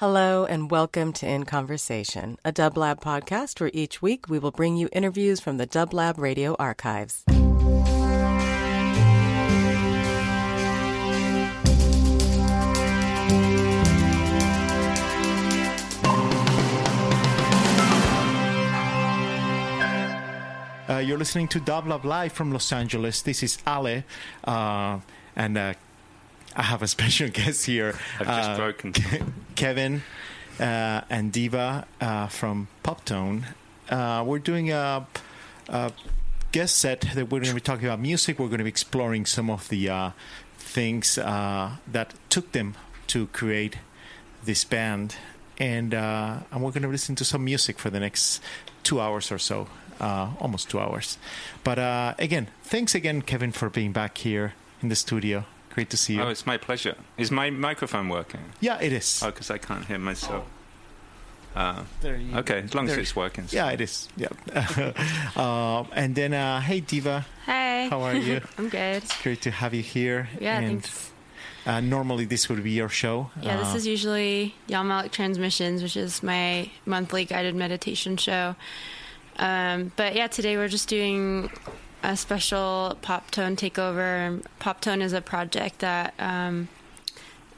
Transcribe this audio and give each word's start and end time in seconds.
Hello 0.00 0.44
and 0.44 0.70
welcome 0.70 1.12
to 1.14 1.26
In 1.26 1.42
Conversation, 1.42 2.38
a 2.44 2.52
Dublab 2.52 3.00
podcast 3.00 3.58
where 3.58 3.72
each 3.74 4.00
week 4.00 4.28
we 4.28 4.38
will 4.38 4.52
bring 4.52 4.76
you 4.76 4.88
interviews 4.92 5.40
from 5.40 5.56
the 5.56 5.66
Dublab 5.66 6.18
radio 6.18 6.54
archives. 6.54 7.24
Uh, 20.88 20.98
you're 20.98 21.18
listening 21.18 21.48
to 21.48 21.58
Dublab 21.58 22.04
Live 22.04 22.32
from 22.32 22.52
Los 22.52 22.70
Angeles. 22.70 23.22
This 23.22 23.42
is 23.42 23.58
Ale, 23.66 24.04
uh, 24.44 25.00
and 25.34 25.58
uh, 25.58 25.74
I 26.58 26.62
have 26.62 26.82
a 26.82 26.88
special 26.88 27.28
guest 27.32 27.64
here. 27.66 27.94
I've 28.18 28.26
just 28.26 28.50
uh, 28.50 28.56
broken. 28.56 28.92
Kevin 29.54 30.02
uh, 30.58 31.02
and 31.08 31.32
Diva 31.32 31.86
uh, 32.00 32.26
from 32.26 32.66
Poptone. 32.82 33.44
Uh, 33.88 34.24
we're 34.26 34.40
doing 34.40 34.72
a, 34.72 35.06
a 35.68 35.92
guest 36.50 36.76
set 36.78 37.02
that 37.14 37.30
we're 37.30 37.38
going 37.38 37.44
to 37.44 37.54
be 37.54 37.60
talking 37.60 37.86
about 37.86 38.00
music. 38.00 38.40
We're 38.40 38.48
going 38.48 38.58
to 38.58 38.64
be 38.64 38.70
exploring 38.70 39.24
some 39.24 39.50
of 39.50 39.68
the 39.68 39.88
uh, 39.88 40.10
things 40.58 41.16
uh, 41.16 41.76
that 41.90 42.12
took 42.28 42.50
them 42.50 42.74
to 43.06 43.28
create 43.28 43.78
this 44.44 44.64
band. 44.64 45.14
And, 45.58 45.94
uh, 45.94 46.40
and 46.50 46.62
we're 46.62 46.72
going 46.72 46.82
to 46.82 46.88
listen 46.88 47.14
to 47.16 47.24
some 47.24 47.44
music 47.44 47.78
for 47.78 47.88
the 47.88 48.00
next 48.00 48.42
two 48.82 49.00
hours 49.00 49.30
or 49.30 49.38
so, 49.38 49.68
uh, 50.00 50.30
almost 50.40 50.70
two 50.70 50.80
hours. 50.80 51.18
But 51.62 51.78
uh, 51.78 52.14
again, 52.18 52.48
thanks 52.64 52.96
again, 52.96 53.22
Kevin, 53.22 53.52
for 53.52 53.70
being 53.70 53.92
back 53.92 54.18
here 54.18 54.54
in 54.82 54.88
the 54.88 54.96
studio. 54.96 55.44
Great 55.74 55.90
to 55.90 55.96
see 55.96 56.14
you. 56.14 56.22
Oh, 56.22 56.28
it's 56.28 56.46
my 56.46 56.56
pleasure. 56.56 56.94
Is 57.16 57.30
my 57.30 57.50
microphone 57.50 58.08
working? 58.08 58.40
yeah, 58.60 58.80
it 58.80 58.92
is. 58.92 59.22
Oh, 59.22 59.26
because 59.30 59.50
I 59.50 59.58
can't 59.58 59.84
hear 59.84 59.98
myself. 59.98 60.44
Uh, 61.54 61.82
There 62.02 62.16
you- 62.16 62.36
okay, 62.38 62.60
as 62.64 62.74
long 62.74 62.88
as 62.88 62.96
it's 62.96 63.16
working. 63.16 63.46
Yeah, 63.50 63.70
it 63.70 63.80
is. 63.80 64.08
Yeah. 64.16 64.28
uh, 65.36 65.84
and 65.92 66.14
then, 66.14 66.32
uh, 66.34 66.60
hey, 66.60 66.80
Diva, 66.80 67.26
Hey. 67.46 67.88
how 67.90 68.02
are 68.02 68.14
you? 68.14 68.40
I'm 68.58 68.68
good. 68.68 69.02
It's 69.02 69.22
great 69.22 69.40
to 69.42 69.50
have 69.50 69.74
you 69.74 69.82
here. 69.82 70.28
Yeah, 70.40 70.58
and 70.58 70.82
thanks. 70.82 71.10
uh, 71.66 71.80
normally 71.80 72.26
this 72.26 72.48
would 72.48 72.62
be 72.62 72.70
your 72.72 72.88
show. 72.88 73.30
Yeah, 73.40 73.56
this 73.56 73.72
Uh, 73.72 73.76
is 73.76 73.86
usually 73.86 74.54
Yamalik 74.68 75.10
Transmissions, 75.10 75.82
which 75.82 75.96
is 75.96 76.22
my 76.22 76.70
monthly 76.86 77.24
guided 77.24 77.54
meditation 77.54 78.16
show. 78.16 78.54
Um, 79.38 79.92
but 79.96 80.14
yeah, 80.14 80.26
today 80.28 80.56
we're 80.56 80.68
just 80.68 80.88
doing 80.88 81.50
a 82.02 82.16
special 82.16 82.96
Poptone 83.02 83.56
takeover. 83.56 84.42
Poptone 84.60 85.02
is 85.02 85.12
a 85.12 85.20
project 85.20 85.80
that 85.80 86.14
um, 86.18 86.68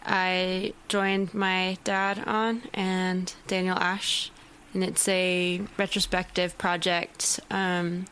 I 0.04 0.72
joined 0.88 1.34
my 1.34 1.78
dad 1.84 2.22
on 2.26 2.62
and 2.72 3.32
Daniel 3.46 3.78
Ash, 3.78 4.30
and 4.72 4.82
it's 4.82 5.06
a 5.08 5.62
retrospective 5.76 6.56
project. 6.58 7.40
Um, 7.50 8.06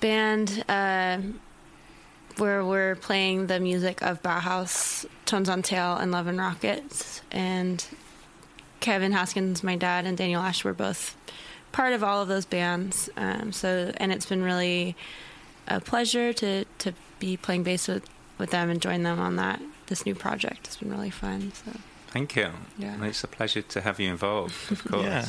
band 0.00 0.64
uh, 0.68 1.18
where 2.38 2.64
we're 2.64 2.96
playing 2.96 3.46
the 3.46 3.60
music 3.60 4.02
of 4.02 4.22
Bauhaus, 4.22 5.04
Tones 5.26 5.48
on 5.48 5.62
Tail, 5.62 5.96
and 5.96 6.10
Love 6.10 6.26
and 6.26 6.38
Rockets. 6.38 7.20
And 7.30 7.84
Kevin 8.80 9.12
Haskins, 9.12 9.62
my 9.62 9.76
dad, 9.76 10.06
and 10.06 10.16
Daniel 10.16 10.42
Ash 10.42 10.64
were 10.64 10.72
both 10.72 11.14
part 11.72 11.92
of 11.92 12.02
all 12.02 12.22
of 12.22 12.28
those 12.28 12.44
bands. 12.46 13.08
Um, 13.16 13.52
so, 13.52 13.92
and 13.96 14.12
it's 14.12 14.26
been 14.26 14.42
really 14.42 14.96
a 15.68 15.80
pleasure 15.80 16.32
to 16.34 16.64
to 16.78 16.92
be 17.18 17.36
playing 17.36 17.62
bass 17.62 17.86
with, 17.88 18.08
with 18.38 18.50
them 18.50 18.70
and 18.70 18.80
join 18.80 19.02
them 19.02 19.20
on 19.20 19.36
that 19.36 19.60
this 19.86 20.06
new 20.06 20.14
project. 20.14 20.66
It's 20.66 20.76
been 20.78 20.90
really 20.90 21.10
fun. 21.10 21.52
So, 21.52 21.72
Thank 22.08 22.34
you. 22.34 22.50
Yeah. 22.76 22.94
And 22.94 23.04
It's 23.04 23.22
a 23.22 23.28
pleasure 23.28 23.62
to 23.62 23.80
have 23.82 24.00
you 24.00 24.10
involved, 24.10 24.54
of 24.72 24.82
course. 24.90 25.04
Yeah. 25.04 25.26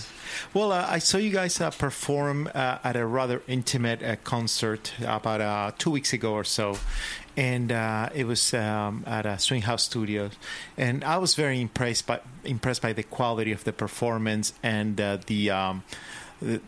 Well, 0.54 0.72
uh, 0.72 0.86
I 0.90 0.98
saw 0.98 1.18
you 1.20 1.30
guys 1.32 1.62
uh, 1.62 1.70
perform 1.70 2.50
uh, 2.56 2.80
at 2.84 2.96
a 2.96 3.06
rather 3.06 3.44
intimate 3.48 4.02
uh, 4.02 4.16
concert 4.24 4.94
about 5.06 5.42
uh, 5.42 5.72
two 5.78 5.92
weeks 5.92 6.12
ago 6.12 6.34
or 6.34 6.44
so. 6.44 6.78
And 7.38 7.72
uh, 7.72 8.10
it 8.16 8.26
was 8.26 8.54
um, 8.56 9.04
at 9.06 9.26
a 9.28 9.38
Swing 9.38 9.62
House 9.62 9.84
Studios, 9.84 10.32
and 10.76 11.04
I 11.04 11.18
was 11.18 11.34
very 11.34 11.62
impressed 11.62 12.06
by 12.06 12.20
impressed 12.44 12.82
by 12.82 12.92
the 12.94 13.04
quality 13.04 13.54
of 13.54 13.64
the 13.64 13.72
performance 13.72 14.52
and 14.64 15.00
uh, 15.00 15.18
the 15.28 15.50
um, 15.50 15.84
the- 15.94 15.96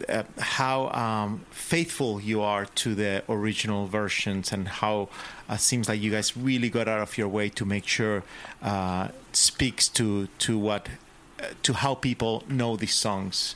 uh, 0.07 0.23
how 0.37 0.89
um, 0.89 1.45
faithful 1.49 2.21
you 2.21 2.41
are 2.41 2.65
to 2.65 2.93
the 2.95 3.23
original 3.27 3.87
versions, 3.87 4.51
and 4.51 4.67
how 4.67 5.09
uh, 5.49 5.57
seems 5.57 5.89
like 5.89 5.99
you 6.01 6.11
guys 6.11 6.37
really 6.37 6.69
got 6.69 6.87
out 6.87 7.01
of 7.01 7.17
your 7.17 7.27
way 7.27 7.49
to 7.49 7.65
make 7.65 7.87
sure 7.87 8.23
uh, 8.61 9.07
speaks 9.31 9.87
to 9.89 10.27
to 10.39 10.59
what 10.59 10.87
uh, 11.39 11.47
to 11.63 11.73
how 11.73 11.95
people 11.95 12.43
know 12.47 12.75
these 12.75 12.93
songs. 12.93 13.55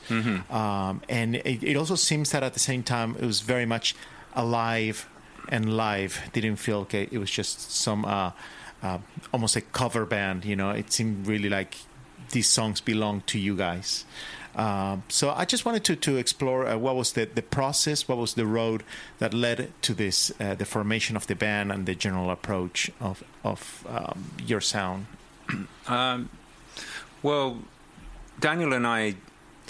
Um, 0.50 1.02
and 1.08 1.36
it, 1.36 1.62
it 1.62 1.76
also 1.76 1.94
seems 1.94 2.30
that 2.32 2.42
at 2.42 2.52
the 2.52 2.60
same 2.60 2.82
time 2.82 3.14
it 3.20 3.24
was 3.24 3.40
very 3.40 3.66
much 3.66 3.94
alive 4.34 5.08
and 5.48 5.76
live. 5.76 6.20
Didn't 6.32 6.56
feel 6.56 6.78
okay. 6.80 7.08
It 7.12 7.18
was 7.18 7.30
just 7.30 7.70
some 7.70 8.04
uh, 8.04 8.32
uh, 8.82 8.98
almost 9.32 9.56
a 9.56 9.60
cover 9.60 10.04
band. 10.04 10.44
You 10.44 10.56
know, 10.56 10.70
it 10.70 10.92
seemed 10.92 11.26
really 11.26 11.48
like 11.48 11.76
these 12.32 12.48
songs 12.48 12.80
belong 12.80 13.22
to 13.26 13.38
you 13.38 13.56
guys. 13.56 14.04
Um, 14.58 15.02
so 15.08 15.30
I 15.30 15.44
just 15.44 15.64
wanted 15.64 15.84
to 15.84 15.94
to 15.96 16.16
explore 16.16 16.66
uh, 16.66 16.76
what 16.76 16.96
was 16.96 17.12
the, 17.12 17.26
the 17.26 17.42
process, 17.42 18.08
what 18.08 18.18
was 18.18 18.34
the 18.34 18.44
road 18.44 18.82
that 19.18 19.32
led 19.32 19.70
to 19.82 19.94
this, 19.94 20.32
uh, 20.40 20.54
the 20.56 20.64
formation 20.64 21.16
of 21.16 21.26
the 21.26 21.34
band 21.34 21.70
and 21.72 21.86
the 21.86 21.94
general 21.94 22.30
approach 22.30 22.90
of 23.00 23.22
of 23.44 23.84
um, 23.88 24.24
your 24.46 24.60
sound. 24.60 25.06
Um, 25.88 26.28
well, 27.22 27.56
Daniel 28.40 28.72
and 28.74 28.86
I, 28.86 29.14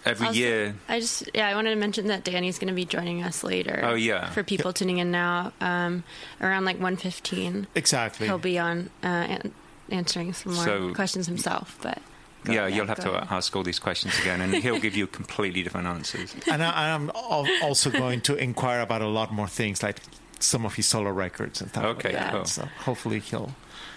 every 0.04 0.26
Also, 0.26 0.38
year, 0.38 0.74
I 0.88 0.98
just 1.00 1.30
yeah, 1.34 1.46
I 1.48 1.54
wanted 1.54 1.70
to 1.70 1.76
mention 1.76 2.08
that 2.08 2.24
Danny's 2.24 2.58
going 2.58 2.68
to 2.68 2.74
be 2.74 2.84
joining 2.84 3.22
us 3.22 3.44
later. 3.44 3.80
Oh, 3.84 3.94
yeah. 3.94 4.30
for 4.30 4.42
people 4.42 4.72
tuning 4.72 4.98
in 4.98 5.10
now, 5.12 5.52
um, 5.60 6.02
around 6.40 6.64
like 6.64 6.80
1.15. 6.80 7.66
Exactly. 7.76 8.26
he'll 8.26 8.38
be 8.38 8.58
on 8.58 8.90
uh, 9.04 9.06
an- 9.06 9.52
answering 9.90 10.32
some 10.32 10.54
more 10.54 10.64
So- 10.64 10.94
questions 10.94 11.26
himself. 11.26 11.78
But 11.80 11.98
go- 11.98 12.02
yeah, 12.46 12.66
you'll 12.66 12.86
have 12.86 13.00
to 13.00 13.12
ahead. 13.12 13.28
ask 13.30 13.54
all 13.56 13.62
these 13.62 13.78
questions 13.78 14.18
again, 14.20 14.40
and 14.40 14.54
he'll 14.54 14.78
give 14.78 14.96
you 14.96 15.06
completely 15.06 15.62
different 15.62 15.86
answers. 15.86 16.34
and, 16.50 16.62
I, 16.62 16.94
and 16.94 17.10
I'm 17.10 17.32
also 17.62 17.90
going 17.90 18.20
to 18.22 18.36
inquire 18.36 18.80
about 18.80 19.02
a 19.02 19.08
lot 19.08 19.32
more 19.32 19.48
things, 19.48 19.82
like 19.82 20.00
some 20.40 20.64
of 20.64 20.74
his 20.74 20.86
solo 20.86 21.10
records 21.10 21.60
and 21.60 21.70
stuff. 21.70 21.84
Okay, 21.84 22.12
like 22.12 22.18
that. 22.18 22.32
cool. 22.32 22.44
So 22.44 22.62
hopefully 22.84 23.20
he'll. 23.20 23.54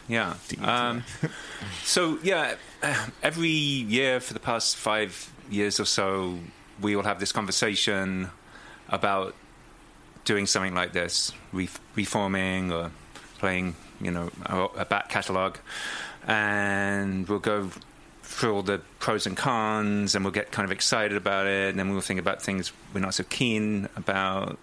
Yeah. 0.07 0.35
Um, 0.61 1.03
so 1.83 2.19
yeah, 2.23 2.55
uh, 2.83 3.07
every 3.23 3.49
year 3.49 4.19
for 4.19 4.33
the 4.33 4.39
past 4.39 4.75
five 4.75 5.31
years 5.49 5.79
or 5.79 5.85
so, 5.85 6.39
we 6.81 6.95
will 6.95 7.03
have 7.03 7.19
this 7.19 7.31
conversation 7.31 8.29
about 8.89 9.35
doing 10.25 10.45
something 10.45 10.73
like 10.73 10.93
this, 10.93 11.31
re- 11.51 11.69
reforming 11.95 12.71
or 12.71 12.91
playing, 13.37 13.75
you 13.99 14.11
know, 14.11 14.29
a, 14.45 14.81
a 14.81 14.85
back 14.85 15.09
catalogue, 15.09 15.59
and 16.27 17.27
we'll 17.27 17.39
go 17.39 17.69
through 18.41 18.55
all 18.55 18.63
the 18.63 18.81
pros 18.97 19.27
and 19.27 19.37
cons, 19.37 20.15
and 20.15 20.25
we'll 20.25 20.31
get 20.33 20.51
kind 20.51 20.65
of 20.65 20.71
excited 20.71 21.15
about 21.15 21.45
it, 21.45 21.69
and 21.69 21.77
then 21.77 21.91
we'll 21.91 22.01
think 22.01 22.19
about 22.19 22.41
things 22.41 22.73
we're 22.91 22.99
not 22.99 23.13
so 23.13 23.23
keen 23.23 23.87
about 23.95 24.57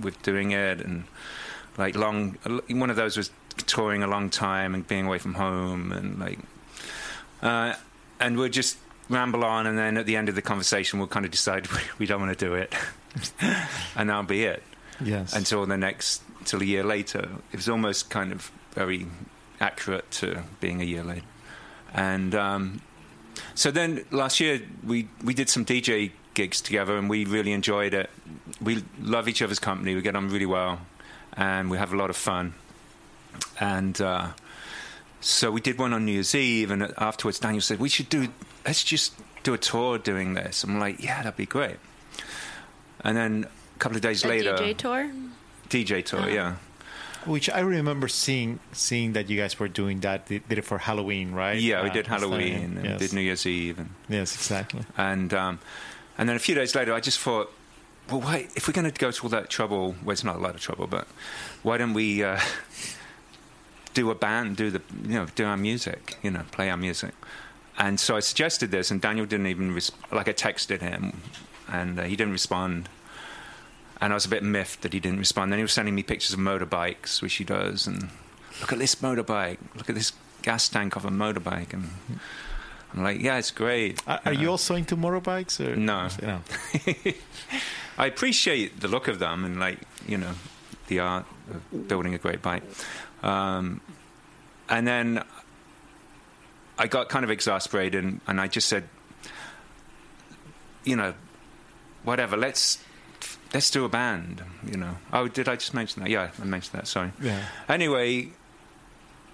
with 0.00 0.20
doing 0.22 0.50
it, 0.50 0.80
and 0.82 1.04
like 1.78 1.96
long. 1.96 2.32
One 2.68 2.90
of 2.90 2.96
those 2.96 3.16
was 3.16 3.30
touring 3.66 4.02
a 4.02 4.06
long 4.06 4.28
time 4.28 4.74
and 4.74 4.86
being 4.86 5.06
away 5.06 5.16
from 5.16 5.32
home, 5.34 5.92
and 5.92 6.18
like, 6.18 6.38
uh, 7.40 7.72
and 8.20 8.36
we'll 8.36 8.50
just 8.50 8.76
ramble 9.08 9.44
on, 9.44 9.66
and 9.66 9.78
then 9.78 9.96
at 9.96 10.04
the 10.04 10.16
end 10.16 10.28
of 10.28 10.34
the 10.34 10.42
conversation, 10.42 10.98
we'll 10.98 11.08
kind 11.08 11.24
of 11.24 11.30
decide 11.32 11.66
we 11.98 12.04
don't 12.04 12.20
want 12.20 12.38
to 12.38 12.44
do 12.44 12.52
it, 12.52 12.74
and 13.96 14.10
that'll 14.10 14.24
be 14.24 14.44
it 14.44 14.62
Yes. 15.02 15.32
until 15.34 15.64
the 15.64 15.78
next 15.78 16.20
till 16.44 16.60
a 16.60 16.64
year 16.66 16.84
later. 16.84 17.30
It 17.50 17.56
was 17.56 17.68
almost 17.70 18.10
kind 18.10 18.30
of 18.30 18.52
very 18.74 19.06
accurate 19.58 20.10
to 20.10 20.42
being 20.60 20.82
a 20.82 20.84
year 20.84 21.02
later. 21.02 21.24
And 21.94 22.34
um, 22.34 22.80
so 23.54 23.70
then 23.70 24.04
last 24.10 24.40
year 24.40 24.60
we 24.84 25.08
we 25.24 25.34
did 25.34 25.48
some 25.48 25.64
DJ 25.64 26.12
gigs 26.34 26.60
together, 26.60 26.96
and 26.96 27.08
we 27.10 27.24
really 27.24 27.52
enjoyed 27.52 27.94
it. 27.94 28.10
We 28.60 28.84
love 29.00 29.28
each 29.28 29.42
other's 29.42 29.58
company. 29.58 29.94
We 29.94 30.02
get 30.02 30.16
on 30.16 30.28
really 30.30 30.46
well, 30.46 30.80
and 31.36 31.70
we 31.70 31.78
have 31.78 31.92
a 31.92 31.96
lot 31.96 32.10
of 32.10 32.16
fun. 32.16 32.54
And 33.60 34.00
uh, 34.00 34.28
so 35.20 35.50
we 35.50 35.60
did 35.60 35.78
one 35.78 35.92
on 35.92 36.04
New 36.04 36.12
Year's 36.12 36.34
Eve, 36.34 36.70
and 36.70 36.82
afterwards 36.98 37.38
Daniel 37.38 37.60
said 37.62 37.78
we 37.80 37.88
should 37.88 38.08
do. 38.08 38.28
Let's 38.66 38.84
just 38.84 39.14
do 39.44 39.54
a 39.54 39.58
tour 39.58 39.98
doing 39.98 40.34
this. 40.34 40.64
I'm 40.64 40.78
like, 40.78 41.02
yeah, 41.02 41.22
that'd 41.22 41.36
be 41.36 41.46
great. 41.46 41.76
And 43.00 43.16
then 43.16 43.46
a 43.76 43.78
couple 43.78 43.96
of 43.96 44.02
days 44.02 44.24
A 44.24 44.28
later, 44.28 44.54
DJ 44.54 44.76
tour. 44.76 45.10
DJ 45.70 46.04
tour, 46.04 46.20
Uh-huh. 46.20 46.28
yeah, 46.28 46.54
Which 47.28 47.50
I 47.50 47.60
remember 47.60 48.08
seeing 48.08 48.58
seeing 48.72 49.12
that 49.12 49.28
you 49.28 49.36
guys 49.38 49.58
were 49.60 49.68
doing 49.68 50.00
that. 50.00 50.26
Did 50.26 50.48
did 50.48 50.58
it 50.58 50.64
for 50.64 50.78
Halloween, 50.78 51.32
right? 51.32 51.60
yeah. 51.60 51.82
We 51.82 51.90
Uh, 51.90 51.92
did 51.92 52.08
last 52.08 52.20
time. 52.22 52.30
Halloween, 52.30 52.76
and 52.78 52.84
Yes. 52.84 52.98
did 53.00 53.12
New 53.12 53.20
Year's 53.20 53.44
Eve, 53.46 53.78
and 53.78 53.90
yes, 54.08 54.34
exactly. 54.34 54.82
and 54.96 55.32
um, 55.34 55.58
and 56.16 56.28
then 56.28 56.36
a 56.36 56.38
few 56.40 56.54
days 56.54 56.74
later, 56.74 56.94
I 56.94 57.00
just 57.00 57.20
thought, 57.20 57.52
well, 58.10 58.20
why 58.22 58.48
if 58.56 58.66
we're 58.66 58.72
going 58.80 58.90
to 58.90 58.98
go 58.98 59.10
to 59.10 59.22
all 59.24 59.28
that 59.30 59.50
trouble? 59.50 59.94
Well, 60.02 60.12
it's 60.14 60.24
not 60.24 60.36
a 60.36 60.38
lot 60.40 60.54
of 60.54 60.60
trouble, 60.62 60.86
but 60.86 61.06
why 61.62 61.76
don't 61.76 61.92
we 61.94 62.24
uh, 62.24 62.40
do 63.94 64.10
a 64.10 64.14
band, 64.14 64.56
do 64.56 64.70
the 64.70 64.80
you 65.04 65.14
know 65.18 65.26
do 65.34 65.44
our 65.44 65.56
music, 65.58 66.16
you 66.22 66.30
know, 66.30 66.44
play 66.50 66.70
our 66.70 66.76
music? 66.78 67.12
And 67.76 68.00
so 68.00 68.16
I 68.16 68.20
suggested 68.20 68.70
this, 68.70 68.90
and 68.90 69.00
Daniel 69.00 69.26
didn't 69.26 69.46
even 69.46 69.72
res- 69.74 69.92
like 70.10 70.28
I 70.28 70.32
texted 70.32 70.80
him, 70.80 71.20
and 71.68 72.00
uh, 72.00 72.02
he 72.04 72.16
didn't 72.16 72.32
respond. 72.32 72.88
And 74.00 74.12
I 74.12 74.14
was 74.14 74.26
a 74.26 74.28
bit 74.28 74.42
miffed 74.42 74.82
that 74.82 74.92
he 74.92 75.00
didn't 75.00 75.18
respond. 75.18 75.50
Then 75.50 75.58
he 75.58 75.64
was 75.64 75.72
sending 75.72 75.94
me 75.94 76.02
pictures 76.02 76.32
of 76.32 76.38
motorbikes, 76.38 77.20
which 77.20 77.34
he 77.34 77.44
does, 77.44 77.86
and 77.86 78.10
look 78.60 78.72
at 78.72 78.78
this 78.78 78.94
motorbike, 78.96 79.58
look 79.74 79.88
at 79.88 79.96
this 79.96 80.12
gas 80.42 80.68
tank 80.68 80.94
of 80.94 81.04
a 81.04 81.10
motorbike, 81.10 81.72
and 81.72 81.90
I'm 82.94 83.02
like, 83.02 83.20
yeah, 83.20 83.38
it's 83.38 83.50
great. 83.50 84.00
Are, 84.06 84.20
are 84.24 84.32
you 84.32 84.50
also 84.50 84.74
into 84.74 84.96
motorbikes? 84.96 85.60
Or? 85.60 85.76
No. 85.76 86.08
no. 86.22 86.40
I 87.98 88.06
appreciate 88.06 88.80
the 88.80 88.88
look 88.88 89.08
of 89.08 89.18
them 89.18 89.44
and 89.44 89.58
like 89.58 89.80
you 90.06 90.16
know 90.16 90.32
the 90.86 91.00
art 91.00 91.26
of 91.50 91.88
building 91.88 92.14
a 92.14 92.18
great 92.18 92.42
bike. 92.42 92.62
Um, 93.22 93.80
and 94.68 94.86
then 94.86 95.24
I 96.78 96.86
got 96.86 97.08
kind 97.08 97.24
of 97.24 97.30
exasperated 97.30 98.04
and, 98.04 98.20
and 98.26 98.40
I 98.40 98.46
just 98.46 98.68
said, 98.68 98.84
you 100.84 100.94
know, 100.94 101.14
whatever. 102.04 102.36
Let's 102.36 102.78
let's 103.54 103.70
do 103.70 103.84
a 103.84 103.88
band. 103.88 104.42
You 104.66 104.76
know. 104.76 104.96
Oh, 105.12 105.28
did 105.28 105.48
I 105.48 105.56
just 105.56 105.74
mention 105.74 106.02
that? 106.02 106.10
Yeah, 106.10 106.30
I 106.40 106.44
mentioned 106.44 106.78
that. 106.80 106.86
Sorry. 106.86 107.12
Yeah. 107.22 107.44
Anyway, 107.68 108.28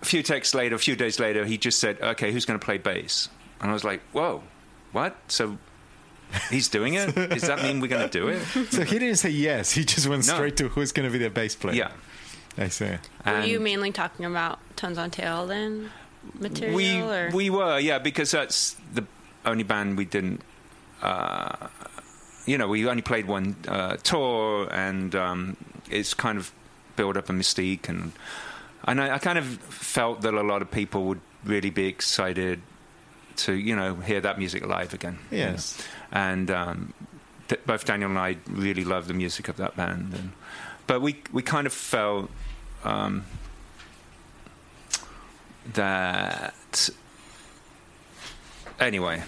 a 0.03 0.05
few 0.05 0.23
texts 0.23 0.55
later, 0.55 0.75
a 0.75 0.79
few 0.79 0.97
days 0.97 1.19
later, 1.21 1.45
he 1.45 1.59
just 1.59 1.79
said, 1.79 2.01
"Okay, 2.01 2.33
who's 2.33 2.45
going 2.45 2.59
to 2.59 2.65
play 2.65 2.79
bass?" 2.79 3.29
And 3.61 3.71
I 3.71 3.75
was 3.75 3.85
like, 3.85 4.01
"Whoa, 4.13 4.43
what?" 4.93 5.17
So 5.29 5.59
he's 6.51 6.69
doing 6.69 6.95
it. 6.95 7.15
Does 7.31 7.43
that 7.43 7.63
mean 7.63 7.81
we're 7.81 7.89
going 7.89 8.09
to 8.09 8.19
do 8.19 8.29
it? 8.29 8.43
So 8.71 8.83
he 8.85 8.99
didn't 8.99 9.17
say 9.17 9.31
yes. 9.31 9.73
He 9.73 9.85
just 9.85 10.09
went 10.09 10.27
No. 10.27 10.35
straight 10.35 10.57
to 10.59 10.69
who's 10.69 10.93
going 10.93 11.07
to 11.11 11.13
be 11.17 11.23
the 11.23 11.31
bass 11.31 11.55
player. 11.55 11.75
Yeah. 11.75 11.93
I 12.57 12.69
see. 12.69 12.85
Were 12.87 12.99
And 13.25 13.49
you 13.49 13.59
mainly 13.59 13.91
talking 13.93 14.25
about 14.27 14.59
Tones 14.77 14.97
on 14.99 15.11
Tail 15.11 15.47
then? 15.47 15.91
Material 16.39 16.75
we 16.75 17.01
or 17.03 17.31
we 17.35 17.51
were 17.51 17.79
yeah 17.79 17.99
because 17.99 18.31
that's 18.31 18.77
the 18.95 19.05
only 19.45 19.63
band 19.65 19.99
we 19.99 20.07
didn't. 20.07 20.41
Uh, 21.03 21.69
you 22.47 22.59
know, 22.59 22.69
we 22.69 22.87
only 22.87 23.03
played 23.03 23.27
one 23.27 23.57
uh, 23.69 23.97
tour, 23.97 24.69
and 24.71 25.15
um, 25.15 25.57
it's 25.91 26.15
kind 26.15 26.39
of 26.39 26.53
built 26.97 27.17
up 27.17 27.29
a 27.29 27.33
mystique, 27.33 27.89
and 27.89 28.13
and 28.85 29.01
I, 29.01 29.15
I 29.15 29.19
kind 29.19 29.39
of 29.39 29.47
felt 29.47 30.21
that 30.23 30.35
a 30.35 30.43
lot 30.43 30.63
of 30.63 30.71
people 30.71 31.05
would 31.05 31.21
really 31.45 31.71
be 31.71 31.87
excited 31.87 32.61
to 33.37 33.53
you 33.55 33.75
know 33.75 33.97
hear 33.97 34.21
that 34.21 34.39
music 34.39 34.67
live 34.67 34.95
again. 34.95 35.19
you 35.31 35.39
know. 35.39 35.45
Yes. 35.53 35.83
and 36.13 36.51
um, 36.51 36.93
th- 37.49 37.61
both 37.67 37.85
Daniel 37.85 38.11
and 38.11 38.19
I 38.19 38.37
really 38.49 38.85
love 38.85 39.09
the 39.09 39.15
music 39.15 39.49
of 39.49 39.57
that 39.57 39.77
band, 39.77 40.13
and, 40.15 40.33
but 40.87 41.01
we 41.01 41.17
we 41.33 41.43
kind 41.43 41.67
of 41.67 41.73
felt 41.73 42.31
um, 42.85 43.25
that 45.73 46.89
anyway, 48.81 49.23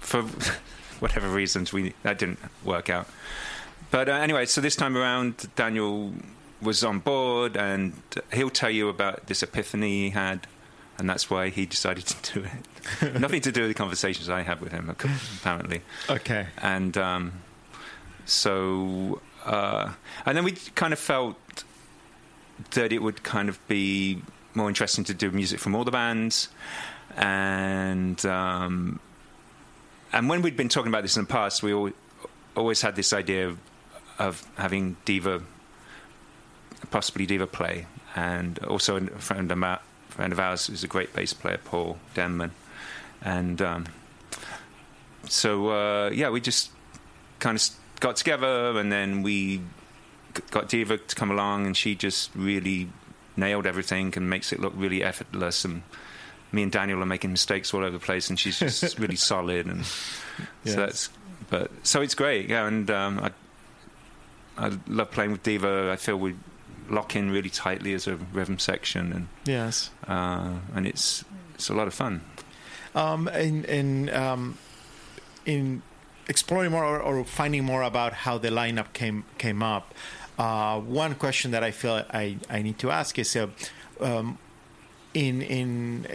for 0.00 0.24
whatever 1.00 1.28
reasons, 1.28 1.72
we 1.72 1.94
that 2.02 2.18
didn't 2.18 2.38
work 2.64 2.90
out. 2.90 3.08
But 3.90 4.08
uh, 4.08 4.12
anyway, 4.12 4.46
so 4.46 4.60
this 4.60 4.76
time 4.76 4.96
around, 4.96 5.48
Daniel 5.56 6.12
was 6.60 6.82
on 6.82 6.98
board, 6.98 7.56
and 7.56 7.92
he'll 8.32 8.50
tell 8.50 8.70
you 8.70 8.88
about 8.88 9.26
this 9.26 9.42
epiphany 9.42 10.04
he 10.04 10.10
had, 10.10 10.46
and 10.98 11.08
that's 11.08 11.30
why 11.30 11.50
he 11.50 11.66
decided 11.66 12.06
to 12.22 12.40
do 12.40 12.46
it. 13.02 13.20
Nothing 13.20 13.40
to 13.42 13.52
do 13.52 13.62
with 13.62 13.70
the 13.70 13.74
conversations 13.74 14.28
I 14.28 14.42
had 14.42 14.60
with 14.60 14.72
him, 14.72 14.88
apparently. 14.90 15.82
Okay. 16.08 16.46
And 16.58 16.96
um, 16.96 17.32
so, 18.24 19.20
uh, 19.44 19.92
and 20.24 20.36
then 20.36 20.44
we 20.44 20.52
kind 20.74 20.92
of 20.92 20.98
felt 20.98 21.36
that 22.72 22.92
it 22.92 23.02
would 23.02 23.22
kind 23.22 23.48
of 23.48 23.66
be 23.68 24.22
more 24.54 24.68
interesting 24.68 25.04
to 25.04 25.14
do 25.14 25.30
music 25.30 25.60
from 25.60 25.74
all 25.74 25.84
the 25.84 25.90
bands, 25.90 26.48
and 27.16 28.24
um, 28.26 28.98
and 30.16 30.30
when 30.30 30.40
we'd 30.40 30.56
been 30.56 30.70
talking 30.70 30.88
about 30.88 31.02
this 31.02 31.18
in 31.18 31.24
the 31.24 31.28
past, 31.28 31.62
we 31.62 31.72
al- 31.72 31.92
always 32.56 32.80
had 32.80 32.96
this 32.96 33.12
idea 33.12 33.48
of, 33.48 33.58
of 34.18 34.50
having 34.56 34.96
Diva, 35.04 35.42
possibly 36.90 37.26
Diva 37.26 37.46
play, 37.46 37.86
and 38.14 38.58
also 38.60 38.96
a 38.96 39.06
friend 39.18 39.52
of, 39.52 39.78
friend 40.08 40.32
of 40.32 40.40
ours 40.40 40.68
who's 40.68 40.82
a 40.82 40.86
great 40.86 41.12
bass 41.12 41.34
player, 41.34 41.58
Paul 41.62 41.98
Denman, 42.14 42.52
and 43.20 43.60
um, 43.60 43.84
so 45.28 45.68
uh, 45.68 46.08
yeah, 46.08 46.30
we 46.30 46.40
just 46.40 46.70
kind 47.38 47.58
of 47.58 47.68
got 48.00 48.16
together, 48.16 48.78
and 48.78 48.90
then 48.90 49.22
we 49.22 49.60
got 50.50 50.70
Diva 50.70 50.96
to 50.96 51.14
come 51.14 51.30
along, 51.30 51.66
and 51.66 51.76
she 51.76 51.94
just 51.94 52.30
really 52.34 52.88
nailed 53.36 53.66
everything 53.66 54.14
and 54.16 54.30
makes 54.30 54.50
it 54.50 54.60
look 54.60 54.72
really 54.74 55.02
effortless. 55.02 55.62
And 55.62 55.82
me 56.56 56.62
and 56.64 56.72
Daniel 56.72 57.00
are 57.02 57.06
making 57.06 57.30
mistakes 57.30 57.72
all 57.72 57.80
over 57.82 57.90
the 57.90 58.04
place, 58.04 58.28
and 58.30 58.38
she's 58.40 58.58
just 58.58 58.98
really 59.04 59.16
solid. 59.16 59.66
And 59.66 59.80
Yes. 60.64 60.74
so 60.74 60.76
that's 60.76 61.08
but 61.48 61.70
so 61.84 62.00
it's 62.02 62.14
great, 62.16 62.48
yeah. 62.48 62.66
And 62.66 62.90
um, 62.90 63.20
I 63.20 63.30
I 64.58 64.72
love 64.88 65.10
playing 65.10 65.32
with 65.32 65.42
Diva. 65.42 65.90
I 65.92 65.96
feel 65.96 66.16
we 66.16 66.34
lock 66.88 67.14
in 67.16 67.30
really 67.30 67.50
tightly 67.50 67.94
as 67.94 68.06
a 68.08 68.16
rhythm 68.32 68.58
section, 68.58 69.12
and 69.12 69.28
Yes. 69.44 69.90
uh, 70.08 70.54
and 70.74 70.86
it's 70.86 71.24
it's 71.54 71.68
a 71.70 71.74
lot 71.74 71.86
of 71.86 71.94
fun. 71.94 72.20
Um, 72.94 73.28
in 73.28 73.64
in 73.64 74.08
um, 74.10 74.58
in 75.44 75.82
exploring 76.28 76.70
more 76.72 76.84
or, 76.84 77.00
or 77.00 77.24
finding 77.24 77.64
more 77.64 77.82
about 77.82 78.12
how 78.12 78.38
the 78.38 78.48
lineup 78.48 78.92
came 78.92 79.24
came 79.38 79.62
up, 79.62 79.94
uh, 80.38 80.80
one 80.80 81.14
question 81.14 81.50
that 81.52 81.62
I 81.62 81.70
feel 81.70 82.02
I, 82.10 82.36
I 82.50 82.62
need 82.62 82.78
to 82.78 82.90
ask 82.90 83.18
is, 83.18 83.36
uh, 83.36 83.46
um, 84.00 84.38
in 85.14 85.42
in 85.42 86.06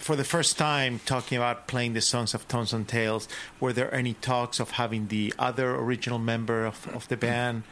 for 0.00 0.16
the 0.16 0.24
first 0.24 0.56
time 0.56 1.00
talking 1.04 1.36
about 1.36 1.66
playing 1.66 1.92
the 1.92 2.00
songs 2.00 2.32
of 2.32 2.48
Tones 2.48 2.72
and 2.72 2.88
Tails, 2.88 3.28
were 3.60 3.72
there 3.72 3.94
any 3.94 4.14
talks 4.14 4.58
of 4.58 4.72
having 4.72 5.08
the 5.08 5.32
other 5.38 5.74
original 5.74 6.18
member 6.18 6.64
of, 6.64 6.88
of 6.88 7.06
the 7.08 7.16
band 7.16 7.64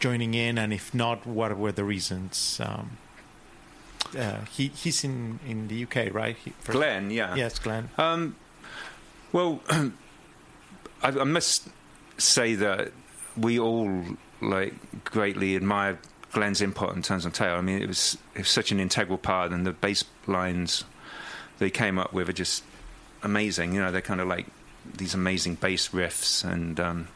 joining 0.00 0.32
in, 0.34 0.56
and 0.58 0.72
if 0.72 0.94
not, 0.94 1.26
what 1.26 1.56
were 1.56 1.72
the 1.72 1.84
reasons? 1.84 2.58
Um, 2.64 2.96
uh, 4.18 4.44
he 4.50 4.68
he's 4.68 5.04
in, 5.04 5.38
in 5.46 5.68
the 5.68 5.84
UK, 5.84 6.12
right? 6.12 6.36
He, 6.36 6.52
Glenn, 6.66 7.10
yeah, 7.10 7.34
Yes, 7.34 7.58
Glenn. 7.58 7.90
Um, 7.98 8.36
well, 9.32 9.60
I, 9.68 9.92
I 11.02 11.24
must 11.24 11.68
say 12.16 12.54
that 12.54 12.92
we 13.36 13.58
all 13.58 14.04
like 14.40 15.04
greatly 15.04 15.54
admire 15.54 15.98
Glenn's 16.32 16.62
input 16.62 16.90
on 16.90 17.02
Tones 17.02 17.26
on 17.26 17.32
Tail. 17.32 17.56
I 17.56 17.60
mean, 17.60 17.82
it 17.82 17.88
was 17.88 18.16
it 18.34 18.40
was 18.40 18.48
such 18.48 18.72
an 18.72 18.80
integral 18.80 19.18
part, 19.18 19.52
and 19.52 19.66
the 19.66 19.72
bass 19.72 20.04
lines 20.26 20.84
they 21.64 21.70
came 21.70 21.98
up 21.98 22.12
with 22.12 22.28
are 22.28 22.34
just 22.34 22.62
amazing. 23.22 23.72
You 23.72 23.80
know, 23.80 23.90
they're 23.90 24.02
kind 24.02 24.20
of 24.20 24.28
like 24.28 24.44
these 24.84 25.14
amazing 25.14 25.54
bass 25.54 25.88
riffs, 25.88 26.44
and 26.44 26.78
um, 26.78 27.08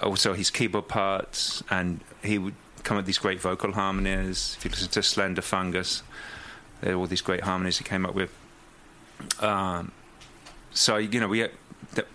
also 0.00 0.32
his 0.34 0.48
keyboard 0.48 0.86
parts, 0.86 1.64
and 1.68 2.00
he 2.22 2.38
would 2.38 2.54
come 2.84 2.96
up 2.96 3.00
with 3.00 3.06
these 3.06 3.18
great 3.18 3.40
vocal 3.40 3.72
harmonies. 3.72 4.54
If 4.58 4.64
you 4.64 4.70
listen 4.70 4.90
to 4.90 5.02
Slender 5.02 5.42
Fungus, 5.42 6.04
there 6.80 6.94
are 6.94 6.96
all 6.98 7.08
these 7.08 7.20
great 7.20 7.40
harmonies 7.40 7.78
he 7.78 7.84
came 7.84 8.06
up 8.06 8.14
with. 8.14 8.30
Um, 9.40 9.90
so 10.70 10.96
you 10.96 11.18
know, 11.18 11.26
we 11.26 11.48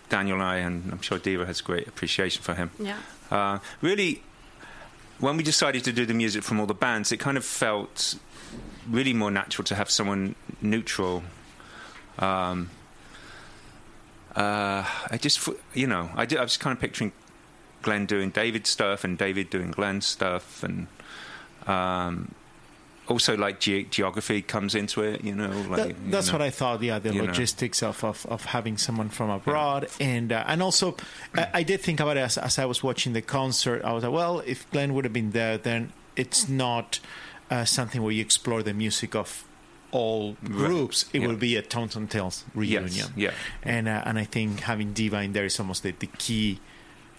Daniel 0.08 0.38
and 0.38 0.44
I, 0.44 0.58
and 0.60 0.94
I'm 0.94 1.02
sure 1.02 1.20
Diva 1.20 1.46
has 1.46 1.60
great 1.60 1.90
appreciation 1.90 2.42
for 2.42 2.54
him. 2.54 2.72
yeah. 2.80 3.00
Uh, 3.30 3.60
really, 3.82 4.24
when 5.24 5.38
we 5.38 5.44
decided 5.44 5.86
to 5.86 5.94
do 5.94 6.06
the 6.06 6.14
music 6.14 6.44
from 6.44 6.60
all 6.60 6.66
the 6.66 6.74
bands, 6.74 7.14
it 7.14 7.18
kind 7.18 7.38
of 7.38 7.46
felt 7.46 8.16
really 8.90 9.14
more 9.14 9.32
natural 9.32 9.64
to 9.64 9.74
have 9.74 9.90
someone 9.90 10.36
neutral. 10.62 11.24
Um, 12.20 12.70
uh, 14.36 14.84
I 15.10 15.18
just, 15.18 15.48
you 15.74 15.88
know, 15.88 16.10
I, 16.14 16.26
did, 16.26 16.40
I 16.40 16.42
was 16.42 16.58
kind 16.58 16.76
of 16.76 16.82
picturing 16.82 17.14
Glenn 17.84 18.06
doing 18.06 18.32
David 18.32 18.68
stuff 18.68 19.06
and 19.06 19.18
David 19.18 19.50
doing 19.50 19.72
Glenn 19.72 20.02
stuff, 20.02 20.62
and 20.62 20.88
um, 21.68 22.36
also 23.14 23.38
like 23.38 23.60
ge- 23.60 23.88
geography 23.90 24.42
comes 24.42 24.76
into 24.76 25.02
it. 25.04 25.24
You 25.24 25.36
know, 25.36 25.50
like 25.70 25.78
That, 25.78 25.88
you 25.90 25.96
that's 26.12 26.28
know. 26.28 26.34
what 26.34 26.42
I 26.42 26.50
thought. 26.50 26.82
Yeah, 26.82 27.00
the 27.00 27.14
you 27.14 27.22
know. 27.22 27.28
logistics 27.28 27.82
of, 27.84 28.04
of, 28.04 28.26
of 28.28 28.46
having 28.46 28.78
someone 28.78 29.10
from 29.10 29.30
abroad, 29.30 29.88
and 30.00 30.32
uh, 30.34 30.44
and 30.48 30.62
also 30.62 30.96
I, 31.36 31.48
I 31.60 31.64
did 31.64 31.80
think 31.82 32.00
about 32.00 32.18
it 32.18 32.22
as, 32.22 32.38
as 32.38 32.60
I 32.60 32.66
was 32.66 32.84
watching 32.84 33.14
the 33.14 33.22
concert. 33.22 33.82
I 33.86 33.94
was 33.94 34.04
like, 34.04 34.12
well, 34.14 34.42
if 34.46 34.70
Glenn 34.72 34.94
would 34.94 35.06
have 35.06 35.14
been 35.14 35.32
there, 35.32 35.58
then 35.58 35.92
it's 36.16 36.50
not 36.50 37.00
uh, 37.50 37.66
something 37.66 38.02
where 38.04 38.12
you 38.12 38.22
explore 38.22 38.62
the 38.64 38.74
music 38.74 39.16
of 39.16 39.46
all 39.92 40.36
groups, 40.44 41.06
it 41.14 41.22
Yeah. 41.22 41.28
will 41.28 41.36
be 41.36 41.56
a 41.56 41.62
Tones 41.62 41.96
and 41.96 42.10
Tails 42.10 42.44
reunion. 42.56 43.10
yeah. 43.16 43.32
and 43.62 43.88
uh, 43.88 44.02
and 44.06 44.18
I 44.18 44.26
think 44.26 44.62
having 44.62 44.92
Diva 44.94 45.22
in 45.22 45.34
there 45.34 45.46
is 45.46 45.60
almost 45.60 45.84
the, 45.84 45.92
the 45.92 46.08
key 46.18 46.60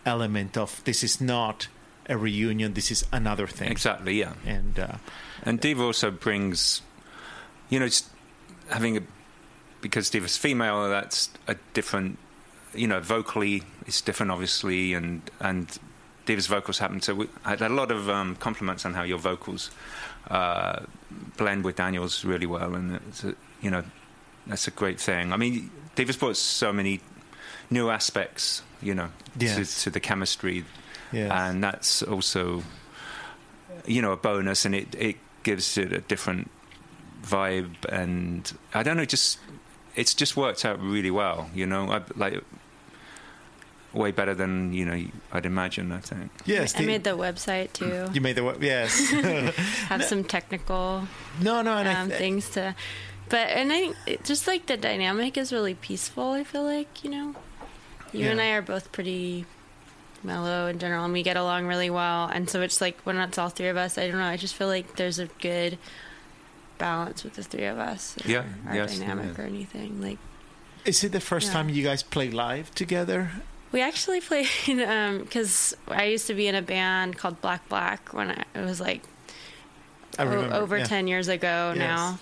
element 0.04 0.56
of 0.56 0.82
this 0.84 1.02
is 1.04 1.20
not 1.20 1.68
a 2.08 2.16
reunion. 2.18 2.74
This 2.74 2.90
is 2.90 3.04
another 3.12 3.46
thing. 3.46 3.70
Exactly, 3.70 4.18
yeah. 4.18 4.34
And 4.44 4.78
uh, 4.78 4.96
And 5.44 5.60
Diva 5.60 5.82
also 5.82 6.10
brings, 6.10 6.82
you 7.68 7.78
know, 7.78 7.86
just 7.86 8.08
having 8.68 8.96
a 8.96 9.00
because 9.80 10.08
Diva's 10.08 10.36
female, 10.38 10.88
that's 10.88 11.28
a 11.46 11.56
different, 11.74 12.18
you 12.74 12.86
know, 12.86 13.00
vocally 13.00 13.62
it's 13.86 14.00
different, 14.00 14.32
obviously, 14.32 14.94
and 14.94 15.22
and 15.40 15.78
Diva's 16.26 16.46
vocals 16.46 16.78
happen 16.78 17.00
to. 17.00 17.14
We, 17.14 17.28
I 17.44 17.50
had 17.50 17.62
a 17.62 17.68
lot 17.68 17.90
of 17.90 18.08
um, 18.08 18.36
compliments 18.36 18.86
on 18.86 18.94
how 18.94 19.02
your 19.02 19.18
vocals 19.18 19.70
uh, 20.30 20.80
blend 21.36 21.64
with 21.64 21.76
Daniel's 21.76 22.24
really 22.24 22.46
well, 22.46 22.74
and 22.74 22.96
it's 23.08 23.24
a, 23.24 23.34
you 23.60 23.70
know, 23.70 23.84
that's 24.46 24.66
a 24.66 24.70
great 24.70 24.98
thing. 24.98 25.32
I 25.32 25.36
mean, 25.36 25.70
Diva's 25.94 26.16
brought 26.16 26.36
so 26.38 26.72
many 26.72 27.00
new 27.70 27.90
aspects, 27.90 28.62
you 28.80 28.94
know, 28.94 29.10
Yes. 29.38 29.56
to, 29.56 29.82
to 29.84 29.90
the 29.90 30.00
chemistry 30.00 30.64
yes. 31.12 31.30
and 31.32 31.62
that's 31.62 32.02
also 32.02 32.62
you 33.86 34.00
know 34.02 34.12
a 34.12 34.16
bonus 34.16 34.64
and 34.64 34.74
it 34.74 34.94
it 34.94 35.16
gives 35.44 35.78
it 35.78 35.92
a 35.92 36.00
different 36.00 36.50
vibe 37.22 37.74
and 37.88 38.52
i 38.74 38.82
don't 38.82 38.96
know 38.96 39.04
just 39.04 39.38
it's 39.96 40.12
just 40.12 40.36
worked 40.36 40.64
out 40.64 40.80
really 40.80 41.10
well 41.10 41.48
you 41.54 41.64
know 41.64 41.90
I, 41.90 42.02
like 42.16 42.42
way 43.92 44.10
better 44.10 44.34
than 44.34 44.72
you 44.72 44.84
know 44.84 45.00
i'd 45.32 45.46
imagine 45.46 45.92
i 45.92 46.00
think 46.00 46.30
yes, 46.44 46.74
I 46.74 46.80
the- 46.80 46.86
made 46.86 47.04
the 47.04 47.10
website 47.16 47.72
too. 47.72 48.08
you 48.12 48.20
made 48.20 48.34
the 48.36 48.42
web- 48.44 48.62
yes. 48.62 48.98
Have 49.88 50.02
some 50.12 50.24
technical 50.24 51.06
no, 51.40 51.62
no, 51.62 51.76
and 51.78 51.88
I 51.88 51.94
um, 52.00 52.08
th- 52.08 52.18
things 52.18 52.50
to, 52.50 52.74
but 53.28 53.48
and 53.48 53.72
I 53.72 53.92
think 53.92 54.24
just 54.24 54.46
like 54.46 54.66
the 54.66 54.76
dynamic 54.76 55.36
is 55.38 55.52
really 55.52 55.74
peaceful. 55.74 56.32
I 56.32 56.44
feel 56.44 56.62
like 56.64 57.02
you 57.04 57.10
know, 57.10 57.34
you 58.12 58.26
and 58.28 58.40
I 58.40 58.50
are 58.50 58.62
both 58.62 58.90
pretty 58.92 59.46
mellow 60.24 60.66
in 60.68 60.78
general, 60.78 61.04
and 61.04 61.12
we 61.12 61.22
get 61.22 61.36
along 61.36 61.66
really 61.66 61.90
well. 61.90 62.26
And 62.26 62.48
so 62.48 62.62
it's 62.62 62.80
like 62.80 63.00
when 63.02 63.16
it's 63.18 63.38
all 63.38 63.48
three 63.50 63.68
of 63.68 63.76
us, 63.76 63.98
I 63.98 64.08
don't 64.08 64.18
know. 64.18 64.24
I 64.26 64.36
just 64.36 64.54
feel 64.54 64.68
like 64.68 64.96
there's 64.96 65.18
a 65.18 65.26
good 65.40 65.78
balance 66.78 67.22
with 67.24 67.34
the 67.34 67.42
three 67.42 67.64
of 67.66 67.78
us. 67.78 68.16
in 68.24 68.30
Yeah, 68.30 68.44
our 68.68 68.74
yes, 68.74 68.98
dynamic 68.98 69.36
yeah. 69.36 69.44
or 69.44 69.46
anything 69.46 70.00
like. 70.00 70.18
is 70.84 71.02
it 71.04 71.12
the 71.12 71.20
first 71.20 71.48
Yeah. 71.48 71.52
time 71.54 71.68
you 71.68 71.82
guys 71.84 72.02
play 72.02 72.30
live 72.30 72.74
together? 72.74 73.30
We 73.72 73.80
actually 73.80 74.20
played 74.28 74.48
because 74.66 75.76
I 75.88 76.04
used 76.04 76.26
to 76.28 76.34
be 76.34 76.46
in 76.48 76.54
a 76.54 76.62
band 76.62 77.16
called 77.18 77.40
Black 77.40 77.68
Black 77.68 78.12
when 78.12 78.30
I, 78.30 78.44
it 78.54 78.64
was 78.64 78.80
like 78.80 79.02
I 80.18 80.24
o- 80.24 80.28
remember 80.28 80.54
over 80.56 80.78
yeah. 80.78 80.84
10 80.84 81.06
years 81.08 81.28
ago 81.28 81.72
Yes. 81.74 81.78
now. 81.78 82.18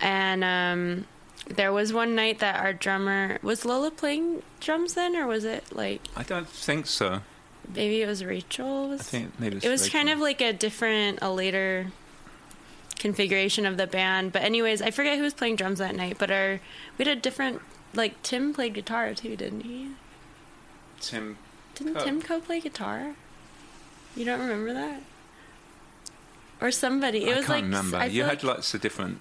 And 0.00 0.44
um, 0.44 1.04
there 1.48 1.72
was 1.72 1.92
one 1.92 2.14
night 2.14 2.38
that 2.40 2.60
our 2.60 2.72
drummer 2.72 3.38
was 3.42 3.64
Lola 3.64 3.90
playing 3.90 4.42
drums 4.60 4.94
then, 4.94 5.16
or 5.16 5.26
was 5.26 5.44
it 5.44 5.64
like 5.72 6.00
i 6.16 6.22
don't 6.22 6.48
think 6.48 6.86
so 6.86 7.20
maybe 7.74 8.02
it 8.02 8.06
was 8.06 8.24
Rachel? 8.24 8.92
I 8.92 8.96
think 8.98 9.38
maybe 9.38 9.56
it's 9.56 9.66
it 9.66 9.68
was 9.68 9.82
Rachel. 9.82 9.98
kind 9.98 10.08
of 10.10 10.18
like 10.18 10.40
a 10.40 10.52
different, 10.52 11.18
a 11.22 11.30
later 11.30 11.86
configuration 12.98 13.64
of 13.66 13.76
the 13.76 13.86
band. 13.86 14.32
But 14.32 14.42
anyways, 14.42 14.82
I 14.82 14.90
forget 14.90 15.16
who 15.16 15.22
was 15.22 15.34
playing 15.34 15.56
drums 15.56 15.78
that 15.78 15.94
night. 15.94 16.16
But 16.18 16.30
our 16.30 16.60
we 16.98 17.04
had 17.04 17.16
a 17.16 17.20
different 17.20 17.60
like 17.94 18.20
Tim 18.22 18.52
played 18.52 18.74
guitar 18.74 19.14
too, 19.14 19.36
didn't 19.36 19.62
he? 19.62 19.90
tim 21.00 21.38
Didn't 21.74 21.94
Coe. 21.94 22.04
Tim 22.04 22.22
Co 22.22 22.40
play 22.40 22.60
guitar? 22.60 23.14
You 24.16 24.24
don't 24.24 24.40
remember 24.40 24.72
that? 24.74 25.02
Or 26.60 26.70
somebody? 26.72 27.24
It 27.24 27.32
i 27.34 27.36
was 27.36 27.46
can't 27.46 27.48
like 27.48 27.62
remember 27.64 27.96
I 27.98 28.06
you 28.06 28.22
had 28.24 28.30
like, 28.30 28.42
lots 28.42 28.74
of 28.74 28.80
different 28.80 29.20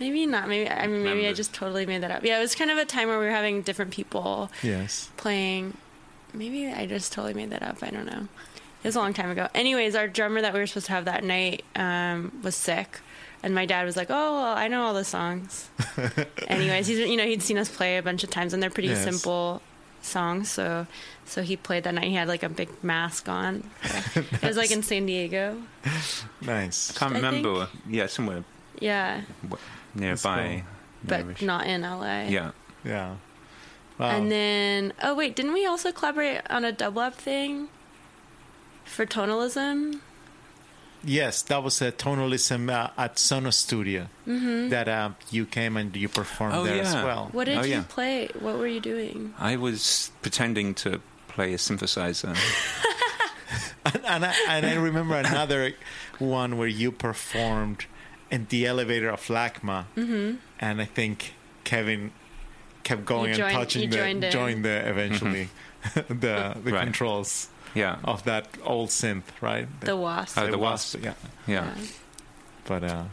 maybe 0.00 0.26
not. 0.26 0.48
Maybe 0.48 0.68
I 0.68 0.88
mean 0.88 1.04
maybe 1.04 1.28
I 1.28 1.32
just 1.32 1.54
totally 1.54 1.86
made 1.86 2.02
that 2.02 2.10
up. 2.10 2.24
Yeah, 2.24 2.38
it 2.38 2.40
was 2.40 2.56
kind 2.56 2.70
of 2.72 2.78
a 2.78 2.84
time 2.84 3.06
where 3.08 3.18
we 3.20 3.26
were 3.26 3.30
having 3.30 3.62
different 3.62 3.92
people 3.92 4.50
Yes. 4.62 5.08
playing. 5.16 5.76
Maybe 6.34 6.66
I 6.68 6.86
just 6.86 7.12
totally 7.12 7.34
made 7.34 7.50
that 7.50 7.62
up. 7.62 7.78
I 7.82 7.90
don't 7.90 8.06
know. 8.06 8.28
It 8.82 8.88
was 8.88 8.96
a 8.96 8.98
long 9.00 9.14
time 9.14 9.30
ago. 9.30 9.48
Anyways, 9.54 9.94
our 9.94 10.06
drummer 10.08 10.42
that 10.42 10.52
we 10.52 10.60
were 10.60 10.66
supposed 10.66 10.86
to 10.86 10.92
have 10.92 11.06
that 11.06 11.24
night 11.24 11.64
um, 11.74 12.38
was 12.42 12.54
sick, 12.54 13.00
and 13.42 13.54
my 13.54 13.64
dad 13.64 13.84
was 13.86 13.96
like, 13.96 14.08
"Oh, 14.10 14.34
well, 14.34 14.54
I 14.56 14.68
know 14.68 14.82
all 14.82 14.92
the 14.94 15.04
songs." 15.04 15.70
Anyways, 16.48 16.86
he's 16.86 16.98
you 16.98 17.16
know 17.16 17.24
he'd 17.24 17.42
seen 17.42 17.56
us 17.56 17.68
play 17.74 17.96
a 17.96 18.02
bunch 18.02 18.24
of 18.24 18.30
times, 18.30 18.52
and 18.52 18.62
they're 18.62 18.68
pretty 18.70 18.90
Yes. 18.90 19.02
simple 19.04 19.62
songs. 20.02 20.50
So 20.50 20.86
so 21.24 21.40
he 21.42 21.56
played 21.56 21.84
that 21.84 21.94
night. 21.94 22.04
He 22.04 22.14
had 22.14 22.28
like 22.28 22.42
a 22.42 22.48
big 22.50 22.68
mask 22.84 23.28
on. 23.28 23.70
It 24.14 24.42
was 24.42 24.56
like 24.58 24.70
in 24.70 24.82
San 24.82 25.06
Diego. 25.06 25.62
Nice. 26.42 26.90
i 26.94 26.98
can't 26.98 27.12
I 27.12 27.16
remember 27.16 27.68
yeah 27.88 28.06
somewhere 28.06 28.44
Yeah, 28.80 29.22
w- 29.42 29.58
nearby 29.94 30.64
but 31.02 31.26
nearish. 31.26 31.42
not 31.42 31.66
in 31.66 31.82
LA. 31.82 32.24
yeah 32.28 32.50
Yeah. 32.84 33.16
Wow. 33.98 34.10
And 34.10 34.30
then, 34.30 34.92
oh 35.02 35.14
wait, 35.14 35.36
didn't 35.36 35.52
we 35.52 35.66
also 35.66 35.92
collaborate 35.92 36.40
on 36.50 36.64
a 36.64 36.72
Dublab 36.72 37.14
thing 37.14 37.68
for 38.84 39.06
tonalism? 39.06 40.00
yes, 41.06 41.42
that 41.42 41.62
was 41.62 41.82
a 41.82 41.92
tonalism 41.92 42.70
uh, 42.70 42.88
at 42.96 43.16
Sonos 43.16 43.52
Studio 43.54 44.06
Mm-hmm. 44.26 44.70
that 44.70 44.88
uh, 44.88 45.10
you 45.30 45.44
came 45.44 45.76
and 45.76 45.94
you 45.94 46.08
performed 46.08 46.54
Oh, 46.54 46.64
there 46.64 46.80
as 46.80 46.94
well. 46.94 47.28
What 47.32 47.44
did 47.44 47.58
Oh, 47.58 47.62
you 47.62 47.72
yeah. 47.74 47.84
play? 47.88 48.28
What 48.40 48.56
were 48.58 48.66
you 48.66 48.80
doing? 48.80 49.34
i 49.38 49.54
was 49.56 50.10
pretending 50.22 50.72
to 50.76 51.00
play 51.28 51.52
a 51.52 51.58
synthesizer 51.58 52.34
and, 53.84 54.04
and, 54.06 54.24
I, 54.24 54.34
and 54.48 54.64
I 54.66 54.74
remember 54.76 55.14
another 55.16 55.72
one 56.18 56.56
where 56.56 56.68
you 56.68 56.90
performed 56.90 57.84
in 58.30 58.46
the 58.48 58.66
elevator 58.66 59.10
of 59.10 59.20
LACMA, 59.28 59.84
Mm-hmm. 59.96 60.36
and 60.58 60.80
I 60.80 60.84
think 60.86 61.34
Kevin 61.64 62.12
kept 62.84 63.04
going 63.04 63.34
joined- 63.34 63.42
and 63.50 63.56
touching 63.58 63.90
the 63.90 63.96
joined 63.96 64.22
joined 64.30 64.64
the 64.64 64.88
eventually 64.88 65.48
the 65.94 66.02
the 66.08 66.26
Mm-hmm. 66.28 66.68
Right. 66.70 66.84
controls 66.84 67.48
yeah 67.74 67.96
of 68.04 68.22
that 68.24 68.46
old 68.62 68.90
synth, 68.90 69.24
right? 69.40 69.66
The 69.80 69.96
Wasp. 69.96 70.38
Oh, 70.38 70.46
the 70.50 70.58
Wasp. 70.58 70.96
yeah. 71.02 71.14
yeah 71.46 71.74
But 72.66 72.84
uh, 72.84 73.04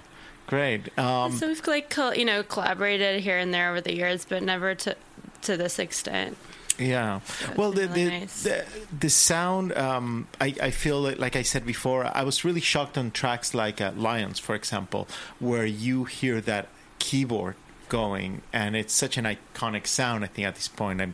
great. 0.47 0.97
Um, 0.99 1.31
so 1.37 1.47
we've 1.47 1.65
like 1.67 1.89
co- 1.89 2.13
you 2.13 2.25
know 2.25 2.43
collaborated 2.43 3.21
here 3.21 3.37
and 3.37 3.53
there 3.53 3.69
over 3.71 3.81
the 3.81 3.95
years, 3.95 4.25
but 4.25 4.43
never 4.43 4.75
to 4.75 4.95
to 5.43 5.57
this 5.57 5.79
extent. 5.79 6.37
Yeah. 6.79 7.19
it's 7.41 7.57
Well, 7.57 7.71
the 7.71 7.87
really 7.87 8.03
the, 8.05 8.09
nice. 8.19 8.43
the 8.43 8.65
the 8.97 9.09
sound. 9.09 9.75
Um, 9.77 10.27
I 10.39 10.55
I 10.61 10.71
feel 10.71 11.01
like, 11.01 11.19
like 11.19 11.35
I 11.35 11.41
said 11.43 11.65
before, 11.65 12.05
I 12.05 12.23
was 12.23 12.45
really 12.45 12.61
shocked 12.61 12.97
on 12.97 13.11
tracks 13.11 13.53
like 13.53 13.81
uh, 13.81 13.91
Lions, 13.95 14.39
for 14.39 14.55
example, 14.55 15.07
where 15.39 15.65
you 15.65 16.05
hear 16.05 16.39
that 16.41 16.67
keyboard 16.99 17.55
going, 17.91 18.41
and 18.53 18.75
it's 18.75 18.93
such 18.93 19.17
an 19.17 19.25
iconic 19.25 19.85
sound. 19.85 20.23
I 20.23 20.27
think 20.27 20.47
at 20.47 20.55
this 20.55 20.69
point, 20.69 21.01
I'm, 21.01 21.13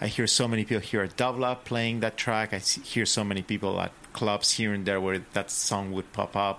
I 0.00 0.06
hear 0.08 0.26
so 0.26 0.48
many 0.48 0.64
people 0.64 0.80
here 0.82 1.02
at 1.02 1.16
Dublab 1.16 1.58
playing 1.64 2.00
that 2.00 2.16
track. 2.16 2.52
I 2.52 2.58
hear 2.92 3.06
so 3.06 3.22
many 3.24 3.42
people 3.42 3.78
at 3.80 3.92
clubs 4.14 4.52
here 4.58 4.72
and 4.72 4.86
there 4.86 5.00
where 5.00 5.20
that 5.34 5.50
song 5.50 5.92
would 5.92 6.08
pop 6.12 6.34
up, 6.48 6.58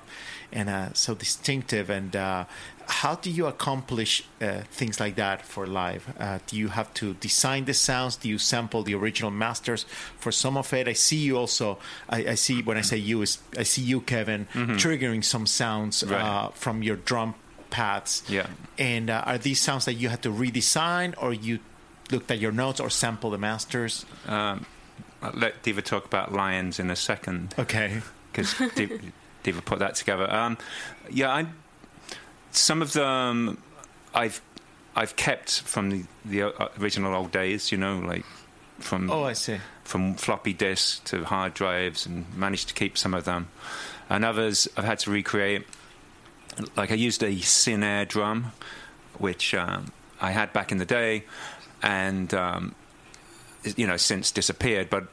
and 0.53 0.69
uh, 0.69 0.93
so 0.93 1.15
distinctive. 1.15 1.89
And 1.89 2.15
uh, 2.15 2.45
how 2.87 3.15
do 3.15 3.29
you 3.31 3.47
accomplish 3.47 4.23
uh, 4.39 4.61
things 4.79 4.99
like 4.99 5.15
that 5.15 5.41
for 5.45 5.65
live? 5.65 6.03
Uh, 6.19 6.37
do 6.47 6.55
you 6.57 6.67
have 6.69 6.93
to 7.01 7.15
design 7.15 7.65
the 7.65 7.73
sounds? 7.73 8.17
Do 8.17 8.29
you 8.29 8.37
sample 8.37 8.83
the 8.83 8.93
original 8.93 9.31
masters 9.31 9.85
for 10.19 10.31
some 10.31 10.57
of 10.57 10.71
it? 10.73 10.87
I 10.87 10.93
see 10.93 11.17
you 11.17 11.37
also. 11.37 11.79
I, 12.09 12.17
I 12.33 12.35
see 12.35 12.61
when 12.61 12.77
I 12.77 12.81
say 12.81 12.97
you 12.97 13.21
is 13.23 13.39
I 13.57 13.63
see 13.63 13.81
you, 13.81 14.01
Kevin, 14.01 14.47
triggering 14.53 15.23
some 15.23 15.45
sounds 15.47 16.03
uh, 16.03 16.07
Right. 16.07 16.49
from 16.53 16.83
your 16.83 16.97
drum 16.97 17.33
pads. 17.75 18.23
Yeah. 18.29 18.47
And 18.77 19.09
uh, 19.09 19.23
are 19.25 19.37
these 19.37 19.59
sounds 19.61 19.85
that 19.85 19.95
you 19.95 20.09
had 20.09 20.21
to 20.23 20.29
redesign, 20.31 21.13
or 21.21 21.33
you 21.33 21.59
looked 22.11 22.31
at 22.31 22.39
your 22.39 22.51
notes, 22.51 22.79
or 22.79 22.89
sample 22.89 23.29
the 23.31 23.37
masters? 23.37 24.05
Um, 24.27 24.65
I'll 25.21 25.31
let 25.33 25.61
Diva 25.63 25.81
talk 25.81 26.05
about 26.05 26.31
lions 26.31 26.79
in 26.79 26.89
a 26.91 26.95
second 26.95 27.53
Okay. 27.59 28.01
because 28.31 28.53
Diva, 28.75 28.99
Diva 29.43 29.61
put 29.61 29.79
that 29.79 29.95
together. 29.95 30.31
Um, 30.31 30.57
yeah, 31.11 31.31
I, 31.33 31.45
some 32.51 32.81
of 32.81 32.93
them 32.93 33.57
I've 34.13 34.41
I've 34.95 35.15
kept 35.15 35.59
from 35.61 35.89
the, 35.91 36.03
the 36.23 36.43
uh, 36.43 36.69
original 36.79 37.13
old 37.15 37.31
days. 37.31 37.71
You 37.71 37.77
know, 37.77 37.99
like 37.99 38.25
from 38.79 39.09
Oh, 39.11 39.23
I 39.23 39.33
see. 39.33 39.57
from 39.83 40.15
floppy 40.15 40.53
disks 40.53 40.99
to 41.11 41.23
hard 41.25 41.53
drives, 41.53 42.05
and 42.05 42.25
managed 42.35 42.67
to 42.69 42.73
keep 42.73 42.97
some 42.97 43.13
of 43.13 43.25
them. 43.25 43.47
And 44.09 44.23
others 44.23 44.67
I've 44.77 44.85
had 44.85 44.99
to 44.99 45.11
recreate. 45.11 45.65
Like 46.75 46.91
I 46.91 46.95
used 46.95 47.23
a 47.23 47.31
Synare 47.35 48.07
drum, 48.07 48.51
which 49.17 49.53
um, 49.53 49.91
I 50.21 50.31
had 50.31 50.53
back 50.53 50.71
in 50.71 50.77
the 50.77 50.85
day, 50.85 51.25
and 51.81 52.33
um, 52.33 52.75
you 53.75 53.87
know 53.87 53.97
since 53.97 54.31
disappeared. 54.31 54.89
But 54.89 55.07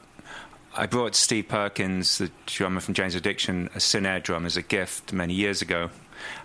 I 0.75 0.85
brought 0.85 1.15
Steve 1.15 1.47
Perkins, 1.47 2.17
the 2.17 2.31
drummer 2.45 2.79
from 2.79 2.93
Jane's 2.93 3.15
Addiction, 3.15 3.69
a 3.75 3.79
Synare 3.79 4.23
drum 4.23 4.45
as 4.45 4.57
a 4.57 4.61
gift 4.61 5.13
many 5.13 5.33
years 5.33 5.61
ago, 5.61 5.89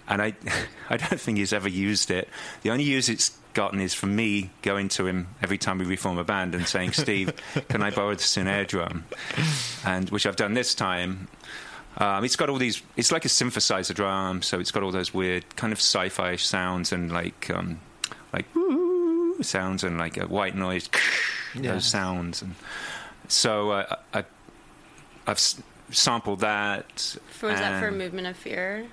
and 0.09 0.21
I 0.21 0.35
I 0.91 0.97
don't 0.97 1.21
think 1.21 1.39
he's 1.39 1.53
ever 1.53 1.69
used 1.69 2.11
it. 2.11 2.29
The 2.63 2.71
only 2.71 2.85
use 2.85 3.09
it's 3.09 3.39
gotten 3.55 3.81
is 3.81 3.95
from 3.95 4.15
me 4.15 4.51
going 4.63 4.89
to 4.89 5.07
him 5.07 5.27
every 5.43 5.59
time 5.59 5.79
we 5.79 5.85
reform 5.85 6.19
a 6.19 6.25
band 6.25 6.55
and 6.55 6.67
saying, 6.67 6.93
"Steve, 6.93 7.33
can 7.69 7.83
I 7.83 7.91
borrow 7.91 8.15
the 8.15 8.23
Synare 8.23 8.67
drum?" 8.67 9.05
And 9.85 10.11
which 10.11 10.27
I've 10.27 10.37
done 10.37 10.55
this 10.55 10.75
time. 10.75 11.29
Um, 11.99 12.25
it's 12.25 12.37
got 12.37 12.49
all 12.49 12.59
these. 12.59 12.81
It's 12.97 13.11
like 13.11 13.25
a 13.25 13.29
synthesizer 13.29 13.95
drum, 13.95 14.41
so 14.43 14.61
it's 14.61 14.71
got 14.71 14.83
all 14.85 14.93
those 14.93 15.13
weird 15.13 15.57
kind 15.57 15.73
of 15.73 15.79
sci-fi 15.81 16.37
sounds 16.37 16.93
and 16.93 17.11
like 17.11 17.51
um, 17.51 17.81
like 18.33 18.47
sounds 19.43 19.83
and 19.85 19.99
like 19.99 20.17
a 20.17 20.27
white 20.27 20.55
noise 20.57 20.89
Yeah. 21.55 21.73
those 21.75 21.87
sounds 21.87 22.43
and 22.43 22.55
so 23.29 23.71
uh, 23.71 23.97
I 24.15 24.19
I've 25.27 25.37
s- 25.39 25.61
sampled 25.91 26.41
that. 26.41 27.17
For, 27.31 27.49
was 27.51 27.59
that 27.61 27.81
for 27.83 27.91
Movement 27.91 28.27
of 28.27 28.37
Fear? 28.37 28.87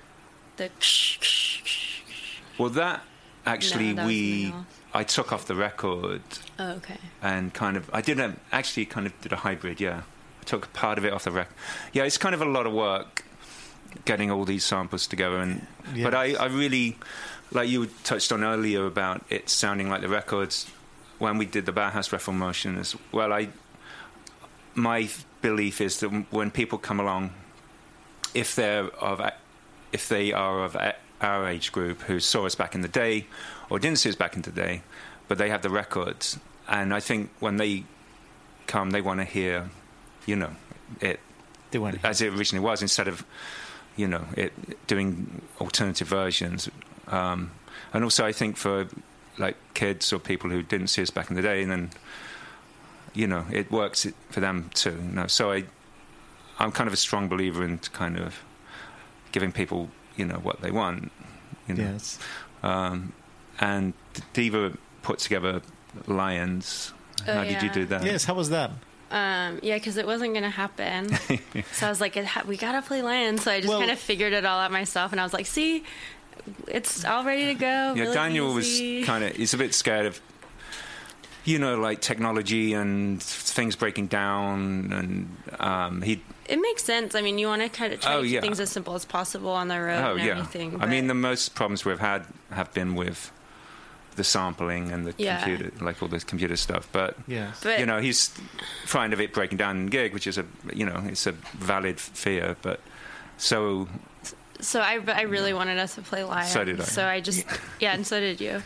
The 0.56 0.70
Well, 2.58 2.70
that 2.70 3.02
actually 3.44 3.88
No, 3.92 4.02
that 4.02 4.06
we. 4.06 4.52
I 4.94 5.04
took 5.04 5.30
off 5.32 5.44
the 5.46 5.54
record 5.54 6.22
oh, 6.58 6.70
okay. 6.72 6.96
and 7.22 7.52
kind 7.52 7.76
of 7.76 7.90
I 7.92 8.00
did 8.00 8.18
a, 8.18 8.34
actually 8.50 8.86
kind 8.86 9.06
of 9.06 9.20
did 9.20 9.32
a 9.32 9.36
hybrid. 9.36 9.78
Yeah, 9.80 10.02
I 10.02 10.02
took 10.46 10.72
part 10.72 10.98
of 10.98 11.04
it 11.04 11.12
off 11.12 11.24
the 11.24 11.30
record. 11.30 11.54
Yeah, 11.92 12.04
it's 12.04 12.18
kind 12.18 12.34
of 12.34 12.40
a 12.40 12.46
lot 12.46 12.66
of 12.66 12.72
work 12.72 13.24
getting 14.04 14.30
all 14.30 14.44
these 14.44 14.64
samples 14.64 15.06
together. 15.06 15.38
And 15.38 15.66
but 16.02 16.14
I, 16.14 16.34
I 16.34 16.46
really 16.46 16.96
like 17.52 17.68
you 17.68 17.86
touched 18.04 18.32
on 18.32 18.42
earlier 18.42 18.86
about 18.86 19.24
it 19.30 19.48
sounding 19.48 19.88
like 19.88 20.00
the 20.00 20.08
records 20.08 20.70
when 21.18 21.38
we 21.38 21.46
did 21.46 21.66
the 21.66 21.72
Bauhaus 21.72 22.12
Reformation 22.12 22.78
as 22.78 22.96
well. 23.12 23.32
I 23.32 23.48
my 24.74 25.08
belief 25.40 25.80
is 25.80 26.00
that 26.00 26.08
when 26.30 26.50
people 26.50 26.78
come 26.78 27.00
along, 27.00 27.32
if 28.34 28.54
they're 28.54 28.84
of 28.96 29.20
if 29.92 30.08
they 30.08 30.32
are 30.32 30.64
of 30.64 30.76
our 31.20 31.48
age 31.48 31.72
group 31.72 32.02
who 32.02 32.20
saw 32.20 32.44
us 32.44 32.54
back 32.54 32.74
in 32.74 32.82
the 32.82 32.88
day 32.88 33.26
or 33.70 33.78
didn't 33.78 33.98
see 33.98 34.08
us 34.08 34.14
back 34.14 34.36
in 34.36 34.42
the 34.42 34.50
day, 34.50 34.82
but 35.28 35.38
they 35.38 35.48
have 35.48 35.62
the 35.62 35.70
records, 35.70 36.38
and 36.68 36.92
I 36.92 37.00
think 37.00 37.30
when 37.40 37.56
they 37.56 37.84
come, 38.66 38.90
they 38.90 39.00
want 39.00 39.20
to 39.20 39.24
hear, 39.24 39.70
you 40.26 40.36
know, 40.36 40.50
it 41.00 41.20
They 41.70 41.78
as 42.02 42.20
it 42.20 42.32
originally 42.34 42.64
was 42.64 42.82
instead 42.82 43.08
of 43.08 43.24
you 43.96 44.06
know 44.06 44.24
it 44.36 44.52
doing 44.86 45.42
alternative 45.60 46.08
versions 46.08 46.68
um, 47.08 47.50
and 47.92 48.04
also 48.04 48.24
I 48.24 48.32
think 48.32 48.56
for 48.56 48.88
like 49.38 49.56
kids 49.74 50.12
or 50.12 50.18
people 50.18 50.50
who 50.50 50.62
didn't 50.62 50.88
see 50.88 51.02
us 51.02 51.10
back 51.10 51.30
in 51.30 51.36
the 51.36 51.42
day 51.42 51.62
and 51.62 51.70
then 51.70 51.90
you 53.14 53.26
know 53.26 53.46
it 53.50 53.70
works 53.70 54.06
for 54.30 54.40
them 54.40 54.70
too 54.74 54.90
you 54.90 55.14
know 55.14 55.26
so 55.26 55.52
I 55.52 55.64
I'm 56.58 56.72
kind 56.72 56.88
of 56.88 56.94
a 56.94 56.98
strong 56.98 57.28
believer 57.28 57.64
in 57.64 57.78
kind 57.78 58.18
of 58.18 58.42
giving 59.32 59.52
people 59.52 59.90
you 60.16 60.24
know 60.24 60.38
what 60.38 60.60
they 60.60 60.70
want 60.70 61.10
you 61.68 61.74
know 61.74 61.84
yes. 61.84 62.18
um, 62.62 63.12
and 63.60 63.94
Diva 64.32 64.76
put 65.02 65.18
together 65.18 65.62
Lions 66.06 66.92
Oh, 67.26 67.32
how 67.32 67.44
did 67.44 67.62
you 67.62 67.70
do 67.70 67.86
that 67.86 68.04
Yes. 68.04 68.24
How 68.26 68.34
was 68.34 68.50
that? 68.50 68.70
Um, 69.10 69.60
yeah, 69.62 69.76
because 69.76 69.96
it 69.96 70.06
wasn't 70.06 70.34
gonna 70.34 70.50
happen. 70.50 71.08
so 71.72 71.86
I 71.86 71.88
was 71.88 72.00
like, 72.00 72.16
it 72.16 72.24
ha- 72.26 72.42
we 72.46 72.56
gotta 72.56 72.82
play 72.82 73.02
Lion. 73.02 73.38
So 73.38 73.50
I 73.52 73.60
just 73.60 73.68
Well- 73.68 73.78
kind 73.78 73.90
of 73.92 73.98
figured 73.98 74.32
it 74.32 74.44
all 74.44 74.58
out 74.58 74.72
myself, 74.72 75.12
and 75.12 75.20
I 75.20 75.24
was 75.24 75.32
like, 75.32 75.46
see, 75.46 75.84
it's 76.68 77.04
all 77.04 77.24
ready 77.24 77.46
to 77.46 77.54
go. 77.54 77.66
Yeah, 77.94 78.02
really 78.02 78.14
Daniel 78.14 78.58
easy. 78.58 78.98
was 78.98 79.06
kind 79.06 79.24
of 79.24 79.34
he's 79.36 79.54
a 79.54 79.58
bit 79.58 79.74
scared 79.74 80.06
of 80.06 80.20
you 81.44 81.58
know 81.60 81.78
like 81.78 82.00
technology 82.00 82.72
and 82.72 83.22
things 83.22 83.76
breaking 83.76 84.08
down 84.08 84.92
and 84.92 85.60
um 85.60 86.02
he 86.02 86.20
It 86.48 86.60
makes 86.60 86.82
sense. 86.84 87.14
I 87.14 87.22
mean, 87.22 87.38
you 87.38 87.46
want 87.46 87.62
to 87.62 87.68
kind 87.68 87.92
of 87.92 88.00
try 88.00 88.14
Oh, 88.14 88.22
to 88.22 88.26
keep 88.26 88.34
yeah. 88.34 88.40
things 88.40 88.58
as 88.60 88.70
simple 88.70 88.94
as 88.94 89.04
possible 89.04 89.50
on 89.50 89.68
the 89.68 89.80
road 89.80 90.02
oh 90.04 90.14
and 90.16 90.24
yeah 90.24 90.32
everything. 90.38 90.80
I 90.82 90.86
mean 90.86 91.06
the 91.06 91.14
most 91.14 91.54
problems 91.54 91.84
we've 91.84 92.00
had 92.00 92.26
have 92.50 92.72
been 92.74 92.94
with 92.96 93.30
the 94.16 94.24
sampling 94.24 94.90
and 94.92 95.06
the 95.06 95.14
Yeah. 95.16 95.42
computer 95.42 95.72
like 95.84 96.02
all 96.02 96.08
this 96.08 96.24
computer 96.24 96.56
stuff 96.56 96.88
but 96.92 97.16
Yes. 97.26 97.60
But- 97.62 97.78
you 97.80 97.86
know 97.86 98.00
he's 98.00 98.30
frightened 98.86 99.14
of 99.14 99.20
it 99.20 99.32
breaking 99.32 99.58
down 99.58 99.76
in 99.76 99.86
gig 99.86 100.12
which 100.12 100.26
is 100.26 100.38
a 100.38 100.44
you 100.74 100.84
know 100.86 101.02
it's 101.06 101.26
a 101.26 101.32
valid 101.32 102.00
fear 102.00 102.56
but 102.62 102.80
so 103.38 103.88
So 104.58 104.80
I, 104.80 104.98
I 105.08 105.22
really 105.22 105.52
wanted 105.52 105.78
us 105.78 105.96
to 105.96 106.00
play 106.00 106.24
live. 106.24 106.46
So 106.48 106.64
did 106.64 106.80
I. 106.80 106.84
So 106.84 107.04
I 107.06 107.20
just, 107.20 107.44
yeah, 107.78 107.92
and 107.92 108.06
so 108.06 108.18
did 108.20 108.40
you. 108.40 108.62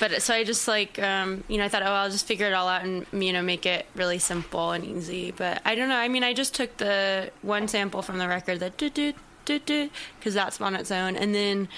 but 0.00 0.22
so 0.22 0.32
I 0.32 0.42
just 0.42 0.66
like, 0.66 0.98
um, 0.98 1.44
you 1.48 1.58
know, 1.58 1.66
I 1.66 1.68
thought, 1.68 1.82
oh, 1.82 1.92
I'll 2.00 2.08
just 2.10 2.26
figure 2.26 2.46
it 2.46 2.54
all 2.54 2.66
out 2.66 2.82
and 2.82 3.04
you 3.12 3.34
know 3.34 3.42
make 3.42 3.66
it 3.66 3.84
really 3.94 4.18
simple 4.18 4.72
and 4.72 4.82
easy. 4.86 5.32
But 5.32 5.60
I 5.66 5.74
don't 5.74 5.90
know. 5.90 5.98
I 5.98 6.08
mean, 6.08 6.24
I 6.24 6.32
just 6.32 6.54
took 6.54 6.78
the 6.78 7.30
one 7.42 7.68
sample 7.68 8.00
from 8.00 8.16
the 8.16 8.26
record, 8.26 8.60
that 8.60 8.78
do 8.78 8.88
do 8.88 9.12
do 9.44 9.58
do, 9.58 9.90
because 10.18 10.32
that's 10.32 10.58
on 10.62 10.74
its 10.74 10.90
own, 10.90 11.14
and 11.14 11.34
then, 11.34 11.68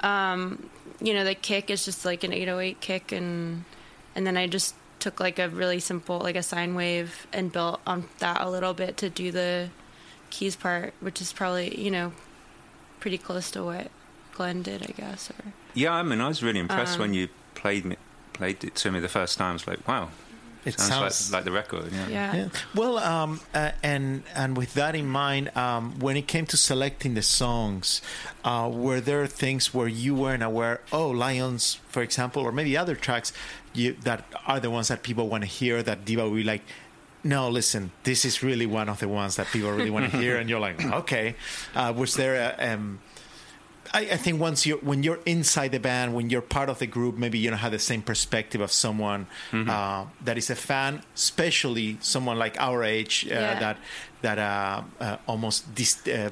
um, 0.00 0.70
you 1.04 1.12
know, 1.12 1.22
the 1.22 1.34
kick 1.34 1.68
is 1.68 1.84
just 1.84 2.04
like 2.04 2.24
an 2.24 2.32
808 2.32 2.80
kick, 2.80 3.12
and 3.12 3.64
and 4.14 4.26
then 4.26 4.36
I 4.36 4.46
just 4.46 4.74
took 5.00 5.20
like 5.20 5.38
a 5.38 5.48
really 5.50 5.80
simple 5.80 6.18
like 6.18 6.34
a 6.34 6.42
sine 6.42 6.74
wave 6.74 7.26
and 7.32 7.52
built 7.52 7.80
on 7.86 8.08
that 8.20 8.40
a 8.40 8.48
little 8.48 8.72
bit 8.72 8.96
to 8.96 9.10
do 9.10 9.30
the 9.30 9.68
keys 10.30 10.56
part, 10.56 10.94
which 11.00 11.20
is 11.20 11.32
probably 11.32 11.78
you 11.78 11.90
know 11.90 12.12
pretty 13.00 13.18
close 13.18 13.50
to 13.50 13.62
what 13.62 13.90
Glenn 14.32 14.62
did, 14.62 14.82
I 14.82 14.92
guess. 14.96 15.30
Or 15.30 15.52
yeah 15.74 15.92
I 15.92 16.02
mean 16.02 16.20
I 16.22 16.28
was 16.28 16.42
really 16.42 16.60
impressed 16.60 16.94
Um, 16.94 17.00
when 17.00 17.14
you 17.14 17.28
played 17.54 17.84
me 17.84 17.96
played 18.32 18.64
it 18.64 18.74
to 18.76 18.90
me 18.90 18.98
the 18.98 19.08
first 19.08 19.36
time 19.38 19.50
I 19.50 19.52
was 19.52 19.66
like 19.66 19.86
wow 19.86 20.08
It 20.64 20.78
sounds, 20.78 21.14
sounds 21.14 21.32
like, 21.32 21.38
like 21.38 21.44
the 21.44 21.52
record 21.52 21.92
yeah 21.92 22.08
yeah, 22.08 22.34
Yeah. 22.34 22.48
Well, 22.74 22.98
um, 22.98 23.40
uh, 23.54 23.72
and 23.82 24.22
and 24.34 24.56
with 24.56 24.74
that 24.74 24.94
in 24.94 25.06
mind, 25.06 25.54
um, 25.56 25.98
when 25.98 26.16
it 26.16 26.26
came 26.26 26.46
to 26.46 26.56
selecting 26.56 27.14
the 27.14 27.22
songs, 27.22 28.00
uh, 28.44 28.70
were 28.72 29.00
there 29.00 29.26
things 29.26 29.74
where 29.74 29.88
you 29.88 30.14
weren't 30.14 30.42
aware? 30.42 30.80
Oh, 30.92 31.10
Lions, 31.10 31.78
for 31.88 32.02
example, 32.02 32.42
or 32.42 32.52
maybe 32.52 32.76
other 32.76 32.94
tracks 32.94 33.32
you, 33.72 33.92
that 34.02 34.24
are 34.46 34.60
the 34.60 34.70
ones 34.70 34.88
that 34.88 35.02
people 35.02 35.28
want 35.28 35.42
to 35.42 35.48
hear. 35.48 35.82
That 35.82 36.04
Diva 36.04 36.24
will 36.24 36.36
be 36.36 36.44
like. 36.44 36.62
No, 37.26 37.48
listen. 37.48 37.90
This 38.02 38.26
is 38.26 38.42
really 38.42 38.66
one 38.66 38.90
of 38.90 39.00
the 39.00 39.08
ones 39.08 39.36
that 39.36 39.46
people 39.46 39.72
really 39.72 39.88
want 39.88 40.10
to 40.10 40.18
hear, 40.18 40.36
and 40.36 40.50
you're 40.50 40.60
like, 40.60 40.84
okay. 41.00 41.36
Uh, 41.74 41.90
was 41.96 42.16
there 42.16 42.34
a? 42.34 42.72
Um, 42.74 43.00
I, 43.94 44.00
I 44.00 44.16
think 44.24 44.40
once 44.40 44.66
you're 44.66 44.78
when 44.90 45.02
you're 45.04 45.20
inside 45.24 45.70
the 45.72 45.80
band, 45.80 46.14
when 46.14 46.28
you're 46.30 46.42
part 46.58 46.68
of 46.68 46.78
the 46.78 46.86
group, 46.86 47.16
maybe 47.16 47.38
you 47.38 47.48
don't 47.50 47.60
have 47.60 47.72
the 47.72 47.78
same 47.92 48.02
perspective 48.02 48.60
of 48.60 48.70
someone 48.72 49.26
uh, 49.52 50.04
that 50.26 50.36
is 50.36 50.50
a 50.50 50.56
fan, 50.56 51.02
especially 51.14 51.98
someone 52.00 52.38
like 52.38 52.56
our 52.60 52.82
age 52.84 53.26
uh, 53.30 53.34
Yeah. 53.34 53.60
that 53.60 53.76
that 54.22 54.38
uh, 54.38 54.82
uh, 55.00 55.16
almost 55.26 55.74
dis- 55.74 56.06
uh, 56.08 56.30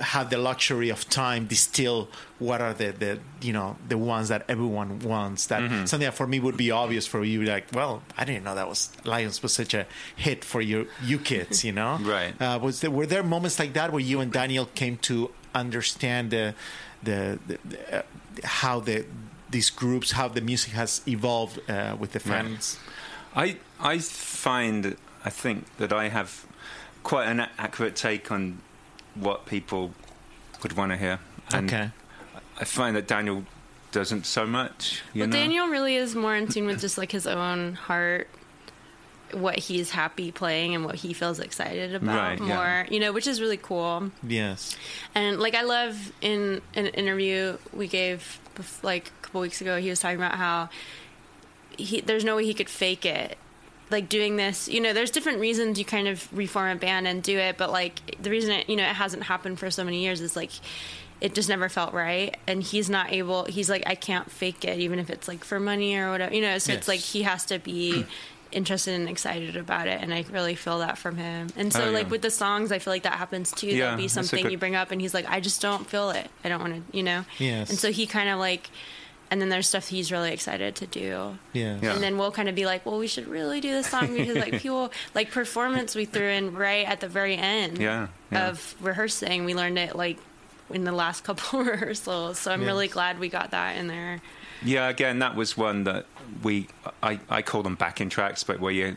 have 0.00 0.28
the 0.28 0.36
luxury 0.36 0.90
of 0.90 1.08
time 1.08 1.46
distill 1.46 2.08
what 2.38 2.60
are 2.60 2.74
the, 2.74 2.92
the 2.92 3.18
you 3.40 3.52
know 3.52 3.76
the 3.88 3.96
ones 3.96 4.28
that 4.28 4.44
everyone 4.46 4.98
wants 4.98 5.46
that 5.46 5.60
something 5.88 6.00
that 6.04 6.12
for 6.14 6.26
me 6.26 6.38
would 6.38 6.56
be 6.56 6.70
obvious 6.70 7.06
for 7.06 7.24
you 7.24 7.42
like 7.44 7.64
well 7.72 8.02
i 8.18 8.22
didn't 8.26 8.44
know 8.44 8.54
that 8.54 8.68
was 8.68 8.90
lions 9.04 9.42
was 9.42 9.54
such 9.54 9.72
a 9.72 9.86
hit 10.14 10.44
for 10.44 10.60
you 10.60 10.86
you 11.02 11.18
kids 11.18 11.64
you 11.64 11.72
know 11.72 11.96
Right. 12.02 12.34
uh, 12.42 12.58
was 12.60 12.80
there 12.82 12.90
were 12.90 13.06
there 13.06 13.22
moments 13.22 13.58
like 13.58 13.72
that 13.72 13.90
where 13.90 14.00
you 14.02 14.20
and 14.20 14.30
daniel 14.30 14.66
came 14.74 14.98
to 15.08 15.30
understand 15.60 16.30
the 16.30 16.54
the, 17.02 17.38
the, 17.46 17.58
the 17.64 17.98
uh, 17.98 18.02
how 18.44 18.80
the 18.80 19.04
these 19.50 19.70
groups 19.70 20.12
how 20.12 20.28
the 20.28 20.40
music 20.40 20.72
has 20.72 21.00
evolved 21.06 21.58
uh, 21.70 21.96
with 21.98 22.12
the 22.12 22.18
Right. 22.20 22.44
fans 22.44 22.78
I 23.34 23.56
I 23.80 23.98
find 23.98 24.96
I 25.24 25.30
think 25.30 25.64
that 25.78 25.92
I 25.92 26.08
have 26.08 26.30
quite 27.02 27.26
an 27.26 27.40
accurate 27.58 27.94
take 27.96 28.30
on 28.32 28.58
what 29.14 29.46
people 29.46 29.92
would 30.62 30.72
want 30.76 30.92
to 30.92 30.96
hear, 30.98 31.18
and 31.52 31.68
okay 31.70 31.90
I 32.60 32.64
find 32.64 32.96
that 32.96 33.06
Daniel 33.06 33.44
doesn't 33.92 34.24
so 34.26 34.46
much. 34.46 35.02
You 35.14 35.20
Well, 35.20 35.28
know? 35.28 35.36
Daniel 35.36 35.66
really 35.68 35.96
is 35.96 36.14
more 36.14 36.34
in 36.34 36.48
tune 36.48 36.66
with 36.66 36.80
just 36.80 36.96
like 36.98 37.12
his 37.12 37.26
own 37.26 37.74
heart, 37.74 38.28
what 39.32 39.58
he's 39.58 39.90
happy 39.90 40.30
playing 40.32 40.74
and 40.74 40.84
what 40.84 40.94
he 40.96 41.12
feels 41.12 41.40
excited 41.40 41.94
about 41.94 42.16
Right, 42.16 42.38
yeah. 42.40 42.46
more, 42.56 42.86
you 42.90 43.00
know, 43.00 43.12
which 43.12 43.26
is 43.26 43.40
really 43.40 43.56
cool. 43.56 44.10
yes 44.26 44.76
And 45.14 45.38
like 45.40 45.54
I 45.54 45.62
love 45.62 46.12
in 46.20 46.60
an 46.74 46.86
interview 46.86 47.56
we 47.72 47.88
gave 47.88 48.38
like 48.82 49.08
a 49.08 49.22
couple 49.24 49.40
weeks 49.40 49.60
ago, 49.60 49.78
he 49.80 49.90
was 49.90 50.00
talking 50.00 50.16
about 50.16 50.34
how 50.36 50.68
he 51.76 52.00
there's 52.00 52.24
no 52.24 52.36
way 52.36 52.44
he 52.44 52.54
could 52.54 52.70
fake 52.70 53.04
it. 53.04 53.36
Like 53.90 54.08
doing 54.08 54.34
this, 54.36 54.66
you 54.68 54.80
know, 54.80 54.92
there's 54.92 55.12
different 55.12 55.38
reasons 55.38 55.78
you 55.78 55.84
kind 55.84 56.08
of 56.08 56.26
reform 56.36 56.70
a 56.70 56.74
band 56.74 57.06
and 57.06 57.22
do 57.22 57.38
it, 57.38 57.56
but 57.56 57.70
like 57.70 58.20
the 58.20 58.30
reason 58.30 58.50
it, 58.52 58.68
you 58.68 58.74
know, 58.76 58.82
it 58.82 58.96
hasn't 58.96 59.22
happened 59.24 59.58
for 59.60 59.70
so 59.70 59.84
many 59.84 60.02
years 60.02 60.20
is 60.20 60.34
like 60.34 60.50
it 61.20 61.34
just 61.34 61.48
never 61.48 61.68
felt 61.68 61.94
right 61.94 62.36
and 62.46 62.62
he's 62.62 62.90
not 62.90 63.10
able 63.12 63.44
he's 63.44 63.70
like 63.70 63.82
I 63.86 63.94
can't 63.94 64.30
fake 64.30 64.66
it 64.66 64.78
even 64.80 64.98
if 64.98 65.08
it's 65.08 65.26
like 65.28 65.44
for 65.44 65.60
money 65.60 65.96
or 65.96 66.10
whatever. 66.10 66.34
You 66.34 66.42
know, 66.42 66.58
so 66.58 66.72
Yes. 66.72 66.78
it's 66.80 66.88
like 66.88 67.00
he 67.00 67.22
has 67.22 67.44
to 67.46 67.58
be 67.58 68.06
interested 68.56 68.94
and 68.94 69.08
excited 69.08 69.56
about 69.56 69.86
it 69.86 70.00
and 70.00 70.12
I 70.14 70.24
really 70.32 70.54
feel 70.54 70.78
that 70.80 70.96
from 70.98 71.16
him. 71.16 71.48
And 71.56 71.72
so 71.72 71.84
Oh, 71.88 71.90
like 71.90 72.10
with 72.10 72.22
the 72.22 72.30
songs, 72.30 72.72
I 72.72 72.78
feel 72.78 72.92
like 72.92 73.02
that 73.04 73.12
happens 73.14 73.52
too. 73.52 73.66
Yeah, 73.68 73.84
There'll 73.84 73.96
be 73.98 74.08
something 74.08 74.42
good- 74.42 74.52
you 74.52 74.58
bring 74.58 74.74
up 74.74 74.90
and 74.90 75.00
he's 75.00 75.12
like 75.14 75.28
I 75.28 75.40
just 75.40 75.60
don't 75.60 75.86
feel 75.88 76.10
it. 76.10 76.28
I 76.42 76.48
don't 76.48 76.60
want 76.60 76.74
to, 76.90 76.96
you 76.96 77.02
know. 77.02 77.24
Yes. 77.38 77.70
And 77.70 77.78
so 77.78 77.92
he 77.92 78.06
kind 78.06 78.28
of 78.30 78.38
like, 78.38 78.70
and 79.30 79.40
then 79.40 79.48
there's 79.50 79.68
stuff 79.68 79.88
he's 79.88 80.10
really 80.10 80.32
excited 80.32 80.74
to 80.76 80.86
do. 80.86 81.36
yeah 81.52 81.78
Yeah. 81.82 81.92
And 81.94 82.02
then 82.02 82.16
we'll 82.16 82.32
kind 82.32 82.48
of 82.48 82.54
be 82.54 82.64
like, 82.64 82.86
well, 82.86 82.98
we 82.98 83.08
should 83.08 83.28
really 83.28 83.60
do 83.60 83.70
this 83.72 83.88
song 83.88 84.14
because 84.16 84.36
like 84.36 84.58
people 84.62 84.90
like 85.14 85.30
performance 85.30 85.94
we 85.94 86.04
threw 86.06 86.28
in 86.28 86.54
right 86.54 86.86
at 86.88 87.00
the 87.00 87.08
very 87.08 87.36
end 87.36 87.78
Yeah, 87.78 88.08
yeah. 88.32 88.48
of 88.48 88.74
rehearsing. 88.80 89.44
We 89.44 89.54
learned 89.54 89.78
it 89.78 89.94
like 89.96 90.18
in 90.70 90.84
the 90.84 90.92
last 90.92 91.24
couple 91.28 91.62
rehearsals. 91.62 92.38
So 92.38 92.50
I'm 92.52 92.62
Yes. 92.62 92.66
really 92.68 92.88
glad 92.88 93.18
we 93.18 93.28
got 93.28 93.50
that 93.50 93.76
in 93.76 93.86
there. 93.88 94.20
Yeah, 94.64 94.88
again, 94.88 95.18
that 95.20 95.36
was 95.36 95.56
one 95.56 95.84
that 95.84 96.06
we 96.42 96.68
I, 97.02 97.20
I 97.28 97.42
call 97.42 97.62
them 97.62 97.74
backing 97.74 98.08
tracks, 98.08 98.44
but 98.44 98.60
where 98.60 98.72
you 98.72 98.96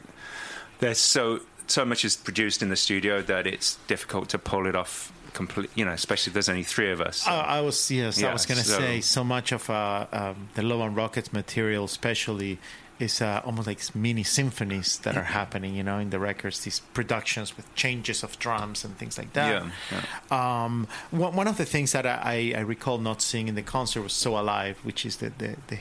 there's 0.79 0.99
so 0.99 1.41
so 1.67 1.85
much 1.85 2.03
is 2.05 2.15
produced 2.15 2.61
in 2.61 2.69
the 2.69 2.75
studio 2.75 3.21
that 3.21 3.45
it's 3.45 3.75
difficult 3.87 4.29
to 4.29 4.39
pull 4.39 4.65
it 4.65 4.75
off 4.75 5.11
complete. 5.33 5.69
You 5.75 5.85
know, 5.85 5.91
especially 5.91 6.31
if 6.31 6.33
there's 6.33 6.49
only 6.49 6.63
three 6.63 6.91
of 6.91 7.01
us. 7.01 7.27
Uh, 7.27 7.31
I 7.31 7.61
was 7.61 7.91
yes, 7.91 8.19
Yeah, 8.19 8.29
I 8.29 8.33
was 8.33 8.45
gonna 8.45 8.63
so- 8.63 8.77
say 8.79 9.01
so 9.01 9.23
much 9.23 9.51
of 9.51 9.69
uh, 9.69 10.07
um, 10.11 10.49
the 10.55 10.63
Love 10.63 10.81
and 10.81 10.95
Rockets 10.95 11.31
material, 11.33 11.85
especially, 11.85 12.57
is 12.99 13.21
uh, 13.21 13.41
almost 13.45 13.67
like 13.67 13.79
mini 13.95 14.23
symphonies 14.23 14.97
that 14.99 15.15
are 15.15 15.23
happening. 15.23 15.73
You 15.75 15.83
know, 15.83 15.99
in 15.99 16.09
the 16.09 16.19
records, 16.19 16.59
these 16.61 16.79
productions 16.93 17.55
with 17.55 17.73
changes 17.75 18.23
of 18.23 18.37
drums 18.39 18.83
and 18.85 18.97
things 18.97 19.17
like 19.17 19.31
that. 19.33 19.63
Yeah, 19.91 20.63
Um, 20.63 20.87
one, 21.11 21.35
one 21.35 21.47
of 21.47 21.57
the 21.57 21.65
things 21.65 21.91
that 21.93 22.05
I, 22.05 22.53
I 22.55 22.59
recall 22.61 22.97
not 22.97 23.21
seeing 23.21 23.47
in 23.47 23.55
the 23.55 23.61
concert 23.63 24.01
was 24.01 24.13
"So 24.13 24.37
Alive," 24.37 24.77
which 24.83 25.05
is 25.05 25.17
the 25.17 25.29
the, 25.37 25.55
the 25.67 25.77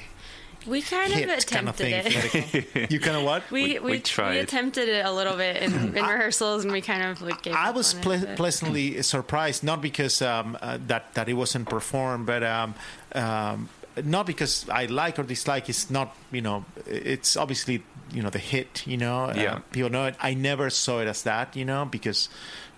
We 0.66 0.82
kind 0.82 1.12
hit 1.12 1.28
of 1.28 1.46
kind 1.46 1.68
of 1.68 1.80
attempted 1.80 2.12
thing. 2.42 2.64
it. 2.82 2.90
you 2.92 3.00
kind 3.06 3.16
of 3.16 3.22
what? 3.24 3.42
We, 3.50 3.62
We- 3.62 3.78
we, 3.78 3.90
we 3.92 4.00
tried. 4.00 4.36
attempted 4.36 4.88
it 4.88 5.04
a 5.04 5.12
little 5.12 5.36
bit 5.36 5.56
in, 5.62 5.72
in 5.72 5.92
rehearsals, 5.92 6.64
and 6.64 6.72
we 6.72 6.80
kind 6.82 7.02
of 7.02 7.22
like 7.22 7.42
gave 7.42 7.54
I 7.54 7.68
up 7.70 7.74
was 7.76 7.94
on 7.94 8.00
ple- 8.02 8.12
it, 8.24 8.36
pleasantly 8.36 9.02
surprised, 9.02 9.64
not 9.64 9.80
because 9.80 10.20
um, 10.22 10.56
uh, 10.60 10.78
that 10.86 11.14
that 11.14 11.28
it 11.28 11.34
wasn't 11.34 11.68
performed, 11.68 12.26
but 12.26 12.42
um, 12.42 12.74
um, 13.14 13.68
not 14.04 14.26
because 14.26 14.68
I 14.68 14.86
like 14.86 15.18
or 15.18 15.22
dislike. 15.22 15.68
It's 15.68 15.90
not, 15.90 16.16
you 16.32 16.40
know, 16.40 16.64
it's 16.86 17.36
obviously 17.36 17.82
you 18.12 18.22
know 18.22 18.30
the 18.30 18.38
hit. 18.38 18.86
You 18.86 18.96
know, 18.96 19.24
uh, 19.26 19.60
people 19.72 19.90
know 19.90 20.06
it. 20.06 20.16
I 20.20 20.34
never 20.34 20.70
saw 20.70 21.00
it 21.00 21.08
as 21.08 21.22
that, 21.24 21.56
you 21.56 21.64
know, 21.64 21.84
because 21.84 22.28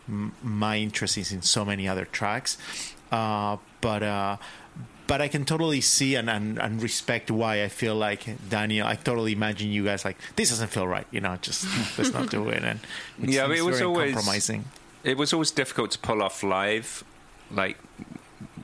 m- 0.08 0.32
my 0.42 0.78
interest 0.78 1.18
is 1.18 1.32
in 1.32 1.42
so 1.42 1.64
many 1.64 1.86
other 1.88 2.04
tracks. 2.04 2.56
Uh, 3.12 3.56
but 3.80 4.02
uh, 4.02 4.36
but 5.06 5.20
I 5.20 5.26
can 5.28 5.44
totally 5.44 5.80
see 5.80 6.14
and, 6.14 6.30
and, 6.30 6.58
and 6.58 6.80
respect 6.80 7.30
why 7.32 7.64
I 7.64 7.68
feel 7.68 7.96
like 7.96 8.24
Daniel. 8.48 8.86
I 8.86 8.94
totally 8.94 9.32
imagine 9.32 9.70
you 9.70 9.84
guys 9.84 10.04
like 10.04 10.16
this 10.36 10.50
doesn't 10.50 10.68
feel 10.68 10.86
right. 10.86 11.06
You 11.10 11.20
know, 11.20 11.36
just 11.42 11.66
let's 11.98 12.12
not 12.12 12.30
do 12.30 12.48
it. 12.48 12.62
And 12.62 12.78
Yeah, 13.18 13.50
it 13.52 13.64
was 13.64 13.80
always- 13.82 14.14
compromising. 14.14 14.64
it 15.02 15.16
was 15.16 15.32
always 15.32 15.50
difficult 15.50 15.90
to 15.92 15.98
pull 15.98 16.22
off 16.22 16.42
live. 16.44 17.02
Like, 17.52 17.78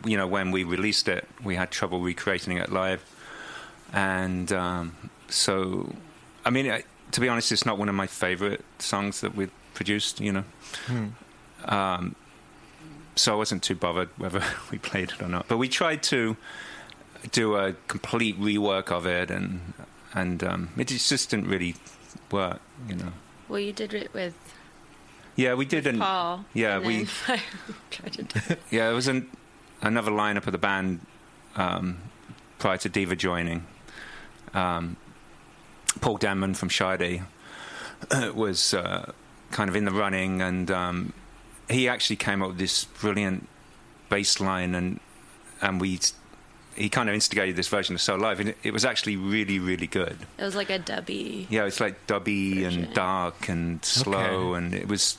you 0.05 0.17
know, 0.17 0.27
when 0.27 0.51
we 0.51 0.65
released 0.65 1.09
it, 1.09 1.27
we 1.43 1.57
had 1.57 1.71
trouble 1.71 2.01
recreating 2.01 2.57
it 2.59 2.71
live, 2.73 3.03
and 3.93 4.53
um, 4.53 4.97
so, 5.29 5.93
I 6.45 6.51
mean, 6.51 6.71
I, 6.71 6.85
to 7.13 7.21
be 7.21 7.29
honest, 7.29 7.53
it's 7.53 7.65
not 7.67 7.79
one 7.79 7.89
of 7.89 7.95
my 7.95 8.07
favorite 8.07 8.65
songs 8.79 9.21
that 9.21 9.35
we've 9.35 9.51
produced. 9.75 10.21
You 10.21 10.33
know, 10.33 10.45
Hmm. 10.87 11.07
um, 11.65 12.15
so 13.15 13.33
I 13.33 13.37
wasn't 13.37 13.63
too 13.63 13.75
bothered 13.75 14.11
whether 14.19 14.43
we 14.71 14.79
played 14.79 15.11
it 15.13 15.23
or 15.23 15.29
not. 15.29 15.49
But 15.49 15.57
we 15.59 15.69
tried 15.69 16.03
to 16.05 16.37
do 17.33 17.57
a 17.57 17.73
complete 17.89 18.39
rework 18.41 18.91
of 18.91 19.07
it, 19.07 19.31
and 19.31 19.73
and 20.15 20.43
um, 20.45 20.69
it 20.77 20.89
just 20.89 21.31
didn't 21.31 21.49
really 21.49 21.75
work. 22.31 22.61
You 22.89 22.97
know. 22.97 23.13
Well, 23.49 23.61
you 23.61 23.73
did 23.73 23.95
it 23.95 24.13
with 24.13 24.35
Yeah, 25.37 25.55
we 25.55 25.65
did 25.67 25.87
an 25.87 25.99
Paul. 26.01 26.45
yeah, 26.53 26.77
and 26.79 26.87
we- 26.87 27.05
then 27.27 27.41
tried 27.91 28.13
to 28.15 28.23
do 28.25 28.41
it. 28.51 28.61
Yeah, 28.71 28.91
it 28.91 28.95
was 28.95 29.07
an, 29.09 29.29
another 29.83 30.11
lineup 30.11 30.47
of 30.47 30.53
the 30.53 30.59
band 30.59 31.01
um, 31.57 31.99
prior 32.59 32.77
to 32.79 32.89
Diva 32.89 33.17
joining. 33.17 33.67
Um, 34.55 34.97
Paul 36.01 36.17
Denman 36.17 36.55
from 36.55 36.71
Sade 36.71 37.23
was 38.35 38.75
uh, 38.75 39.13
kind 39.51 39.69
of 39.71 39.77
in 39.77 39.85
the 39.85 39.91
running, 39.93 40.43
and 40.43 40.71
um, 40.71 41.13
he 41.71 41.89
actually 41.89 42.17
came 42.17 42.43
up 42.43 42.49
with 42.49 42.59
this 42.59 42.85
brilliant 42.85 43.49
bass 44.09 44.41
line, 44.41 44.75
and 44.75 45.01
and 45.63 45.81
we 45.81 45.99
he 46.77 46.91
kind 46.91 47.09
of 47.09 47.15
instigated 47.15 47.57
this 47.57 47.69
version 47.69 47.95
of 47.95 48.03
So 48.03 48.17
Live, 48.17 48.39
and 48.41 48.51
it, 48.51 48.59
it 48.63 48.73
was 48.73 48.85
actually 48.85 49.17
really, 49.17 49.59
really 49.59 49.87
good. 49.87 50.19
It 50.39 50.43
was 50.43 50.55
like 50.55 50.69
a 50.69 50.79
dubby. 50.79 51.47
Yeah, 51.49 51.65
it's 51.65 51.81
like 51.81 52.07
dubby 52.07 52.63
Version. 52.63 52.85
and 52.85 52.95
dark 52.95 53.49
and 53.49 53.83
slow, 53.85 54.51
Okay. 54.55 54.59
and 54.59 54.75
it 54.75 54.87
was 54.87 55.17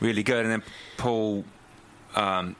really 0.00 0.24
good. 0.24 0.44
And 0.44 0.50
then 0.50 0.62
Paul, 0.96 1.44
um, 2.16 2.56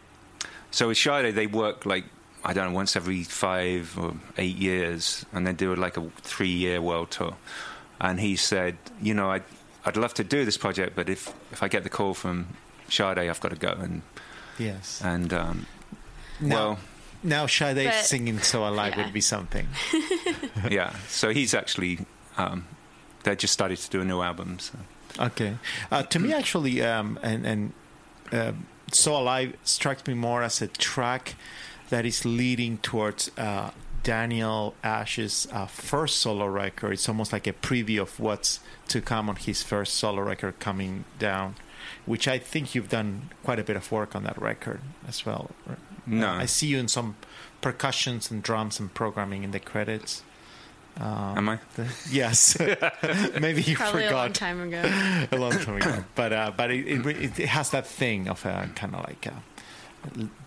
so 0.74 0.88
with 0.88 0.98
Sade, 0.98 1.34
they 1.34 1.46
work 1.46 1.86
like 1.86 2.04
I 2.44 2.52
don't 2.52 2.68
know 2.70 2.74
once 2.76 2.96
every 2.96 3.22
five 3.24 3.96
or 3.98 4.14
eight 4.36 4.56
years, 4.56 5.24
and 5.32 5.46
they 5.46 5.52
do 5.52 5.74
like 5.76 5.96
a 5.96 6.02
three-year 6.22 6.82
world 6.82 7.10
tour. 7.10 7.36
And 8.00 8.18
he 8.20 8.36
said, 8.36 8.76
you 9.00 9.14
know, 9.14 9.30
I'd 9.30 9.44
I'd 9.86 9.96
love 9.96 10.14
to 10.14 10.24
do 10.24 10.44
this 10.44 10.56
project, 10.58 10.94
but 10.96 11.08
if 11.08 11.32
if 11.52 11.62
I 11.62 11.68
get 11.68 11.84
the 11.84 11.90
call 11.90 12.12
from 12.14 12.48
Sade, 12.88 13.18
I've 13.18 13.40
got 13.40 13.50
to 13.50 13.56
go. 13.56 13.72
And 13.72 14.02
Yes. 14.58 15.00
and 15.04 15.32
um, 15.32 15.66
Now, 16.40 16.54
well, 16.56 16.78
now 17.22 17.46
Sade 17.46 17.86
But- 17.86 18.04
singing 18.04 18.40
"So 18.40 18.66
Alive" 18.68 18.94
yeah. 18.96 19.04
would 19.04 19.12
be 19.14 19.20
something. 19.22 19.66
yeah. 20.70 20.92
So 21.08 21.30
he's 21.30 21.54
actually 21.54 21.98
um, 22.36 22.66
they 23.22 23.34
just 23.36 23.52
started 23.52 23.78
to 23.78 23.90
do 23.90 24.00
a 24.00 24.04
new 24.04 24.20
album. 24.22 24.58
So. 24.58 24.74
Okay. 25.18 25.56
Uh, 25.90 26.02
to 26.02 26.18
me, 26.18 26.32
actually, 26.34 26.82
um, 26.82 27.18
and 27.22 27.46
and 27.46 27.72
uh, 28.32 28.52
"So 28.92 29.16
Alive" 29.16 29.56
strikes 29.64 30.06
me 30.06 30.14
more 30.14 30.42
as 30.42 30.62
a 30.62 30.68
track 30.68 31.34
that 31.90 32.04
is 32.04 32.24
leading 32.24 32.78
towards 32.78 33.30
uh, 33.36 33.70
Daniel 34.02 34.74
Ash's 34.82 35.48
uh, 35.52 35.66
first 35.66 36.18
solo 36.18 36.46
record. 36.46 36.92
It's 36.92 37.08
almost 37.08 37.32
like 37.32 37.46
a 37.46 37.52
preview 37.52 38.02
of 38.02 38.20
what's 38.20 38.60
to 38.88 39.00
come 39.00 39.28
on 39.28 39.36
his 39.36 39.62
first 39.62 39.94
solo 39.94 40.22
record 40.22 40.60
coming 40.60 41.04
down, 41.18 41.56
which 42.04 42.28
I 42.28 42.38
think 42.38 42.74
you've 42.74 42.90
done 42.90 43.30
quite 43.42 43.58
a 43.58 43.64
bit 43.64 43.76
of 43.76 43.90
work 43.90 44.14
on 44.14 44.24
that 44.24 44.40
record 44.40 44.80
as 45.08 45.24
well. 45.24 45.50
No. 46.06 46.30
I 46.30 46.46
see 46.46 46.66
you 46.66 46.78
in 46.78 46.88
some 46.88 47.16
percussions 47.60 48.30
and 48.30 48.42
drums 48.42 48.78
and 48.78 48.92
programming 48.92 49.42
in 49.42 49.52
the 49.52 49.60
credits. 49.60 50.22
Um, 51.00 51.38
Am 51.38 51.48
I? 51.48 51.58
the- 51.74 51.88
yes, 52.10 52.56
maybe 53.40 53.62
you 53.62 53.76
Probably 53.76 54.04
a 54.06 54.12
long 54.12 54.28
forgot 54.28 54.34
time 54.34 54.60
ago. 54.62 54.82
a 55.32 55.36
long 55.36 55.52
time 55.52 55.76
ago. 55.76 56.04
But 56.14 56.32
uh, 56.32 56.52
but 56.56 56.70
it, 56.70 56.86
it, 57.06 57.38
it 57.40 57.48
has 57.48 57.70
that 57.70 57.86
thing 57.86 58.28
of 58.28 58.44
a 58.46 58.70
kind 58.76 58.94
of 58.94 59.04
like 59.06 59.26
a 59.26 59.42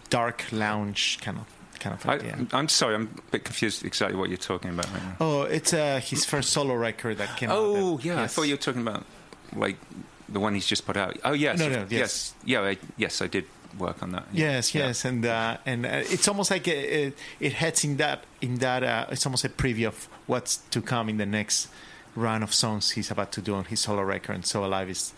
dark 0.10 0.46
lounge 0.52 1.20
kind 1.22 1.38
of 1.38 1.46
kind 1.80 1.94
of 1.96 2.08
I, 2.08 2.14
idea. 2.16 2.38
I'm 2.54 2.70
sorry, 2.70 2.96
I'm 2.96 3.10
a 3.18 3.32
bit 3.32 3.44
confused 3.44 3.86
exactly 3.86 4.18
what 4.18 4.30
you're 4.30 4.38
talking 4.38 4.72
about 4.72 4.90
right 4.94 5.04
now. 5.04 5.16
oh, 5.20 5.42
it's 5.44 5.74
uh, 5.74 6.00
his 6.04 6.26
first 6.26 6.52
solo 6.52 6.76
record 6.76 7.18
that 7.18 7.36
came 7.38 7.50
out. 7.50 7.58
Oh, 7.60 7.98
that- 7.98 8.06
yeah, 8.06 8.22
I 8.24 8.28
thought 8.28 8.44
you 8.44 8.54
were 8.54 8.58
talking 8.62 8.82
about 8.82 9.06
like 9.56 9.78
the 10.30 10.40
one 10.40 10.54
he's 10.56 10.66
just 10.66 10.86
put 10.86 10.98
out. 10.98 11.18
Oh, 11.24 11.34
yes, 11.34 11.60
No, 11.60 11.70
no, 11.70 11.80
yes, 11.90 11.92
yes. 11.92 12.34
yeah, 12.46 12.62
I, 12.62 12.78
yes, 12.98 13.22
I 13.22 13.28
did 13.28 13.46
work 13.78 14.02
on 14.02 14.12
that. 14.12 14.26
Yeah. 14.34 14.52
Yes, 14.54 14.74
Yeah. 14.76 14.88
yes, 14.88 15.06
and 15.06 15.26
uh, 15.26 15.58
and 15.66 15.86
uh, 15.86 15.90
it's 16.10 16.28
almost 16.28 16.52
like 16.52 16.68
a, 16.68 17.06
it, 17.08 17.18
it 17.40 17.54
heads 17.54 17.84
in 17.84 17.98
that 17.98 18.24
in 18.42 18.56
that. 18.60 18.84
Uh, 18.84 19.06
it's 19.12 19.26
almost 19.26 19.44
a 19.46 19.50
preview 19.50 19.88
of 19.88 20.08
what's 20.28 20.58
to 20.72 20.82
come 20.82 21.10
in 21.10 21.18
the 21.18 21.26
next 21.26 21.68
run 22.16 22.44
of 22.44 22.54
songs 22.54 22.92
he's 22.92 23.12
about 23.12 23.32
to 23.34 23.42
do 23.42 23.54
on 23.56 23.66
his 23.66 23.80
solo 23.82 24.02
record. 24.04 24.34
And 24.36 24.46
so 24.46 24.64
alive 24.66 24.90
is, 24.90 25.14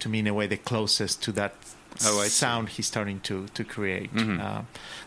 to 0.00 0.08
me, 0.08 0.18
in 0.20 0.26
a 0.26 0.34
way, 0.34 0.46
the 0.46 0.56
closest 0.56 1.22
to 1.24 1.32
that 1.32 1.54
Oh, 2.04 2.22
see. 2.22 2.28
sound 2.28 2.68
he's 2.68 2.86
starting 2.86 3.18
to 3.20 3.46
to 3.54 3.64
create. 3.64 4.14
Mhm. 4.14 4.38
Uh, 4.40 4.62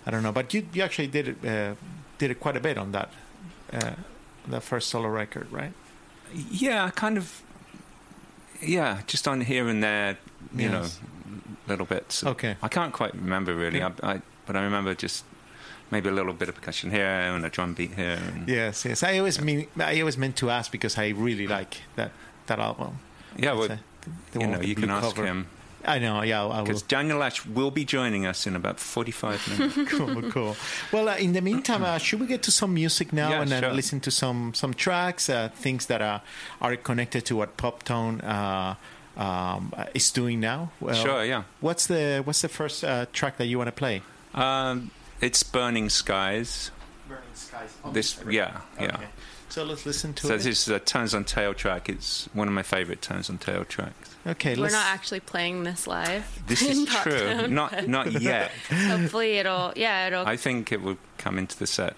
I 0.06 0.12
don't 0.12 0.24
know, 0.24 0.32
but 0.34 0.54
you 0.54 0.68
you 0.74 0.84
actually 0.84 1.08
did 1.08 1.28
it 1.28 1.38
uh, 1.46 1.76
did 2.18 2.32
it 2.32 2.40
quite 2.40 2.58
a 2.58 2.60
bit 2.60 2.78
on 2.78 2.92
that 2.92 3.10
uh, 3.74 3.92
that 4.48 4.64
first 4.64 4.90
solo 4.90 5.08
record, 5.10 5.48
right? 5.52 5.74
Yeah, 6.34 6.90
kind 6.92 7.18
of. 7.18 7.42
Yeah, 8.62 9.02
just 9.08 9.28
on 9.28 9.42
here 9.42 9.68
and 9.70 9.82
there, 9.84 10.18
you 10.56 10.70
Yes. 10.70 10.72
know, 10.72 11.40
little 11.68 11.86
bits. 11.86 12.24
Okay. 12.24 12.56
I 12.62 12.68
can't 12.68 12.94
quite 12.94 13.14
remember 13.16 13.56
really, 13.56 13.80
Yeah. 13.80 13.92
I, 14.04 14.12
I, 14.16 14.22
but 14.46 14.56
I 14.56 14.62
remember 14.64 14.94
just 14.94 15.24
maybe 15.92 16.10
a 16.10 16.12
little 16.12 16.34
bit 16.34 16.50
of 16.50 16.56
percussion 16.56 16.92
here 16.92 17.06
and 17.06 17.46
a 17.46 17.50
drum 17.50 17.74
beat 17.74 17.94
here. 17.94 18.20
Yes, 18.48 18.86
yes. 18.86 19.04
I 19.04 19.18
always 19.20 19.40
mean 19.42 19.68
I 19.78 20.00
always 20.00 20.18
meant 20.18 20.36
to 20.38 20.50
ask 20.50 20.72
because 20.72 20.98
I 20.98 21.10
really 21.10 21.48
like 21.48 21.78
that 21.96 22.12
that 22.48 22.60
album. 22.60 23.00
yeah. 23.38 23.54
Well, 23.54 23.68
the 23.68 24.40
you 24.40 24.48
know, 24.48 24.62
you 24.62 24.76
can 24.76 24.90
ask 24.90 25.16
cover. 25.16 25.26
him 25.28 25.48
I 25.86 26.00
know, 26.00 26.22
yeah, 26.22 26.44
I 26.44 26.58
will. 26.60 26.64
because 26.66 26.84
Daniel 26.84 27.24
Ash 27.24 27.46
will 27.46 27.72
be 27.72 27.86
joining 27.86 28.26
us 28.26 28.46
in 28.46 28.56
about 28.56 28.80
forty-five 28.80 29.48
minutes. 29.50 29.92
cool, 29.98 30.22
cool. 30.32 30.56
Well, 30.92 31.10
uh, 31.10 31.18
in 31.18 31.34
the 31.34 31.42
meantime, 31.42 31.84
uh, 31.84 31.98
should 31.98 32.20
we 32.20 32.28
get 32.28 32.44
to 32.44 32.52
some 32.52 32.74
music 32.74 33.12
now 33.14 33.30
Yeah, 33.30 33.42
and 33.42 33.52
then 33.52 33.64
sure. 33.64 33.74
listen 33.74 34.00
to 34.02 34.12
some 34.12 34.54
some 34.54 34.74
tracks, 34.74 35.30
uh, 35.30 35.50
things 35.56 35.86
that 35.88 36.02
are 36.02 36.22
are 36.62 36.76
connected 36.76 37.26
to 37.26 37.36
what 37.36 37.58
Poptone 37.58 38.22
uh, 38.24 38.76
um, 39.20 39.74
is 39.94 40.12
doing 40.12 40.40
now? 40.40 40.70
Well, 40.80 40.94
Sure, 40.96 41.26
yeah. 41.26 41.44
What's 41.62 41.88
the 41.88 42.22
what's 42.26 42.42
the 42.42 42.50
first 42.50 42.84
uh, 42.84 43.06
track 43.12 43.38
that 43.38 43.48
you 43.48 43.58
want 43.58 43.68
to 43.68 43.72
play? 43.76 44.02
Um, 44.36 44.92
it's 45.22 45.44
Burning 45.44 45.90
Skies. 45.90 46.72
Burning 47.08 47.24
Skies. 47.34 47.74
This, 47.94 48.20
yeah, 48.30 48.62
yeah. 48.80 48.98
So 49.50 49.64
let's 49.66 49.86
listen 49.86 50.14
to 50.14 50.28
So 50.28 50.34
it. 50.36 50.38
this 50.38 50.46
is 50.62 50.68
a 50.70 50.80
Tones 50.80 51.14
on 51.14 51.26
Tail 51.26 51.54
track. 51.54 51.90
It's 51.90 52.30
one 52.34 52.48
of 52.48 52.54
my 52.54 52.64
favorite 52.64 53.02
Tones 53.02 53.30
on 53.30 53.38
Tail 53.38 53.66
tracks. 53.66 54.16
okay, 54.26 54.56
We're 54.56 54.70
not 54.70 54.86
actually 54.86 55.20
playing 55.20 55.64
this 55.64 55.88
live. 55.88 56.26
This 56.48 56.62
is 56.62 56.86
true. 56.86 57.20
Town, 57.20 57.54
Not 57.54 57.88
not 57.88 58.22
yet. 58.22 58.52
Hopefully 58.70 59.38
it'll. 59.40 59.74
Yeah, 59.76 60.08
it'll. 60.08 60.26
I 60.26 60.38
think 60.38 60.72
it 60.72 60.82
will 60.82 60.98
come 61.18 61.38
into 61.38 61.58
the 61.60 61.68
set. 61.68 61.98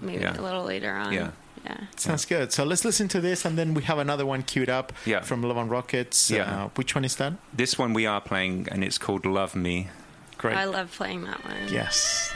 maybe 0.00 0.22
yeah. 0.22 0.38
a 0.38 0.42
little 0.42 0.64
later 0.64 0.92
on. 0.92 1.12
Yeah. 1.12 1.30
Yeah. 1.64 1.78
Sounds 1.96 2.26
good. 2.26 2.52
So 2.52 2.62
let's 2.64 2.84
listen 2.84 3.08
to 3.08 3.20
this, 3.22 3.44
and 3.46 3.56
then 3.56 3.72
we 3.72 3.84
have 3.84 3.96
another 3.98 4.26
one 4.26 4.42
queued 4.42 4.68
up 4.68 4.92
Yeah. 5.06 5.20
from 5.22 5.42
Love 5.42 5.56
and 5.56 5.70
Rockets. 5.70 6.30
Yeah. 6.30 6.64
Uh, 6.64 6.68
which 6.74 6.94
one 6.94 7.04
is 7.06 7.16
that? 7.16 7.32
This 7.54 7.78
one 7.78 7.94
we 7.94 8.04
are 8.04 8.20
playing, 8.20 8.68
and 8.70 8.84
it's 8.84 8.98
called 8.98 9.24
Love 9.24 9.54
Me 9.56 9.88
great. 10.44 10.56
I 10.58 10.66
love 10.66 10.92
playing 10.94 11.24
that 11.24 11.42
one. 11.42 11.56
Yes. 11.70 12.30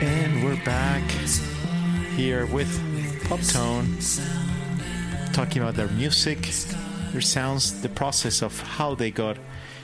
And 0.00 0.42
we're 0.42 0.56
back 0.64 1.08
here 2.16 2.46
with 2.46 2.68
Poptone 3.28 4.02
talking 5.34 5.60
about 5.60 5.74
their 5.74 5.88
music, 5.88 6.48
their 7.10 7.20
sounds, 7.20 7.82
the 7.82 7.88
process 7.88 8.40
of 8.40 8.60
how 8.60 8.94
they 8.94 9.10
got 9.10 9.36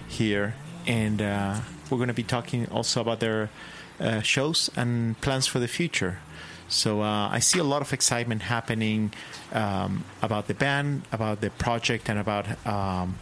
here, 0.07 0.55
and 0.87 1.21
uh, 1.21 1.59
we're 1.91 1.99
going 1.99 2.07
to 2.07 2.15
be 2.15 2.23
talking 2.23 2.69
also 2.69 3.01
about 3.01 3.19
their 3.19 3.51
uh, 3.99 4.21
shows 4.21 4.71
and 4.77 5.21
plans 5.21 5.49
for 5.49 5.59
the 5.59 5.67
future. 5.67 6.21
So 6.69 7.03
uh, 7.03 7.29
I 7.29 7.41
see 7.41 7.59
a 7.59 7.65
lot 7.65 7.83
of 7.83 7.93
excitement 7.93 8.43
happening 8.43 9.13
um, 9.53 10.05
about 10.23 10.47
the 10.47 10.55
band, 10.55 11.03
about 11.11 11.41
the 11.41 11.51
project, 11.51 12.09
and 12.09 12.17
about 12.17 12.47
um, 12.65 13.19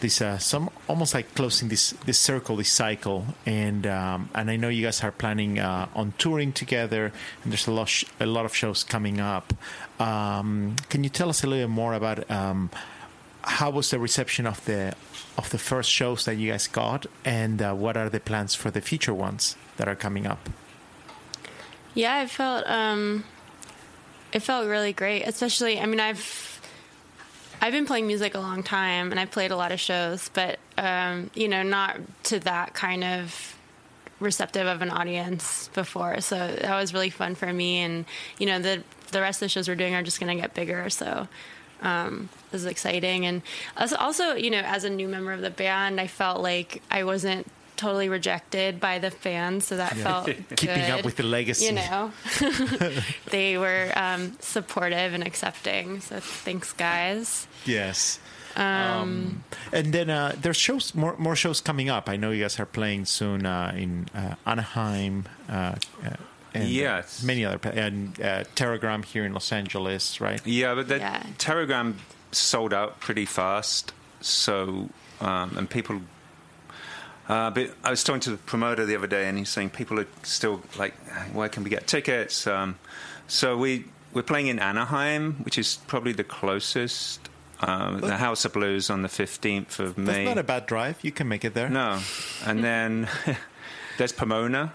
this 0.00 0.20
uh, 0.20 0.36
some 0.36 0.68
almost 0.88 1.14
like 1.14 1.34
closing 1.34 1.70
this 1.70 1.92
this 2.04 2.18
circle, 2.18 2.56
this 2.56 2.68
cycle. 2.68 3.24
And 3.46 3.86
um, 3.86 4.28
and 4.34 4.50
I 4.50 4.56
know 4.56 4.68
you 4.68 4.84
guys 4.84 5.02
are 5.02 5.10
planning 5.10 5.58
uh, 5.58 5.88
on 5.94 6.12
touring 6.18 6.52
together, 6.52 7.12
and 7.42 7.50
there's 7.50 7.66
a 7.66 7.72
lot 7.72 7.88
sh- 7.88 8.04
a 8.20 8.26
lot 8.26 8.44
of 8.44 8.54
shows 8.54 8.84
coming 8.84 9.20
up. 9.20 9.54
Um, 10.02 10.74
can 10.88 11.04
you 11.04 11.10
tell 11.10 11.28
us 11.28 11.44
a 11.44 11.46
little 11.46 11.68
bit 11.68 11.72
more 11.72 11.94
about 11.94 12.28
um, 12.28 12.70
how 13.42 13.70
was 13.70 13.90
the 13.90 14.00
reception 14.00 14.46
of 14.46 14.64
the 14.64 14.94
of 15.38 15.48
the 15.50 15.58
first 15.58 15.90
shows 15.90 16.24
that 16.24 16.34
you 16.34 16.50
guys 16.50 16.66
got, 16.66 17.06
and 17.24 17.62
uh, 17.62 17.72
what 17.72 17.96
are 17.96 18.10
the 18.10 18.20
plans 18.20 18.54
for 18.54 18.70
the 18.70 18.80
future 18.80 19.14
ones 19.14 19.56
that 19.76 19.88
are 19.88 19.94
coming 19.94 20.26
up? 20.26 20.48
Yeah, 21.94 22.16
I 22.16 22.26
felt 22.26 22.64
um, 22.66 23.24
it 24.32 24.40
felt 24.40 24.66
really 24.66 24.92
great. 24.92 25.22
Especially, 25.22 25.78
I 25.78 25.86
mean, 25.86 26.00
I've 26.00 26.60
I've 27.60 27.72
been 27.72 27.86
playing 27.86 28.08
music 28.08 28.34
a 28.34 28.40
long 28.40 28.64
time, 28.64 29.12
and 29.12 29.20
I've 29.20 29.30
played 29.30 29.52
a 29.52 29.56
lot 29.56 29.70
of 29.70 29.78
shows, 29.78 30.30
but 30.34 30.58
um, 30.76 31.30
you 31.34 31.46
know, 31.46 31.62
not 31.62 32.00
to 32.24 32.40
that 32.40 32.74
kind 32.74 33.04
of 33.04 33.56
receptive 34.22 34.66
of 34.66 34.82
an 34.82 34.90
audience 34.90 35.68
before. 35.74 36.20
So 36.20 36.36
that 36.36 36.74
was 36.76 36.94
really 36.94 37.10
fun 37.10 37.34
for 37.34 37.52
me, 37.52 37.78
and 37.78 38.04
you 38.38 38.46
know, 38.46 38.58
the 38.58 38.82
the 39.10 39.20
rest 39.20 39.42
of 39.42 39.46
the 39.46 39.48
shows 39.50 39.68
we're 39.68 39.76
doing 39.76 39.94
are 39.94 40.02
just 40.02 40.20
going 40.20 40.34
to 40.34 40.40
get 40.40 40.54
bigger. 40.54 40.88
So. 40.90 41.28
Um, 41.84 42.28
this 42.52 42.60
is 42.60 42.66
exciting, 42.68 43.26
and 43.26 43.42
also, 43.98 44.34
you 44.34 44.50
know, 44.50 44.60
as 44.60 44.84
a 44.84 44.90
new 44.90 45.08
member 45.08 45.32
of 45.32 45.40
the 45.40 45.50
band, 45.50 46.00
I 46.00 46.06
felt 46.06 46.40
like 46.40 46.80
I 46.92 47.02
wasn't 47.02 47.44
totally 47.82 48.08
rejected 48.08 48.78
by 48.78 49.00
the 49.00 49.10
fans, 49.10 49.66
so 49.66 49.76
that 49.76 49.96
yeah. 49.96 50.02
felt 50.04 50.26
keeping 50.56 50.76
good. 50.76 50.90
up 50.90 51.04
with 51.04 51.16
the 51.16 51.24
legacy. 51.24 51.66
You 51.66 51.72
know, 51.72 52.12
they 53.30 53.58
were 53.58 53.90
um, 53.96 54.36
supportive 54.38 55.14
and 55.14 55.26
accepting. 55.26 56.00
So 56.00 56.20
thanks, 56.20 56.72
guys. 56.72 57.48
Yes. 57.66 58.20
Um, 58.56 58.64
um, 58.64 59.44
and 59.72 59.92
then 59.92 60.10
uh, 60.10 60.34
there's 60.40 60.56
shows 60.56 60.94
more 60.94 61.16
more 61.18 61.36
shows 61.36 61.60
coming 61.60 61.88
up. 61.88 62.08
I 62.08 62.16
know 62.16 62.30
you 62.30 62.42
guys 62.42 62.58
are 62.60 62.66
playing 62.66 63.06
soon 63.06 63.46
uh, 63.46 63.72
in 63.76 64.08
uh, 64.14 64.34
Anaheim. 64.46 65.28
Uh, 65.48 65.76
uh, 66.04 66.16
and 66.54 66.68
yes, 66.68 67.22
many 67.22 67.44
other 67.44 67.58
and 67.70 68.20
uh, 68.20 68.44
Teragram 68.54 69.04
here 69.04 69.24
in 69.24 69.32
Los 69.32 69.52
Angeles, 69.52 70.20
right? 70.20 70.44
Yeah, 70.46 70.74
but 70.74 70.88
the 70.88 70.98
yeah. 70.98 71.22
Teragram 71.38 71.94
sold 72.30 72.74
out 72.74 73.00
pretty 73.00 73.24
fast. 73.24 73.92
So 74.20 74.90
um, 75.20 75.56
and 75.56 75.68
people 75.68 76.02
uh, 77.28 77.50
but 77.50 77.70
I 77.84 77.90
was 77.90 78.02
talking 78.02 78.20
to 78.20 78.30
the 78.30 78.36
promoter 78.36 78.84
the 78.84 78.96
other 78.96 79.06
day, 79.06 79.28
and 79.28 79.38
he's 79.38 79.48
saying 79.48 79.70
people 79.70 79.98
are 80.00 80.08
still 80.22 80.62
like, 80.76 80.94
where 81.32 81.48
can 81.48 81.64
we 81.64 81.70
get 81.70 81.86
tickets? 81.86 82.46
Um, 82.46 82.78
so 83.26 83.56
we 83.56 83.86
we're 84.12 84.22
playing 84.22 84.48
in 84.48 84.58
Anaheim, 84.58 85.36
which 85.44 85.56
is 85.56 85.78
probably 85.86 86.12
the 86.12 86.24
closest. 86.24 87.21
Um, 87.62 88.00
the 88.00 88.16
House 88.16 88.44
of 88.44 88.52
Blues 88.52 88.90
on 88.90 89.02
the 89.02 89.08
fifteenth 89.08 89.78
of 89.78 89.96
May. 89.96 90.24
That's 90.24 90.26
not 90.26 90.38
a 90.38 90.42
bad 90.42 90.66
drive. 90.66 90.98
You 91.02 91.12
can 91.12 91.28
make 91.28 91.44
it 91.44 91.54
there. 91.54 91.68
No, 91.68 92.00
and 92.44 92.62
then 92.62 93.08
there's 93.98 94.12
Pomona. 94.12 94.72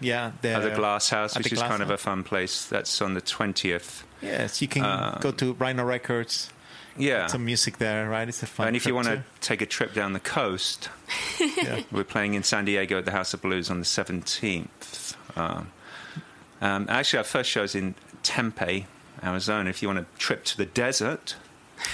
Yeah, 0.00 0.32
the, 0.40 0.58
the 0.58 0.70
Glass 0.70 1.10
House, 1.10 1.36
which 1.36 1.52
is 1.52 1.60
kind 1.60 1.74
house. 1.74 1.80
of 1.82 1.90
a 1.90 1.98
fun 1.98 2.24
place. 2.24 2.66
That's 2.66 3.02
on 3.02 3.14
the 3.14 3.20
twentieth. 3.20 4.04
Yes, 4.20 4.62
you 4.62 4.68
can 4.68 4.84
uh, 4.84 5.18
go 5.20 5.32
to 5.32 5.54
Rhino 5.54 5.84
Records 5.84 6.50
yeah, 6.96 7.26
some 7.26 7.44
music 7.44 7.78
there, 7.78 8.08
right? 8.08 8.28
It's 8.28 8.42
a 8.42 8.46
fun. 8.46 8.68
And 8.68 8.76
if 8.76 8.86
you 8.86 8.94
want 8.94 9.08
to 9.08 9.24
take 9.40 9.62
a 9.62 9.66
trip 9.66 9.94
down 9.94 10.12
the 10.12 10.20
coast, 10.20 10.90
yeah. 11.40 11.82
we're 11.90 12.04
playing 12.04 12.34
in 12.34 12.42
San 12.42 12.64
Diego 12.64 12.98
at 12.98 13.04
the 13.04 13.10
House 13.10 13.32
of 13.34 13.42
Blues 13.42 13.70
on 13.70 13.78
the 13.78 13.84
seventeenth. 13.84 15.16
Um, 15.36 15.72
um, 16.60 16.86
actually, 16.88 17.18
our 17.18 17.24
first 17.24 17.50
show 17.50 17.62
is 17.62 17.74
in 17.74 17.94
Tempe, 18.22 18.86
Arizona. 19.22 19.70
If 19.70 19.82
you 19.82 19.88
want 19.88 20.00
a 20.00 20.06
trip 20.18 20.44
to 20.44 20.56
the 20.56 20.66
desert, 20.66 21.36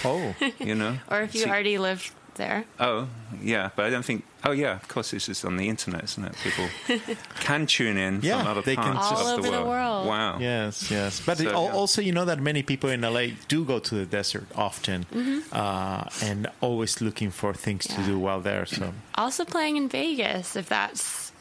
oh, 0.05 0.35
you 0.59 0.75
know, 0.75 0.99
or 1.11 1.23
if 1.23 1.35
you 1.35 1.43
See, 1.43 1.49
already 1.49 1.79
live 1.79 2.13
there. 2.39 2.65
Oh, 2.81 3.09
yeah, 3.43 3.71
but 3.77 3.85
I 3.85 3.91
don't 3.91 4.05
think. 4.05 4.25
Oh, 4.45 4.53
yeah, 4.53 4.77
of 4.77 4.89
course, 4.89 5.11
this 5.11 5.29
is 5.29 5.45
on 5.45 5.57
the 5.57 5.69
internet, 5.69 6.05
isn't 6.05 6.25
it? 6.25 6.35
People 6.43 6.69
can 7.41 7.67
tune 7.67 7.99
in 7.99 8.21
yeah, 8.23 8.39
from 8.39 8.47
other 8.47 8.63
they 8.63 8.77
parts 8.77 9.09
can 9.09 9.17
all 9.17 9.27
of 9.27 9.39
over 9.41 9.43
the 9.43 9.51
world. 9.51 9.65
the 9.65 9.69
world. 9.69 10.07
Wow. 10.07 10.39
Yes, 10.39 10.91
yes. 10.91 11.21
But 11.21 11.39
so, 11.39 11.45
it, 11.45 11.47
yeah. 11.51 11.57
also, 11.57 12.01
you 12.01 12.13
know 12.13 12.25
that 12.25 12.41
many 12.41 12.63
people 12.63 12.89
in 12.89 13.03
LA 13.03 13.27
do 13.49 13.65
go 13.65 13.79
to 13.81 13.95
the 13.95 14.07
desert 14.07 14.47
often, 14.55 15.05
mm-hmm. 15.13 15.41
uh, 15.53 16.05
and 16.23 16.49
always 16.61 17.01
looking 17.03 17.31
for 17.31 17.53
things 17.53 17.87
yeah. 17.91 17.97
to 17.97 18.03
do 18.05 18.19
while 18.19 18.41
there. 18.41 18.65
So 18.65 18.95
also 19.17 19.45
playing 19.45 19.77
in 19.77 19.89
Vegas 19.89 20.57
if 20.57 20.69
that's 20.69 21.33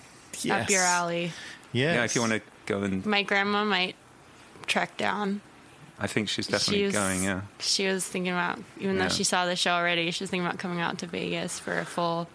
yes. 0.42 0.64
up 0.64 0.70
your 0.70 0.82
alley. 0.82 1.32
Yes. 1.72 1.96
Yeah, 1.96 2.04
if 2.04 2.16
you 2.16 2.22
want 2.22 2.34
to 2.34 2.42
go 2.66 2.82
and. 2.82 3.06
My 3.06 3.24
grandma 3.24 3.64
might 3.64 3.96
track 4.66 4.98
down 4.98 5.42
I 6.00 6.08
think 6.08 6.30
she's 6.30 6.48
definitely 6.48 6.78
she 6.78 6.86
was, 6.86 6.94
going. 6.94 7.24
Yeah, 7.24 7.42
she 7.60 7.88
was 7.88 8.06
thinking 8.06 8.32
about, 8.32 8.60
even 8.80 8.96
yeah. 8.96 9.04
though 9.04 9.10
she 9.10 9.24
saw 9.24 9.46
the 9.46 9.56
show 9.56 9.72
already, 9.72 10.10
she 10.12 10.24
was 10.24 10.30
thinking 10.30 10.46
about 10.46 10.60
coming 10.60 10.80
out 10.80 11.00
to 11.00 11.08
Vegas 11.08 11.60
for 11.60 11.80
a 11.80 11.86
full, 11.86 12.28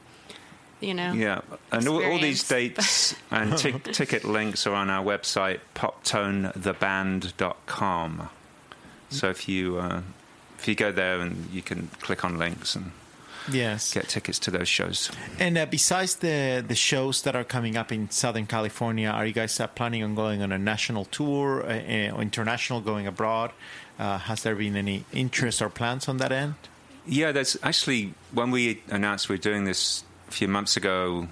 you 0.81 0.95
know. 0.95 1.13
Yeah, 1.13 1.43
and 1.71 1.87
all, 1.87 2.05
all, 2.05 2.19
these 2.19 2.49
dates 2.57 3.15
and 3.31 3.57
t- 3.57 3.73
ticket 3.93 4.25
links 4.25 4.67
are 4.67 4.75
on 4.75 4.91
our 4.91 5.05
website, 5.05 5.61
poptonetheband.com. 5.75 8.29
So 9.11 9.29
if 9.29 9.49
you 9.49 9.79
uh, 9.79 10.03
if 10.59 10.67
you 10.67 10.75
go 10.75 10.91
there 10.91 11.21
and 11.21 11.49
you 11.53 11.63
can 11.63 11.87
click 12.01 12.25
on 12.25 12.37
links 12.39 12.75
and 12.75 12.91
yes. 13.51 13.93
Get 13.93 14.09
tickets 14.09 14.39
to 14.41 14.51
those 14.51 14.69
shows. 14.69 15.11
And 15.39 15.59
uh, 15.59 15.67
besides 15.67 16.17
the 16.17 16.65
the 16.67 16.75
shows 16.75 17.23
that 17.23 17.35
are 17.35 17.45
coming 17.45 17.77
up 17.77 17.93
in 17.93 18.11
southern 18.11 18.47
california 18.47 19.09
are 19.09 19.27
you 19.27 19.33
guys 19.33 19.59
uh, 19.61 19.67
planning 19.67 20.03
on 20.03 20.15
going 20.15 20.43
on 20.43 20.53
a 20.53 20.59
national 20.59 21.07
tour 21.07 21.65
uh, 21.65 22.15
or 22.15 22.23
international 22.23 22.81
going 22.81 23.07
abroad? 23.07 23.53
Uh, 23.99 24.19
has 24.19 24.43
there 24.43 24.55
been 24.55 24.77
any 24.77 25.05
interest 25.13 25.63
or 25.63 25.69
plans 25.69 26.09
on 26.09 26.19
that 26.19 26.33
end? 26.33 26.55
Yeah 27.07 27.33
there's 27.33 27.57
actually 27.63 28.15
when 28.33 28.51
we 28.51 28.83
announced 28.89 29.29
we 29.29 29.35
are 29.35 29.39
doing 29.39 29.65
this 29.65 30.05
a 30.29 30.33
few 30.33 30.49
months 30.49 30.77
ago 30.77 31.29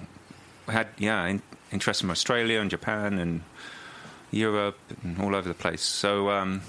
we 0.67 0.73
had 0.73 0.87
yeah 0.97 1.25
in, 1.27 1.41
interest 1.71 2.01
from 2.01 2.11
australia 2.11 2.59
and 2.59 2.69
japan 2.69 3.17
and 3.17 3.41
europe 4.31 4.77
and 5.03 5.19
all 5.19 5.35
over 5.35 5.47
the 5.47 5.53
place. 5.53 5.81
So 5.81 6.29
um, 6.29 6.61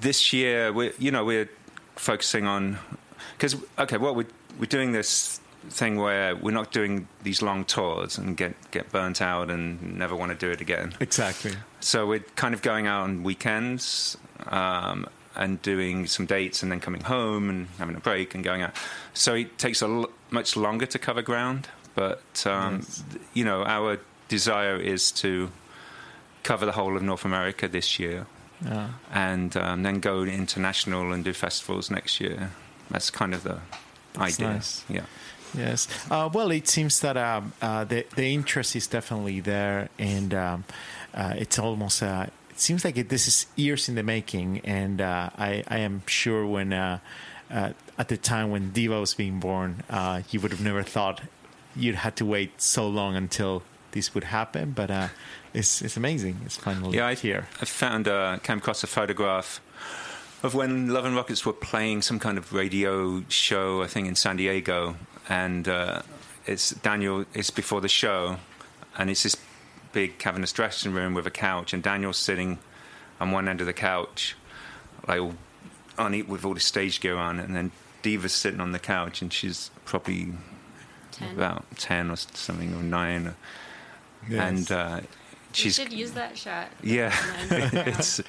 this 0.00 0.32
year 0.32 0.72
we 0.72 0.92
you 0.98 1.10
know 1.10 1.24
we're 1.24 1.48
focusing 1.94 2.46
on 2.46 2.78
because 3.36 3.56
okay, 3.78 3.96
well, 3.96 4.14
we're 4.14 4.26
we're 4.58 4.66
doing 4.66 4.92
this 4.92 5.40
thing 5.68 5.96
where 5.96 6.36
we're 6.36 6.52
not 6.52 6.70
doing 6.70 7.08
these 7.22 7.42
long 7.42 7.64
tours 7.64 8.18
and 8.18 8.36
get 8.36 8.54
get 8.70 8.90
burnt 8.92 9.20
out 9.20 9.50
and 9.50 9.98
never 9.98 10.14
want 10.14 10.32
to 10.32 10.38
do 10.38 10.50
it 10.50 10.60
again. 10.60 10.94
Exactly. 11.00 11.52
So 11.80 12.06
we're 12.06 12.24
kind 12.36 12.54
of 12.54 12.62
going 12.62 12.86
out 12.86 13.02
on 13.02 13.22
weekends 13.22 14.16
um, 14.46 15.08
and 15.34 15.60
doing 15.62 16.06
some 16.06 16.26
dates 16.26 16.62
and 16.62 16.70
then 16.70 16.80
coming 16.80 17.02
home 17.02 17.50
and 17.50 17.68
having 17.78 17.96
a 17.96 18.00
break 18.00 18.34
and 18.34 18.42
going 18.44 18.62
out. 18.62 18.74
So 19.14 19.34
it 19.34 19.58
takes 19.58 19.82
a 19.82 19.86
l- 19.86 20.10
much 20.30 20.56
longer 20.56 20.86
to 20.86 20.98
cover 20.98 21.22
ground, 21.22 21.68
but 21.94 22.46
um, 22.46 22.76
yes. 22.76 23.04
you 23.34 23.44
know 23.44 23.64
our 23.64 23.98
desire 24.28 24.76
is 24.76 25.12
to 25.12 25.50
cover 26.42 26.66
the 26.66 26.72
whole 26.72 26.96
of 26.96 27.02
North 27.02 27.24
America 27.24 27.68
this 27.68 27.98
year. 27.98 28.26
Yeah. 28.64 28.88
And 29.12 29.54
um, 29.56 29.82
then 29.82 30.00
go 30.00 30.22
international 30.22 31.12
and 31.12 31.22
do 31.22 31.34
festivals 31.34 31.90
next 31.90 32.20
year. 32.20 32.52
That's 32.90 33.10
kind 33.10 33.34
of 33.34 33.42
the 33.42 33.60
That's 34.14 34.34
idea. 34.34 34.54
Nice. 34.54 34.84
Yeah. 34.88 35.04
Yes. 35.54 35.88
Uh, 36.10 36.28
well, 36.32 36.50
it 36.50 36.68
seems 36.68 37.00
that 37.00 37.16
um, 37.16 37.52
uh, 37.62 37.84
the 37.84 38.04
the 38.14 38.34
interest 38.34 38.76
is 38.76 38.86
definitely 38.86 39.40
there, 39.40 39.88
and 39.98 40.34
um, 40.34 40.64
uh, 41.14 41.34
it's 41.36 41.58
almost. 41.58 42.02
Uh, 42.02 42.26
it 42.50 42.60
seems 42.60 42.84
like 42.84 42.96
it, 42.96 43.08
this 43.08 43.28
is 43.28 43.46
years 43.56 43.88
in 43.88 43.94
the 43.94 44.02
making, 44.02 44.60
and 44.60 45.00
uh, 45.00 45.30
I, 45.36 45.62
I 45.68 45.78
am 45.78 46.02
sure 46.06 46.46
when 46.46 46.72
uh, 46.72 47.00
at 47.50 48.08
the 48.08 48.16
time 48.16 48.50
when 48.50 48.70
Diva 48.70 48.98
was 49.00 49.14
being 49.14 49.40
born, 49.40 49.82
you 50.30 50.40
would 50.40 50.52
have 50.52 50.62
never 50.62 50.82
thought 50.82 51.20
you'd 51.74 51.96
had 51.96 52.16
to 52.16 52.24
wait 52.24 52.60
so 52.60 52.88
long 52.88 53.14
until 53.14 53.62
this 53.92 54.14
would 54.14 54.24
happen. 54.24 54.72
But 54.72 55.10
it's 55.52 55.82
it's 55.82 55.96
amazing. 55.96 56.40
It's 56.44 56.56
finally 56.56 56.96
yeah, 56.96 57.08
I, 57.08 57.14
here. 57.14 57.48
I 57.60 57.64
found 57.64 58.08
uh, 58.08 58.38
came 58.42 58.58
across 58.58 58.82
a 58.82 58.86
photograph 58.86 59.60
of 60.46 60.54
when 60.54 60.88
Love 60.88 61.04
and 61.04 61.14
Rockets 61.14 61.44
were 61.44 61.52
playing 61.52 62.02
some 62.02 62.18
kind 62.18 62.38
of 62.38 62.52
radio 62.52 63.22
show, 63.28 63.82
I 63.82 63.86
think 63.86 64.08
in 64.08 64.14
San 64.14 64.36
Diego, 64.36 64.96
and 65.28 65.68
uh, 65.68 66.02
it's 66.46 66.70
Daniel. 66.70 67.24
It's 67.34 67.50
before 67.50 67.80
the 67.80 67.88
show, 67.88 68.36
and 68.96 69.10
it's 69.10 69.22
this 69.24 69.36
big 69.92 70.18
cavernous 70.18 70.52
dressing 70.52 70.92
room 70.92 71.14
with 71.14 71.26
a 71.26 71.30
couch, 71.30 71.72
and 71.72 71.82
Daniel's 71.82 72.16
sitting 72.18 72.58
on 73.20 73.30
one 73.30 73.48
end 73.48 73.60
of 73.60 73.66
the 73.66 73.72
couch, 73.72 74.36
like 75.06 75.20
on 75.98 76.14
it 76.14 76.28
with 76.28 76.44
all 76.44 76.54
the 76.54 76.60
stage 76.60 77.00
gear 77.00 77.16
on, 77.16 77.38
and 77.38 77.54
then 77.54 77.70
Diva's 78.02 78.32
sitting 78.32 78.60
on 78.60 78.72
the 78.72 78.78
couch, 78.78 79.20
and 79.22 79.32
she's 79.32 79.70
probably 79.84 80.32
ten. 81.12 81.34
about 81.34 81.64
ten 81.76 82.10
or 82.10 82.16
something 82.16 82.72
or 82.74 82.82
nine, 82.82 83.34
yes. 84.28 84.40
and. 84.40 84.72
Uh, 84.72 85.00
You 85.54 85.70
should 85.70 85.92
use 85.92 86.12
that 86.12 86.36
shot. 86.36 86.68
Yeah, 86.82 87.14
it's. 87.50 88.20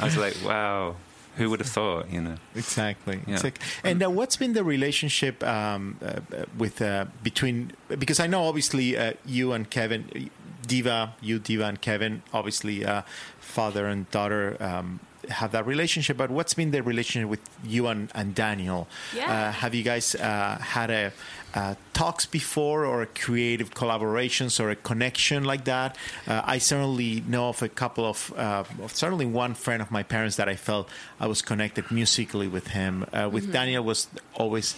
I 0.00 0.04
was 0.04 0.16
like, 0.16 0.36
wow, 0.44 0.94
who 1.38 1.48
would 1.50 1.60
have 1.60 1.70
thought? 1.70 2.10
You 2.10 2.20
know. 2.20 2.36
Exactly. 2.54 3.20
Yeah. 3.26 3.34
Exact- 3.36 3.62
And 3.84 4.02
uh, 4.02 4.10
what's 4.10 4.36
been 4.36 4.52
the 4.52 4.64
relationship 4.64 5.42
um, 5.42 5.96
uh, 6.02 6.06
uh, 6.06 6.44
with 6.56 6.82
uh, 6.82 7.06
between? 7.22 7.72
Because 7.88 8.20
I 8.20 8.26
know 8.26 8.44
obviously 8.44 8.96
uh, 8.96 9.12
you 9.24 9.52
and 9.52 9.68
Kevin, 9.70 10.30
Diva, 10.66 11.14
you 11.20 11.38
Diva 11.38 11.64
and 11.64 11.80
Kevin, 11.80 12.22
obviously 12.32 12.84
uh, 12.84 13.02
father 13.40 13.86
and 13.86 14.10
daughter. 14.10 14.56
Um, 14.60 15.00
have 15.30 15.52
that 15.52 15.66
relationship, 15.66 16.16
but 16.16 16.30
what's 16.30 16.54
been 16.54 16.70
the 16.70 16.82
relationship 16.82 17.28
with 17.28 17.40
you 17.62 17.86
and, 17.86 18.10
and 18.14 18.34
Daniel? 18.34 18.88
Yeah. 19.14 19.30
Uh, 19.30 19.52
have 19.52 19.74
you 19.74 19.82
guys 19.82 20.14
uh, 20.14 20.56
had 20.58 20.90
a 20.90 21.12
uh, 21.54 21.74
talks 21.94 22.26
before, 22.26 22.84
or 22.84 23.06
creative 23.06 23.70
collaborations, 23.74 24.60
or 24.60 24.70
a 24.70 24.76
connection 24.76 25.44
like 25.44 25.64
that? 25.64 25.96
Uh, 26.26 26.42
I 26.44 26.58
certainly 26.58 27.22
know 27.26 27.48
of 27.48 27.62
a 27.62 27.68
couple 27.68 28.04
of, 28.04 28.32
uh, 28.36 28.64
certainly 28.88 29.26
one 29.26 29.54
friend 29.54 29.80
of 29.82 29.90
my 29.90 30.02
parents 30.02 30.36
that 30.36 30.48
I 30.48 30.56
felt 30.56 30.88
I 31.18 31.26
was 31.26 31.42
connected 31.42 31.90
musically 31.90 32.48
with 32.48 32.68
him. 32.68 33.04
Uh, 33.12 33.28
with 33.32 33.52
Daniel 33.52 33.82
was 33.84 34.08
always 34.34 34.74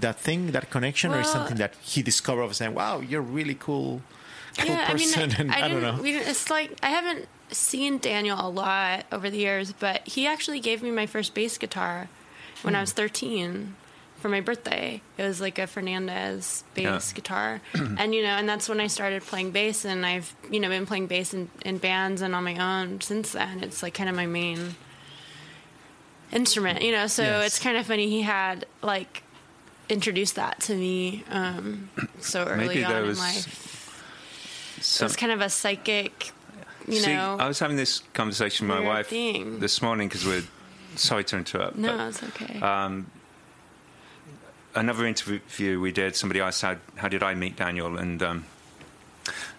that 0.00 0.18
thing, 0.18 0.52
that 0.52 0.70
connection, 0.70 1.12
or 1.12 1.16
Well- 1.16 1.24
something 1.24 1.56
that 1.58 1.74
he 1.82 2.02
discovered 2.02 2.42
of 2.42 2.54
saying, 2.56 2.74
"Wow, 2.74 3.00
you're 3.00 3.20
a 3.20 3.24
really 3.24 3.54
cool." 3.54 4.02
Cool 4.58 4.66
yeah, 4.68 4.84
I 4.86 4.94
mean, 4.94 5.10
person, 5.12 5.30
I, 5.32 5.34
and 5.40 5.50
I, 5.52 5.56
I 5.56 5.60
don't 5.68 5.80
didn't, 5.80 5.96
know. 5.96 6.02
We 6.02 6.12
didn't, 6.12 6.28
it's 6.28 6.50
like 6.50 6.76
I 6.82 6.90
haven't 6.90 7.26
seen 7.50 7.96
Daniel 7.98 8.38
a 8.38 8.50
lot 8.50 9.06
over 9.10 9.30
the 9.30 9.38
years, 9.38 9.72
but 9.72 10.06
he 10.06 10.26
actually 10.26 10.60
gave 10.60 10.82
me 10.82 10.90
my 10.90 11.06
first 11.06 11.32
bass 11.34 11.56
guitar 11.56 12.08
when 12.62 12.74
I 12.74 12.78
Hmm. 12.78 12.82
was 12.82 12.92
13 12.92 13.76
for 14.22 14.28
my 14.30 14.40
birthday. 14.40 15.02
It 15.18 15.22
was 15.24 15.40
like 15.40 15.58
a 15.58 15.62
Fernandes 15.66 16.62
bass 16.74 17.10
Yeah. 17.10 17.14
guitar, 17.14 17.60
and 17.74 18.14
you 18.14 18.22
know, 18.22 18.28
and 18.38 18.48
that's 18.48 18.68
when 18.68 18.80
I 18.80 18.86
started 18.86 19.22
playing 19.22 19.50
bass, 19.50 19.84
and 19.84 20.06
I've 20.06 20.34
you 20.50 20.60
know 20.60 20.68
been 20.70 20.86
playing 20.86 21.08
bass 21.08 21.34
in, 21.34 21.50
in 21.64 21.78
bands 21.78 22.22
and 22.22 22.34
on 22.34 22.44
my 22.44 22.56
own 22.56 23.00
since 23.02 23.32
then. 23.32 23.62
It's 23.62 23.82
like 23.82 23.92
kind 23.94 24.08
of 24.08 24.16
my 24.16 24.26
main 24.26 24.76
instrument, 26.32 26.82
you 26.82 26.92
know. 26.92 27.06
So 27.06 27.22
Yes. 27.22 27.46
it's 27.48 27.58
kind 27.58 27.76
of 27.76 27.86
funny 27.86 28.08
he 28.08 28.22
had 28.22 28.64
like 28.82 29.22
introduced 29.88 30.36
that 30.36 30.60
to 30.60 30.74
me 30.74 31.24
um, 31.30 31.90
so 32.20 32.44
early 32.44 32.68
Maybe 32.68 32.84
on 32.84 32.90
there 32.92 33.04
in 33.04 33.16
life. 33.18 34.78
some- 34.80 35.06
It's 35.06 35.16
kind 35.16 35.32
of 35.32 35.40
a 35.40 35.50
psychic, 35.50 36.30
you 36.88 37.00
See, 37.00 37.12
know. 37.14 37.36
I 37.38 37.46
was 37.48 37.58
having 37.58 37.76
this 37.76 38.00
conversation 38.14 38.68
with 38.68 38.78
my 38.78 38.84
wife 38.84 39.08
thing. 39.08 39.58
this 39.60 39.82
morning 39.82 40.08
because 40.08 40.24
we're. 40.24 40.44
Sorry 40.94 41.24
to 41.24 41.38
interrupt. 41.38 41.76
no, 41.76 41.96
but 41.96 42.08
it's 42.08 42.22
okay. 42.22 42.60
um, 42.60 43.06
another 44.74 45.06
interview 45.06 45.80
we 45.80 45.92
did, 45.92 46.16
somebody 46.16 46.40
asked 46.40 46.62
how, 46.62 46.76
how 46.96 47.08
did 47.08 47.22
I 47.22 47.34
meet 47.34 47.56
Daniel, 47.56 47.98
and 47.98 48.22
um, 48.22 48.44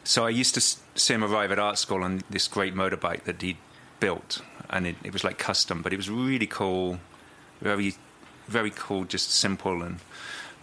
so 0.03 0.25
I 0.25 0.29
used 0.29 0.53
to 0.55 0.61
see 0.61 1.13
him 1.13 1.23
arrive 1.23 1.51
at 1.51 1.59
art 1.59 1.77
school 1.77 2.03
on 2.03 2.21
this 2.29 2.47
great 2.47 2.75
motorbike 2.75 3.23
that 3.23 3.41
he 3.41 3.57
built, 3.99 4.41
and 4.69 4.85
it, 4.87 4.95
it 5.03 5.13
was 5.13 5.23
like 5.23 5.37
custom, 5.37 5.81
but 5.81 5.93
it 5.93 5.97
was 5.97 6.09
really 6.09 6.47
cool, 6.47 6.99
very, 7.61 7.95
very 8.47 8.71
cool, 8.71 9.05
just 9.05 9.31
simple, 9.31 9.81
and 9.83 9.99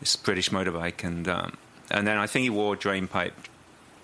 this 0.00 0.16
British 0.16 0.50
motorbike, 0.50 1.04
and 1.04 1.28
um, 1.28 1.56
and 1.90 2.06
then 2.06 2.18
I 2.18 2.26
think 2.26 2.44
he 2.44 2.50
wore 2.50 2.76
drain 2.76 3.08
pipe 3.08 3.34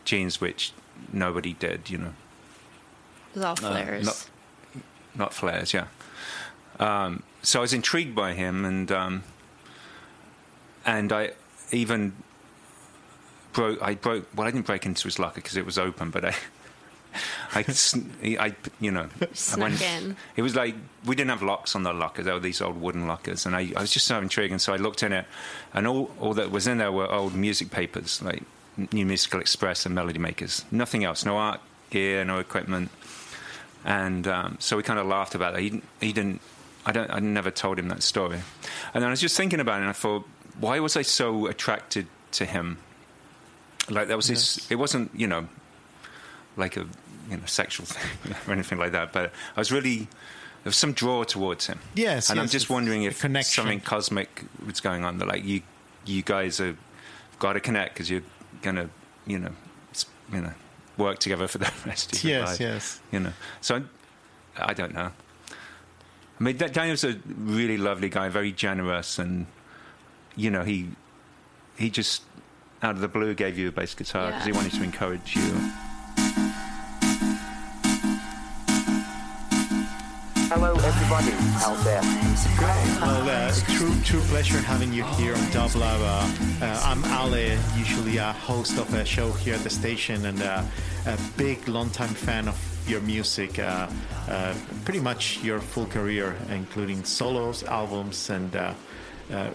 jeans, 0.04 0.40
which 0.40 0.72
nobody 1.12 1.52
did, 1.54 1.90
you 1.90 1.98
know 1.98 2.12
it 3.34 3.36
was 3.36 3.44
all 3.44 3.56
flares. 3.56 4.06
not- 4.06 4.26
not 5.14 5.32
flares, 5.32 5.72
yeah. 5.72 5.86
Um, 6.78 7.22
so 7.42 7.60
I 7.60 7.62
was 7.62 7.72
intrigued 7.72 8.14
by 8.14 8.34
him, 8.34 8.66
and 8.66 8.92
um, 8.92 9.22
and 10.86 11.12
I 11.12 11.32
even 11.72 12.14
broke. 13.52 13.82
I 13.82 13.94
broke. 13.94 14.26
Well, 14.34 14.46
I 14.46 14.50
didn't 14.50 14.66
break 14.66 14.86
into 14.86 15.04
his 15.04 15.18
locker 15.18 15.36
because 15.36 15.56
it 15.56 15.66
was 15.66 15.78
open, 15.78 16.10
but 16.10 16.24
I. 16.24 16.34
I, 17.54 17.64
I, 18.38 18.54
you 18.78 18.90
know, 18.90 19.08
I 19.22 19.28
Snuck 19.32 19.80
in. 19.80 20.16
It 20.36 20.42
was 20.42 20.54
like 20.54 20.74
we 21.06 21.16
didn't 21.16 21.30
have 21.30 21.42
locks 21.42 21.74
on 21.74 21.82
the 21.82 21.94
lockers; 21.94 22.26
they 22.26 22.32
were 22.32 22.40
these 22.40 22.60
old 22.60 22.78
wooden 22.78 23.06
lockers, 23.06 23.46
and 23.46 23.56
I, 23.56 23.72
I 23.74 23.80
was 23.80 23.90
just 23.90 24.06
so 24.06 24.18
intrigued. 24.18 24.52
And 24.52 24.60
so 24.60 24.74
I 24.74 24.76
looked 24.76 25.02
in 25.02 25.14
it, 25.14 25.24
and 25.72 25.86
all 25.86 26.10
all 26.20 26.34
that 26.34 26.50
was 26.50 26.66
in 26.66 26.76
there 26.76 26.92
were 26.92 27.10
old 27.10 27.34
music 27.34 27.70
papers, 27.70 28.20
like 28.20 28.42
New 28.92 29.06
Musical 29.06 29.40
Express 29.40 29.86
and 29.86 29.94
Melody 29.94 30.18
Makers. 30.18 30.66
Nothing 30.70 31.04
else, 31.04 31.24
no 31.24 31.38
art 31.38 31.60
gear, 31.88 32.22
no 32.22 32.38
equipment 32.38 32.90
and 33.86 34.26
um, 34.26 34.56
so 34.58 34.76
we 34.76 34.82
kind 34.82 34.98
of 34.98 35.06
laughed 35.06 35.36
about 35.36 35.54
it. 35.54 35.60
He, 35.60 35.82
he 36.00 36.12
didn't. 36.12 36.40
I 36.84 36.92
don't. 36.92 37.08
I 37.08 37.20
never 37.20 37.52
told 37.52 37.78
him 37.78 37.88
that 37.88 38.02
story. 38.02 38.40
And 38.92 39.02
then 39.02 39.04
I 39.04 39.10
was 39.10 39.20
just 39.20 39.36
thinking 39.36 39.60
about 39.60 39.76
it, 39.76 39.82
and 39.82 39.88
I 39.88 39.92
thought, 39.92 40.26
why 40.60 40.80
was 40.80 40.96
I 40.96 41.02
so 41.02 41.46
attracted 41.46 42.06
to 42.32 42.44
him? 42.44 42.78
Like 43.88 44.08
that 44.08 44.16
was 44.16 44.26
his. 44.26 44.66
It 44.70 44.76
wasn't, 44.76 45.10
you 45.14 45.26
know, 45.26 45.48
like 46.56 46.76
a 46.76 46.86
you 47.30 47.36
know 47.36 47.46
sexual 47.46 47.86
thing 47.86 48.34
or 48.46 48.52
anything 48.52 48.78
like 48.78 48.92
that. 48.92 49.12
But 49.12 49.32
I 49.56 49.60
was 49.60 49.70
really 49.70 49.98
there 50.66 50.70
was 50.70 50.76
some 50.76 50.92
draw 50.92 51.22
towards 51.22 51.66
him. 51.68 51.78
Yes, 51.94 52.30
and 52.30 52.40
I'm 52.40 52.48
just 52.48 52.68
wondering 52.68 53.04
if 53.04 53.18
something 53.44 53.80
cosmic 53.80 54.44
was 54.64 54.80
going 54.80 55.04
on. 55.04 55.18
That 55.18 55.28
like 55.28 55.44
you, 55.44 55.62
you 56.04 56.22
guys 56.22 56.58
have 56.58 56.76
got 57.38 57.52
to 57.52 57.60
connect 57.60 57.94
because 57.94 58.10
you're 58.10 58.22
gonna, 58.62 58.90
you 59.26 59.38
know, 59.38 59.52
you 60.32 60.40
know, 60.40 60.52
work 60.96 61.20
together 61.20 61.46
for 61.46 61.58
the 61.58 61.70
rest 61.86 62.16
of 62.16 62.24
your 62.24 62.40
Yes, 62.40 62.48
life 62.48 62.60
yes. 62.60 62.70
Yes. 62.72 63.00
You 63.12 63.20
know. 63.20 63.32
So 63.60 63.76
I, 64.56 64.70
I 64.70 64.74
don't 64.74 64.92
know. 64.94 65.12
I 66.38 66.42
mean, 66.42 66.56
Daniel's 66.56 67.04
a 67.04 67.16
really 67.38 67.78
lovely 67.78 68.08
guy, 68.08 68.28
very 68.28 68.52
generous, 68.52 69.18
and 69.20 69.46
you 70.36 70.50
know, 70.50 70.62
he 70.62 70.88
he 71.78 71.90
just 71.90 72.22
out 72.82 72.94
of 72.94 73.00
the 73.00 73.08
blue 73.08 73.34
gave 73.34 73.58
you 73.58 73.68
a 73.68 73.72
bass 73.72 73.94
guitar 73.94 74.28
because 74.28 74.44
he 74.44 74.52
wanted 74.52 74.72
to 74.72 74.82
encourage 74.82 75.34
you. 75.34 75.72
Hello, 80.48 80.72
everybody 80.74 81.32
out 81.64 81.84
there. 81.84 82.00
Well, 83.00 83.28
uh, 83.28 83.52
true, 83.76 83.92
true 84.04 84.20
pleasure 84.30 84.58
having 84.58 84.92
you 84.92 85.04
here 85.04 85.34
on 85.34 85.40
Dublab. 85.46 86.00
Uh, 86.00 86.64
uh, 86.64 86.80
I'm 86.84 87.04
Ale, 87.04 87.58
usually 87.76 88.18
a 88.18 88.32
host 88.32 88.78
of 88.78 88.92
a 88.94 89.04
show 89.04 89.32
here 89.32 89.54
at 89.54 89.60
the 89.62 89.70
station, 89.70 90.24
and 90.24 90.40
uh, 90.40 90.62
a 91.06 91.18
big, 91.36 91.66
long-time 91.68 92.14
fan 92.14 92.48
of 92.48 92.56
your 92.88 93.00
music. 93.00 93.58
Uh, 93.58 93.88
uh, 94.28 94.54
pretty 94.84 95.00
much 95.00 95.42
your 95.42 95.60
full 95.60 95.86
career, 95.86 96.36
including 96.50 97.04
solos, 97.04 97.64
albums, 97.64 98.30
and 98.30 98.54
uh, 98.54 98.72
uh, 99.32 99.50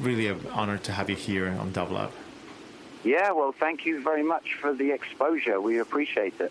really 0.00 0.28
an 0.28 0.40
honor 0.52 0.78
to 0.78 0.92
have 0.92 1.10
you 1.10 1.16
here 1.16 1.48
on 1.48 1.72
Dublab. 1.72 2.10
Yeah, 3.06 3.30
well, 3.30 3.52
thank 3.52 3.86
you 3.86 4.02
very 4.02 4.24
much 4.24 4.54
for 4.60 4.74
the 4.74 4.90
exposure. 4.90 5.60
We 5.60 5.78
appreciate 5.78 6.40
it. 6.40 6.50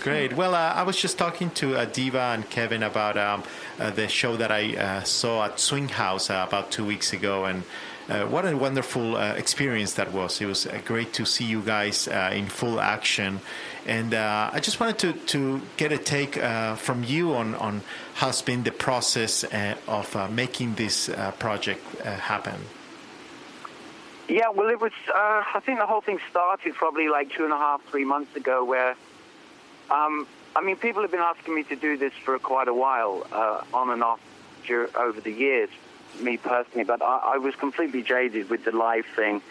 Great. 0.00 0.34
Well, 0.34 0.54
uh, 0.54 0.72
I 0.72 0.84
was 0.84 0.96
just 0.96 1.18
talking 1.18 1.50
to 1.52 1.74
uh, 1.74 1.84
Diva 1.84 2.32
and 2.32 2.48
Kevin 2.48 2.84
about 2.84 3.18
um, 3.18 3.42
uh, 3.80 3.90
the 3.90 4.06
show 4.06 4.36
that 4.36 4.52
I 4.52 4.76
uh, 4.76 5.02
saw 5.02 5.46
at 5.46 5.58
Swing 5.58 5.88
House 5.88 6.30
uh, 6.30 6.44
about 6.46 6.70
two 6.70 6.84
weeks 6.84 7.12
ago, 7.12 7.44
and 7.44 7.64
what 8.08 8.44
a 8.46 8.56
wonderful 8.56 9.16
uh, 9.16 9.34
experience 9.34 9.94
that 9.94 10.12
was. 10.12 10.40
It 10.40 10.46
was 10.46 10.66
uh, 10.66 10.80
great 10.84 11.12
to 11.14 11.24
see 11.24 11.44
you 11.44 11.62
guys 11.62 12.08
uh, 12.08 12.30
in 12.32 12.46
full 12.46 12.80
action, 12.80 13.40
and 13.86 14.14
uh, 14.14 14.50
I 14.52 14.60
just 14.60 14.80
wanted 14.80 14.98
to, 14.98 15.12
to 15.12 15.62
get 15.76 15.92
a 15.92 15.98
take 15.98 16.36
uh, 16.38 16.74
from 16.76 17.04
you 17.04 17.34
on, 17.34 17.54
on 17.54 17.82
how's 18.14 18.42
been 18.42 18.64
the 18.64 18.72
process 18.72 19.44
uh, 19.44 19.76
of 19.86 20.14
uh, 20.16 20.28
making 20.28 20.74
this 20.74 21.08
uh, 21.08 21.32
project 21.38 21.84
uh, 22.04 22.14
happen. 22.16 22.60
Yeah, 24.28 24.50
well, 24.50 24.68
it 24.68 24.80
was. 24.80 24.92
Uh, 25.08 25.42
I 25.54 25.60
think 25.64 25.78
the 25.78 25.86
whole 25.86 26.00
thing 26.00 26.18
started 26.30 26.74
probably 26.74 27.08
like 27.08 27.30
two 27.30 27.44
and 27.44 27.52
a 27.52 27.58
half, 27.58 27.80
three 27.84 28.04
months 28.04 28.34
ago. 28.34 28.64
Where, 28.64 28.96
um, 29.88 30.26
I 30.56 30.62
mean, 30.62 30.76
people 30.76 31.02
have 31.02 31.12
been 31.12 31.20
asking 31.20 31.54
me 31.54 31.62
to 31.64 31.76
do 31.76 31.96
this 31.96 32.12
for 32.24 32.36
quite 32.38 32.66
a 32.66 32.74
while, 32.74 33.24
uh, 33.30 33.62
on 33.72 33.90
and 33.90 34.02
off, 34.02 34.20
over 34.96 35.20
the 35.20 35.30
years. 35.30 35.70
Me 36.20 36.36
personally, 36.36 36.84
but 36.84 37.02
I, 37.02 37.34
I 37.34 37.38
was 37.38 37.54
completely 37.54 38.02
jaded 38.02 38.48
with 38.48 38.64
the 38.64 38.72
live 38.72 39.06
thing. 39.14 39.42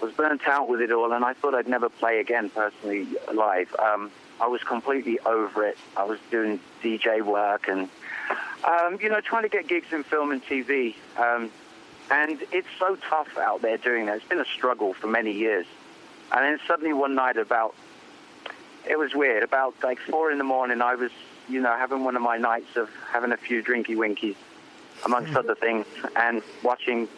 I 0.00 0.04
was 0.04 0.14
burnt 0.14 0.46
out 0.46 0.68
with 0.68 0.80
it 0.80 0.92
all, 0.92 1.12
and 1.12 1.24
I 1.24 1.34
thought 1.34 1.54
I'd 1.54 1.68
never 1.68 1.88
play 1.88 2.20
again 2.20 2.48
personally 2.50 3.06
live. 3.32 3.74
Um, 3.78 4.10
I 4.40 4.46
was 4.46 4.62
completely 4.62 5.18
over 5.20 5.66
it. 5.66 5.76
I 5.96 6.04
was 6.04 6.18
doing 6.30 6.60
DJ 6.82 7.22
work 7.22 7.68
and, 7.68 7.90
um, 8.64 8.98
you 9.00 9.10
know, 9.10 9.20
trying 9.20 9.42
to 9.42 9.50
get 9.50 9.68
gigs 9.68 9.92
in 9.92 10.02
film 10.02 10.32
and 10.32 10.42
TV. 10.42 10.94
Um, 11.18 11.50
and 12.10 12.42
it's 12.50 12.68
so 12.78 12.96
tough 12.96 13.36
out 13.36 13.60
there 13.60 13.76
doing 13.76 14.06
that. 14.06 14.16
It's 14.16 14.26
been 14.26 14.40
a 14.40 14.46
struggle 14.46 14.94
for 14.94 15.06
many 15.06 15.32
years. 15.32 15.66
And 16.32 16.44
then 16.44 16.60
suddenly 16.66 16.92
one 16.94 17.14
night 17.14 17.36
about, 17.36 17.74
it 18.88 18.98
was 18.98 19.14
weird, 19.14 19.42
about 19.42 19.74
like 19.82 19.98
four 19.98 20.30
in 20.30 20.38
the 20.38 20.44
morning, 20.44 20.80
I 20.80 20.94
was, 20.94 21.10
you 21.48 21.60
know, 21.60 21.76
having 21.76 22.02
one 22.04 22.16
of 22.16 22.22
my 22.22 22.38
nights 22.38 22.76
of 22.76 22.88
having 23.12 23.32
a 23.32 23.36
few 23.36 23.62
drinky 23.62 23.96
winkies, 23.96 24.36
amongst 25.04 25.34
other 25.36 25.54
things, 25.54 25.86
and 26.16 26.42
watching 26.62 27.08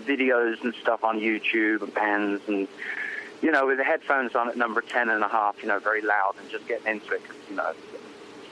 videos 0.00 0.62
and 0.62 0.74
stuff 0.74 1.04
on 1.04 1.20
YouTube 1.20 1.82
and 1.82 1.94
bands 1.94 2.42
and, 2.48 2.66
you 3.42 3.50
know, 3.50 3.66
with 3.66 3.78
the 3.78 3.84
headphones 3.84 4.34
on 4.34 4.48
at 4.48 4.56
number 4.56 4.80
10 4.80 5.08
and 5.08 5.22
a 5.22 5.28
half, 5.28 5.54
you 5.62 5.68
know, 5.68 5.78
very 5.78 6.02
loud 6.02 6.34
and 6.40 6.50
just 6.50 6.66
getting 6.66 6.86
into 6.86 7.14
it 7.14 7.24
'cause, 7.24 7.36
you 7.48 7.56
know, 7.56 7.72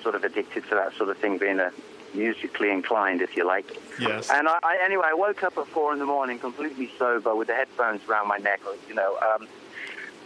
sort 0.03 0.15
of 0.15 0.23
addicted 0.25 0.63
to 0.69 0.75
that 0.75 0.93
sort 0.95 1.09
of 1.11 1.19
thing, 1.19 1.39
being 1.39 1.59
a 1.59 1.73
musically 2.15 2.71
inclined, 2.71 3.23
if 3.23 3.37
you 3.37 3.45
like. 3.45 3.65
Yes. 3.99 4.31
And 4.31 4.47
I, 4.49 4.59
I 4.63 4.79
anyway, 4.85 5.05
I 5.07 5.15
woke 5.15 5.43
up 5.43 5.57
at 5.57 5.67
four 5.69 5.93
in 5.93 5.99
the 5.99 6.07
morning, 6.07 6.39
completely 6.39 6.91
sober, 6.99 7.35
with 7.35 7.49
the 7.49 7.55
headphones 7.55 8.07
around 8.09 8.29
my 8.29 8.39
neck, 8.39 8.61
you 8.89 8.95
know, 8.95 9.17
um, 9.35 9.49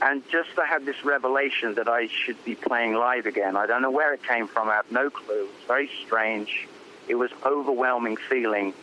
and 0.02 0.28
just 0.28 0.58
I 0.58 0.66
had 0.66 0.84
this 0.84 1.04
revelation 1.04 1.74
that 1.76 1.88
I 1.88 2.08
should 2.08 2.42
be 2.44 2.54
playing 2.54 2.94
live 2.94 3.24
again. 3.24 3.56
I 3.56 3.66
don't 3.66 3.82
know 3.82 3.90
where 3.90 4.12
it 4.12 4.22
came 4.22 4.46
from. 4.46 4.68
I 4.68 4.74
have 4.74 4.90
no 4.90 5.08
clue. 5.08 5.48
It's 5.56 5.66
very 5.66 5.88
strange. 6.04 6.68
It 7.08 7.14
was 7.14 7.30
overwhelming 7.44 8.16
feeling. 8.16 8.74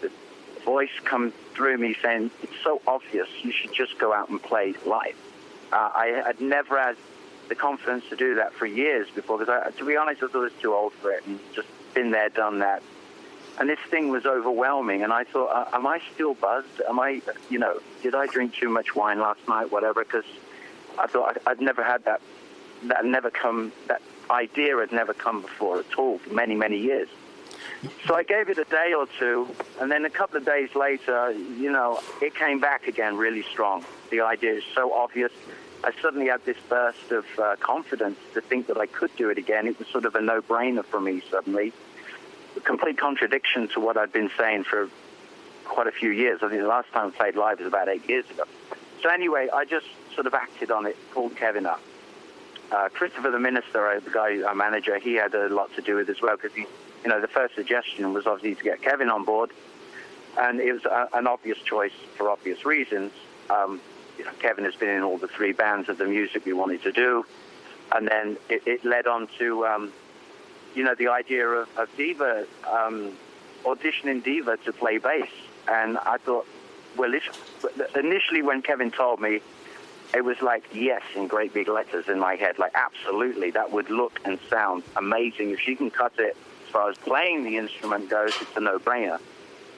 The 0.00 0.10
voice 0.64 0.90
come 1.04 1.32
through 1.54 1.78
me 1.78 1.96
saying, 2.02 2.30
"It's 2.42 2.60
so 2.62 2.80
obvious. 2.86 3.28
You 3.42 3.52
should 3.52 3.72
just 3.72 3.98
go 3.98 4.12
out 4.12 4.28
and 4.28 4.42
play 4.42 4.74
live." 4.86 5.16
Uh, 5.72 5.90
I 5.94 6.22
had 6.24 6.40
never 6.40 6.78
had 6.78 6.96
the 7.48 7.54
confidence 7.54 8.04
to 8.10 8.16
do 8.16 8.36
that 8.36 8.52
for 8.54 8.66
years 8.66 9.08
before, 9.10 9.38
because 9.38 9.74
to 9.74 9.84
be 9.84 9.96
honest, 9.96 10.22
I 10.22 10.28
thought 10.28 10.38
I 10.38 10.44
was 10.44 10.52
too 10.60 10.74
old 10.74 10.92
for 10.94 11.10
it, 11.10 11.26
and 11.26 11.38
just 11.54 11.68
been 11.94 12.10
there, 12.10 12.28
done 12.28 12.60
that. 12.60 12.82
And 13.58 13.68
this 13.68 13.80
thing 13.90 14.08
was 14.08 14.24
overwhelming, 14.24 15.02
and 15.02 15.12
I 15.12 15.24
thought, 15.24 15.48
uh, 15.48 15.76
am 15.76 15.86
I 15.86 16.00
still 16.14 16.34
buzzed? 16.34 16.80
Am 16.88 16.98
I, 16.98 17.20
you 17.50 17.58
know, 17.58 17.80
did 18.02 18.14
I 18.14 18.26
drink 18.26 18.54
too 18.54 18.70
much 18.70 18.94
wine 18.96 19.20
last 19.20 19.46
night? 19.46 19.70
Whatever, 19.70 20.04
because 20.04 20.24
I 20.98 21.06
thought 21.06 21.36
I'd 21.46 21.60
never 21.60 21.82
had 21.82 22.04
that. 22.04 22.20
That 22.84 23.04
never 23.04 23.30
come. 23.30 23.72
That 23.88 24.00
idea 24.30 24.76
had 24.78 24.92
never 24.92 25.12
come 25.12 25.42
before 25.42 25.80
at 25.80 25.98
all 25.98 26.18
for 26.18 26.32
many, 26.32 26.54
many 26.54 26.78
years. 26.78 27.08
So 28.06 28.14
I 28.14 28.22
gave 28.22 28.48
it 28.48 28.58
a 28.58 28.64
day 28.64 28.94
or 28.96 29.06
two, 29.18 29.48
and 29.80 29.90
then 29.90 30.04
a 30.04 30.10
couple 30.10 30.36
of 30.36 30.44
days 30.44 30.74
later, 30.74 31.32
you 31.32 31.70
know, 31.70 32.00
it 32.20 32.34
came 32.34 32.60
back 32.60 32.86
again 32.86 33.16
really 33.16 33.42
strong. 33.42 33.84
The 34.10 34.20
idea 34.20 34.54
is 34.54 34.64
so 34.74 34.92
obvious. 34.92 35.32
I 35.82 35.90
suddenly 36.00 36.28
had 36.28 36.44
this 36.44 36.56
burst 36.68 37.10
of 37.10 37.24
uh, 37.38 37.56
confidence 37.56 38.18
to 38.34 38.40
think 38.40 38.68
that 38.68 38.78
I 38.78 38.86
could 38.86 39.14
do 39.16 39.30
it 39.30 39.38
again. 39.38 39.66
It 39.66 39.78
was 39.78 39.88
sort 39.88 40.04
of 40.04 40.14
a 40.14 40.20
no-brainer 40.20 40.84
for 40.84 41.00
me 41.00 41.22
suddenly. 41.28 41.72
A 42.56 42.60
complete 42.60 42.98
contradiction 42.98 43.66
to 43.68 43.80
what 43.80 43.96
I'd 43.96 44.12
been 44.12 44.30
saying 44.38 44.64
for 44.64 44.88
quite 45.64 45.88
a 45.88 45.92
few 45.92 46.10
years. 46.10 46.40
I 46.42 46.48
think 46.50 46.62
the 46.62 46.68
last 46.68 46.90
time 46.92 47.08
I 47.08 47.10
played 47.10 47.34
live 47.34 47.58
was 47.58 47.66
about 47.66 47.88
eight 47.88 48.08
years 48.08 48.28
ago. 48.30 48.44
So 49.02 49.08
anyway, 49.08 49.48
I 49.52 49.64
just 49.64 49.86
sort 50.14 50.28
of 50.28 50.34
acted 50.34 50.70
on 50.70 50.86
it, 50.86 50.96
called 51.12 51.34
Kevin 51.34 51.66
up. 51.66 51.80
Uh, 52.70 52.88
Christopher 52.90 53.30
the 53.30 53.40
minister, 53.40 53.88
uh, 53.88 54.00
the 54.00 54.10
guy, 54.10 54.40
our 54.42 54.54
manager, 54.54 54.98
he 54.98 55.14
had 55.14 55.34
a 55.34 55.48
lot 55.48 55.74
to 55.74 55.82
do 55.82 55.96
with 55.96 56.08
it 56.08 56.16
as 56.16 56.22
well 56.22 56.36
because 56.36 56.54
he, 56.54 56.66
you 57.02 57.10
know, 57.10 57.20
the 57.20 57.28
first 57.28 57.54
suggestion 57.54 58.12
was 58.12 58.26
obviously 58.26 58.54
to 58.54 58.62
get 58.62 58.82
Kevin 58.82 59.08
on 59.08 59.24
board, 59.24 59.50
and 60.38 60.60
it 60.60 60.72
was 60.72 60.84
a, 60.84 61.08
an 61.14 61.26
obvious 61.26 61.58
choice 61.58 61.92
for 62.16 62.30
obvious 62.30 62.64
reasons. 62.64 63.12
Um, 63.50 63.80
you 64.18 64.24
know, 64.24 64.30
Kevin 64.38 64.64
has 64.64 64.74
been 64.76 64.90
in 64.90 65.02
all 65.02 65.18
the 65.18 65.28
three 65.28 65.52
bands 65.52 65.88
of 65.88 65.98
the 65.98 66.04
music 66.04 66.46
we 66.46 66.52
wanted 66.52 66.82
to 66.82 66.92
do, 66.92 67.24
and 67.92 68.06
then 68.06 68.36
it, 68.48 68.62
it 68.66 68.84
led 68.84 69.06
on 69.06 69.28
to, 69.38 69.66
um, 69.66 69.92
you 70.74 70.84
know, 70.84 70.94
the 70.94 71.08
idea 71.08 71.46
of, 71.46 71.68
of 71.76 71.88
Diva 71.96 72.46
um, 72.70 73.12
auditioning 73.64 74.22
Diva 74.22 74.56
to 74.58 74.72
play 74.72 74.98
bass, 74.98 75.30
and 75.68 75.98
I 75.98 76.18
thought, 76.18 76.46
well, 76.96 77.12
initially 77.96 78.42
when 78.42 78.62
Kevin 78.62 78.90
told 78.90 79.20
me 79.20 79.40
it 80.14 80.24
was 80.24 80.40
like 80.42 80.64
yes 80.74 81.02
in 81.16 81.26
great 81.26 81.54
big 81.54 81.68
letters 81.68 82.06
in 82.08 82.18
my 82.18 82.36
head. 82.36 82.58
Like 82.58 82.72
absolutely, 82.74 83.50
that 83.52 83.72
would 83.72 83.88
look 83.90 84.20
and 84.24 84.38
sound 84.50 84.82
amazing. 84.96 85.50
If 85.50 85.60
she 85.60 85.74
can 85.74 85.90
cut 85.90 86.12
it 86.18 86.36
far 86.72 86.90
as 86.90 86.96
playing 86.98 87.44
the 87.44 87.56
instrument 87.56 88.08
goes, 88.08 88.32
it's 88.40 88.56
a 88.56 88.60
no-brainer 88.60 89.20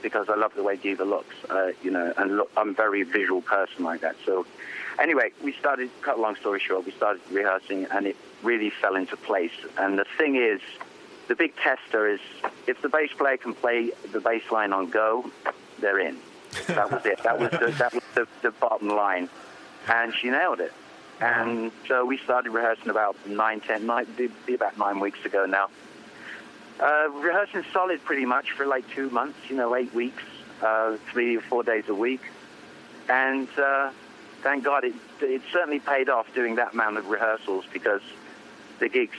because 0.02 0.28
I 0.28 0.36
love 0.36 0.54
the 0.54 0.62
way 0.62 0.76
Diva 0.76 1.04
looks. 1.04 1.34
Uh, 1.48 1.72
you 1.82 1.90
know, 1.90 2.12
and 2.16 2.36
look, 2.36 2.50
I'm 2.56 2.70
a 2.70 2.74
very 2.74 3.02
visual 3.02 3.42
person 3.42 3.84
like 3.84 4.00
that. 4.02 4.16
So 4.24 4.46
anyway, 4.98 5.32
we 5.42 5.52
started. 5.52 5.90
Cut 6.02 6.18
a 6.18 6.20
long 6.20 6.36
story 6.36 6.60
short, 6.60 6.84
we 6.86 6.92
started 6.92 7.22
rehearsing, 7.30 7.86
and 7.90 8.06
it 8.06 8.16
really 8.42 8.70
fell 8.70 8.96
into 8.96 9.16
place. 9.16 9.52
And 9.78 9.98
the 9.98 10.06
thing 10.18 10.36
is, 10.36 10.60
the 11.28 11.34
big 11.34 11.56
tester 11.56 12.06
is 12.08 12.20
if 12.66 12.80
the 12.82 12.88
bass 12.88 13.10
player 13.16 13.38
can 13.38 13.54
play 13.54 13.92
the 14.12 14.20
bass 14.20 14.42
line 14.50 14.72
on 14.72 14.90
go, 14.90 15.30
they're 15.80 15.98
in. 15.98 16.18
That 16.68 16.90
was 16.90 17.04
it. 17.06 17.22
That 17.22 17.38
was 17.38 17.50
the, 17.50 17.74
that 17.78 17.94
was 17.94 18.02
the, 18.14 18.28
the 18.42 18.50
bottom 18.52 18.88
line 18.88 19.28
and 19.88 20.14
she 20.14 20.30
nailed 20.30 20.60
it. 20.60 20.72
And 21.20 21.70
so 21.86 22.04
we 22.04 22.18
started 22.18 22.50
rehearsing 22.50 22.90
about 22.90 23.16
nine, 23.26 23.60
ten, 23.60 23.86
nine, 23.86 24.06
be, 24.16 24.54
about 24.54 24.76
nine 24.78 25.00
weeks 25.00 25.24
ago 25.24 25.46
now. 25.46 25.68
Uh, 26.80 27.08
rehearsing 27.10 27.64
solid 27.72 28.02
pretty 28.04 28.24
much 28.24 28.50
for 28.52 28.66
like 28.66 28.88
two 28.90 29.08
months, 29.10 29.38
you 29.48 29.56
know, 29.56 29.74
eight 29.76 29.92
weeks, 29.94 30.22
uh, 30.62 30.96
three 31.10 31.36
or 31.36 31.40
four 31.40 31.62
days 31.62 31.84
a 31.88 31.94
week. 31.94 32.20
And 33.08 33.48
uh, 33.58 33.90
thank 34.42 34.64
God 34.64 34.84
it, 34.84 34.94
it 35.20 35.42
certainly 35.52 35.78
paid 35.78 36.08
off 36.08 36.26
doing 36.34 36.56
that 36.56 36.72
amount 36.74 36.96
of 36.96 37.08
rehearsals 37.08 37.64
because 37.72 38.02
the 38.80 38.88
gigs, 38.88 39.16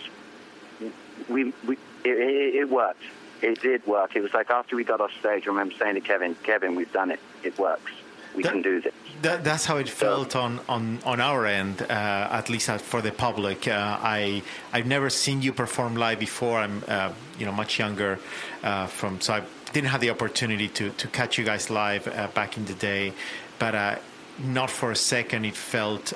we, 1.29 1.53
we 1.65 1.77
it, 2.03 2.17
it, 2.17 2.55
it 2.55 2.69
worked. 2.69 3.03
It 3.41 3.61
did 3.61 3.85
work. 3.85 4.15
It 4.15 4.21
was 4.21 4.33
like 4.33 4.49
after 4.49 4.75
we 4.75 4.83
got 4.83 5.01
off 5.01 5.11
stage, 5.19 5.45
I 5.45 5.49
remember 5.49 5.75
saying 5.77 5.95
to 5.95 6.01
Kevin, 6.01 6.35
Kevin, 6.43 6.75
we've 6.75 6.91
done 6.91 7.11
it. 7.11 7.19
It 7.43 7.57
works. 7.57 7.91
We 8.35 8.43
that, 8.43 8.51
can 8.51 8.61
do 8.61 8.81
this. 8.81 8.93
That, 9.21 9.43
that's 9.43 9.65
how 9.65 9.77
it 9.77 9.89
felt 9.89 10.35
on, 10.35 10.59
on, 10.67 10.99
on 11.05 11.19
our 11.19 11.45
end, 11.45 11.81
uh, 11.81 11.85
at 12.31 12.49
least 12.49 12.69
for 12.69 13.01
the 13.01 13.11
public. 13.11 13.67
Uh, 13.67 13.97
I 14.01 14.43
I've 14.73 14.85
never 14.85 15.09
seen 15.09 15.41
you 15.41 15.53
perform 15.53 15.95
live 15.95 16.19
before. 16.19 16.59
I'm 16.59 16.83
uh, 16.87 17.11
you 17.39 17.45
know 17.45 17.51
much 17.51 17.79
younger 17.79 18.19
uh, 18.63 18.87
from 18.87 19.21
so 19.21 19.33
I 19.33 19.43
didn't 19.73 19.89
have 19.89 20.01
the 20.01 20.09
opportunity 20.09 20.67
to 20.69 20.89
to 20.91 21.07
catch 21.07 21.37
you 21.37 21.45
guys 21.45 21.69
live 21.69 22.07
uh, 22.07 22.27
back 22.35 22.57
in 22.57 22.65
the 22.65 22.73
day, 22.73 23.13
but 23.57 23.73
uh, 23.73 23.95
not 24.43 24.69
for 24.69 24.91
a 24.91 24.95
second 24.95 25.45
it 25.45 25.55
felt 25.55 26.13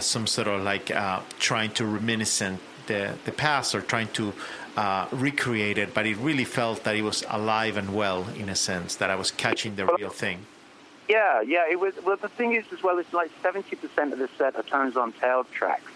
some 0.00 0.26
sort 0.26 0.48
of 0.48 0.62
like 0.62 0.90
trying 1.38 1.70
to 1.72 1.84
reminiscent 1.84 2.60
the 2.86 3.14
the 3.24 3.32
past 3.32 3.74
or 3.74 3.80
trying 3.80 4.08
to 4.08 4.32
uh, 4.76 5.08
recreate 5.10 5.78
it, 5.78 5.94
but 5.94 6.06
it 6.06 6.16
really 6.18 6.44
felt 6.44 6.84
that 6.84 6.94
it 6.94 7.02
was 7.02 7.24
alive 7.30 7.76
and 7.76 7.94
well 7.94 8.28
in 8.36 8.48
a 8.48 8.54
sense, 8.54 8.96
that 8.96 9.10
I 9.10 9.16
was 9.16 9.30
catching 9.30 9.76
the 9.76 9.86
real 9.98 10.10
thing. 10.10 10.46
Yeah, 11.08 11.40
yeah. 11.40 11.64
It 11.70 11.78
was. 11.78 11.94
Well, 12.04 12.16
the 12.16 12.28
thing 12.28 12.54
is, 12.54 12.64
as 12.72 12.82
well, 12.82 12.98
it's 12.98 13.12
like 13.12 13.30
seventy 13.42 13.76
percent 13.76 14.12
of 14.12 14.18
the 14.18 14.28
set 14.36 14.56
are 14.56 14.62
Tones 14.62 14.96
on 14.96 15.12
Tail 15.12 15.44
tracks, 15.44 15.92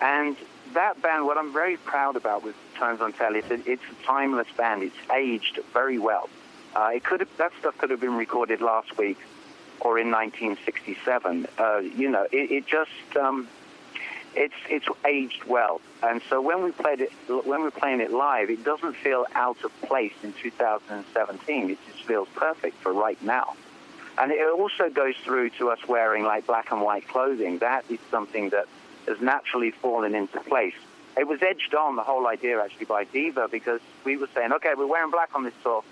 and 0.00 0.36
that 0.74 1.00
band. 1.02 1.26
What 1.26 1.38
I'm 1.38 1.52
very 1.52 1.76
proud 1.76 2.16
about 2.16 2.42
with 2.42 2.56
Tones 2.78 3.00
on 3.00 3.12
Tail 3.12 3.36
is 3.36 3.44
that 3.46 3.66
it's 3.66 3.82
a 3.82 4.04
timeless 4.04 4.48
band. 4.56 4.82
It's 4.82 4.96
aged 5.12 5.60
very 5.72 5.98
well. 5.98 6.28
Uh, 6.74 6.90
it 6.94 7.04
could 7.04 7.20
have, 7.20 7.36
that 7.36 7.52
stuff 7.58 7.76
could 7.78 7.90
have 7.90 8.00
been 8.00 8.16
recorded 8.16 8.60
last 8.60 8.96
week 8.96 9.18
or 9.80 9.98
in 9.98 10.10
1967. 10.10 11.46
Uh, 11.58 11.78
you 11.78 12.08
know, 12.08 12.26
it, 12.30 12.50
it 12.50 12.66
just 12.66 13.16
um, 13.16 13.48
it's 14.34 14.54
it's 14.68 14.86
aged 15.06 15.44
well, 15.44 15.80
and 16.02 16.20
so 16.28 16.40
when 16.40 16.62
we 16.62 16.70
played 16.72 17.00
it, 17.00 17.12
when 17.28 17.62
we're 17.62 17.70
playing 17.70 18.00
it 18.00 18.12
live, 18.12 18.50
it 18.50 18.64
doesn't 18.64 18.94
feel 18.96 19.26
out 19.34 19.62
of 19.64 19.80
place 19.82 20.12
in 20.22 20.32
2017. 20.34 21.70
It 21.70 21.78
just 21.90 22.04
feels 22.04 22.28
perfect 22.34 22.76
for 22.78 22.92
right 22.92 23.20
now. 23.22 23.54
And 24.20 24.30
it 24.30 24.46
also 24.52 24.90
goes 24.90 25.14
through 25.24 25.48
to 25.50 25.70
us 25.70 25.78
wearing 25.88 26.24
like 26.24 26.46
black 26.46 26.70
and 26.70 26.82
white 26.82 27.08
clothing. 27.08 27.58
That 27.58 27.86
is 27.88 27.98
something 28.10 28.50
that 28.50 28.66
has 29.08 29.18
naturally 29.20 29.70
fallen 29.70 30.14
into 30.14 30.38
place. 30.40 30.74
It 31.16 31.26
was 31.26 31.40
edged 31.42 31.74
on 31.74 31.96
the 31.96 32.02
whole 32.02 32.26
idea 32.26 32.62
actually 32.62 32.84
by 32.84 33.04
Diva 33.04 33.48
because 33.50 33.80
we 34.04 34.18
were 34.18 34.28
saying, 34.34 34.52
okay, 34.52 34.74
we're 34.76 34.86
wearing 34.86 35.10
black 35.10 35.30
on 35.34 35.44
this 35.44 35.54
tour. 35.62 35.82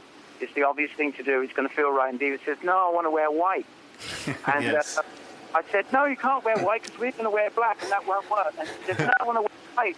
It's 0.41 0.53
the 0.53 0.64
obvious 0.64 0.91
thing 0.93 1.14
to 1.14 1.22
do. 1.22 1.41
It's 1.41 1.55
going 1.55 1.66
to 1.66 1.74
feel 1.74 1.91
right. 1.91 2.11
And 2.11 2.18
Diva 2.18 2.39
says, 2.45 2.59
no, 2.62 2.76
I 2.76 2.95
want 2.95 3.07
to 3.07 3.11
wear 3.11 3.31
white. 3.31 3.66
And 4.47 4.64
yes. 4.64 4.99
uh, 4.99 5.03
I 5.55 5.62
said, 5.72 5.87
no, 5.91 6.05
you 6.05 6.16
can't 6.16 6.45
wear 6.45 6.59
white 6.59 6.83
because 6.83 6.99
we're 6.99 7.12
going 7.12 7.24
to 7.24 7.31
wear 7.31 7.49
black 7.51 7.83
and 7.83 7.91
that 7.91 8.07
won't 8.07 8.31
work. 8.31 8.55
And 8.59 8.68
she 8.68 8.93
said, 8.93 9.07
no, 9.07 9.12
I 9.20 9.24
want 9.24 9.39
to 9.39 9.43
wear 9.43 9.51
white. 9.74 9.97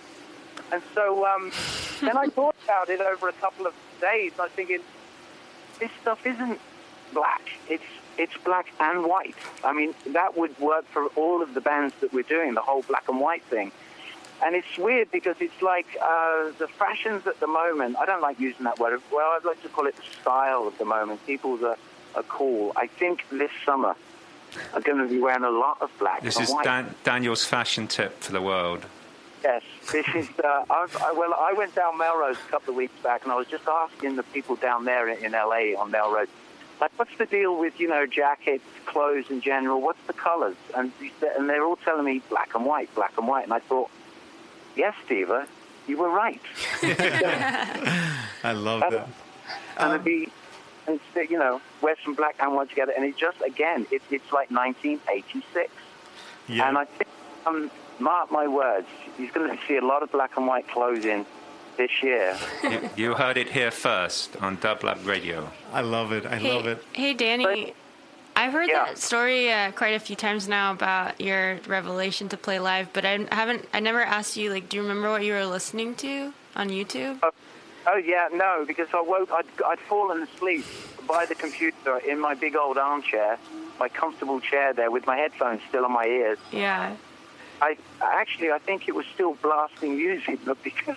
And 0.73 0.83
so 0.95 1.27
um, 1.27 1.51
then 2.01 2.17
I 2.17 2.27
thought 2.27 2.55
about 2.65 2.89
it 2.89 3.01
over 3.01 3.29
a 3.29 3.33
couple 3.33 3.67
of 3.67 3.75
days. 4.01 4.33
I 4.39 4.45
was 4.45 4.53
thinking, 4.53 4.81
this 5.81 5.91
stuff 6.01 6.25
isn't 6.25 6.61
black. 7.13 7.43
It's 7.69 7.83
it's 8.19 8.37
black 8.45 8.67
and 8.81 9.05
white. 9.05 9.37
I 9.65 9.73
mean, 9.73 9.95
that 10.09 10.37
would 10.37 10.59
work 10.59 10.87
for 10.87 11.07
all 11.17 11.43
of 11.43 11.55
the 11.55 11.61
bands 11.61 11.95
that 12.01 12.13
we're 12.13 12.23
doing, 12.23 12.55
the 12.55 12.61
whole 12.61 12.83
black 12.83 13.09
and 13.09 13.21
white 13.21 13.43
thing. 13.45 13.73
And 14.43 14.55
it's 14.55 14.79
weird 14.79 15.11
because 15.11 15.37
it's 15.41 15.61
like 15.61 15.87
uh, 16.03 16.51
the 16.59 16.67
fashions 16.67 17.27
at 17.27 17.41
the 17.41 17.47
moment. 17.47 17.97
I 17.99 18.07
don't 18.07 18.23
like 18.23 18.41
using 18.41 18.65
that 18.65 18.79
word. 18.79 19.01
Well, 19.13 19.33
I'd 19.33 19.45
like 19.45 19.63
to 19.63 19.69
call 19.69 19.87
it 19.87 19.97
the 19.97 20.21
style 20.21 20.67
of 20.67 20.79
the 20.79 20.85
moment. 20.85 21.25
People 21.27 21.57
that 21.59 21.79
are 22.15 22.23
cool. 22.23 22.73
I 22.77 22.87
think 22.87 23.25
this 23.31 23.51
summer 23.67 23.95
are 24.75 24.81
going 24.81 24.99
to 24.99 25.09
be 25.09 25.21
wearing 25.21 25.45
a 25.45 25.51
lot 25.51 25.81
of 25.83 25.91
black. 25.99 26.23
This 26.23 26.41
is 26.41 26.53
Dan- 26.65 26.95
Daniel's 27.05 27.45
fashion 27.45 27.87
tip 27.87 28.21
for 28.21 28.33
the 28.33 28.43
world. 28.43 28.85
Yes, 29.43 29.63
this 29.91 30.07
is. 30.15 30.29
Uh, 30.43 30.65
I, 30.69 31.13
well, 31.17 31.35
I 31.35 31.55
went 31.55 31.75
down 31.75 31.97
Melrose 31.97 32.37
a 32.37 32.51
couple 32.51 32.73
of 32.73 32.77
weeks 32.77 32.93
back, 33.03 33.23
and 33.23 33.33
I 33.33 33.37
was 33.37 33.47
just 33.47 33.67
asking 33.67 34.17
the 34.17 34.23
people 34.23 34.57
down 34.57 34.85
there 34.85 35.09
in, 35.09 35.25
in 35.25 35.33
LA 35.33 35.81
on 35.81 35.91
Melrose 35.91 36.29
like, 36.81 36.91
what's 36.97 37.17
the 37.19 37.27
deal 37.27 37.59
with, 37.59 37.79
you 37.79 37.89
know, 37.89 38.07
jackets, 38.07 38.65
clothes 38.87 39.31
in 39.31 39.41
general? 39.41 39.81
What's 39.81 40.03
the 40.07 40.13
colors? 40.13 40.57
And, 40.75 40.93
and 41.37 41.49
they're 41.49 41.65
all 41.65 41.77
telling 41.77 42.05
me 42.05 42.23
black 42.31 42.55
and 42.55 42.65
white, 42.65 42.93
black 42.95 43.13
and 43.19 43.29
white. 43.29 43.45
And 43.45 43.53
I 43.53 43.61
thought, 43.61 43.91
yes, 44.77 44.95
Diva, 45.09 45.47
you 45.87 45.99
were 45.99 46.09
right. 46.09 46.41
I 46.83 48.53
love 48.53 48.81
that. 48.81 49.09
And 49.77 49.93
um, 49.93 50.03
be, 50.03 50.29
and 50.87 51.01
you 51.29 51.39
know, 51.39 51.61
wear 51.83 51.97
some 52.03 52.15
black 52.15 52.37
and 52.41 52.55
white 52.55 52.71
together. 52.71 52.93
And 52.97 53.05
it 53.05 53.17
just, 53.17 53.41
again, 53.43 53.87
it, 53.91 54.03
it's 54.11 54.33
like 54.33 54.51
1986. 54.51 55.71
Yeah. 56.49 56.69
And 56.69 56.79
I 56.79 56.85
think, 56.87 57.11
um, 57.47 57.71
mark 57.99 58.33
my 58.33 58.49
words, 58.49 58.87
he's 59.19 59.31
going 59.33 59.51
to 59.57 59.67
see 59.67 59.77
a 59.77 59.85
lot 59.85 60.03
of 60.03 60.11
black 60.11 60.37
and 60.37 60.47
white 60.47 60.69
clothes 60.69 61.05
in 61.05 61.27
this 61.77 61.91
year. 62.03 62.37
you, 62.63 62.91
you 62.97 63.15
heard 63.15 63.37
it 63.37 63.49
here 63.51 63.71
first 63.71 64.37
on 64.41 64.57
Dublab 64.59 65.07
Radio. 65.07 65.51
I 65.73 65.81
love 65.81 66.13
it. 66.13 66.27
I 66.27 66.37
hey, 66.37 66.53
love 66.53 66.67
it. 66.67 66.83
Hey, 66.93 67.15
Danny. 67.15 67.75
I've 68.37 68.53
heard 68.53 68.69
Yeah. 68.69 68.87
that 68.87 68.99
story 68.99 69.53
uh, 69.53 69.73
quite 69.73 69.95
a 69.95 70.01
few 70.01 70.17
times 70.17 70.49
now 70.49 70.73
about 70.73 71.21
your 71.21 71.59
revelation 71.67 72.29
to 72.31 72.37
play 72.37 72.59
live, 72.59 72.93
but 72.93 73.05
I 73.05 73.27
haven't. 73.31 73.69
I 73.75 73.81
never 73.81 74.03
asked 74.03 74.37
you. 74.37 74.51
Like, 74.51 74.69
do 74.69 74.77
you 74.79 74.83
remember 74.83 75.11
what 75.11 75.25
you 75.25 75.35
were 75.35 75.45
listening 75.45 75.95
to 75.97 76.33
on 76.57 76.71
YouTube? 76.71 77.19
Oh 77.87 77.97
yeah, 77.97 78.29
no, 78.33 78.65
because 78.67 78.89
I 78.95 79.01
woke. 79.01 79.31
I'd, 79.33 79.45
I'd 79.67 79.81
fallen 79.81 80.23
asleep 80.23 80.65
by 81.07 81.27
the 81.27 81.35
computer 81.35 81.99
in 81.99 82.21
my 82.21 82.35
big 82.35 82.57
old 82.57 82.79
armchair, 82.79 83.39
my 83.79 83.89
comfortable 83.89 84.41
chair 84.41 84.73
there, 84.73 84.91
with 84.91 85.07
my 85.07 85.17
headphones 85.17 85.61
still 85.69 85.85
on 85.85 85.93
my 85.93 86.05
ears. 86.05 86.39
Yeah. 86.53 86.97
I 87.63 87.77
actually, 88.01 88.53
I 88.53 88.59
think 88.59 88.89
it 88.89 88.95
was 88.95 89.05
still 89.13 89.35
blasting 89.43 89.97
music, 89.97 90.39
but 90.47 90.63
because 90.63 90.97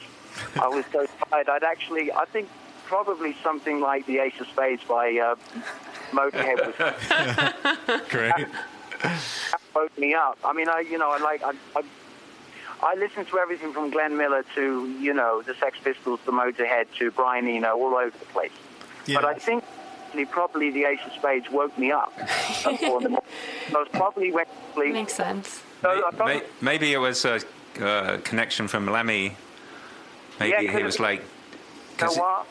I 0.61 0.67
was 0.67 0.85
so 0.91 1.05
tired, 1.29 1.49
I'd 1.49 1.63
actually, 1.63 2.11
I 2.11 2.25
think 2.25 2.49
probably 2.85 3.35
something 3.43 3.79
like 3.79 4.05
the 4.05 4.19
Ace 4.19 4.39
of 4.39 4.47
Spades 4.47 4.83
by 4.83 5.17
uh, 5.17 5.35
Motorhead 6.11 6.73
was 7.87 8.01
Great. 8.09 8.47
woke 9.75 9.97
me 9.97 10.13
up. 10.13 10.37
I 10.43 10.53
mean, 10.53 10.69
I, 10.69 10.81
you 10.81 10.97
know, 10.97 11.11
I 11.11 11.17
like, 11.17 11.43
I, 11.43 11.51
I, 11.75 11.83
I 12.81 12.95
listen 12.95 13.25
to 13.25 13.39
everything 13.39 13.73
from 13.73 13.89
Glenn 13.91 14.15
Miller 14.17 14.43
to, 14.55 14.89
you 14.99 15.13
know, 15.13 15.41
the 15.41 15.53
Sex 15.55 15.77
Pistols 15.83 16.19
to 16.25 16.31
Motorhead 16.31 16.87
to 16.99 17.11
Brian 17.11 17.47
Eno, 17.47 17.73
all 17.75 17.95
over 17.95 18.17
the 18.17 18.25
place. 18.25 18.51
Yeah. 19.05 19.17
But 19.21 19.25
I 19.25 19.33
think 19.35 19.63
probably 20.29 20.69
the 20.69 20.85
Ace 20.85 20.99
of 21.05 21.13
Spades 21.13 21.49
woke 21.49 21.75
me 21.77 21.91
up. 21.91 22.13
That's 22.17 22.83
all 22.83 22.97
in 22.97 23.03
the 23.03 23.09
morning. 23.09 23.29
I 23.69 23.71
was 23.71 23.87
probably 23.91 24.31
went 24.31 24.47
to 24.49 24.73
sleep. 24.73 24.93
Makes 24.93 25.13
sense. 25.15 25.61
So 25.81 25.89
I 25.89 26.11
probably- 26.11 26.41
Maybe 26.61 26.93
it 26.93 26.99
was 26.99 27.25
a 27.25 27.41
uh, 27.81 28.17
connection 28.19 28.67
from 28.67 28.85
Lemmy. 28.87 29.35
Maybe 30.39 30.65
Yeah, 30.65 30.77
he 30.77 30.83
was 30.83 30.99
like, 30.99 31.21
You 31.99 32.07
know 32.07 32.13
what? 32.13 32.47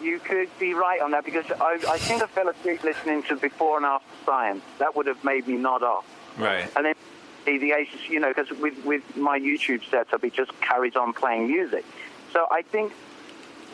You 0.00 0.18
could 0.18 0.48
be 0.58 0.74
right 0.74 1.00
on 1.00 1.12
that 1.12 1.24
because 1.24 1.44
I, 1.60 1.78
I 1.88 1.98
think 1.98 2.22
I 2.22 2.26
fell 2.26 2.48
asleep 2.48 2.82
listening 2.82 3.22
to 3.24 3.36
Before 3.36 3.76
and 3.76 3.86
After 3.86 4.06
Science. 4.26 4.64
That 4.78 4.96
would 4.96 5.06
have 5.06 5.22
made 5.22 5.46
me 5.46 5.54
nod 5.54 5.82
off. 5.84 6.04
right. 6.36 6.68
And 6.76 6.86
then 6.86 6.94
the, 7.44 7.72
Aces, 7.72 8.08
you 8.08 8.18
know, 8.20 8.32
because 8.34 8.50
with, 8.58 8.84
with 8.84 9.16
my 9.16 9.38
YouTube 9.38 9.88
setup, 9.90 10.24
it 10.24 10.32
just 10.34 10.58
carries 10.60 10.96
on 10.96 11.12
playing 11.12 11.46
music. 11.48 11.84
So 12.32 12.46
I 12.50 12.62
think, 12.62 12.92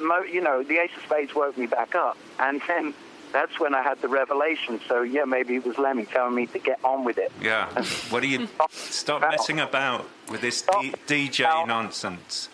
mo, 0.01 0.23
you 0.23 0.41
know, 0.43 0.63
the 0.63 0.79
Ace 0.79 0.91
of 0.97 1.03
Spades 1.05 1.35
woke 1.35 1.57
me 1.57 1.67
back 1.67 1.95
up. 1.95 2.19
And 2.39 2.61
then 2.69 2.93
that's 3.33 3.59
when 3.61 3.75
I 3.75 3.83
had 3.83 4.01
the 4.03 4.09
revelation. 4.09 4.81
So, 4.87 5.03
yeah, 5.03 5.25
maybe 5.25 5.57
it 5.57 5.65
was 5.65 5.79
Lemmy 5.79 6.05
telling 6.05 6.35
me 6.35 6.47
to 6.47 6.59
get 6.59 6.83
on 6.85 7.05
with 7.05 7.19
it. 7.19 7.33
Yeah. 7.43 7.69
What 8.11 8.21
do 8.21 8.29
you 8.29 8.49
stop 8.71 9.23
messing 9.23 9.61
about 9.61 10.07
with 10.31 10.41
this 10.43 10.63
D- 10.63 10.95
DJ 11.07 11.67
nonsense? 11.67 12.49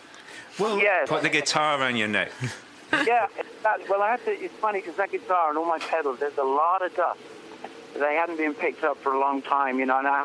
Well, 0.59 0.79
Yes. 0.79 1.09
Put 1.09 1.21
the 1.23 1.29
guitar 1.29 1.81
on 1.81 1.95
your 1.95 2.07
neck. 2.07 2.31
yeah, 3.05 3.27
that, 3.63 3.89
well, 3.89 4.01
I 4.01 4.11
have 4.11 4.23
to. 4.25 4.31
It's 4.31 4.53
funny 4.55 4.79
because 4.79 4.95
that 4.95 5.11
guitar 5.11 5.49
and 5.49 5.57
all 5.57 5.65
my 5.65 5.79
pedals, 5.79 6.19
there's 6.19 6.37
a 6.37 6.43
lot 6.43 6.85
of 6.85 6.95
dust. 6.95 7.19
They 7.93 8.15
hadn't 8.15 8.37
been 8.37 8.53
picked 8.53 8.83
up 8.83 8.97
for 9.01 9.13
a 9.13 9.19
long 9.19 9.41
time, 9.41 9.79
you 9.79 9.85
know. 9.85 9.97
And 9.97 10.07
I, 10.07 10.23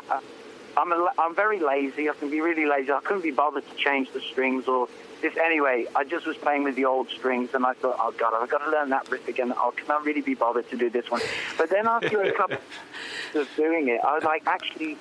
I'm 0.77 0.91
a, 0.91 1.11
I'm 1.17 1.35
very 1.35 1.59
lazy. 1.59 2.09
I 2.09 2.13
can 2.13 2.29
be 2.29 2.39
really 2.41 2.65
lazy. 2.65 2.91
I 2.91 2.99
couldn't 3.01 3.23
be 3.23 3.31
bothered 3.31 3.67
to 3.69 3.75
change 3.75 4.11
the 4.13 4.21
strings 4.21 4.67
or 4.67 4.87
this. 5.21 5.35
Anyway, 5.37 5.85
I 5.95 6.03
just 6.03 6.25
was 6.25 6.37
playing 6.37 6.63
with 6.63 6.75
the 6.75 6.85
old 6.85 7.09
strings, 7.09 7.49
and 7.53 7.65
I 7.65 7.73
thought, 7.73 7.97
oh 7.99 8.13
God, 8.17 8.33
I've 8.33 8.49
got 8.49 8.59
to 8.59 8.69
learn 8.71 8.89
that 8.89 9.09
riff 9.09 9.27
again. 9.27 9.53
Oh, 9.55 9.73
can 9.75 9.89
I 9.91 10.01
really 10.03 10.21
be 10.21 10.33
bothered 10.35 10.69
to 10.69 10.77
do 10.77 10.89
this 10.89 11.09
one? 11.09 11.21
But 11.57 11.69
then 11.69 11.87
after 11.87 12.21
a 12.21 12.31
couple 12.31 12.57
of 13.35 13.49
doing 13.57 13.89
it, 13.89 13.99
I 14.03 14.15
was 14.15 14.23
like, 14.23 14.43
actually 14.47 14.97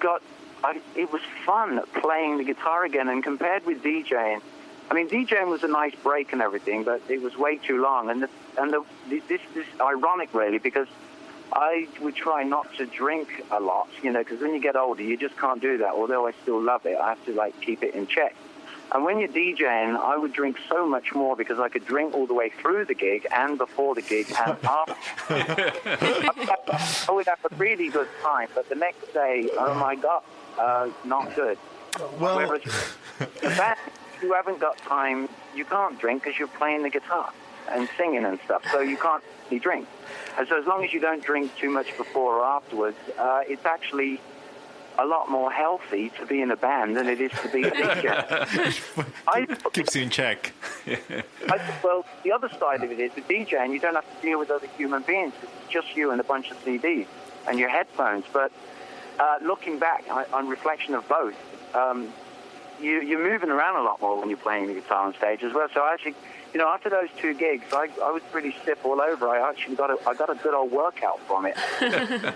got. 0.00 0.22
I, 0.64 0.80
it 0.96 1.12
was 1.12 1.20
fun 1.44 1.82
playing 2.00 2.38
the 2.38 2.44
guitar 2.44 2.84
again, 2.84 3.08
and 3.08 3.22
compared 3.22 3.66
with 3.66 3.82
DJing. 3.82 4.40
I 4.90 4.94
mean, 4.94 5.08
DJing 5.08 5.48
was 5.48 5.62
a 5.62 5.68
nice 5.68 5.94
break 6.02 6.32
and 6.32 6.42
everything, 6.42 6.84
but 6.84 7.00
it 7.08 7.22
was 7.22 7.36
way 7.36 7.56
too 7.56 7.80
long. 7.80 8.10
And 8.10 8.22
the, 8.22 8.28
and 8.58 8.72
the, 8.72 8.84
this 9.08 9.40
is 9.56 9.66
ironic 9.80 10.32
really 10.34 10.58
because 10.58 10.88
I 11.52 11.88
would 12.00 12.14
try 12.14 12.42
not 12.42 12.72
to 12.76 12.86
drink 12.86 13.44
a 13.50 13.60
lot, 13.60 13.88
you 14.02 14.10
know, 14.12 14.20
because 14.20 14.40
when 14.40 14.54
you 14.54 14.60
get 14.60 14.76
older, 14.76 15.02
you 15.02 15.16
just 15.16 15.36
can't 15.36 15.60
do 15.60 15.78
that. 15.78 15.92
Although 15.92 16.26
I 16.26 16.32
still 16.42 16.60
love 16.60 16.84
it, 16.84 16.96
I 16.98 17.10
have 17.10 17.24
to 17.26 17.32
like 17.32 17.58
keep 17.60 17.82
it 17.82 17.94
in 17.94 18.06
check. 18.06 18.34
And 18.92 19.04
when 19.04 19.18
you're 19.18 19.28
DJing, 19.28 19.96
I 19.96 20.16
would 20.16 20.32
drink 20.32 20.56
so 20.68 20.86
much 20.86 21.14
more 21.14 21.34
because 21.36 21.58
I 21.58 21.68
could 21.68 21.84
drink 21.86 22.14
all 22.14 22.26
the 22.26 22.34
way 22.34 22.50
through 22.50 22.84
the 22.84 22.94
gig 22.94 23.26
and 23.34 23.58
before 23.58 23.94
the 23.94 24.02
gig 24.02 24.28
and 24.28 24.56
after. 24.64 24.94
I 25.30 27.06
would 27.08 27.26
have 27.26 27.40
a 27.50 27.54
really 27.56 27.88
good 27.88 28.08
time, 28.22 28.48
but 28.54 28.68
the 28.68 28.74
next 28.76 29.12
day, 29.12 29.48
oh 29.58 29.74
my 29.74 29.96
god, 29.96 30.22
uh, 30.58 30.90
not 31.04 31.34
good. 31.34 31.58
well, 32.20 32.36
Whereas 32.36 32.62
the 33.18 33.48
band, 33.48 33.78
if 33.88 34.03
you 34.24 34.32
haven't 34.32 34.58
got 34.58 34.78
time, 34.78 35.28
you 35.54 35.64
can't 35.64 35.98
drink 35.98 36.24
because 36.24 36.38
you're 36.38 36.48
playing 36.48 36.82
the 36.82 36.90
guitar 36.90 37.32
and 37.70 37.88
singing 37.96 38.24
and 38.24 38.38
stuff, 38.44 38.62
so 38.72 38.80
you 38.80 38.96
can't 38.96 39.22
really 39.46 39.60
drink. 39.60 39.86
And 40.38 40.48
so 40.48 40.58
as 40.58 40.66
long 40.66 40.84
as 40.84 40.92
you 40.92 41.00
don't 41.00 41.22
drink 41.22 41.54
too 41.56 41.70
much 41.70 41.96
before 41.96 42.36
or 42.36 42.44
afterwards, 42.44 42.96
uh, 43.18 43.42
it's 43.46 43.64
actually 43.64 44.20
a 44.98 45.04
lot 45.04 45.28
more 45.28 45.50
healthy 45.50 46.10
to 46.10 46.24
be 46.26 46.40
in 46.40 46.50
a 46.50 46.56
band 46.56 46.96
than 46.96 47.08
it 47.08 47.20
is 47.20 47.32
to 47.42 47.48
be 47.48 47.64
a 47.64 47.70
DJ. 47.70 49.06
I, 49.26 49.46
keeps 49.72 49.94
you 49.94 50.02
in 50.02 50.10
check. 50.10 50.52
I, 50.86 51.78
well, 51.82 52.06
the 52.22 52.32
other 52.32 52.48
side 52.48 52.82
of 52.82 52.90
it 52.90 53.00
is 53.00 53.12
the 53.14 53.22
DJ, 53.22 53.54
and 53.54 53.72
you 53.72 53.80
don't 53.80 53.94
have 53.94 54.08
to 54.16 54.22
deal 54.26 54.38
with 54.38 54.50
other 54.50 54.68
human 54.78 55.02
beings. 55.02 55.34
It's 55.42 55.70
just 55.70 55.96
you 55.96 56.10
and 56.12 56.20
a 56.20 56.24
bunch 56.24 56.50
of 56.50 56.64
CDs 56.64 57.06
and 57.48 57.58
your 57.58 57.68
headphones. 57.68 58.24
But 58.32 58.52
uh, 59.18 59.38
looking 59.42 59.78
back 59.78 60.04
on, 60.10 60.24
on 60.32 60.48
reflection 60.48 60.94
of 60.94 61.06
both, 61.08 61.34
um, 61.74 62.12
you, 62.80 63.00
you're 63.00 63.22
moving 63.22 63.50
around 63.50 63.76
a 63.76 63.82
lot 63.82 64.00
more 64.00 64.18
when 64.18 64.28
you're 64.28 64.38
playing 64.38 64.66
the 64.66 64.74
guitar 64.74 65.06
on 65.06 65.14
stage 65.14 65.42
as 65.42 65.52
well. 65.52 65.68
So 65.72 65.80
I 65.80 65.92
actually, 65.92 66.14
you 66.52 66.58
know, 66.58 66.68
after 66.68 66.88
those 66.90 67.08
two 67.18 67.34
gigs, 67.34 67.64
I, 67.72 67.88
I 68.02 68.10
was 68.10 68.22
pretty 68.30 68.54
stiff 68.62 68.84
all 68.84 69.00
over. 69.00 69.28
I 69.28 69.48
actually 69.48 69.76
got 69.76 69.90
a, 69.90 69.98
I 70.08 70.14
got 70.14 70.30
a 70.30 70.34
good 70.34 70.54
old 70.54 70.70
workout 70.70 71.20
from 71.26 71.46
it. 71.46 71.56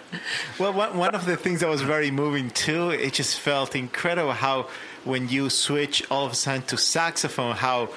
Well, 0.58 0.72
one, 0.72 0.98
one 0.98 1.14
of 1.14 1.24
the 1.24 1.36
things 1.36 1.60
that 1.60 1.68
was 1.68 1.82
very 1.82 2.10
moving 2.10 2.50
too, 2.50 2.90
it 2.90 3.12
just 3.12 3.38
felt 3.38 3.76
incredible 3.76 4.32
how 4.32 4.68
when 5.04 5.28
you 5.28 5.50
switch 5.50 6.02
all 6.10 6.26
of 6.26 6.32
a 6.32 6.34
sudden 6.34 6.62
to 6.62 6.76
saxophone, 6.76 7.54
how 7.54 7.90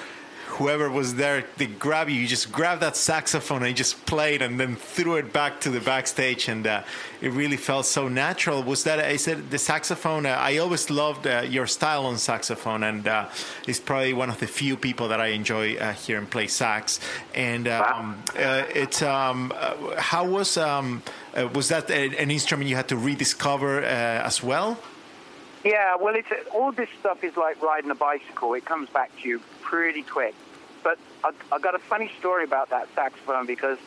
whoever 0.52 0.90
was 0.90 1.14
there, 1.14 1.44
they 1.56 1.66
grab 1.66 2.08
you, 2.08 2.20
you 2.20 2.26
just 2.26 2.52
grab 2.52 2.80
that 2.80 2.96
saxophone 2.96 3.58
and 3.58 3.68
you 3.68 3.74
just 3.74 4.04
played 4.06 4.42
and 4.42 4.60
then 4.60 4.76
threw 4.76 5.16
it 5.16 5.32
back 5.32 5.60
to 5.60 5.70
the 5.70 5.80
backstage 5.80 6.48
and 6.48 6.66
uh, 6.66 6.82
it 7.20 7.30
really 7.32 7.56
felt 7.56 7.86
so 7.86 8.08
natural. 8.08 8.62
Was 8.62 8.84
that, 8.84 9.00
I 9.00 9.16
said 9.16 9.50
the 9.50 9.58
saxophone, 9.58 10.26
uh, 10.26 10.30
I 10.30 10.58
always 10.58 10.90
loved 10.90 11.26
uh, 11.26 11.42
your 11.48 11.66
style 11.66 12.06
on 12.06 12.18
saxophone 12.18 12.82
and 12.82 13.08
uh, 13.08 13.28
it's 13.66 13.80
probably 13.80 14.12
one 14.12 14.28
of 14.28 14.40
the 14.40 14.46
few 14.46 14.76
people 14.76 15.08
that 15.08 15.20
I 15.20 15.28
enjoy 15.28 15.76
uh, 15.76 15.92
hearing 15.94 16.26
play 16.26 16.48
sax. 16.48 17.00
And 17.34 17.66
um, 17.68 18.22
uh, 18.36 18.64
it's, 18.74 19.02
um, 19.02 19.52
uh, 19.56 20.00
how 20.00 20.26
was, 20.26 20.56
um, 20.56 21.02
uh, 21.34 21.48
was 21.54 21.68
that 21.68 21.90
an 21.90 22.30
instrument 22.30 22.68
you 22.68 22.76
had 22.76 22.88
to 22.88 22.96
rediscover 22.96 23.82
uh, 23.82 23.86
as 23.86 24.42
well? 24.42 24.78
Yeah, 25.64 25.94
well, 25.96 26.16
it's 26.16 26.28
all 26.52 26.72
this 26.72 26.88
stuff 26.98 27.22
is 27.22 27.36
like 27.36 27.62
riding 27.62 27.90
a 27.90 27.94
bicycle. 27.94 28.54
It 28.54 28.64
comes 28.64 28.88
back 28.90 29.10
to 29.22 29.28
you 29.28 29.40
pretty 29.60 30.02
quick. 30.02 30.34
But 30.82 30.98
I, 31.22 31.30
I 31.52 31.58
got 31.60 31.76
a 31.76 31.78
funny 31.78 32.10
story 32.18 32.42
about 32.42 32.70
that 32.70 32.88
saxophone 32.96 33.46
because 33.46 33.78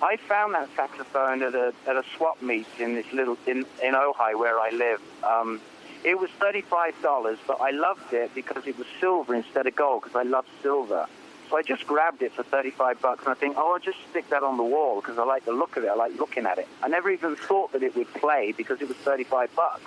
I 0.00 0.16
found 0.16 0.54
that 0.54 0.70
saxophone 0.74 1.42
at 1.42 1.54
a 1.54 1.74
at 1.86 1.96
a 1.96 2.04
swap 2.16 2.40
meet 2.40 2.66
in 2.78 2.94
this 2.94 3.12
little 3.12 3.36
in 3.46 3.66
in 3.82 3.94
Ojai 3.94 4.38
where 4.38 4.58
I 4.58 4.70
live. 4.70 5.02
Um, 5.22 5.60
it 6.02 6.18
was 6.18 6.30
thirty 6.40 6.62
five 6.62 6.94
dollars, 7.02 7.38
but 7.46 7.60
I 7.60 7.70
loved 7.70 8.14
it 8.14 8.34
because 8.34 8.66
it 8.66 8.78
was 8.78 8.86
silver 8.98 9.34
instead 9.34 9.66
of 9.66 9.76
gold 9.76 10.02
because 10.02 10.16
I 10.16 10.22
love 10.22 10.46
silver. 10.62 11.06
So 11.50 11.58
I 11.58 11.62
just 11.62 11.86
grabbed 11.86 12.22
it 12.22 12.32
for 12.32 12.42
thirty 12.42 12.70
five 12.70 13.02
bucks, 13.02 13.24
and 13.24 13.30
I 13.30 13.34
think, 13.34 13.56
oh, 13.58 13.74
I'll 13.74 13.78
just 13.78 13.98
stick 14.10 14.30
that 14.30 14.42
on 14.42 14.56
the 14.56 14.62
wall 14.62 15.02
because 15.02 15.18
I 15.18 15.24
like 15.24 15.44
the 15.44 15.52
look 15.52 15.76
of 15.76 15.84
it. 15.84 15.88
I 15.88 15.94
like 15.94 16.18
looking 16.18 16.46
at 16.46 16.56
it. 16.56 16.66
I 16.82 16.88
never 16.88 17.10
even 17.10 17.36
thought 17.36 17.72
that 17.72 17.82
it 17.82 17.94
would 17.94 18.12
play 18.14 18.54
because 18.56 18.80
it 18.80 18.88
was 18.88 18.96
thirty 18.96 19.24
five 19.24 19.54
bucks. 19.54 19.82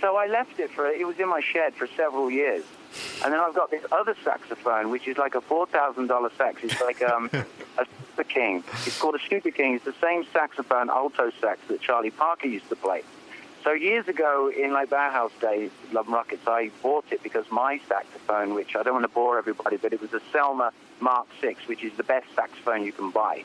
So 0.00 0.16
I 0.16 0.26
left 0.26 0.60
it 0.60 0.70
for, 0.70 0.86
it 0.86 1.06
was 1.06 1.18
in 1.18 1.28
my 1.28 1.40
shed 1.40 1.74
for 1.74 1.86
several 1.96 2.30
years. 2.30 2.64
And 3.24 3.32
then 3.32 3.40
I've 3.40 3.54
got 3.54 3.70
this 3.70 3.84
other 3.90 4.14
saxophone, 4.24 4.90
which 4.90 5.08
is 5.08 5.18
like 5.18 5.34
a 5.34 5.40
$4,000 5.40 6.36
sax. 6.36 6.62
It's 6.62 6.80
like 6.80 7.02
um, 7.02 7.28
a 7.32 7.86
Super 8.10 8.24
King. 8.24 8.64
It's 8.86 8.98
called 8.98 9.16
a 9.16 9.28
Super 9.28 9.50
King. 9.50 9.74
It's 9.74 9.84
the 9.84 9.94
same 10.00 10.24
saxophone, 10.32 10.88
alto 10.88 11.30
sax, 11.40 11.60
that 11.68 11.80
Charlie 11.80 12.10
Parker 12.10 12.46
used 12.46 12.68
to 12.68 12.76
play. 12.76 13.02
So 13.64 13.72
years 13.72 14.06
ago, 14.06 14.50
in 14.56 14.72
like 14.72 14.88
Bauhaus 14.88 15.32
days, 15.40 15.70
Love 15.92 16.06
and 16.06 16.14
Rockets, 16.14 16.46
I 16.46 16.70
bought 16.82 17.06
it 17.10 17.22
because 17.22 17.44
my 17.50 17.80
saxophone, 17.88 18.54
which 18.54 18.76
I 18.76 18.82
don't 18.84 18.94
want 18.94 19.04
to 19.04 19.12
bore 19.12 19.36
everybody, 19.36 19.76
but 19.76 19.92
it 19.92 20.00
was 20.00 20.14
a 20.14 20.20
Selmer 20.32 20.70
Mark 21.00 21.26
VI, 21.40 21.56
which 21.66 21.82
is 21.82 21.92
the 21.96 22.04
best 22.04 22.26
saxophone 22.36 22.84
you 22.84 22.92
can 22.92 23.10
buy. 23.10 23.42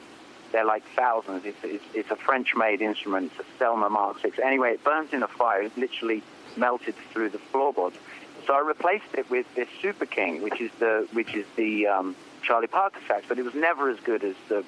They're 0.52 0.66
like 0.66 0.84
thousands. 0.96 1.46
It's, 1.46 1.58
it's, 1.64 1.84
it's 1.96 2.12
a 2.12 2.16
French-made 2.16 2.82
instrument. 2.82 3.32
It's 3.36 3.48
a 3.48 3.64
Selmer 3.64 3.90
Mark 3.90 4.22
VI. 4.22 4.32
Anyway, 4.44 4.74
it 4.74 4.84
burns 4.84 5.12
in 5.12 5.24
a 5.24 5.28
fire. 5.28 5.64
It 5.64 5.76
literally 5.76 6.22
melted 6.58 6.96
through 7.12 7.30
the 7.30 7.40
floorboards. 7.40 7.98
So 8.46 8.54
I 8.54 8.60
replaced 8.60 9.14
it 9.14 9.30
with 9.30 9.46
this 9.56 9.70
Super 9.82 10.06
King, 10.06 10.42
which 10.42 10.60
is 10.60 10.72
the 10.80 11.08
which 11.14 11.34
is 11.34 11.46
the 11.56 11.88
um, 11.88 12.16
Charlie 12.42 12.68
Parker 12.68 13.00
sax, 13.08 13.26
but 13.28 13.40
it 13.40 13.46
was 13.46 13.56
never 13.56 13.90
as 13.90 14.00
good 14.02 14.24
as 14.24 14.36
the 14.50 14.66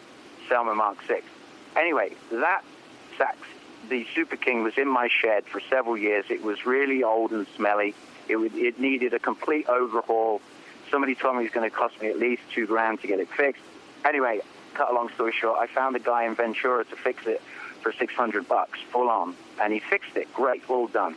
Selmer 0.50 0.76
Mark 0.76 1.02
VI. 1.04 1.22
Anyway, 1.76 2.16
that 2.32 2.64
sax, 3.18 3.38
the 3.90 4.06
Super 4.16 4.38
King, 4.38 4.64
was 4.64 4.78
in 4.78 4.88
my 4.88 5.10
shed 5.10 5.46
for 5.46 5.60
several 5.70 5.98
years. 5.98 6.26
It 6.30 6.42
was 6.42 6.66
really 6.66 7.04
old 7.04 7.32
and 7.32 7.46
smelly. 7.56 7.94
It 8.30 8.38
would, 8.38 8.56
it 8.56 8.80
needed 8.80 9.14
a 9.14 9.20
complete 9.20 9.68
overhaul. 9.68 10.42
Somebody 10.90 11.16
told 11.16 11.36
me 11.36 11.42
it 11.42 11.46
was 11.46 11.52
going 11.52 11.70
to 11.70 11.76
cost 11.76 12.00
me 12.02 12.08
at 12.08 12.18
least 12.18 12.44
two 12.54 12.66
grand 12.66 13.02
to 13.02 13.08
get 13.08 13.20
it 13.20 13.30
fixed. 13.30 13.62
Anyway, 14.06 14.40
cut 14.74 14.90
a 14.90 14.94
long 14.94 15.10
story 15.10 15.34
short, 15.34 15.60
I 15.60 15.68
found 15.68 15.96
a 15.96 16.00
guy 16.00 16.26
in 16.26 16.36
Ventura 16.36 16.86
to 16.86 16.96
fix 16.96 17.26
it 17.26 17.42
for 17.82 17.92
600 17.92 18.48
bucks, 18.48 18.80
full 18.92 19.10
on, 19.10 19.36
and 19.62 19.74
he 19.74 19.80
fixed 19.80 20.16
it. 20.16 20.32
Great, 20.34 20.68
all 20.70 20.88
done. 20.88 21.16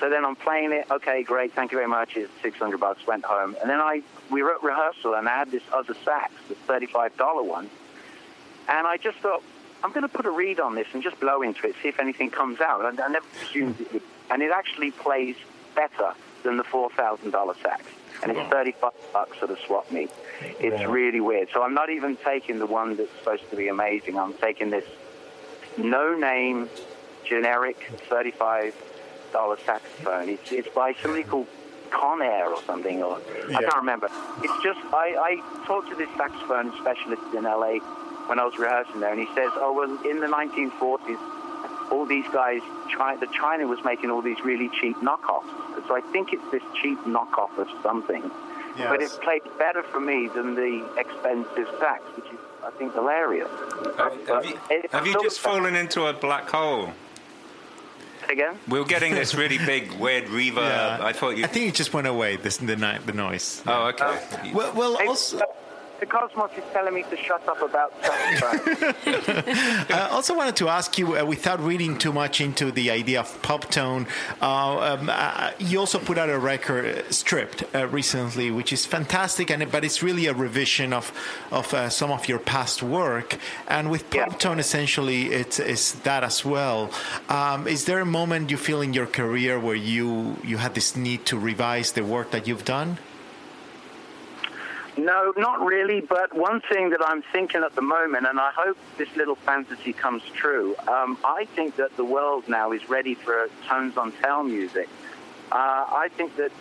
So 0.00 0.10
then 0.10 0.24
I'm 0.24 0.36
playing 0.36 0.72
it. 0.72 0.90
Okay, 0.90 1.22
great. 1.22 1.52
Thank 1.52 1.70
you 1.72 1.78
very 1.78 1.88
much. 1.88 2.16
It's 2.16 2.32
600 2.42 2.78
bucks. 2.78 3.06
Went 3.06 3.24
home, 3.24 3.56
and 3.60 3.70
then 3.70 3.80
I 3.80 4.02
we 4.30 4.42
were 4.42 4.54
at 4.54 4.62
rehearsal, 4.62 5.14
and 5.14 5.28
I 5.28 5.38
had 5.38 5.50
this 5.50 5.62
other 5.72 5.94
sax, 6.04 6.32
the 6.48 6.54
$35 6.54 7.44
one, 7.44 7.70
and 8.68 8.86
I 8.86 8.96
just 8.96 9.18
thought 9.18 9.42
I'm 9.82 9.92
going 9.92 10.02
to 10.02 10.08
put 10.08 10.26
a 10.26 10.30
reed 10.30 10.60
on 10.60 10.74
this 10.74 10.86
and 10.94 11.02
just 11.02 11.20
blow 11.20 11.42
into 11.42 11.66
it, 11.68 11.76
see 11.82 11.88
if 11.88 12.00
anything 12.00 12.30
comes 12.30 12.60
out. 12.60 12.84
And 12.84 13.00
I 13.00 13.08
never 13.08 13.26
assumed 13.42 13.80
it 13.80 13.92
would, 13.92 14.02
and 14.30 14.42
it 14.42 14.50
actually 14.50 14.90
plays 14.90 15.36
better 15.74 16.14
than 16.42 16.56
the 16.56 16.64
$4,000 16.64 17.62
sax, 17.62 17.84
and 18.22 18.32
it's 18.32 18.50
35 18.50 18.92
bucks 19.12 19.38
at 19.42 19.50
a 19.50 19.56
swap 19.66 19.90
meet. 19.90 20.10
It's 20.40 20.84
really 20.84 21.20
weird. 21.20 21.48
So 21.52 21.62
I'm 21.62 21.74
not 21.74 21.90
even 21.90 22.16
taking 22.16 22.58
the 22.58 22.66
one 22.66 22.96
that's 22.96 23.10
supposed 23.18 23.48
to 23.50 23.56
be 23.56 23.68
amazing. 23.68 24.18
I'm 24.18 24.34
taking 24.34 24.70
this 24.70 24.84
no-name, 25.76 26.68
generic, 27.24 27.90
35 28.08 28.74
dollar 29.34 29.58
saxophone. 29.66 30.28
It's 30.30 30.50
it's 30.52 30.68
by 30.74 30.94
somebody 31.02 31.24
called 31.24 31.48
Conair 31.90 32.46
or 32.56 32.62
something, 32.62 33.02
or 33.02 33.18
I 33.50 33.60
can't 33.62 33.76
remember. 33.84 34.08
It's 34.42 34.62
just 34.62 34.80
I, 34.94 35.06
I 35.30 35.66
talked 35.66 35.90
to 35.90 35.96
this 35.96 36.08
saxophone 36.16 36.72
specialist 36.80 37.22
in 37.34 37.42
LA 37.42 37.74
when 38.28 38.38
I 38.38 38.44
was 38.46 38.56
rehearsing 38.58 39.00
there, 39.00 39.10
and 39.12 39.20
he 39.20 39.26
says, 39.34 39.50
oh 39.56 39.72
well, 39.76 39.90
in 40.10 40.20
the 40.20 40.26
1940s, 40.28 41.90
all 41.92 42.06
these 42.06 42.24
guys, 42.32 42.62
China, 42.96 43.20
the 43.20 43.26
China 43.42 43.66
was 43.66 43.80
making 43.84 44.08
all 44.10 44.22
these 44.22 44.40
really 44.42 44.70
cheap 44.80 44.96
knockoffs. 44.98 45.50
So 45.86 45.94
I 45.94 46.00
think 46.12 46.32
it's 46.32 46.48
this 46.50 46.62
cheap 46.80 46.98
knockoff 47.00 47.52
of 47.58 47.68
something. 47.82 48.22
But 48.76 49.00
it 49.02 49.10
Yes. 49.12 49.18
played 49.22 49.42
better 49.58 49.82
for 49.82 50.00
me 50.00 50.28
than 50.28 50.54
the 50.54 50.72
expensive 50.96 51.68
sax, 51.78 52.02
which 52.16 52.26
is 52.32 52.38
I 52.64 52.70
think 52.78 52.94
hilarious. 52.94 53.50
Have, 53.98 54.26
have 54.26 54.44
you, 54.46 54.56
have 54.90 55.06
you 55.06 55.16
just 55.22 55.38
fallen 55.40 55.74
into 55.76 56.06
a 56.06 56.14
black 56.14 56.48
hole? 56.48 56.94
Again? 58.30 58.58
We 58.68 58.78
were 58.78 58.84
getting 58.84 59.14
this 59.14 59.34
really 59.34 59.58
big, 59.66 59.92
weird 59.92 60.24
reverb. 60.26 60.56
Yeah. 60.56 60.98
I 61.00 61.12
thought 61.12 61.36
you. 61.36 61.44
I 61.44 61.46
think 61.48 61.68
it 61.68 61.74
just 61.74 61.92
went 61.92 62.06
away. 62.06 62.36
This 62.36 62.56
the 62.58 62.76
night 62.76 63.06
the 63.06 63.12
noise. 63.12 63.62
Oh, 63.66 63.86
okay. 63.88 64.04
Oh. 64.06 64.50
Well, 64.52 64.72
well, 64.74 64.96
Hey, 64.98 65.06
also, 65.06 65.40
the 66.04 66.10
Cosmos 66.10 66.50
is 66.58 66.64
telling 66.72 66.92
me 66.92 67.02
to 67.08 67.16
shut 67.16 67.42
up 67.48 67.62
about 67.62 67.90
saxophone. 68.02 69.44
I 69.96 70.08
also 70.10 70.36
wanted 70.36 70.56
to 70.56 70.68
ask 70.68 70.98
you, 70.98 71.16
uh, 71.16 71.24
without 71.24 71.60
reading 71.60 71.96
too 71.96 72.12
much 72.12 72.40
into 72.42 72.70
the 72.70 72.90
idea 72.90 73.20
of 73.20 73.28
Poptone, 73.42 74.06
uh, 74.42 74.96
um, 74.98 75.08
uh, 75.10 75.52
you 75.58 75.78
also 75.80 75.98
put 75.98 76.18
out 76.18 76.28
a 76.28 76.38
record, 76.38 76.84
uh, 76.84 77.10
Stripped, 77.10 77.64
uh, 77.74 77.86
recently, 77.88 78.50
which 78.50 78.70
is 78.72 78.84
fantastic, 78.84 79.50
and 79.50 79.70
but 79.72 79.82
it's 79.84 80.02
really 80.02 80.26
a 80.26 80.34
revision 80.34 80.92
of 80.92 81.06
of 81.50 81.72
uh, 81.72 81.88
some 81.88 82.10
of 82.10 82.28
your 82.28 82.38
past 82.38 82.82
work. 82.82 83.38
And 83.68 83.90
with 83.90 84.02
pop 84.10 84.28
Yeah. 84.30 84.36
tone, 84.44 84.58
essentially, 84.60 85.20
it's, 85.32 85.58
it's 85.58 85.92
that 86.08 86.22
as 86.22 86.44
well. 86.44 86.90
Um, 87.30 87.66
is 87.66 87.86
there 87.86 88.00
a 88.00 88.10
moment 88.20 88.50
you 88.50 88.58
feel 88.58 88.82
in 88.82 88.92
your 88.92 89.06
career 89.06 89.58
where 89.58 89.80
you 89.92 90.36
you 90.44 90.58
had 90.58 90.74
this 90.74 90.96
need 90.96 91.24
to 91.30 91.38
revise 91.38 91.92
the 91.92 92.04
work 92.04 92.30
that 92.32 92.46
you've 92.46 92.66
done? 92.66 92.98
No, 94.96 95.32
not 95.36 95.60
really. 95.60 96.00
But 96.00 96.32
one 96.34 96.60
thing 96.60 96.90
that 96.90 97.00
I'm 97.04 97.22
thinking 97.32 97.62
at 97.62 97.74
the 97.74 97.82
moment, 97.82 98.26
and 98.26 98.38
I 98.38 98.52
hope 98.52 98.78
this 98.96 99.14
little 99.16 99.34
fantasy 99.34 99.92
comes 99.92 100.22
true, 100.34 100.76
um, 100.86 101.18
I 101.24 101.46
think 101.56 101.76
that 101.76 101.96
the 101.96 102.04
world 102.04 102.48
now 102.48 102.72
is 102.72 102.88
ready 102.88 103.14
for 103.14 103.48
tones 103.66 103.96
on 103.96 104.12
tail 104.12 104.44
music. 104.44 104.88
Uh, 105.50 105.56
I 105.56 106.08
think 106.16 106.36
that 106.36 106.52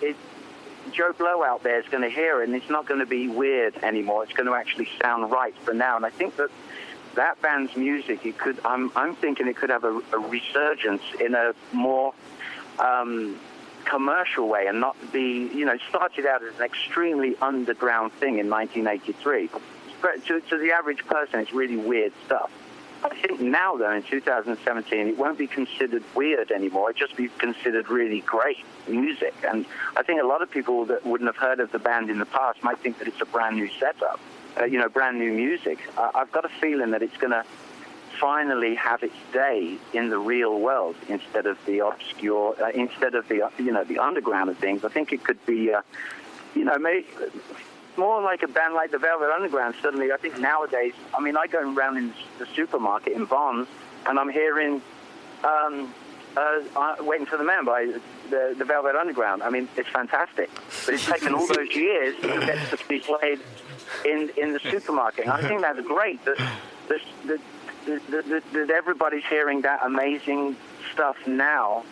it, 0.00 0.16
Joe 0.92 1.12
Blow 1.12 1.42
out 1.42 1.62
there 1.62 1.80
is 1.80 1.88
going 1.88 2.02
to 2.02 2.10
hear 2.10 2.42
it, 2.42 2.48
and 2.48 2.56
it's 2.56 2.70
not 2.70 2.86
going 2.86 3.00
to 3.00 3.06
be 3.06 3.28
weird 3.28 3.76
anymore. 3.82 4.22
It's 4.24 4.32
going 4.32 4.48
to 4.48 4.54
actually 4.54 4.88
sound 5.00 5.30
right 5.30 5.54
for 5.64 5.74
now. 5.74 5.96
And 5.96 6.06
I 6.06 6.10
think 6.10 6.36
that 6.36 6.50
that 7.14 7.42
band's 7.42 7.76
music, 7.76 8.24
it 8.24 8.38
could. 8.38 8.58
I'm, 8.64 8.92
I'm 8.96 9.16
thinking 9.16 9.48
it 9.48 9.56
could 9.56 9.70
have 9.70 9.84
a, 9.84 10.00
a 10.12 10.18
resurgence 10.18 11.02
in 11.20 11.34
a 11.34 11.52
more 11.72 12.14
um, 12.78 13.38
commercial 13.84 14.48
way 14.48 14.66
and 14.66 14.80
not 14.80 14.96
be, 15.12 15.48
you 15.54 15.64
know, 15.64 15.76
started 15.88 16.26
out 16.26 16.42
as 16.42 16.54
an 16.58 16.64
extremely 16.64 17.36
underground 17.40 18.12
thing 18.14 18.38
in 18.38 18.48
1983. 18.48 19.50
But 20.00 20.24
to, 20.26 20.40
to 20.40 20.58
the 20.58 20.72
average 20.72 21.04
person, 21.06 21.40
it's 21.40 21.52
really 21.52 21.76
weird 21.76 22.12
stuff. 22.26 22.50
I 23.04 23.16
think 23.16 23.40
now, 23.40 23.76
though, 23.76 23.90
in 23.90 24.02
2017, 24.04 25.08
it 25.08 25.18
won't 25.18 25.36
be 25.36 25.48
considered 25.48 26.04
weird 26.14 26.52
anymore. 26.52 26.90
It'll 26.90 27.06
just 27.06 27.16
be 27.16 27.28
considered 27.38 27.88
really 27.88 28.20
great 28.20 28.64
music. 28.86 29.34
And 29.46 29.66
I 29.96 30.02
think 30.02 30.22
a 30.22 30.26
lot 30.26 30.40
of 30.40 30.50
people 30.50 30.84
that 30.86 31.04
wouldn't 31.04 31.28
have 31.28 31.36
heard 31.36 31.58
of 31.58 31.72
the 31.72 31.80
band 31.80 32.10
in 32.10 32.18
the 32.18 32.26
past 32.26 32.62
might 32.62 32.78
think 32.78 32.98
that 33.00 33.08
it's 33.08 33.20
a 33.20 33.26
brand 33.26 33.56
new 33.56 33.68
setup, 33.80 34.20
uh, 34.60 34.64
you 34.64 34.78
know, 34.78 34.88
brand 34.88 35.18
new 35.18 35.32
music. 35.32 35.78
Uh, 35.98 36.10
I've 36.14 36.30
got 36.30 36.44
a 36.44 36.48
feeling 36.60 36.92
that 36.92 37.02
it's 37.02 37.16
going 37.16 37.32
to 37.32 37.44
finally 38.22 38.76
have 38.76 39.02
its 39.02 39.16
day 39.32 39.76
in 39.92 40.08
the 40.08 40.16
real 40.16 40.60
world 40.60 40.94
instead 41.08 41.44
of 41.44 41.58
the 41.66 41.80
obscure, 41.80 42.54
uh, 42.62 42.70
instead 42.70 43.16
of 43.16 43.26
the 43.28 43.42
uh, 43.42 43.50
you 43.58 43.72
know 43.72 43.82
the 43.82 43.98
underground 43.98 44.48
of 44.48 44.56
things. 44.58 44.84
I 44.84 44.90
think 44.90 45.12
it 45.12 45.24
could 45.24 45.44
be, 45.44 45.72
uh, 45.72 45.82
you 46.54 46.64
know, 46.64 46.78
maybe 46.78 47.04
more 47.96 48.22
like 48.22 48.44
a 48.44 48.46
band 48.46 48.74
like 48.74 48.92
the 48.92 48.98
Velvet 48.98 49.28
Underground. 49.28 49.74
Suddenly, 49.82 50.12
I 50.12 50.18
think 50.18 50.38
nowadays, 50.38 50.94
I 51.12 51.20
mean, 51.20 51.36
I 51.36 51.48
go 51.48 51.58
around 51.74 51.96
in 51.96 52.14
the 52.38 52.46
supermarket 52.54 53.12
in 53.12 53.24
Barnes 53.24 53.66
and 54.06 54.20
I'm 54.20 54.30
hearing 54.30 54.80
um, 55.42 55.92
uh, 56.36 56.60
uh, 56.76 56.96
"Waiting 57.00 57.26
for 57.26 57.36
the 57.36 57.44
Man" 57.44 57.64
by 57.64 57.86
the, 58.30 58.54
the 58.56 58.64
Velvet 58.64 58.94
Underground. 58.94 59.42
I 59.42 59.50
mean, 59.50 59.68
it's 59.76 59.88
fantastic, 59.88 60.48
but 60.86 60.94
it's 60.94 61.06
taken 61.06 61.34
all 61.34 61.48
those 61.48 61.74
years 61.74 62.14
to 62.20 62.28
get 62.46 62.70
to 62.70 62.78
be 62.88 63.00
played 63.00 63.40
in 64.04 64.30
in 64.36 64.52
the 64.52 64.60
supermarket. 64.60 65.24
And 65.24 65.32
I 65.32 65.42
think 65.42 65.60
that's 65.60 65.80
great. 65.80 66.24
That 66.24 66.38
that, 66.88 67.00
that, 67.26 67.40
that, 67.86 68.28
that, 68.28 68.52
that 68.52 68.70
everybody's 68.70 69.24
hearing 69.24 69.62
that 69.62 69.80
amazing 69.82 70.56
stuff 70.92 71.16
now. 71.26 71.84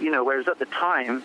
You 0.00 0.10
know, 0.10 0.24
whereas 0.24 0.48
at 0.48 0.58
the 0.58 0.66
time. 0.66 1.22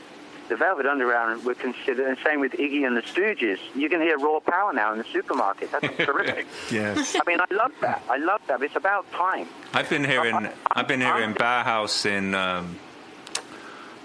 The 0.48 0.56
Velvet 0.56 0.88
Underground 0.88 1.46
were 1.46 1.54
considered, 1.54 2.08
and 2.08 2.18
same 2.26 2.40
with 2.40 2.54
Iggy 2.54 2.84
and 2.88 2.98
the 2.98 3.04
Stooges. 3.04 3.60
You 3.76 3.88
can 3.88 4.02
hear 4.02 4.18
Raw 4.18 4.40
Power 4.40 4.74
now 4.74 4.92
in 4.94 4.98
the 4.98 5.04
supermarket. 5.04 5.72
That's 5.72 5.96
terrific. 5.98 6.48
Yes. 6.72 7.16
I 7.16 7.20
mean, 7.30 7.40
I 7.40 7.46
love 7.54 7.72
that. 7.82 8.02
I 8.10 8.18
love 8.18 8.42
that. 8.48 8.60
It's 8.64 8.76
about 8.76 9.06
time. 9.12 9.48
I've 9.76 9.92
been 9.92 10.04
hearing. 10.04 10.50
I've 10.72 10.88
been 10.88 11.02
hearing 11.02 11.36
Bauhaus 11.36 12.04
in. 12.08 12.34
Um, 12.34 12.80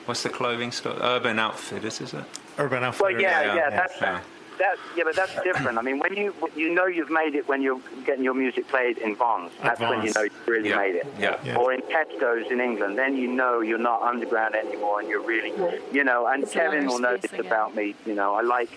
what's 0.04 0.22
the 0.22 0.28
clothing 0.28 0.70
store? 0.70 0.98
Urban 1.00 1.38
Outfitters, 1.38 2.02
is 2.02 2.12
it? 2.12 2.24
Urban 2.58 2.80
Well, 2.82 2.88
Outfitters. 2.90 3.22
yeah, 3.22 3.40
yeah, 3.40 3.46
yeah, 3.46 3.54
yeah, 3.54 3.70
that's 3.70 4.00
yeah. 4.02 4.20
That. 4.58 4.76
Yeah, 4.96 5.04
but 5.04 5.16
that's 5.16 5.34
different. 5.42 5.78
I 5.78 5.82
mean, 5.82 5.98
when 5.98 6.14
you 6.16 6.34
you 6.56 6.72
know 6.74 6.86
you've 6.86 7.10
made 7.10 7.34
it 7.34 7.48
when 7.48 7.62
you're 7.62 7.80
getting 8.06 8.24
your 8.24 8.34
music 8.34 8.68
played 8.68 8.98
in 8.98 9.14
Vons. 9.16 9.52
That's 9.62 9.80
when 9.80 10.02
you 10.04 10.12
know 10.14 10.22
you've 10.22 10.48
really 10.48 10.68
Yeah, 10.70 10.76
made 10.76 10.94
it. 10.96 11.06
yeah. 11.18 11.38
Yeah. 11.44 11.56
Or 11.56 11.72
in 11.72 11.80
Tesco's 11.82 12.50
in 12.50 12.60
England, 12.60 12.98
then 12.98 13.16
you 13.16 13.28
know 13.28 13.60
you're 13.60 13.78
not 13.78 14.02
underground 14.02 14.54
anymore, 14.54 15.00
and 15.00 15.08
you're 15.08 15.22
really, 15.22 15.52
you 15.92 16.04
know. 16.04 16.26
And 16.26 16.42
It's 16.44 16.52
Kevin 16.52 16.86
will 16.86 16.98
know 16.98 17.16
this 17.16 17.32
again. 17.32 17.46
about 17.46 17.74
me. 17.74 17.94
You 18.06 18.14
know, 18.14 18.34
I 18.34 18.42
like. 18.42 18.70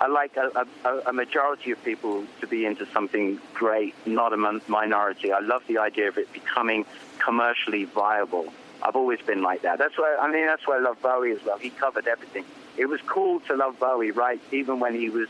I 0.00 0.06
like 0.06 0.36
a, 0.36 0.64
a, 0.84 0.98
a 1.06 1.12
majority 1.12 1.72
of 1.72 1.82
people 1.84 2.24
to 2.40 2.46
be 2.46 2.64
into 2.64 2.86
something 2.92 3.40
great, 3.52 3.96
not 4.06 4.32
a 4.32 4.36
mon- 4.36 4.62
minority. 4.68 5.32
I 5.32 5.40
love 5.40 5.64
the 5.66 5.78
idea 5.78 6.06
of 6.06 6.16
it 6.18 6.32
becoming 6.32 6.86
commercially 7.18 7.82
viable. 7.82 8.46
I've 8.80 8.94
always 8.94 9.20
been 9.22 9.42
like 9.42 9.62
that. 9.62 9.78
That's 9.78 9.98
why 9.98 10.16
I 10.20 10.30
mean 10.30 10.46
that's 10.46 10.64
why 10.68 10.76
I 10.76 10.78
love 10.78 11.02
Bowie 11.02 11.32
as 11.32 11.44
well. 11.44 11.58
He 11.58 11.70
covered 11.70 12.06
everything. 12.06 12.44
It 12.78 12.86
was 12.86 13.00
cool 13.02 13.40
to 13.40 13.56
love 13.56 13.78
Bowie, 13.80 14.12
right? 14.12 14.40
Even 14.52 14.78
when 14.78 14.94
he 14.94 15.10
was 15.10 15.28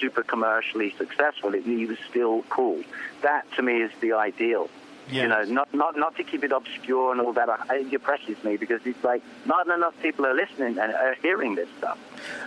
super 0.00 0.22
commercially 0.22 0.92
successful, 0.98 1.54
it, 1.54 1.64
he 1.64 1.86
was 1.86 1.98
still 2.10 2.42
cool. 2.50 2.82
That 3.22 3.50
to 3.52 3.62
me 3.62 3.82
is 3.82 3.92
the 4.00 4.12
ideal. 4.12 4.68
Yes. 5.10 5.22
You 5.22 5.28
know, 5.28 5.42
not 5.44 5.72
not 5.72 5.96
not 5.96 6.16
to 6.16 6.24
keep 6.24 6.44
it 6.44 6.52
obscure 6.52 7.12
and 7.12 7.20
all 7.20 7.32
that. 7.32 7.48
It 7.70 7.90
depresses 7.90 8.42
me 8.44 8.58
because 8.58 8.82
it's 8.84 9.02
like 9.02 9.22
not 9.46 9.66
enough 9.68 9.94
people 10.02 10.26
are 10.26 10.34
listening 10.34 10.78
and 10.78 10.92
are 10.92 11.14
hearing 11.22 11.54
this 11.54 11.68
stuff. 11.78 11.98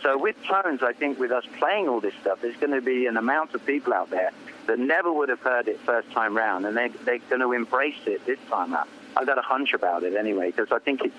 So 0.03 0.15
with 0.17 0.35
tones, 0.43 0.83
I 0.83 0.93
think 0.93 1.17
with 1.17 1.31
us 1.31 1.43
playing 1.57 1.87
all 1.87 2.01
this 2.01 2.13
stuff, 2.21 2.41
there's 2.41 2.57
going 2.57 2.73
to 2.73 2.81
be 2.81 3.07
an 3.07 3.17
amount 3.17 3.55
of 3.55 3.65
people 3.65 3.93
out 3.93 4.11
there 4.11 4.31
that 4.67 4.77
never 4.77 5.11
would 5.11 5.29
have 5.29 5.39
heard 5.39 5.67
it 5.69 5.79
first 5.79 6.11
time 6.11 6.37
round, 6.37 6.67
and 6.67 6.77
they 6.77 6.89
they're 6.89 7.17
going 7.29 7.41
to 7.41 7.51
embrace 7.51 8.01
it 8.05 8.23
this 8.27 8.39
time 8.47 8.75
out. 8.75 8.87
I've 9.17 9.25
got 9.25 9.39
a 9.39 9.41
hunch 9.41 9.73
about 9.73 10.03
it 10.03 10.15
anyway 10.15 10.51
because 10.51 10.71
I 10.71 10.77
think 10.77 11.03
it's 11.03 11.17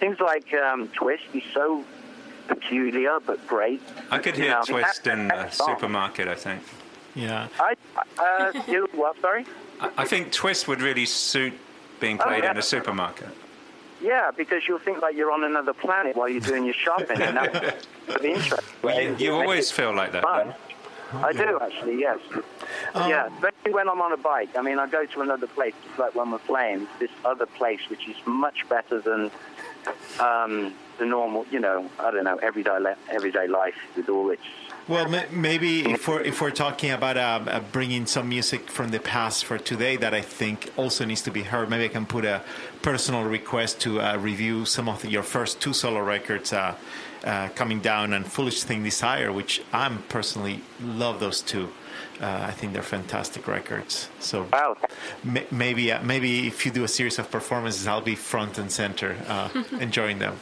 things 0.00 0.20
like 0.20 0.54
um, 0.54 0.88
Twist 0.88 1.24
is 1.34 1.42
so 1.52 1.84
peculiar 2.48 3.18
but 3.24 3.46
great. 3.46 3.80
I 4.10 4.18
could 4.18 4.36
You 4.36 4.44
hear 4.44 4.52
know, 4.54 4.62
Twist 4.64 5.04
that- 5.04 5.12
in 5.18 5.28
the 5.28 5.48
song. 5.50 5.68
supermarket. 5.76 6.26
I 6.28 6.34
think. 6.34 6.62
Yeah. 7.14 7.48
I 7.60 7.74
uh, 8.18 8.52
you 8.68 8.88
what? 8.92 9.20
Sorry. 9.20 9.44
I, 9.80 9.90
I 9.98 10.04
think 10.04 10.32
Twist 10.32 10.66
would 10.68 10.80
really 10.82 11.06
suit 11.06 11.52
being 12.00 12.18
Oh, 12.20 12.24
played 12.24 12.44
yeah. 12.44 12.50
in 12.52 12.58
a 12.58 12.62
supermarket. 12.62 13.28
Yeah, 14.00 14.30
because 14.36 14.62
you'll 14.68 14.78
think 14.78 15.02
like 15.02 15.16
you're 15.16 15.32
on 15.32 15.42
another 15.44 15.72
planet 15.72 16.14
while 16.16 16.28
you're 16.28 16.40
doing 16.40 16.64
your 16.64 16.74
shopping, 16.74 17.20
and 17.20 17.36
that's 17.36 17.86
of 18.08 18.24
interest. 18.24 18.62
Well, 18.82 19.00
you, 19.00 19.16
you 19.18 19.32
always 19.34 19.70
feel 19.72 19.92
like 19.92 20.12
that. 20.12 20.22
Fun. 20.22 20.46
Then. 20.48 21.24
I 21.24 21.32
do 21.32 21.58
actually, 21.60 21.98
yes. 21.98 22.18
yeah, 22.94 23.28
especially 23.34 23.72
when 23.72 23.88
I'm 23.88 24.00
on 24.02 24.12
a 24.12 24.16
bike. 24.18 24.50
I 24.54 24.60
mean, 24.60 24.78
I 24.78 24.86
go 24.86 25.06
to 25.06 25.20
another 25.22 25.46
place, 25.46 25.72
just 25.86 25.98
like 25.98 26.14
when 26.14 26.30
we're 26.30 26.38
playing. 26.38 26.86
This 27.00 27.10
other 27.24 27.46
place, 27.46 27.80
which 27.88 28.06
is 28.06 28.16
much 28.26 28.68
better 28.68 29.00
than 29.00 29.30
um, 30.20 30.74
the 30.98 31.06
normal, 31.06 31.46
you 31.50 31.60
know, 31.60 31.88
I 31.98 32.10
don't 32.10 32.24
know, 32.24 32.36
everyday 32.36 32.78
everyday 33.10 33.46
life 33.46 33.76
with 33.96 34.08
all 34.08 34.30
its. 34.30 34.42
Well, 34.88 35.06
maybe 35.30 35.84
if 35.90 36.08
we're 36.08 36.22
if 36.22 36.40
we're 36.40 36.50
talking 36.50 36.92
about 36.92 37.18
uh, 37.18 37.44
uh, 37.46 37.60
bringing 37.72 38.06
some 38.06 38.28
music 38.28 38.70
from 38.70 38.90
the 38.90 39.00
past 39.00 39.44
for 39.44 39.58
today 39.58 39.96
that 39.96 40.14
I 40.14 40.22
think 40.22 40.72
also 40.78 41.04
needs 41.04 41.22
to 41.22 41.30
be 41.30 41.42
heard, 41.42 41.68
maybe 41.68 41.84
I 41.84 41.88
can 41.88 42.06
put 42.06 42.24
a 42.24 42.42
personal 42.80 43.24
request 43.24 43.80
to 43.82 44.00
uh, 44.00 44.16
review 44.16 44.64
some 44.64 44.88
of 44.88 45.02
the, 45.02 45.10
your 45.10 45.22
first 45.22 45.60
two 45.60 45.74
solo 45.74 46.00
records, 46.00 46.54
uh, 46.54 46.74
uh, 47.24 47.48
"Coming 47.50 47.80
Down" 47.80 48.14
and 48.14 48.26
"Foolish 48.26 48.62
Thing 48.62 48.82
Desire," 48.82 49.30
which 49.30 49.62
I'm 49.74 50.02
personally 50.08 50.62
love 50.82 51.20
those 51.20 51.42
two. 51.42 51.68
Uh, 52.18 52.46
I 52.48 52.52
think 52.52 52.72
they're 52.72 52.82
fantastic 52.82 53.46
records. 53.46 54.08
So 54.20 54.46
wow. 54.50 54.76
maybe 55.50 55.92
maybe 56.02 56.46
if 56.46 56.64
you 56.64 56.72
do 56.72 56.84
a 56.84 56.88
series 56.88 57.18
of 57.18 57.30
performances, 57.30 57.86
I'll 57.86 58.00
be 58.00 58.14
front 58.14 58.56
and 58.56 58.72
center 58.72 59.16
enjoying 59.80 60.18
them. 60.18 60.38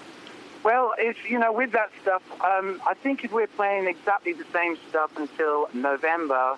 Well, 0.67 0.95
it's 0.99 1.21
you 1.29 1.39
know 1.39 1.53
with 1.53 1.71
that 1.73 1.93
stuff, 2.03 2.25
um, 2.41 2.83
I 2.85 2.95
think 2.95 3.23
if 3.23 3.31
we're 3.31 3.47
playing 3.47 3.87
exactly 3.87 4.33
the 4.33 4.47
same 4.53 4.77
stuff 4.89 5.17
until 5.17 5.69
November, 5.73 6.57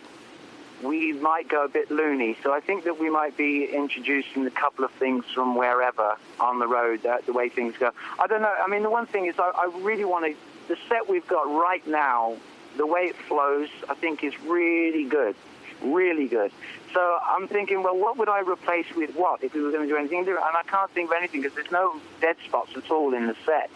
we 0.83 1.13
might 1.13 1.47
go 1.47 1.67
a 1.67 1.69
bit 1.69 1.91
loony. 1.91 2.35
So 2.43 2.51
I 2.51 2.61
think 2.61 2.85
that 2.85 2.99
we 2.99 3.11
might 3.11 3.37
be 3.37 3.67
introducing 3.67 4.47
a 4.47 4.51
couple 4.51 4.87
of 4.87 4.93
things 4.93 5.27
from 5.35 5.57
wherever 5.57 6.17
on 6.41 6.59
the 6.59 6.67
road, 6.67 7.05
uh, 7.05 7.19
the 7.27 7.35
way 7.35 7.51
things 7.51 7.75
go. 7.79 7.91
I 8.19 8.27
don't 8.27 8.41
know. 8.41 8.55
I 8.59 8.67
mean, 8.67 8.83
the 8.83 8.89
one 8.89 9.05
thing 9.05 9.27
is 9.27 9.35
I, 9.39 9.51
I 9.55 9.79
really 9.83 10.07
want 10.07 10.25
to. 10.25 10.35
The 10.69 10.81
set 10.89 11.07
we've 11.07 11.29
got 11.29 11.43
right 11.43 11.87
now, 11.87 12.35
the 12.79 12.87
way 12.87 13.09
it 13.13 13.17
flows, 13.29 13.69
I 13.91 13.95
think 13.95 14.25
is 14.25 14.33
really 14.41 15.05
good, 15.05 15.37
really 15.83 16.29
good. 16.29 16.51
So 16.95 17.19
I'm 17.29 17.47
thinking, 17.47 17.83
well, 17.83 17.99
what 17.99 18.17
would 18.17 18.31
I 18.31 18.41
replace 18.41 18.87
with 18.97 19.15
what 19.17 19.45
if 19.45 19.53
we 19.53 19.61
were 19.61 19.71
going 19.71 19.83
to 19.83 19.89
do 19.89 19.99
anything 19.99 20.25
different? 20.25 20.47
And 20.47 20.57
I 20.57 20.63
can't 20.63 20.91
think 20.93 21.11
of 21.11 21.17
anything 21.19 21.43
because 21.43 21.55
there's 21.55 21.71
no 21.71 22.01
dead 22.23 22.37
spots 22.47 22.71
at 22.75 22.91
all 22.91 23.13
in 23.13 23.27
the 23.27 23.37
set. 23.45 23.69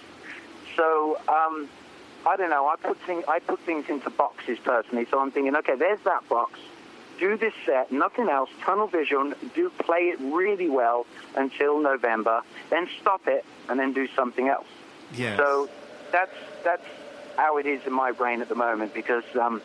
So 0.77 1.19
um, 1.29 1.69
I 2.27 2.37
don't 2.37 2.51
know. 2.51 2.67
I 2.67 2.77
put 2.77 2.99
things 3.01 3.25
I 3.29 3.39
put 3.39 3.61
things 3.61 3.89
into 3.89 4.11
boxes 4.11 4.59
personally. 4.65 5.07
So 5.11 5.19
I'm 5.21 5.31
thinking, 5.31 5.57
okay, 5.57 5.77
there's 5.77 6.01
that 6.05 6.29
box. 6.29 6.59
Do 7.19 7.37
this 7.37 7.55
set, 7.67 7.93
nothing 7.93 8.29
else. 8.29 8.51
Tunnel 8.63 8.87
vision. 8.87 9.35
Do 9.55 9.71
play 9.71 10.09
it 10.09 10.19
really 10.21 10.69
well 10.69 11.07
until 11.37 11.81
November. 11.81 12.43
Then 12.71 12.89
stop 13.01 13.29
it 13.29 13.45
and 13.69 13.79
then 13.79 13.93
do 13.93 14.09
something 14.17 14.49
else. 14.49 14.67
Yes. 15.15 15.37
So 15.39 15.69
that's 16.11 16.35
that's 16.65 16.87
how 17.37 17.59
it 17.59 17.67
is 17.67 17.87
in 17.87 17.93
my 17.93 18.13
brain 18.13 18.41
at 18.41 18.49
the 18.49 18.55
moment 18.57 18.95
because. 18.95 19.25
Um, 19.41 19.63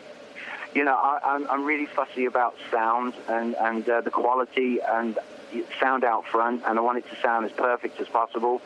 you 0.74 0.84
know, 0.84 0.94
I, 0.94 1.18
I'm, 1.24 1.50
I'm 1.50 1.64
really 1.64 1.86
fussy 1.86 2.26
about 2.26 2.54
sound 2.70 3.14
and, 3.26 3.54
and 3.54 3.88
uh, 3.88 4.02
the 4.02 4.10
quality 4.10 4.80
and 4.86 5.18
sound 5.80 6.04
out 6.04 6.26
front, 6.26 6.62
and 6.66 6.78
I 6.78 6.82
want 6.82 6.98
it 6.98 7.08
to 7.08 7.20
sound 7.20 7.46
as 7.46 7.52
perfect 7.52 8.00
as 8.00 8.08
possible. 8.08 8.60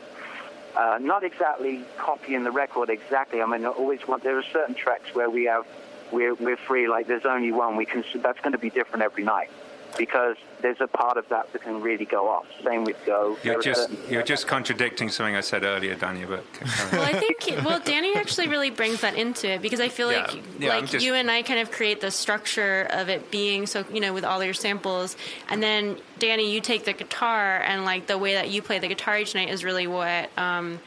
Uh, 0.76 0.98
not 1.00 1.22
exactly 1.22 1.84
copying 1.98 2.44
the 2.44 2.50
record 2.50 2.88
exactly. 2.88 3.42
I 3.42 3.46
mean, 3.46 3.64
I 3.64 3.68
always 3.68 4.06
want. 4.08 4.22
There 4.22 4.38
are 4.38 4.44
certain 4.52 4.74
tracks 4.74 5.14
where 5.14 5.28
we 5.28 5.44
have 5.44 5.66
we're 6.10 6.34
we're 6.34 6.56
free. 6.56 6.88
Like 6.88 7.06
there's 7.06 7.26
only 7.26 7.52
one. 7.52 7.76
We 7.76 7.84
can. 7.84 8.04
That's 8.22 8.40
going 8.40 8.52
to 8.52 8.58
be 8.58 8.70
different 8.70 9.02
every 9.02 9.24
night 9.24 9.50
because 9.96 10.36
there's 10.60 10.80
a 10.80 10.86
part 10.86 11.16
of 11.16 11.28
that 11.28 11.52
that 11.52 11.62
can 11.62 11.80
really 11.80 12.04
go 12.04 12.28
off. 12.28 12.46
Same 12.64 12.84
with 12.84 12.96
Go. 13.04 13.36
You're 13.42 13.60
just 13.60 13.90
you're 14.08 14.22
just 14.22 14.46
contradicting 14.46 15.08
something 15.08 15.34
I 15.34 15.40
said 15.40 15.64
earlier, 15.64 15.94
Danny. 15.94 16.24
But 16.24 16.44
well, 16.92 17.02
I 17.02 17.12
think 17.12 17.64
well, 17.64 17.80
Danny 17.80 18.14
actually 18.14 18.48
really 18.48 18.70
brings 18.70 19.00
that 19.00 19.14
into 19.16 19.50
it 19.50 19.62
because 19.62 19.80
I 19.80 19.88
feel 19.88 20.06
like 20.06 20.34
yeah. 20.34 20.40
Yeah, 20.58 20.68
like 20.76 20.86
just, 20.86 21.04
you 21.04 21.14
and 21.14 21.30
I 21.30 21.42
kind 21.42 21.60
of 21.60 21.70
create 21.70 22.00
the 22.00 22.10
structure 22.10 22.86
of 22.90 23.08
it 23.08 23.30
being 23.30 23.66
so 23.66 23.84
you 23.92 24.00
know 24.00 24.12
with 24.12 24.24
all 24.24 24.42
your 24.42 24.54
samples, 24.54 25.16
and 25.48 25.62
then 25.62 25.98
Danny, 26.18 26.52
you 26.52 26.60
take 26.60 26.84
the 26.84 26.92
guitar 26.92 27.60
and 27.62 27.84
like 27.84 28.06
the 28.06 28.18
way 28.18 28.34
that 28.34 28.50
you 28.50 28.62
play 28.62 28.78
the 28.78 28.88
guitar 28.88 29.18
each 29.18 29.34
night 29.34 29.50
is 29.50 29.64
really 29.64 29.86
what. 29.86 30.30
Um, 30.38 30.80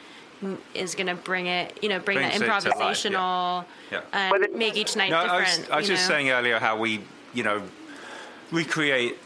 is 0.74 0.94
going 0.94 1.06
to 1.06 1.14
bring 1.14 1.46
it, 1.46 1.78
you 1.82 1.88
know, 1.88 1.98
bring 1.98 2.18
Brings 2.18 2.38
that 2.38 2.62
improvisational 2.62 3.64
yeah. 3.90 4.02
Yeah. 4.12 4.32
and 4.34 4.54
make 4.54 4.76
each 4.76 4.94
night 4.94 5.10
no, 5.10 5.22
different. 5.22 5.46
I 5.46 5.58
was, 5.58 5.70
I 5.70 5.76
was 5.78 5.86
just 5.86 6.02
know? 6.02 6.14
saying 6.14 6.28
earlier 6.28 6.58
how 6.58 6.78
we, 6.78 7.00
you 7.32 7.42
know, 7.42 7.62
recreate, 8.50 9.18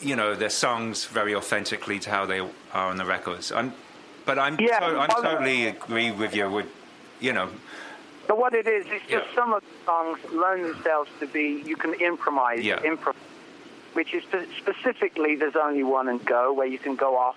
you 0.00 0.16
know, 0.16 0.34
their 0.34 0.50
songs 0.50 1.04
very 1.06 1.34
authentically 1.34 1.98
to 2.00 2.10
how 2.10 2.26
they 2.26 2.40
are 2.40 2.50
on 2.72 2.96
the 2.96 3.04
records. 3.04 3.52
I'm, 3.52 3.72
but 4.24 4.38
I'm, 4.38 4.58
yeah, 4.60 4.80
to, 4.80 4.98
I'm 4.98 5.10
totally 5.10 5.66
agree 5.66 6.10
with 6.10 6.34
you. 6.34 6.50
With, 6.50 6.66
you 7.20 7.32
know. 7.32 7.48
But 8.26 8.38
what 8.38 8.54
it 8.54 8.66
is, 8.66 8.86
it's 8.88 9.06
just 9.08 9.26
yeah. 9.26 9.34
some 9.34 9.52
of 9.52 9.62
the 9.62 9.84
songs 9.84 10.18
learn 10.32 10.62
themselves 10.62 11.10
to 11.20 11.26
be. 11.26 11.62
You 11.64 11.76
can 11.76 11.94
improvise, 11.94 12.64
yeah. 12.64 12.78
improv, 12.80 13.14
which 13.92 14.14
is 14.14 14.24
specifically 14.58 15.36
there's 15.36 15.56
only 15.56 15.82
one 15.82 16.08
and 16.08 16.24
go 16.24 16.52
where 16.52 16.66
you 16.66 16.78
can 16.78 16.96
go 16.96 17.16
off. 17.16 17.36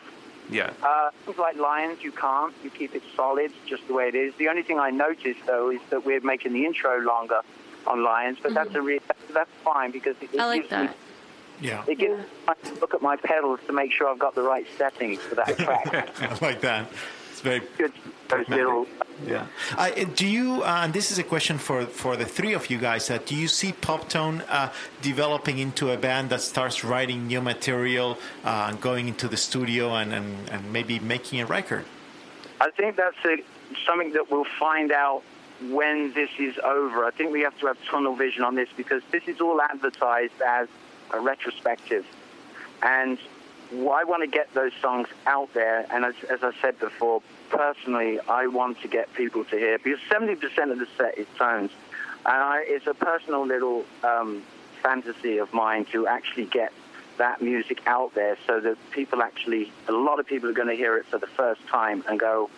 Yeah. 0.49 0.71
Uh, 0.81 1.09
things 1.25 1.37
like 1.37 1.57
Lions, 1.57 2.01
you 2.01 2.13
can't. 2.13 2.53
You 2.63 2.69
keep 2.69 2.95
it 2.95 3.03
solid, 3.15 3.51
just 3.65 3.85
the 3.87 3.93
way 3.93 4.07
it 4.07 4.15
is. 4.15 4.33
The 4.35 4.47
only 4.47 4.63
thing 4.63 4.79
I 4.79 4.91
noticed 4.91 5.45
though 5.45 5.69
is 5.71 5.81
that 5.89 6.05
we're 6.05 6.21
making 6.21 6.53
the 6.53 6.65
intro 6.65 7.01
longer 7.01 7.41
on 7.85 8.03
Lions, 8.03 8.37
but 8.41 8.53
mm-hmm. 8.53 8.55
that's 8.55 8.75
a 8.75 8.81
re- 8.81 9.01
that's 9.33 9.49
fine 9.63 9.91
because 9.91 10.15
it, 10.21 10.33
it 10.33 10.39
I 10.39 10.45
like 10.45 10.69
that. 10.69 10.95
Yeah. 11.59 11.83
It 11.87 11.97
gives 11.97 12.23
yeah. 12.47 12.53
me 12.63 12.79
look 12.79 12.93
at 12.93 13.01
my 13.01 13.15
pedals 13.15 13.59
to 13.67 13.73
make 13.73 13.91
sure 13.91 14.07
I've 14.07 14.19
got 14.19 14.35
the 14.35 14.43
right 14.43 14.65
settings 14.77 15.19
for 15.19 15.35
that 15.35 15.57
track. 15.57 16.21
I 16.21 16.45
like 16.45 16.61
that. 16.61 16.87
It's 17.31 17.41
very 17.41 17.61
good. 17.77 17.93
Little. 18.49 18.87
Yeah. 19.25 19.45
Uh, 19.77 19.91
do 20.15 20.27
you? 20.27 20.63
Uh, 20.63 20.81
and 20.83 20.93
this 20.93 21.11
is 21.11 21.19
a 21.19 21.23
question 21.23 21.57
for 21.59 21.85
for 21.85 22.17
the 22.17 22.25
three 22.25 22.53
of 22.53 22.69
you 22.69 22.77
guys. 22.77 23.09
Uh, 23.09 23.19
do 23.25 23.35
you 23.35 23.47
see 23.47 23.71
Poptone 23.73 24.43
uh, 24.49 24.71
developing 25.01 25.59
into 25.59 25.91
a 25.91 25.97
band 25.97 26.29
that 26.31 26.41
starts 26.41 26.83
writing 26.83 27.27
new 27.27 27.41
material, 27.41 28.17
uh, 28.43 28.73
going 28.73 29.07
into 29.07 29.27
the 29.27 29.37
studio, 29.37 29.95
and, 29.95 30.13
and, 30.13 30.49
and 30.49 30.73
maybe 30.73 30.99
making 30.99 31.39
a 31.39 31.45
record? 31.45 31.85
I 32.59 32.71
think 32.71 32.95
that's 32.95 33.23
a, 33.23 33.37
something 33.85 34.13
that 34.13 34.31
we'll 34.31 34.51
find 34.59 34.91
out 34.91 35.21
when 35.69 36.13
this 36.13 36.31
is 36.39 36.57
over. 36.63 37.05
I 37.05 37.11
think 37.11 37.31
we 37.31 37.41
have 37.41 37.57
to 37.59 37.67
have 37.67 37.77
tunnel 37.85 38.15
vision 38.15 38.43
on 38.43 38.55
this 38.55 38.69
because 38.75 39.03
this 39.11 39.27
is 39.27 39.39
all 39.41 39.61
advertised 39.61 40.41
as 40.45 40.67
a 41.11 41.19
retrospective. 41.19 42.05
And 42.81 43.17
I 43.71 44.03
want 44.03 44.23
to 44.23 44.27
get 44.27 44.53
those 44.53 44.71
songs 44.81 45.07
out 45.25 45.53
there. 45.53 45.85
And 45.91 46.05
as, 46.05 46.15
as 46.29 46.43
I 46.43 46.51
said 46.61 46.79
before, 46.79 47.21
personally, 47.49 48.19
I 48.21 48.47
want 48.47 48.81
to 48.81 48.87
get 48.87 49.13
people 49.13 49.43
to 49.45 49.57
hear 49.57 49.77
because 49.77 49.99
70% 50.09 50.71
of 50.71 50.79
the 50.79 50.87
set 50.97 51.17
is 51.17 51.27
tones. 51.37 51.71
And 52.25 52.35
I, 52.35 52.63
it's 52.65 52.87
a 52.87 52.93
personal 52.93 53.45
little 53.45 53.85
um, 54.03 54.43
fantasy 54.81 55.37
of 55.37 55.53
mine 55.53 55.85
to 55.85 56.07
actually 56.07 56.45
get 56.45 56.71
that 57.17 57.41
music 57.41 57.81
out 57.87 58.13
there 58.13 58.37
so 58.45 58.59
that 58.59 58.77
people 58.91 59.21
actually, 59.21 59.71
a 59.87 59.91
lot 59.91 60.19
of 60.19 60.27
people 60.27 60.49
are 60.49 60.53
going 60.53 60.67
to 60.67 60.75
hear 60.75 60.97
it 60.97 61.05
for 61.07 61.17
the 61.17 61.27
first 61.27 61.65
time 61.67 62.03
and 62.07 62.19
go, 62.19 62.49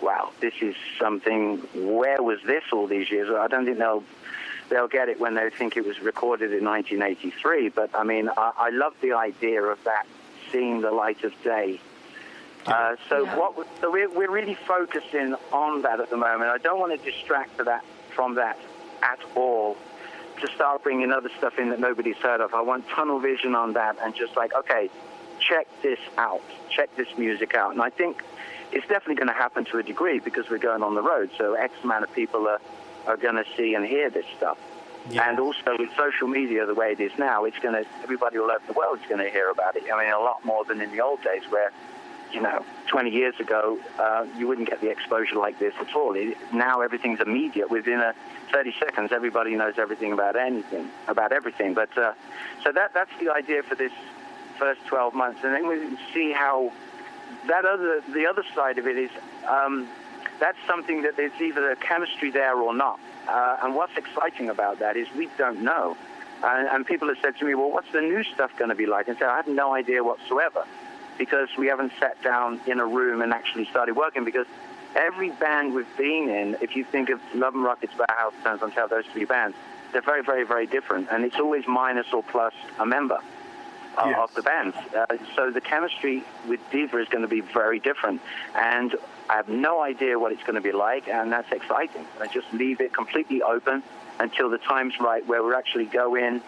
wow, 0.00 0.30
this 0.40 0.54
is 0.60 0.74
something, 0.98 1.58
where 1.74 2.22
was 2.22 2.38
this 2.46 2.62
all 2.72 2.86
these 2.86 3.10
years? 3.10 3.30
I 3.30 3.48
don't 3.48 3.64
think 3.64 3.78
they'll 3.78 4.04
they'll 4.68 4.88
get 4.88 5.08
it 5.08 5.20
when 5.20 5.34
they 5.34 5.48
think 5.50 5.76
it 5.76 5.84
was 5.84 6.00
recorded 6.00 6.52
in 6.52 6.64
1983. 6.64 7.70
But 7.70 7.90
I 7.94 8.04
mean, 8.04 8.28
I, 8.36 8.52
I 8.56 8.70
love 8.70 8.94
the 9.00 9.12
idea 9.12 9.62
of 9.62 9.82
that 9.84 10.06
seeing 10.52 10.80
the 10.80 10.90
light 10.90 11.24
of 11.24 11.32
day. 11.42 11.80
Uh, 12.66 12.96
so 13.08 13.24
yeah. 13.24 13.36
what? 13.36 13.66
So 13.80 13.90
we're, 13.90 14.10
we're 14.10 14.30
really 14.30 14.54
focusing 14.54 15.34
on 15.52 15.82
that 15.82 16.00
at 16.00 16.10
the 16.10 16.16
moment. 16.16 16.50
I 16.50 16.58
don't 16.58 16.80
want 16.80 16.98
to 17.00 17.10
distract 17.10 17.58
that 17.58 17.84
from 18.14 18.34
that 18.34 18.58
at 19.02 19.20
all. 19.34 19.76
To 20.40 20.52
start 20.54 20.82
bringing 20.82 21.12
other 21.12 21.30
stuff 21.38 21.58
in 21.58 21.70
that 21.70 21.80
nobody's 21.80 22.16
heard 22.16 22.42
of. 22.42 22.52
I 22.52 22.60
want 22.60 22.86
tunnel 22.90 23.18
vision 23.18 23.54
on 23.54 23.72
that 23.72 23.96
and 24.02 24.14
just 24.14 24.36
like, 24.36 24.54
okay, 24.54 24.90
check 25.40 25.66
this 25.80 25.98
out, 26.18 26.42
check 26.68 26.94
this 26.94 27.08
music 27.16 27.54
out. 27.54 27.72
And 27.72 27.80
I 27.80 27.88
think 27.88 28.22
it's 28.70 28.86
definitely 28.86 29.14
going 29.14 29.28
to 29.28 29.34
happen 29.34 29.64
to 29.66 29.78
a 29.78 29.82
degree 29.82 30.18
because 30.18 30.50
we're 30.50 30.58
going 30.58 30.82
on 30.82 30.94
the 30.94 31.00
road. 31.02 31.30
So 31.38 31.54
X 31.54 31.72
amount 31.82 32.04
of 32.04 32.12
people 32.12 32.46
are 32.48 32.60
are 33.06 33.16
going 33.16 33.36
to 33.36 33.44
see 33.56 33.74
and 33.74 33.84
hear 33.84 34.10
this 34.10 34.26
stuff. 34.36 34.58
Yeah. 35.10 35.28
And 35.28 35.38
also 35.38 35.76
with 35.78 35.90
social 35.96 36.26
media 36.26 36.66
the 36.66 36.74
way 36.74 36.92
it 36.92 37.00
is 37.00 37.12
now, 37.18 37.44
it's 37.44 37.58
going 37.58 37.74
to 37.74 37.88
everybody 38.02 38.38
all 38.38 38.50
over 38.50 38.62
the 38.66 38.72
world 38.72 38.98
is 39.00 39.06
going 39.08 39.24
to 39.24 39.30
hear 39.30 39.50
about 39.50 39.76
it. 39.76 39.84
I 39.92 40.02
mean, 40.02 40.12
a 40.12 40.18
lot 40.18 40.44
more 40.44 40.64
than 40.64 40.80
in 40.80 40.90
the 40.90 41.00
old 41.00 41.22
days 41.22 41.42
where, 41.48 41.70
you 42.32 42.40
know, 42.40 42.64
20 42.88 43.10
years 43.10 43.38
ago 43.38 43.78
uh, 44.00 44.26
you 44.36 44.48
wouldn't 44.48 44.68
get 44.68 44.80
the 44.80 44.90
exposure 44.90 45.36
like 45.36 45.58
this 45.60 45.74
at 45.80 45.94
all. 45.94 46.14
It, 46.16 46.36
now 46.52 46.80
everything's 46.80 47.20
immediate. 47.20 47.70
Within 47.70 48.00
a 48.00 48.14
30 48.52 48.74
seconds, 48.80 49.12
everybody 49.12 49.54
knows 49.54 49.74
everything 49.78 50.12
about 50.12 50.34
anything, 50.34 50.90
about 51.06 51.30
everything. 51.32 51.74
But 51.74 51.96
uh, 51.96 52.14
so 52.64 52.72
that 52.72 52.92
that's 52.92 53.10
the 53.20 53.32
idea 53.32 53.62
for 53.62 53.76
this 53.76 53.92
first 54.58 54.84
12 54.86 55.14
months, 55.14 55.40
and 55.44 55.54
then 55.54 55.68
we 55.68 55.96
see 56.14 56.32
how 56.32 56.72
that 57.46 57.64
other 57.64 58.02
the 58.12 58.26
other 58.26 58.42
side 58.54 58.78
of 58.78 58.86
it 58.86 58.96
is. 58.96 59.10
Um, 59.46 59.88
that's 60.38 60.58
something 60.66 61.02
that 61.02 61.16
there's 61.16 61.40
either 61.40 61.70
a 61.70 61.76
chemistry 61.76 62.30
there 62.30 62.56
or 62.56 62.74
not. 62.74 63.00
Uh, 63.28 63.58
and 63.62 63.74
what's 63.74 63.96
exciting 63.96 64.50
about 64.50 64.78
that 64.78 64.96
is 64.96 65.08
we 65.16 65.28
don't 65.38 65.62
know. 65.62 65.96
And, 66.42 66.68
and 66.68 66.86
people 66.86 67.08
have 67.08 67.18
said 67.22 67.36
to 67.38 67.44
me, 67.44 67.54
well, 67.54 67.70
what's 67.70 67.90
the 67.92 68.00
new 68.00 68.22
stuff 68.22 68.56
going 68.56 68.68
to 68.68 68.74
be 68.74 68.86
like? 68.86 69.08
And 69.08 69.18
said, 69.18 69.28
I 69.28 69.36
have 69.36 69.48
no 69.48 69.74
idea 69.74 70.04
whatsoever 70.04 70.64
because 71.18 71.48
we 71.56 71.66
haven't 71.66 71.92
sat 71.98 72.22
down 72.22 72.60
in 72.66 72.78
a 72.78 72.86
room 72.86 73.22
and 73.22 73.32
actually 73.32 73.64
started 73.66 73.96
working 73.96 74.24
because 74.24 74.46
every 74.94 75.30
band 75.30 75.74
we've 75.74 75.96
been 75.96 76.28
in, 76.28 76.56
if 76.60 76.76
you 76.76 76.84
think 76.84 77.08
of 77.08 77.20
Love 77.34 77.54
and 77.54 77.64
Rockets, 77.64 77.94
Bauhaus, 77.94 78.32
Stones 78.40 78.62
on 78.62 78.72
those 78.90 79.06
three 79.12 79.24
bands, 79.24 79.56
they're 79.92 80.02
very, 80.02 80.22
very, 80.22 80.44
very 80.44 80.66
different. 80.66 81.08
And 81.10 81.24
it's 81.24 81.36
always 81.36 81.66
minus 81.66 82.12
or 82.12 82.22
plus 82.22 82.52
a 82.78 82.86
member. 82.86 83.20
Uh, 83.96 84.06
Yes. 84.08 84.18
of 84.18 84.34
the 84.34 84.42
band. 84.42 84.74
Uh, 84.74 85.06
so 85.34 85.50
the 85.50 85.60
chemistry 85.60 86.22
with 86.48 86.60
Diva 86.70 86.98
is 86.98 87.08
going 87.08 87.22
to 87.22 87.28
be 87.28 87.40
very 87.40 87.78
different, 87.80 88.20
and 88.54 88.94
I 89.28 89.34
have 89.36 89.48
no 89.48 89.80
idea 89.82 90.18
what 90.18 90.32
it's 90.32 90.42
going 90.42 90.54
to 90.54 90.60
be 90.60 90.72
like, 90.72 91.08
and 91.08 91.32
that's 91.32 91.50
exciting. 91.52 92.06
I 92.20 92.26
just 92.26 92.52
leave 92.52 92.80
it 92.80 92.92
completely 92.92 93.42
open 93.42 93.82
until 94.18 94.48
the 94.50 94.58
time's 94.58 94.98
right, 95.00 95.26
where 95.26 95.42
we 95.42 95.54
actually 95.54 95.86
go 95.86 96.14
in 96.14 96.40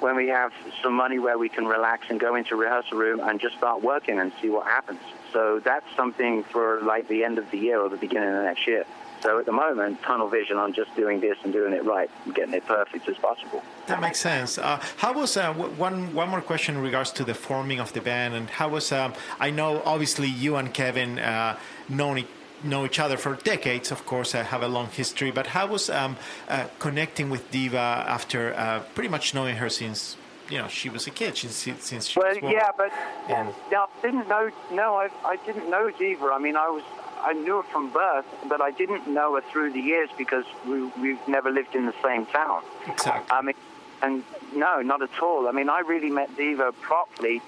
when 0.00 0.16
we 0.16 0.28
have 0.28 0.52
some 0.82 0.94
money 0.94 1.18
where 1.20 1.38
we 1.38 1.48
can 1.48 1.64
relax 1.64 2.06
and 2.10 2.18
go 2.18 2.34
into 2.34 2.56
rehearsal 2.56 2.98
room 2.98 3.20
and 3.20 3.40
just 3.40 3.56
start 3.56 3.82
working 3.82 4.18
and 4.18 4.32
see 4.42 4.48
what 4.48 4.66
happens. 4.66 4.98
So 5.32 5.60
that's 5.60 5.86
something 5.96 6.42
for 6.42 6.80
like 6.82 7.06
the 7.08 7.22
end 7.24 7.38
of 7.38 7.50
the 7.52 7.58
year 7.58 7.80
or 7.80 7.88
the 7.88 7.96
beginning 7.96 8.30
of 8.30 8.42
next 8.42 8.66
year. 8.66 8.84
So 9.22 9.38
at 9.38 9.46
the 9.46 9.52
moment, 9.52 10.02
tunnel 10.02 10.28
vision 10.28 10.56
on 10.56 10.72
just 10.72 10.94
doing 10.96 11.20
this 11.20 11.36
and 11.44 11.52
doing 11.52 11.72
it 11.72 11.84
right, 11.84 12.10
and 12.24 12.34
getting 12.34 12.54
it 12.54 12.66
perfect 12.66 13.08
as 13.08 13.16
possible. 13.18 13.62
That 13.86 14.00
makes 14.00 14.18
sense. 14.18 14.58
Uh, 14.58 14.80
how 14.96 15.12
was 15.12 15.36
uh, 15.36 15.52
w- 15.52 15.70
one 15.76 16.12
one 16.14 16.28
more 16.28 16.40
question 16.40 16.74
in 16.76 16.82
regards 16.82 17.12
to 17.12 17.24
the 17.24 17.34
forming 17.34 17.78
of 17.80 17.92
the 17.92 18.00
band 18.00 18.34
and 18.34 18.50
how 18.50 18.68
was 18.68 18.90
um, 18.92 19.12
I 19.38 19.50
know 19.50 19.80
obviously 19.84 20.26
you 20.28 20.56
and 20.56 20.74
Kevin 20.74 21.18
uh, 21.20 21.56
known 21.88 22.18
e- 22.18 22.26
know 22.64 22.84
each 22.84 22.98
other 22.98 23.16
for 23.16 23.34
decades. 23.36 23.92
Of 23.92 24.04
course, 24.06 24.34
uh, 24.34 24.42
have 24.42 24.62
a 24.62 24.68
long 24.68 24.88
history. 24.88 25.30
But 25.30 25.46
how 25.48 25.66
was 25.68 25.88
um, 25.88 26.16
uh, 26.48 26.66
connecting 26.80 27.30
with 27.30 27.48
Diva 27.52 28.04
after 28.08 28.54
uh, 28.54 28.80
pretty 28.94 29.08
much 29.08 29.34
knowing 29.34 29.56
her 29.56 29.68
since 29.68 30.16
you 30.50 30.58
know 30.58 30.66
she 30.68 30.88
was 30.88 31.06
a 31.06 31.10
kid 31.10 31.36
since 31.36 31.54
since 31.80 32.08
she 32.08 32.18
Well, 32.18 32.28
was 32.30 32.38
born? 32.38 32.52
yeah, 32.52 32.70
but 32.76 32.90
And- 33.28 33.54
no, 33.70 33.86
I 33.86 34.02
didn't 34.02 34.26
know. 34.28 34.50
No, 34.72 34.96
I, 34.96 35.08
I 35.24 35.36
didn't 35.46 35.70
know 35.70 35.90
Diva. 35.90 36.26
I 36.34 36.38
mean, 36.38 36.56
I 36.56 36.68
was 36.68 36.82
I 37.22 37.32
knew 37.32 37.56
her 37.56 37.62
from 37.62 37.90
birth, 37.90 38.26
but 38.48 38.60
I 38.60 38.70
didn't 38.70 39.06
know 39.06 39.34
her 39.36 39.42
through 39.52 39.72
the 39.72 39.80
years 39.80 40.10
because 40.18 40.44
we 40.66 40.84
we've 41.00 41.28
never 41.28 41.50
lived 41.50 41.74
in 41.74 41.86
the 41.86 41.94
same 42.02 42.26
town. 42.26 42.62
Exactly. 42.86 43.26
I 43.30 43.42
mean, 43.42 43.54
and 44.02 44.24
no, 44.54 44.82
not 44.82 45.02
at 45.02 45.22
all. 45.22 45.48
I 45.48 45.52
mean, 45.52 45.68
I 45.68 45.80
really 45.80 46.10
met 46.10 46.36
Diva 46.36 46.72
properly 46.72 47.40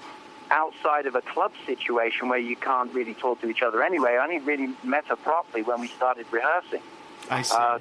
outside 0.51 1.05
of 1.07 1.15
a 1.15 1.21
club 1.21 1.51
situation 1.65 2.29
where 2.29 2.39
you 2.39 2.55
can't 2.55 2.93
really 2.93 3.13
talk 3.15 3.41
to 3.41 3.49
each 3.49 3.61
other 3.61 3.83
anyway. 3.83 4.17
I 4.17 4.23
only 4.23 4.39
really 4.39 4.73
met 4.83 5.05
her 5.07 5.15
properly 5.15 5.63
when 5.63 5.81
we 5.81 5.87
started 5.87 6.25
rehearsing. 6.31 6.81
I 7.29 7.41
see. 7.41 7.55
Uh, 7.57 7.79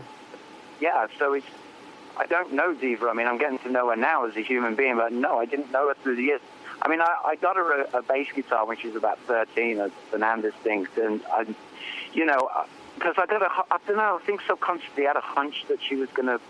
yeah, 0.81 1.07
so 1.19 1.35
it's. 1.35 1.47
I 2.17 2.27
don't 2.27 2.53
know 2.53 2.75
Diva. 2.75 3.09
I 3.09 3.13
mean, 3.13 3.27
I'm 3.27 3.39
getting 3.39 3.59
to 3.61 3.71
know 3.71 3.91
her 3.91 3.97
now 3.97 4.25
as 4.27 4.37
a 4.37 4.41
human 4.41 4.75
being, 4.75 4.97
but 4.97 5.13
no, 5.13 5.39
I 5.39 5.47
didn't 5.47 5.73
know 5.73 5.89
her 5.89 5.95
through 6.03 6.17
the 6.17 6.23
years. 6.23 6.41
I 6.83 6.89
mean, 6.89 7.01
I, 7.01 7.17
I 7.25 7.37
got 7.37 7.57
her 7.57 7.83
a, 7.83 7.99
a 7.99 8.03
bass 8.03 8.29
guitar 8.35 8.67
when 8.67 8.77
she 8.77 8.89
was 8.89 8.97
about 8.97 9.19
13, 9.21 9.81
a 9.81 9.91
Fernandes 10.13 10.53
thing, 10.63 10.87
and 11.01 11.21
I, 11.33 11.47
you 12.15 12.25
know, 12.25 12.49
because 12.95 13.15
I 13.19 13.27
got 13.27 13.43
a, 13.43 13.49
I 13.71 13.79
don't 13.87 13.97
know, 13.97 14.19
I 14.21 14.25
think 14.25 14.41
subconsciously 14.47 15.05
I 15.05 15.09
had 15.09 15.17
a 15.17 15.21
hunch 15.21 15.65
that 15.69 15.83
she 15.83 15.97
was 15.97 16.09
going 16.11 16.29
to 16.29 16.41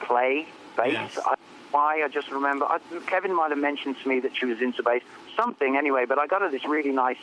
play 0.00 0.46
bass. 0.76 0.92
Yes. 0.92 1.18
I, 1.24 1.34
why? 1.70 2.02
I 2.02 2.08
just 2.08 2.30
remember 2.30 2.64
I, 2.64 2.80
Kevin 3.06 3.34
might 3.34 3.50
have 3.50 3.58
mentioned 3.58 3.96
to 4.02 4.08
me 4.08 4.20
that 4.20 4.36
she 4.36 4.46
was 4.46 4.60
into 4.60 4.82
bass, 4.82 5.02
something 5.36 5.76
anyway. 5.76 6.04
But 6.06 6.18
I 6.18 6.26
got 6.26 6.42
her 6.42 6.50
this 6.50 6.64
really 6.64 6.90
nice 6.90 7.18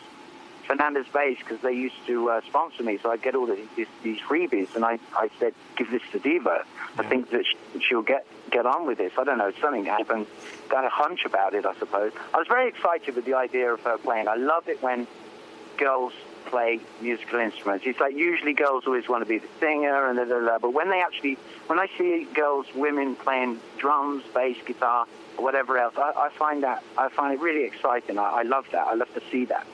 Fernandes 0.68 1.12
bass 1.12 1.38
because 1.40 1.60
they 1.62 1.74
used 1.74 1.96
to 2.08 2.30
uh, 2.30 2.42
sponsor 2.48 2.84
me, 2.84 2.98
so 3.02 3.10
I'd 3.10 3.22
get 3.22 3.36
all 3.36 3.46
the, 3.46 3.58
these, 3.76 3.88
these 4.04 4.20
freebies, 4.20 4.76
and 4.76 4.86
I, 4.86 5.00
I 5.16 5.30
said, 5.40 5.54
give 5.76 5.90
this 5.92 6.02
to 6.12 6.20
Diva. 6.20 6.66
I 6.98 7.04
think 7.04 7.32
that 7.32 7.46
she, 7.46 7.80
she'll 7.80 8.02
get 8.02 8.26
get 8.52 8.66
on 8.66 8.88
with 8.88 8.98
this. 8.98 9.12
I 9.18 9.24
don't 9.24 9.38
know, 9.38 9.52
something 9.60 9.86
happened. 9.86 10.28
Got 10.70 10.86
a 10.86 10.90
hunch 10.90 11.26
about 11.26 11.54
it, 11.54 11.66
I 11.66 11.76
suppose. 11.76 12.14
I 12.34 12.38
was 12.38 12.48
very 12.48 12.70
excited 12.70 13.16
with 13.16 13.26
the 13.26 13.34
idea 13.34 13.74
of 13.74 13.82
her 13.82 13.98
playing. 13.98 14.28
I 14.28 14.36
love 14.36 14.68
it 14.70 14.82
when 14.82 15.08
girls 15.78 16.14
play 16.48 16.80
musical 17.02 17.40
instruments. 17.40 17.86
It's 17.86 18.00
like 18.00 18.16
usually 18.16 18.54
girls 18.54 18.86
always 18.88 19.08
want 19.08 19.24
to 19.24 19.30
be 19.30 19.38
the 19.38 19.48
singer 19.60 20.08
and 20.08 20.18
da, 20.18 20.26
da, 20.26 20.40
da, 20.46 20.58
but 20.60 20.74
when 20.74 20.90
they 20.90 21.02
actually, 21.02 21.38
when 21.68 21.80
I 21.80 21.88
see 21.98 22.28
girls, 22.34 22.66
women 22.74 23.16
playing 23.16 23.60
drums, 23.78 24.24
bass, 24.34 24.58
guitar, 24.66 25.06
or 25.38 25.44
whatever 25.44 25.78
else, 25.78 25.94
I, 25.98 26.12
I 26.16 26.30
find 26.30 26.64
that 26.64 26.84
I 26.98 27.10
find 27.10 27.34
it 27.34 27.40
really 27.40 27.64
exciting. 27.66 28.18
I, 28.18 28.24
I 28.24 28.42
love 28.44 28.66
that. 28.72 28.88
I 28.88 28.94
love 28.96 29.14
to 29.14 29.22
see 29.32 29.46
that 29.46 29.68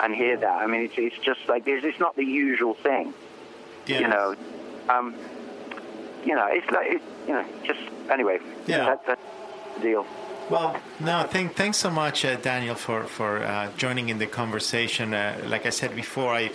and 0.00 0.14
hear 0.14 0.36
that. 0.36 0.62
I 0.62 0.66
mean, 0.66 0.82
it's, 0.82 0.94
it's 0.96 1.18
just 1.18 1.40
like 1.48 1.66
it's, 1.66 1.84
it's 1.84 1.98
not 1.98 2.16
the 2.16 2.24
usual 2.24 2.74
thing, 2.74 3.12
Yes. 3.86 4.00
you 4.02 4.08
know. 4.08 4.36
Um, 4.88 5.14
you 6.24 6.34
know, 6.34 6.46
it's 6.50 6.70
like 6.70 6.92
it, 6.92 7.02
you 7.26 7.32
know, 7.34 7.44
just 7.64 7.80
anyway. 8.10 8.38
Yeah. 8.66 8.84
that, 8.86 9.06
that's 9.06 9.20
the 9.76 9.80
deal. 9.80 10.06
Well, 10.50 10.76
no, 10.98 11.22
thank, 11.30 11.54
thanks 11.54 11.78
so 11.78 11.90
much, 11.90 12.24
uh, 12.24 12.34
Daniel, 12.34 12.74
for 12.74 13.04
for 13.04 13.38
uh, 13.38 13.70
joining 13.76 14.08
in 14.08 14.18
the 14.18 14.26
conversation. 14.26 15.14
Uh, 15.14 15.40
like 15.46 15.64
I 15.64 15.70
said 15.70 15.94
before, 15.94 16.34
I 16.34 16.50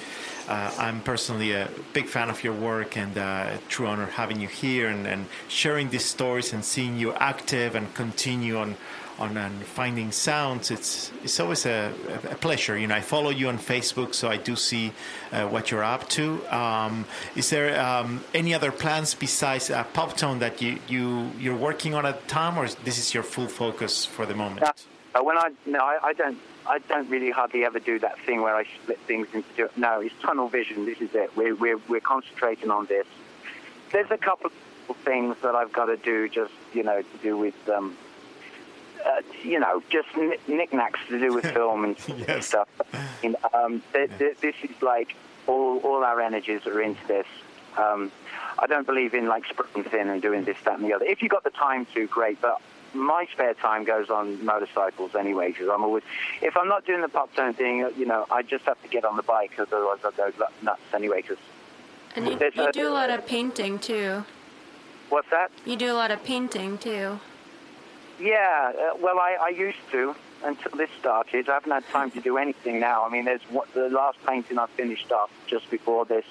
uh, 0.50 0.72
I'm 0.78 1.00
personally 1.00 1.54
a 1.54 1.70
big 1.93 2.08
fan 2.08 2.30
of 2.30 2.43
your 2.43 2.52
work, 2.52 2.98
and 2.98 3.18
uh, 3.18 3.56
a 3.56 3.58
true 3.70 3.88
honor 3.88 4.08
having 4.08 4.41
you 4.41 4.50
here 4.50 4.89
and, 4.89 5.08
and 5.08 5.28
sharing 5.48 5.91
these 5.91 6.04
stories 6.04 6.52
and 6.52 6.66
seeing 6.66 7.00
you 7.00 7.14
active 7.14 7.74
and 7.74 7.93
continue 7.93 8.58
on 8.58 8.76
on, 9.20 9.59
finding 9.63 10.11
sounds. 10.11 10.72
It's 10.72 11.11
it's 11.24 11.39
always 11.39 11.66
a, 11.66 11.93
a 12.30 12.36
pleasure. 12.36 12.78
You 12.78 12.88
know, 12.88 12.95
I 12.95 13.01
follow 13.01 13.30
you 13.30 13.47
on 13.47 13.57
Facebook, 13.57 14.13
so 14.13 14.30
I 14.30 14.38
do 14.38 14.55
see 14.55 14.91
uh, 15.32 15.47
what 15.47 15.72
you're 15.72 15.84
up 15.84 16.07
to. 16.09 16.45
Um, 16.55 17.05
is 17.36 17.49
there 17.49 17.80
um, 17.80 18.24
any 18.34 18.53
other 18.53 18.72
plans 18.72 19.13
besides 19.13 19.70
uh, 19.70 19.84
Poptone 19.93 20.39
that 20.39 20.61
you 20.61 20.80
you 20.88 21.32
you're 21.39 21.57
working 21.57 21.93
on 21.93 22.05
at 22.05 22.22
the 22.22 22.28
time, 22.28 22.57
or 22.57 22.66
is 22.66 22.76
this 22.84 22.97
is 22.97 23.13
your 23.13 23.24
full 23.24 23.47
focus 23.47 24.05
for 24.05 24.26
the 24.26 24.36
moment? 24.36 24.63
Uh, 24.63 25.24
when 25.24 25.38
I 25.38 25.51
no, 25.66 25.80
I, 25.80 25.99
I 26.03 26.13
don't. 26.13 26.38
I 26.68 26.80
don't 26.80 27.07
really 27.11 27.30
hardly 27.30 27.63
ever 27.63 27.78
do 27.78 27.99
that 27.99 28.18
thing 28.26 28.41
where 28.41 28.55
I 28.55 28.63
split 28.82 28.97
things 29.05 29.28
into. 29.34 29.70
No, 29.78 30.01
it's 30.01 30.16
tunnel 30.20 30.49
vision. 30.49 30.86
This 30.86 30.99
is 30.99 31.13
it. 31.13 31.30
We're 31.38 31.55
we're 31.55 31.80
we're 31.88 31.99
concentrating 31.99 32.72
on 32.72 32.88
this. 32.88 33.05
There's 33.91 34.09
a 34.09 34.18
couple 34.18 34.47
of 34.47 34.97
things 34.97 35.36
that 35.43 35.53
I've 35.53 35.72
got 35.72 35.86
to 35.86 35.97
do, 35.97 36.28
just 36.28 36.53
you 36.74 36.82
know, 36.82 37.03
to 37.03 37.18
do 37.22 37.38
with 37.38 37.70
um, 37.70 37.95
uh, 39.06 39.22
you 39.43 39.60
know, 39.60 39.82
just 39.89 40.08
kn- 40.14 40.38
knickknacks 40.47 40.99
to 41.10 41.20
do 41.20 41.34
with 41.34 41.45
film 41.53 41.84
and 41.86 41.95
Yes. 42.28 42.47
stuff. 42.47 42.68
And, 43.24 43.36
um, 43.53 43.82
th- 43.93 44.10
th- 44.18 44.38
this 44.39 44.56
is 44.64 44.82
like 44.82 45.16
all 45.47 45.78
all 45.80 46.03
our 46.03 46.20
energies 46.22 46.66
are 46.66 46.82
into 46.82 47.06
this. 47.08 47.28
Um, 47.78 48.12
I 48.58 48.68
don't 48.68 48.86
believe 48.88 49.14
in 49.14 49.28
like 49.28 49.45
spreading 49.45 49.84
thin 49.84 50.08
and 50.10 50.22
doing 50.22 50.43
this, 50.45 50.58
that, 50.64 50.80
and 50.80 50.86
the 50.86 50.93
other. 50.93 51.06
If 51.06 51.22
you 51.22 51.30
got 51.30 51.43
the 51.43 51.49
time 51.51 51.86
to, 51.93 52.08
great. 52.08 52.41
But 52.41 52.62
my 52.93 53.28
spare 53.34 53.53
time 53.53 53.84
goes 53.84 54.10
on 54.10 54.43
motorcycles 54.45 55.14
anyway, 55.14 55.51
because 55.51 55.68
I'm 55.70 55.84
always. 55.84 56.03
If 56.41 56.56
I'm 56.58 56.68
not 56.70 56.86
doing 56.86 57.01
the 57.01 57.08
Poptone 57.10 57.53
thing, 57.56 57.80
you 57.97 58.06
know, 58.06 58.26
I 58.32 58.41
just 58.43 58.64
have 58.66 58.82
to 58.82 58.88
get 58.88 59.03
on 59.06 59.18
the 59.18 59.24
bike, 59.24 59.49
because 59.51 59.68
otherwise 59.74 59.99
I'll 60.06 60.12
go 60.14 60.32
nuts 60.64 60.82
anyway. 60.93 61.22
Because 61.22 61.38
And 62.16 62.26
you, 62.28 62.38
you 62.56 62.68
a- 62.68 62.72
do 62.72 62.88
a 62.88 62.95
lot 63.01 63.10
of 63.10 63.26
painting 63.28 63.78
too. 63.80 64.24
what's 65.10 65.30
that? 65.32 65.51
You 65.66 65.76
do 65.76 65.91
a 65.91 65.97
lot 66.01 66.10
of 66.12 66.24
painting 66.24 66.78
too. 66.78 67.20
Yeah, 68.20 68.72
uh, 68.78 68.97
well, 69.01 69.20
I, 69.20 69.38
I 69.41 69.49
used 69.49 69.78
to 69.91 70.16
until 70.43 70.72
this 70.78 70.89
started. 70.99 71.49
I 71.49 71.55
haven't 71.55 71.72
had 71.72 71.88
time 71.89 72.11
to 72.11 72.22
do 72.22 72.38
anything 72.38 72.80
now. 72.80 73.05
I 73.05 73.09
mean, 73.09 73.26
there's 73.26 73.41
what, 73.49 73.74
the 73.74 73.89
last 73.89 74.18
painting 74.26 74.57
I 74.59 74.68
finished 74.68 75.11
up 75.11 75.30
just 75.47 75.70
before 75.70 76.05
this. 76.05 76.26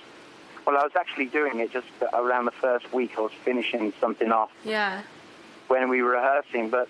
Well, 0.66 0.78
I 0.78 0.82
was 0.82 0.92
actually 0.96 1.26
doing 1.26 1.58
it 1.60 1.72
just 1.72 1.86
around 2.12 2.46
the 2.46 2.50
first 2.52 2.90
week. 2.92 3.12
I 3.18 3.20
was 3.20 3.32
finishing 3.44 3.92
something 4.00 4.32
off 4.32 4.50
Yeah. 4.64 5.02
when 5.68 5.88
we 5.90 6.02
were 6.02 6.12
rehearsing. 6.12 6.70
But 6.70 6.88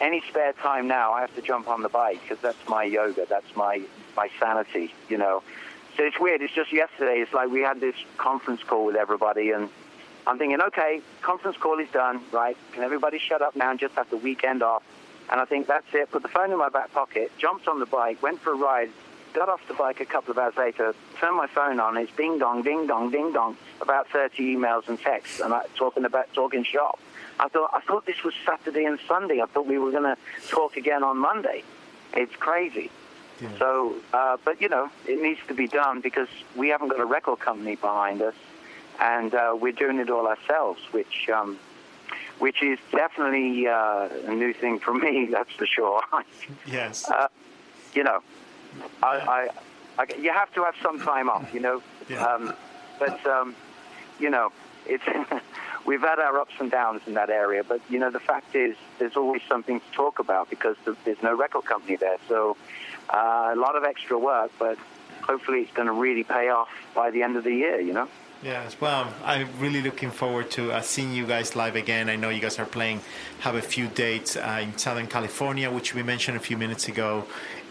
any 0.00 0.22
spare 0.30 0.54
time 0.54 0.88
now, 0.88 1.12
I 1.12 1.20
have 1.20 1.34
to 1.34 1.42
jump 1.42 1.68
on 1.68 1.82
the 1.82 1.90
bike 1.90 2.22
because 2.22 2.38
that's 2.40 2.68
my 2.68 2.84
yoga. 2.84 3.26
That's 3.28 3.54
my 3.54 3.82
my 4.16 4.30
sanity, 4.40 4.94
you 5.10 5.18
know. 5.18 5.42
So 5.96 6.04
it's 6.04 6.18
weird. 6.18 6.40
It's 6.40 6.54
just 6.54 6.72
yesterday. 6.72 7.20
It's 7.20 7.34
like 7.34 7.50
we 7.50 7.60
had 7.60 7.80
this 7.80 7.96
conference 8.16 8.62
call 8.62 8.86
with 8.86 8.96
everybody, 8.96 9.50
and 9.50 9.68
I'm 10.26 10.38
thinking, 10.38 10.60
okay, 10.60 11.00
conference 11.20 11.56
call 11.56 11.78
is 11.78 11.88
done, 11.90 12.20
right? 12.30 12.56
Can 12.72 12.82
everybody 12.82 13.18
shut 13.18 13.42
up 13.42 13.56
now 13.56 13.70
and 13.70 13.80
just 13.80 13.94
have 13.94 14.08
the 14.10 14.16
weekend 14.16 14.62
off? 14.62 14.82
And 15.30 15.40
I 15.40 15.44
think 15.44 15.66
that's 15.66 15.86
it. 15.92 16.10
Put 16.10 16.22
the 16.22 16.28
phone 16.28 16.52
in 16.52 16.58
my 16.58 16.68
back 16.68 16.92
pocket, 16.92 17.32
jumped 17.38 17.66
on 17.66 17.80
the 17.80 17.86
bike, 17.86 18.22
went 18.22 18.40
for 18.40 18.52
a 18.52 18.56
ride, 18.56 18.90
got 19.32 19.48
off 19.48 19.66
the 19.66 19.74
bike 19.74 20.00
a 20.00 20.04
couple 20.04 20.30
of 20.30 20.38
hours 20.38 20.54
later, 20.56 20.94
turned 21.18 21.36
my 21.36 21.46
phone 21.46 21.80
on, 21.80 21.96
it's 21.96 22.14
ding 22.16 22.38
dong, 22.38 22.62
ding 22.62 22.86
dong, 22.86 23.10
ding 23.10 23.32
dong, 23.32 23.56
about 23.80 24.08
30 24.08 24.56
emails 24.56 24.88
and 24.88 25.00
texts, 25.00 25.40
and 25.40 25.52
I, 25.54 25.64
talking 25.74 26.04
about 26.04 26.32
talking 26.34 26.64
shop. 26.64 27.00
I 27.40 27.48
thought 27.48 27.70
I 27.72 27.80
thought 27.80 28.06
this 28.06 28.22
was 28.22 28.34
Saturday 28.46 28.84
and 28.84 28.98
Sunday. 29.08 29.40
I 29.40 29.46
thought 29.46 29.66
we 29.66 29.78
were 29.78 29.90
going 29.90 30.04
to 30.04 30.16
talk 30.48 30.76
again 30.76 31.02
on 31.02 31.18
Monday. 31.18 31.64
It's 32.14 32.36
crazy. 32.36 32.90
So, 33.58 33.94
uh, 34.12 34.36
but 34.44 34.60
you 34.60 34.68
know, 34.68 34.88
it 35.08 35.20
needs 35.20 35.40
to 35.48 35.54
be 35.54 35.66
done 35.66 36.00
because 36.00 36.28
we 36.54 36.68
haven't 36.68 36.88
got 36.88 37.00
a 37.00 37.04
record 37.04 37.40
company 37.40 37.74
behind 37.74 38.22
us, 38.22 38.34
and 39.02 39.34
uh, 39.34 39.56
we're 39.60 39.72
doing 39.72 39.98
it 39.98 40.08
all 40.08 40.28
ourselves, 40.28 40.80
which 40.92 41.28
um, 41.28 41.58
which 42.38 42.62
is 42.62 42.78
definitely 42.92 43.66
uh, 43.66 44.08
a 44.26 44.34
new 44.34 44.52
thing 44.52 44.78
for 44.78 44.94
me. 45.04 45.28
That's 45.30 45.52
for 45.52 45.66
sure. 45.66 46.02
Yes. 46.66 47.10
uh, 47.10 47.28
you 47.94 48.04
know, 48.04 48.20
I, 49.02 49.08
I, 49.08 49.48
I, 49.98 50.14
you 50.18 50.32
have 50.32 50.52
to 50.54 50.62
have 50.62 50.74
some 50.80 51.00
time 51.00 51.28
off, 51.28 51.52
you 51.52 51.60
know. 51.60 51.82
Yeah. 52.08 52.24
Um, 52.24 52.54
but 52.98 53.26
um, 53.26 53.56
you 54.20 54.30
know, 54.30 54.52
it's 54.86 55.04
we've 55.86 56.00
had 56.00 56.20
our 56.20 56.38
ups 56.38 56.54
and 56.60 56.70
downs 56.70 57.02
in 57.06 57.14
that 57.14 57.28
area. 57.28 57.64
But 57.64 57.80
you 57.90 57.98
know, 57.98 58.10
the 58.10 58.20
fact 58.20 58.54
is, 58.54 58.76
there's 59.00 59.16
always 59.16 59.42
something 59.48 59.80
to 59.80 59.86
talk 59.92 60.20
about 60.20 60.48
because 60.48 60.76
there's 61.04 61.22
no 61.22 61.34
record 61.34 61.64
company 61.64 61.96
there. 61.96 62.18
So 62.28 62.56
uh, 63.10 63.50
a 63.52 63.56
lot 63.56 63.74
of 63.74 63.82
extra 63.82 64.16
work, 64.16 64.52
but 64.60 64.78
hopefully 65.22 65.62
it's 65.62 65.72
going 65.72 65.88
to 65.88 65.92
really 65.92 66.22
pay 66.22 66.50
off 66.50 66.70
by 66.94 67.10
the 67.10 67.24
end 67.24 67.36
of 67.36 67.42
the 67.42 67.54
year. 67.54 67.80
You 67.80 67.94
know. 67.94 68.08
Yes, 68.42 68.76
well, 68.80 69.12
I'm 69.24 69.48
really 69.60 69.82
looking 69.82 70.10
forward 70.10 70.50
to 70.52 70.72
uh, 70.72 70.80
seeing 70.80 71.12
you 71.12 71.26
guys 71.26 71.54
live 71.54 71.76
again. 71.76 72.08
I 72.10 72.16
know 72.16 72.28
you 72.28 72.40
guys 72.40 72.58
are 72.58 72.64
playing, 72.66 73.00
have 73.40 73.54
a 73.54 73.62
few 73.62 73.86
dates 73.86 74.34
uh, 74.36 74.58
in 74.62 74.76
Southern 74.76 75.06
California, 75.06 75.70
which 75.70 75.94
we 75.94 76.02
mentioned 76.02 76.36
a 76.36 76.40
few 76.40 76.56
minutes 76.56 76.88
ago. 76.88 77.24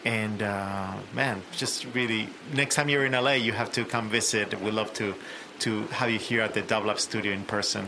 And 0.05 0.41
uh, 0.41 0.93
man, 1.13 1.41
just 1.51 1.85
really, 1.93 2.29
next 2.53 2.75
time 2.75 2.87
you're 2.87 3.05
in 3.05 3.11
LA, 3.11 3.33
you 3.33 3.51
have 3.51 3.71
to 3.73 3.83
come 3.83 4.09
visit. 4.09 4.59
We'd 4.61 4.73
love 4.73 4.93
to 4.93 5.13
to 5.59 5.83
have 5.87 6.09
you 6.09 6.17
here 6.17 6.41
at 6.41 6.55
the 6.55 6.61
Dublab 6.63 6.97
studio 6.97 7.33
in 7.33 7.43
person. 7.43 7.87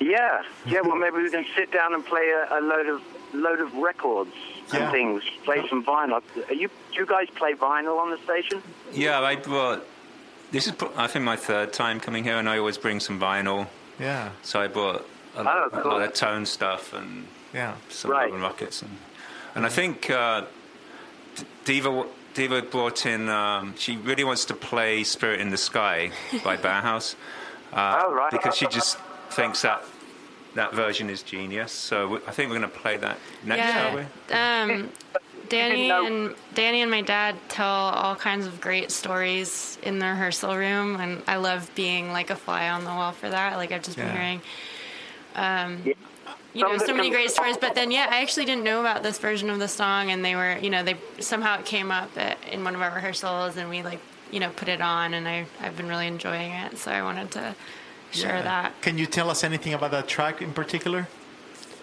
Yeah, 0.00 0.42
yeah. 0.66 0.80
Well, 0.80 0.96
maybe 0.96 1.18
we 1.22 1.30
can 1.30 1.46
sit 1.54 1.70
down 1.70 1.94
and 1.94 2.04
play 2.04 2.28
a, 2.30 2.58
a 2.58 2.60
load 2.60 2.88
of 2.88 3.02
load 3.34 3.60
of 3.60 3.72
records 3.74 4.32
and 4.72 4.80
Yeah. 4.80 4.90
things. 4.90 5.22
Play 5.44 5.64
some 5.68 5.84
vinyl. 5.84 6.22
Are 6.48 6.54
you 6.54 6.68
do 6.92 6.98
you 7.00 7.06
guys 7.06 7.28
play 7.36 7.52
vinyl 7.54 7.98
on 8.00 8.10
the 8.10 8.18
station? 8.24 8.62
Yeah, 8.92 9.20
I 9.20 9.36
brought. 9.36 9.86
This 10.52 10.66
is, 10.68 10.74
I 10.96 11.06
think, 11.08 11.24
my 11.24 11.36
third 11.36 11.72
time 11.72 11.98
coming 11.98 12.24
here, 12.24 12.36
and 12.38 12.48
I 12.48 12.58
always 12.58 12.78
bring 12.78 13.00
some 13.00 13.18
vinyl. 13.18 13.66
Yeah, 13.98 14.30
So 14.42 14.60
I 14.60 14.68
brought 14.68 15.06
a, 15.36 15.40
Oh, 15.40 15.42
lot, 15.42 15.72
a 15.84 15.88
lot 15.88 16.02
of 16.02 16.12
tone 16.12 16.46
stuff 16.46 16.92
and 16.92 17.26
yeah. 17.54 17.74
some 17.88 18.10
Right. 18.10 18.26
Love 18.26 18.34
and 18.34 18.42
Rockets, 18.42 18.82
and 18.82 18.96
and 19.54 19.66
I 19.66 19.68
think 19.68 20.08
uh, 20.10 20.44
Diva 21.64 22.06
Diva 22.34 22.62
brought 22.62 23.04
in. 23.06 23.28
Um, 23.28 23.74
she 23.76 23.96
really 23.96 24.24
wants 24.24 24.44
to 24.46 24.54
play 24.54 25.04
"Spirit 25.04 25.40
in 25.40 25.50
the 25.50 25.56
Sky" 25.56 26.10
by 26.44 26.56
Bauhaus. 26.68 27.14
Uh, 27.72 28.02
Oh, 28.04 28.12
right. 28.12 28.30
Because 28.30 28.56
she 28.56 28.66
just 28.66 28.98
thinks 29.30 29.62
that 29.62 29.82
that 30.54 30.74
version 30.74 31.08
is 31.10 31.22
genius. 31.22 31.72
So 31.72 32.20
I 32.26 32.30
think 32.32 32.50
we're 32.50 32.58
going 32.58 32.70
to 32.70 32.78
play 32.78 32.96
that 32.98 33.18
next, 33.44 33.72
shall 33.72 33.96
we? 33.96 34.02
Yeah. 34.30 34.62
Um, 34.62 34.90
Danny 35.52 35.88
know- 35.88 36.06
and 36.06 36.34
Danny 36.54 36.80
and 36.80 36.90
my 36.90 37.02
dad 37.02 37.36
tell 37.48 37.66
all 37.66 38.16
kinds 38.16 38.46
of 38.46 38.60
great 38.60 38.90
stories 38.90 39.78
in 39.82 39.98
the 39.98 40.06
rehearsal 40.06 40.56
room, 40.56 40.96
and 40.96 41.22
I 41.28 41.36
love 41.36 41.70
being 41.74 42.10
like 42.12 42.30
a 42.30 42.36
fly 42.36 42.70
on 42.70 42.84
the 42.84 42.90
wall 42.90 43.12
for 43.12 43.28
that. 43.28 43.56
Like 43.56 43.70
I've 43.70 43.82
just 43.82 43.96
been 43.98 44.10
hearing, 44.10 44.40
um, 45.34 45.82
Yeah. 45.84 45.92
you 46.54 46.62
know, 46.62 46.78
so 46.78 46.94
many 46.94 47.10
great 47.10 47.30
stories. 47.30 47.56
But 47.58 47.74
then, 47.74 47.90
yeah, 47.90 48.06
I 48.10 48.22
actually 48.22 48.46
didn't 48.46 48.64
know 48.64 48.80
about 48.80 49.02
this 49.02 49.18
version 49.18 49.50
of 49.50 49.58
the 49.58 49.68
song, 49.68 50.10
and 50.10 50.24
they 50.24 50.34
were, 50.36 50.56
you 50.58 50.70
know, 50.70 50.82
they 50.82 50.96
somehow 51.20 51.58
it 51.58 51.66
came 51.66 51.90
up 51.90 52.16
at, 52.16 52.38
in 52.50 52.64
one 52.64 52.74
of 52.74 52.80
our 52.80 52.90
rehearsals, 52.94 53.56
and 53.58 53.68
we 53.68 53.82
like, 53.82 54.00
you 54.30 54.40
know, 54.40 54.48
put 54.50 54.68
it 54.68 54.80
on, 54.80 55.12
and 55.12 55.28
I 55.28 55.44
I've 55.60 55.76
been 55.76 55.88
really 55.88 56.06
enjoying 56.06 56.52
it, 56.52 56.78
so 56.78 56.90
I 56.90 57.02
wanted 57.02 57.30
to 57.32 57.54
share 58.10 58.36
Yeah. 58.36 58.42
that. 58.42 58.80
Can 58.80 58.96
you 58.96 59.04
tell 59.06 59.28
us 59.28 59.44
anything 59.44 59.74
about 59.74 59.90
that 59.90 60.08
track 60.08 60.40
in 60.40 60.52
particular? 60.54 61.08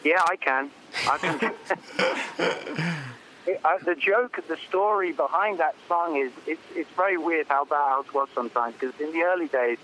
Yeah, 0.03 0.23
I 0.27 0.35
can. 0.37 0.71
I 1.07 1.17
can. 1.19 3.03
uh, 3.63 3.77
the 3.83 3.95
joke, 3.95 4.39
the 4.47 4.57
story 4.67 5.11
behind 5.11 5.59
that 5.59 5.75
song 5.87 6.17
is 6.17 6.31
it's 6.45 6.61
it's 6.75 6.89
very 6.91 7.17
weird 7.17 7.47
how 7.47 7.65
bad 7.65 7.79
Bauhaus 7.79 8.13
was 8.13 8.29
sometimes 8.35 8.75
because 8.79 8.99
in 8.99 9.11
the 9.13 9.23
early 9.23 9.47
days 9.47 9.77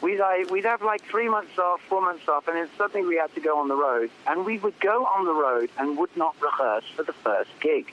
we'd 0.00 0.18
like, 0.18 0.50
we'd 0.50 0.64
have 0.64 0.82
like 0.82 1.02
three 1.04 1.28
months 1.28 1.58
off, 1.58 1.80
four 1.88 2.00
months 2.00 2.28
off, 2.28 2.48
and 2.48 2.56
then 2.56 2.68
suddenly 2.76 3.06
we 3.06 3.16
had 3.16 3.34
to 3.34 3.40
go 3.40 3.58
on 3.58 3.68
the 3.68 3.76
road, 3.76 4.10
and 4.26 4.44
we 4.44 4.58
would 4.58 4.78
go 4.80 5.04
on 5.04 5.24
the 5.24 5.32
road 5.32 5.70
and 5.78 5.98
would 5.98 6.14
not 6.16 6.34
rehearse 6.40 6.84
for 6.94 7.02
the 7.02 7.12
first 7.12 7.50
gig. 7.60 7.92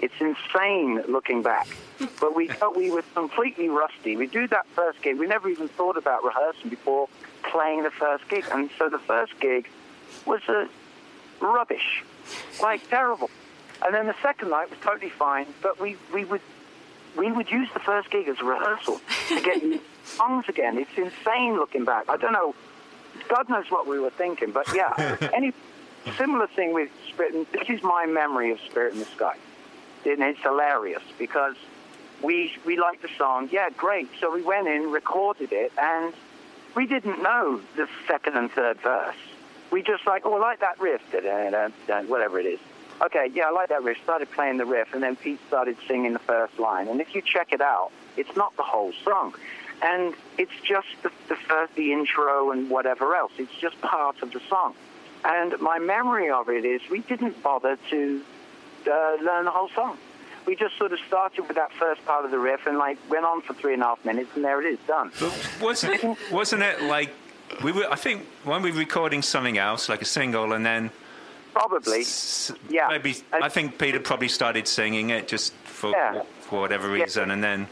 It's 0.00 0.14
insane 0.20 1.02
looking 1.08 1.42
back, 1.42 1.68
but 2.20 2.36
we 2.36 2.48
felt 2.48 2.76
we 2.76 2.90
were 2.90 3.02
completely 3.14 3.68
rusty. 3.68 4.16
We 4.16 4.26
do 4.26 4.46
that 4.48 4.66
first 4.74 5.02
gig. 5.02 5.18
We 5.18 5.26
never 5.26 5.48
even 5.48 5.68
thought 5.68 5.96
about 5.96 6.24
rehearsing 6.24 6.70
before 6.70 7.08
playing 7.42 7.82
the 7.82 7.90
first 7.90 8.28
gig, 8.28 8.44
and 8.52 8.70
so 8.78 8.88
the 8.88 9.00
first 9.00 9.38
gig 9.40 9.68
was 10.26 10.42
a 10.48 10.68
rubbish, 11.40 12.04
like 12.62 12.88
terrible. 12.88 13.30
And 13.84 13.94
then 13.94 14.06
the 14.06 14.16
second 14.22 14.50
night 14.50 14.70
was 14.70 14.78
totally 14.80 15.10
fine, 15.10 15.46
but 15.62 15.80
we, 15.80 15.96
we 16.12 16.24
would 16.24 16.40
we 17.16 17.32
would 17.32 17.50
use 17.50 17.68
the 17.74 17.80
first 17.80 18.10
gig 18.10 18.28
as 18.28 18.38
a 18.40 18.44
rehearsal 18.44 19.00
to 19.28 19.40
get 19.40 19.62
new 19.64 19.80
songs 20.04 20.44
again. 20.48 20.78
It's 20.78 20.96
insane 20.96 21.56
looking 21.56 21.84
back. 21.84 22.04
I 22.08 22.16
don't 22.16 22.32
know. 22.32 22.54
God 23.28 23.48
knows 23.48 23.70
what 23.70 23.86
we 23.86 23.98
were 23.98 24.10
thinking, 24.10 24.52
but 24.52 24.72
yeah. 24.74 25.16
Any 25.34 25.52
similar 26.16 26.46
thing 26.46 26.72
with 26.72 26.90
Spirit. 27.08 27.34
And 27.34 27.46
this 27.52 27.68
is 27.68 27.82
my 27.82 28.06
memory 28.06 28.52
of 28.52 28.60
Spirit 28.60 28.94
in 28.94 29.00
the 29.00 29.04
Sky, 29.06 29.36
and 30.04 30.22
it's 30.22 30.40
hilarious 30.40 31.02
because 31.18 31.56
we 32.22 32.52
we 32.64 32.78
liked 32.78 33.02
the 33.02 33.10
song. 33.18 33.48
Yeah, 33.50 33.70
great. 33.70 34.08
So 34.20 34.32
we 34.32 34.42
went 34.42 34.68
in, 34.68 34.90
recorded 34.90 35.52
it, 35.52 35.72
and 35.78 36.14
we 36.74 36.86
didn't 36.86 37.22
know 37.22 37.60
the 37.76 37.88
second 38.06 38.36
and 38.36 38.50
third 38.50 38.80
verse. 38.80 39.16
We 39.70 39.82
just 39.82 40.06
like, 40.06 40.24
oh, 40.24 40.34
I 40.34 40.38
like 40.38 40.60
that 40.60 40.80
riff, 40.80 41.02
whatever 42.08 42.38
it 42.38 42.46
is. 42.46 42.60
Okay, 43.00 43.30
yeah, 43.32 43.44
I 43.44 43.50
like 43.50 43.68
that 43.68 43.82
riff. 43.82 43.98
Started 44.02 44.30
playing 44.32 44.56
the 44.56 44.66
riff, 44.66 44.92
and 44.92 45.02
then 45.02 45.14
Pete 45.14 45.38
started 45.46 45.76
singing 45.86 46.12
the 46.12 46.18
first 46.18 46.58
line. 46.58 46.88
And 46.88 47.00
if 47.00 47.14
you 47.14 47.22
check 47.22 47.52
it 47.52 47.60
out, 47.60 47.90
it's 48.16 48.34
not 48.36 48.56
the 48.56 48.62
whole 48.62 48.92
song, 49.04 49.34
and 49.82 50.14
it's 50.36 50.52
just 50.64 50.88
the, 51.02 51.10
the 51.28 51.36
first, 51.36 51.74
the 51.76 51.92
intro, 51.92 52.50
and 52.50 52.68
whatever 52.68 53.14
else. 53.14 53.32
It's 53.38 53.54
just 53.60 53.80
part 53.80 54.20
of 54.22 54.32
the 54.32 54.40
song. 54.48 54.74
And 55.24 55.60
my 55.60 55.78
memory 55.78 56.30
of 56.30 56.48
it 56.48 56.64
is 56.64 56.80
we 56.90 57.00
didn't 57.00 57.40
bother 57.42 57.78
to 57.90 58.22
uh, 58.86 59.16
learn 59.22 59.44
the 59.44 59.50
whole 59.50 59.68
song. 59.68 59.98
We 60.46 60.56
just 60.56 60.76
sort 60.78 60.92
of 60.92 60.98
started 61.06 61.46
with 61.46 61.56
that 61.56 61.72
first 61.72 62.04
part 62.06 62.24
of 62.24 62.30
the 62.30 62.38
riff 62.38 62.66
and 62.66 62.78
like 62.78 62.98
went 63.10 63.26
on 63.26 63.42
for 63.42 63.52
three 63.54 63.74
and 63.74 63.82
a 63.82 63.86
half 63.86 64.04
minutes, 64.04 64.30
and 64.34 64.44
there 64.44 64.60
it 64.60 64.72
is, 64.72 64.78
done. 64.86 65.12
But 65.20 65.50
wasn't 65.60 66.02
it, 66.02 66.18
wasn't 66.32 66.62
it 66.62 66.82
like 66.82 67.10
we 67.62 67.70
were? 67.70 67.86
I 67.90 67.96
think 67.96 68.22
when 68.44 68.62
we 68.62 68.72
were 68.72 68.78
recording 68.78 69.22
something 69.22 69.58
else, 69.58 69.88
like 69.88 70.02
a 70.02 70.06
single, 70.06 70.52
and 70.52 70.64
then 70.64 70.90
Probably. 71.58 72.00
s- 72.00 72.52
Yeah. 72.68 72.88
maybe 72.88 73.16
I- 73.32 73.46
I 73.46 73.48
think 73.48 73.78
Peter 73.78 74.00
probably 74.00 74.28
started 74.28 74.68
singing 74.68 75.10
it 75.10 75.26
just 75.28 75.52
for 75.64 75.90
Yeah. 75.90 76.22
for 76.42 76.60
whatever 76.60 76.86
Yeah. 76.96 77.02
reason, 77.04 77.30
and 77.30 77.42
then 77.42 77.66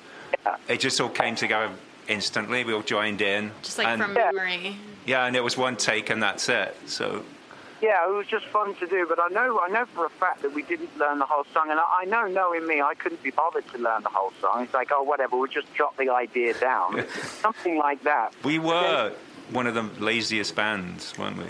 Yeah. 0.44 0.56
it 0.68 0.78
just 0.80 1.00
all 1.00 1.08
came 1.08 1.36
together 1.36 1.70
instantly. 2.08 2.64
We 2.64 2.72
all 2.74 2.82
joined 2.82 3.20
in, 3.20 3.52
Just 3.62 3.78
like 3.78 3.86
and, 3.88 4.02
from 4.02 4.14
Yeah. 4.16 4.30
memory. 4.32 4.76
yeah, 5.06 5.24
and 5.26 5.34
it 5.36 5.42
was 5.44 5.56
one 5.56 5.76
take, 5.76 6.10
and 6.10 6.22
that's 6.22 6.48
it. 6.48 6.76
So 6.86 7.22
Yeah, 7.82 8.08
it 8.08 8.10
was 8.10 8.26
just 8.26 8.46
fun 8.46 8.74
to 8.76 8.86
do, 8.86 9.04
but 9.06 9.18
I 9.20 9.28
know 9.28 9.60
I 9.60 9.68
know 9.68 9.84
for 9.94 10.06
a 10.06 10.10
fact 10.10 10.40
that 10.42 10.52
we 10.52 10.62
didn't 10.62 10.96
learn 10.98 11.18
the 11.18 11.26
whole 11.26 11.44
song, 11.52 11.70
and 11.70 11.78
I, 11.78 11.84
I 12.00 12.04
know, 12.06 12.26
knowing 12.26 12.66
me, 12.66 12.80
I 12.80 12.94
couldn't 12.94 13.22
be 13.22 13.30
bothered 13.30 13.68
to 13.72 13.78
learn 13.78 14.02
the 14.02 14.08
whole 14.08 14.32
song. 14.40 14.62
It's 14.64 14.72
like, 14.74 14.90
oh, 14.92 15.02
whatever, 15.02 15.36
we'll 15.36 15.46
just 15.60 15.72
jot 15.74 15.94
the 15.98 16.08
idea 16.08 16.54
down, 16.54 17.06
something 17.42 17.76
like 17.76 18.02
that. 18.04 18.32
we 18.42 18.58
were 18.58 19.12
one 19.50 19.66
of 19.66 19.74
the 19.74 19.82
laziest 20.02 20.54
bands, 20.56 21.12
weren't 21.18 21.36
we? 21.36 21.44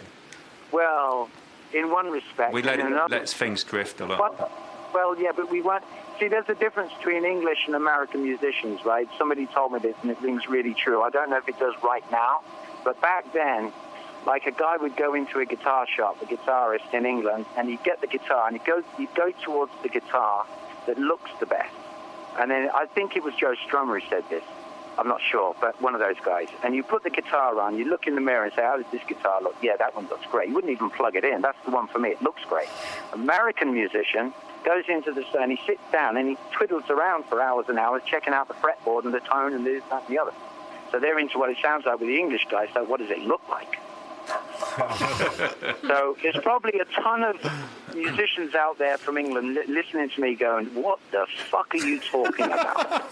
Well, 0.72 1.30
in 1.72 1.90
one 1.90 2.10
respect, 2.10 2.52
We 2.52 2.62
let 2.62 2.78
it, 2.80 3.28
things 3.28 3.64
drift 3.64 4.00
a 4.00 4.06
lot. 4.06 4.38
But, 4.38 4.50
well, 4.94 5.18
yeah, 5.18 5.32
but 5.34 5.50
we 5.50 5.62
weren't. 5.62 5.84
See, 6.18 6.28
there's 6.28 6.48
a 6.48 6.54
difference 6.54 6.92
between 6.94 7.24
English 7.24 7.58
and 7.66 7.74
American 7.74 8.22
musicians, 8.22 8.84
right? 8.84 9.08
Somebody 9.18 9.46
told 9.46 9.72
me 9.72 9.78
this, 9.80 9.96
and 10.02 10.10
it 10.10 10.20
rings 10.22 10.48
really 10.48 10.74
true. 10.74 11.02
I 11.02 11.10
don't 11.10 11.28
know 11.28 11.36
if 11.36 11.48
it 11.48 11.58
does 11.58 11.74
right 11.82 12.04
now, 12.10 12.40
but 12.84 13.00
back 13.00 13.30
then, 13.34 13.72
like 14.26 14.46
a 14.46 14.50
guy 14.50 14.76
would 14.76 14.96
go 14.96 15.14
into 15.14 15.38
a 15.40 15.44
guitar 15.44 15.86
shop, 15.86 16.20
a 16.22 16.26
guitarist 16.26 16.92
in 16.94 17.04
England, 17.04 17.46
and 17.56 17.68
he'd 17.68 17.82
get 17.84 18.00
the 18.00 18.06
guitar, 18.06 18.48
and 18.48 18.56
he'd 18.56 18.66
go, 18.66 18.82
he'd 18.96 19.14
go 19.14 19.30
towards 19.42 19.72
the 19.82 19.88
guitar 19.88 20.46
that 20.86 20.98
looks 20.98 21.30
the 21.40 21.46
best. 21.46 21.74
And 22.38 22.50
then 22.50 22.70
I 22.74 22.86
think 22.86 23.16
it 23.16 23.22
was 23.22 23.34
Joe 23.34 23.54
Strummer 23.68 24.00
who 24.00 24.08
said 24.08 24.24
this. 24.28 24.42
I'm 24.98 25.08
not 25.08 25.20
sure, 25.20 25.54
but 25.60 25.80
one 25.82 25.94
of 25.94 26.00
those 26.00 26.16
guys. 26.24 26.48
And 26.64 26.74
you 26.74 26.82
put 26.82 27.02
the 27.02 27.10
guitar 27.10 27.60
on, 27.60 27.76
you 27.76 27.84
look 27.84 28.06
in 28.06 28.14
the 28.14 28.20
mirror 28.20 28.44
and 28.44 28.52
say, 28.54 28.62
how 28.62 28.76
does 28.76 28.90
this 28.90 29.02
guitar 29.06 29.42
look? 29.42 29.54
Yeah, 29.62 29.76
that 29.76 29.94
one 29.94 30.06
looks 30.08 30.26
great. 30.30 30.48
You 30.48 30.54
wouldn't 30.54 30.72
even 30.72 30.90
plug 30.90 31.16
it 31.16 31.24
in. 31.24 31.42
That's 31.42 31.62
the 31.64 31.70
one 31.70 31.86
for 31.88 31.98
me. 31.98 32.10
It 32.10 32.22
looks 32.22 32.42
great. 32.44 32.68
American 33.12 33.72
musician 33.74 34.32
goes 34.64 34.84
into 34.88 35.12
the 35.12 35.24
and 35.38 35.52
he 35.52 35.58
sits 35.66 35.82
down 35.92 36.16
and 36.16 36.28
he 36.28 36.36
twiddles 36.52 36.88
around 36.90 37.24
for 37.26 37.40
hours 37.40 37.66
and 37.68 37.78
hours 37.78 38.02
checking 38.06 38.32
out 38.32 38.48
the 38.48 38.54
fretboard 38.54 39.04
and 39.04 39.12
the 39.12 39.20
tone 39.20 39.52
and 39.52 39.66
this, 39.66 39.82
that, 39.90 40.02
and 40.08 40.16
the 40.16 40.20
other. 40.20 40.32
So 40.90 40.98
they're 40.98 41.18
into 41.18 41.38
what 41.38 41.50
it 41.50 41.58
sounds 41.62 41.84
like 41.84 42.00
with 42.00 42.08
the 42.08 42.18
English 42.18 42.46
guy. 42.50 42.68
So 42.72 42.84
what 42.84 43.00
does 43.00 43.10
it 43.10 43.20
look 43.20 43.46
like? 43.48 43.78
So 45.86 46.16
there's 46.22 46.36
probably 46.42 46.78
a 46.80 46.84
ton 47.00 47.22
of 47.22 47.36
musicians 47.94 48.54
out 48.54 48.78
there 48.78 48.98
from 48.98 49.16
England 49.16 49.54
li- 49.54 49.64
listening 49.68 50.10
to 50.10 50.20
me 50.20 50.34
going, 50.34 50.66
what 50.74 50.98
the 51.12 51.26
fuck 51.50 51.74
are 51.74 51.78
you 51.78 52.00
talking 52.00 52.46
about? 52.46 53.10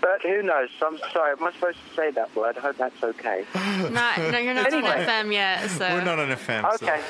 but 0.00 0.22
who 0.22 0.42
knows? 0.42 0.68
I'm 0.82 0.98
sorry. 1.12 1.32
Am 1.38 1.44
I 1.44 1.52
supposed 1.52 1.78
to 1.88 1.94
say 1.94 2.10
that 2.12 2.34
word? 2.34 2.56
I 2.58 2.60
hope 2.60 2.76
that's 2.78 3.02
okay. 3.02 3.44
Not, 3.54 4.18
no, 4.18 4.38
you're 4.38 4.54
not 4.54 4.72
Anyway. 4.72 4.88
on 4.90 4.98
FM 4.98 5.32
yet, 5.32 5.70
so. 5.70 5.88
We're 5.94 6.04
not 6.04 6.18
on 6.18 6.28
FM. 6.28 6.78
so- 6.78 6.86
Okay. 6.86 7.00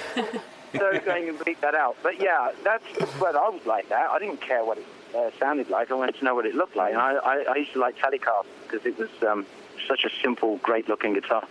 so 0.78 1.01
going 1.05 1.28
and 1.28 1.38
bleep 1.38 1.61
that 1.61 1.74
out. 1.74 1.97
But 2.03 2.20
yeah, 2.20 2.53
that's 2.62 2.84
well, 3.20 3.36
I 3.36 3.49
was 3.49 3.64
like 3.66 3.88
that. 3.88 4.11
I 4.11 4.18
didn't 4.18 4.41
care 4.41 4.64
what 4.64 4.78
it 4.78 4.86
uh, 5.16 5.30
sounded 5.38 5.68
like. 5.70 5.91
I 5.91 5.95
wanted 5.95 6.16
to 6.16 6.24
know 6.24 6.34
what 6.34 6.47
it 6.47 6.55
looked 6.55 6.76
like. 6.76 6.93
And 6.93 7.01
I, 7.01 7.14
I, 7.14 7.45
I 7.51 7.57
used 7.57 7.72
to 7.72 7.78
like 7.80 7.97
Telecaster 7.97 8.45
because 8.68 8.84
it 8.86 8.99
was 8.99 9.09
um, 9.26 9.47
such 9.88 10.05
a 10.05 10.11
simple, 10.22 10.59
great-looking 10.59 11.14
guitar. 11.14 11.45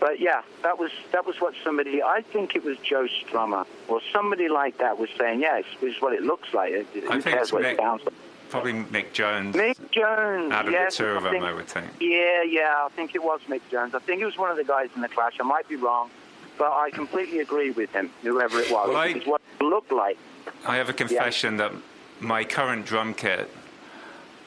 But 0.00 0.20
yeah, 0.20 0.42
that 0.62 0.78
was 0.78 0.90
that 1.12 1.26
was 1.26 1.40
what 1.40 1.54
somebody. 1.64 2.02
I 2.02 2.22
think 2.22 2.54
it 2.54 2.64
was 2.64 2.76
Joe 2.78 3.06
Strummer 3.24 3.66
or 3.88 4.00
somebody 4.12 4.48
like 4.48 4.78
that 4.78 4.98
was 4.98 5.10
saying. 5.18 5.40
Yeah, 5.40 5.58
it's, 5.58 5.68
it's 5.82 6.00
what 6.00 6.12
it 6.12 6.22
looks 6.22 6.54
like. 6.54 6.72
It, 6.72 6.86
I 6.94 7.00
who 7.00 7.08
think 7.20 7.24
cares 7.24 7.42
it's 7.48 7.52
what 7.52 7.62
Mick- 7.62 7.72
it 7.72 7.78
sounds 7.78 8.04
like? 8.04 8.14
Probably 8.48 8.72
Mick 8.72 9.12
Jones. 9.12 9.54
Mick 9.56 9.76
Jones. 9.90 10.52
Out 10.52 10.66
of 10.66 10.72
yes, 10.72 10.96
the 10.96 11.04
two 11.04 11.10
of 11.10 11.18
I 11.18 11.20
them, 11.24 11.32
think- 11.32 11.44
I 11.44 11.52
would 11.52 11.66
think. 11.66 11.86
Yeah, 12.00 12.42
yeah, 12.44 12.74
I 12.86 12.88
think 12.94 13.14
it 13.14 13.22
was 13.22 13.40
Mick 13.48 13.60
Jones. 13.70 13.94
I 13.94 13.98
think 13.98 14.22
it 14.22 14.24
was 14.24 14.38
one 14.38 14.50
of 14.50 14.56
the 14.56 14.64
guys 14.64 14.88
in 14.94 15.02
the 15.02 15.08
Clash. 15.08 15.34
I 15.40 15.42
might 15.42 15.68
be 15.68 15.76
wrong, 15.76 16.10
but 16.58 16.72
I 16.72 16.90
completely 16.90 17.40
agree 17.40 17.72
with 17.72 17.92
him, 17.92 18.10
whoever 18.22 18.60
it 18.60 18.70
was. 18.70 18.88
Well, 18.88 18.96
I- 18.96 19.12
what 19.26 19.40
it 19.60 19.64
looked 19.64 19.92
like. 19.92 20.16
I 20.66 20.76
have 20.76 20.88
a 20.88 20.94
confession 20.94 21.56
that 21.58 21.72
my 22.20 22.42
current 22.44 22.86
drum 22.86 23.14
kit, 23.14 23.50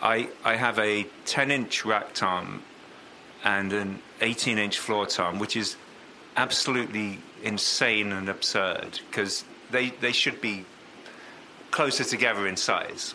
I 0.01 0.29
I 0.43 0.55
have 0.55 0.79
a 0.79 1.03
10 1.25 1.51
inch 1.51 1.85
rack 1.85 2.13
tom 2.13 2.63
and 3.43 3.73
an 3.73 4.01
18 4.21 4.57
inch 4.57 4.79
floor 4.79 5.05
tom, 5.05 5.39
which 5.39 5.55
is 5.55 5.75
absolutely 6.37 7.19
insane 7.43 8.11
and 8.11 8.29
absurd 8.29 8.99
because 9.09 9.43
they, 9.71 9.89
they 9.89 10.11
should 10.11 10.39
be 10.41 10.65
closer 11.71 12.03
together 12.03 12.47
in 12.47 12.55
size. 12.55 13.13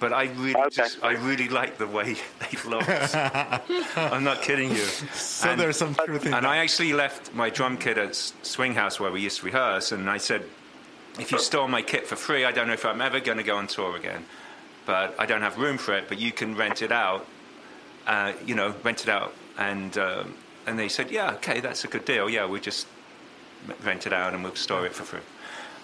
But 0.00 0.12
I 0.12 0.24
really, 0.24 0.56
Okay. 0.56 0.68
just, 0.70 1.02
I 1.04 1.12
really 1.12 1.48
like 1.48 1.78
the 1.78 1.86
way 1.86 2.16
they 2.40 2.68
look. 2.68 2.84
I'm 3.96 4.24
not 4.24 4.42
kidding 4.42 4.70
you. 4.70 4.84
So 5.14 5.50
And- 5.50 5.60
there's 5.60 5.76
some 5.76 5.94
truth 5.94 6.26
in 6.26 6.34
and 6.34 6.44
that. 6.44 6.50
I 6.50 6.58
actually 6.58 6.92
left 6.92 7.32
my 7.34 7.48
drum 7.48 7.78
kit 7.78 7.96
at 7.96 8.14
Swing 8.14 8.74
House 8.74 8.98
where 8.98 9.10
we 9.12 9.20
used 9.20 9.38
to 9.40 9.46
rehearse, 9.46 9.92
and 9.92 10.10
I 10.10 10.18
said, 10.18 10.42
if 11.18 11.30
you 11.30 11.38
store 11.38 11.68
my 11.68 11.80
kit 11.80 12.06
for 12.08 12.16
free, 12.16 12.44
I 12.44 12.50
don't 12.50 12.66
know 12.66 12.72
if 12.74 12.84
I'm 12.84 13.00
ever 13.00 13.20
going 13.20 13.38
to 13.38 13.44
go 13.44 13.56
on 13.56 13.68
tour 13.68 13.96
again. 13.96 14.24
But 14.84 15.14
I 15.18 15.26
don't 15.26 15.42
have 15.42 15.56
room 15.58 15.78
for 15.78 15.94
it, 15.94 16.08
but 16.08 16.18
you 16.18 16.32
can 16.32 16.56
rent 16.56 16.82
it 16.82 16.90
out, 16.92 17.24
uh, 18.06 18.32
you 18.44 18.54
know, 18.56 18.74
rent 18.82 19.02
it 19.04 19.08
out. 19.08 19.32
And, 19.58 19.96
um, 19.98 20.34
and 20.66 20.78
they 20.78 20.88
said, 20.88 21.10
yeah, 21.10 21.32
okay, 21.34 21.60
that's 21.60 21.84
a 21.84 21.88
good 21.88 22.04
deal. 22.04 22.28
Yeah, 22.28 22.46
we 22.46 22.60
just 22.60 22.86
rent 23.82 24.06
it 24.06 24.12
out 24.12 24.34
and 24.34 24.42
we'll 24.42 24.54
store 24.54 24.86
it 24.86 24.94
for 24.94 25.04
free. 25.04 25.20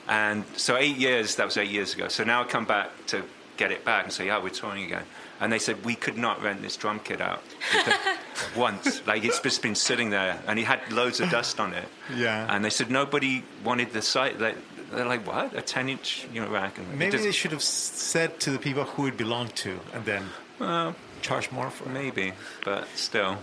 And 0.09 0.45
so 0.57 0.77
eight 0.77 0.97
years, 0.97 1.37
that 1.37 1.45
was 1.47 1.57
eight 1.57 1.71
years 1.71 1.95
ago. 1.95 2.09
So 2.09 2.25
now 2.25 2.43
I 2.43 2.45
come 2.45 2.65
back 2.65 2.91
to 3.09 3.23
get 3.57 3.71
it 3.71 3.85
back 3.85 4.05
and 4.05 4.13
say, 4.13 4.27
yeah, 4.27 4.43
we're 4.43 4.49
touring 4.51 4.85
again. 4.85 5.05
And 5.41 5.53
they 5.53 5.59
said, 5.59 5.85
we 5.85 5.95
could 5.95 6.19
not 6.19 6.43
rent 6.43 6.61
this 6.63 6.77
drum 6.77 7.01
kit 7.01 7.21
out 7.21 7.43
once. 8.57 9.07
Like, 9.07 9.25
it's 9.25 9.41
just 9.41 9.63
been 9.63 9.75
sitting 9.75 10.11
there 10.11 10.39
and 10.47 10.59
it 10.59 10.65
had 10.65 10.81
loads 10.93 11.21
of 11.21 11.31
dust 11.31 11.61
on 11.61 11.73
it. 11.73 11.89
Yeah. 12.15 12.47
And 12.55 12.65
they 12.65 12.71
said, 12.71 12.91
nobody 12.91 13.45
wanted 13.65 13.93
the 13.93 14.03
site. 14.03 14.39
They, 14.39 14.55
they're 14.93 15.07
like, 15.07 15.27
what? 15.27 15.55
A 15.57 15.63
10 15.63 15.89
inch 15.89 16.27
you 16.33 16.41
know, 16.43 16.49
rack? 16.51 16.79
And 16.79 16.99
Maybe 16.99 17.17
they 17.19 17.33
should 17.33 17.53
have 17.53 17.63
said 17.63 18.41
to 18.41 18.51
the 18.51 18.59
people 18.59 18.85
who 18.85 19.07
it 19.07 19.17
belonged 19.17 19.55
to, 19.57 19.79
and 19.95 20.05
then 20.05 20.25
Well, 20.59 20.95
charge 21.23 21.51
more 21.53 21.71
for 21.71 21.85
it. 21.85 21.93
maybe, 21.93 22.33
but 22.65 22.89
still. 22.97 23.39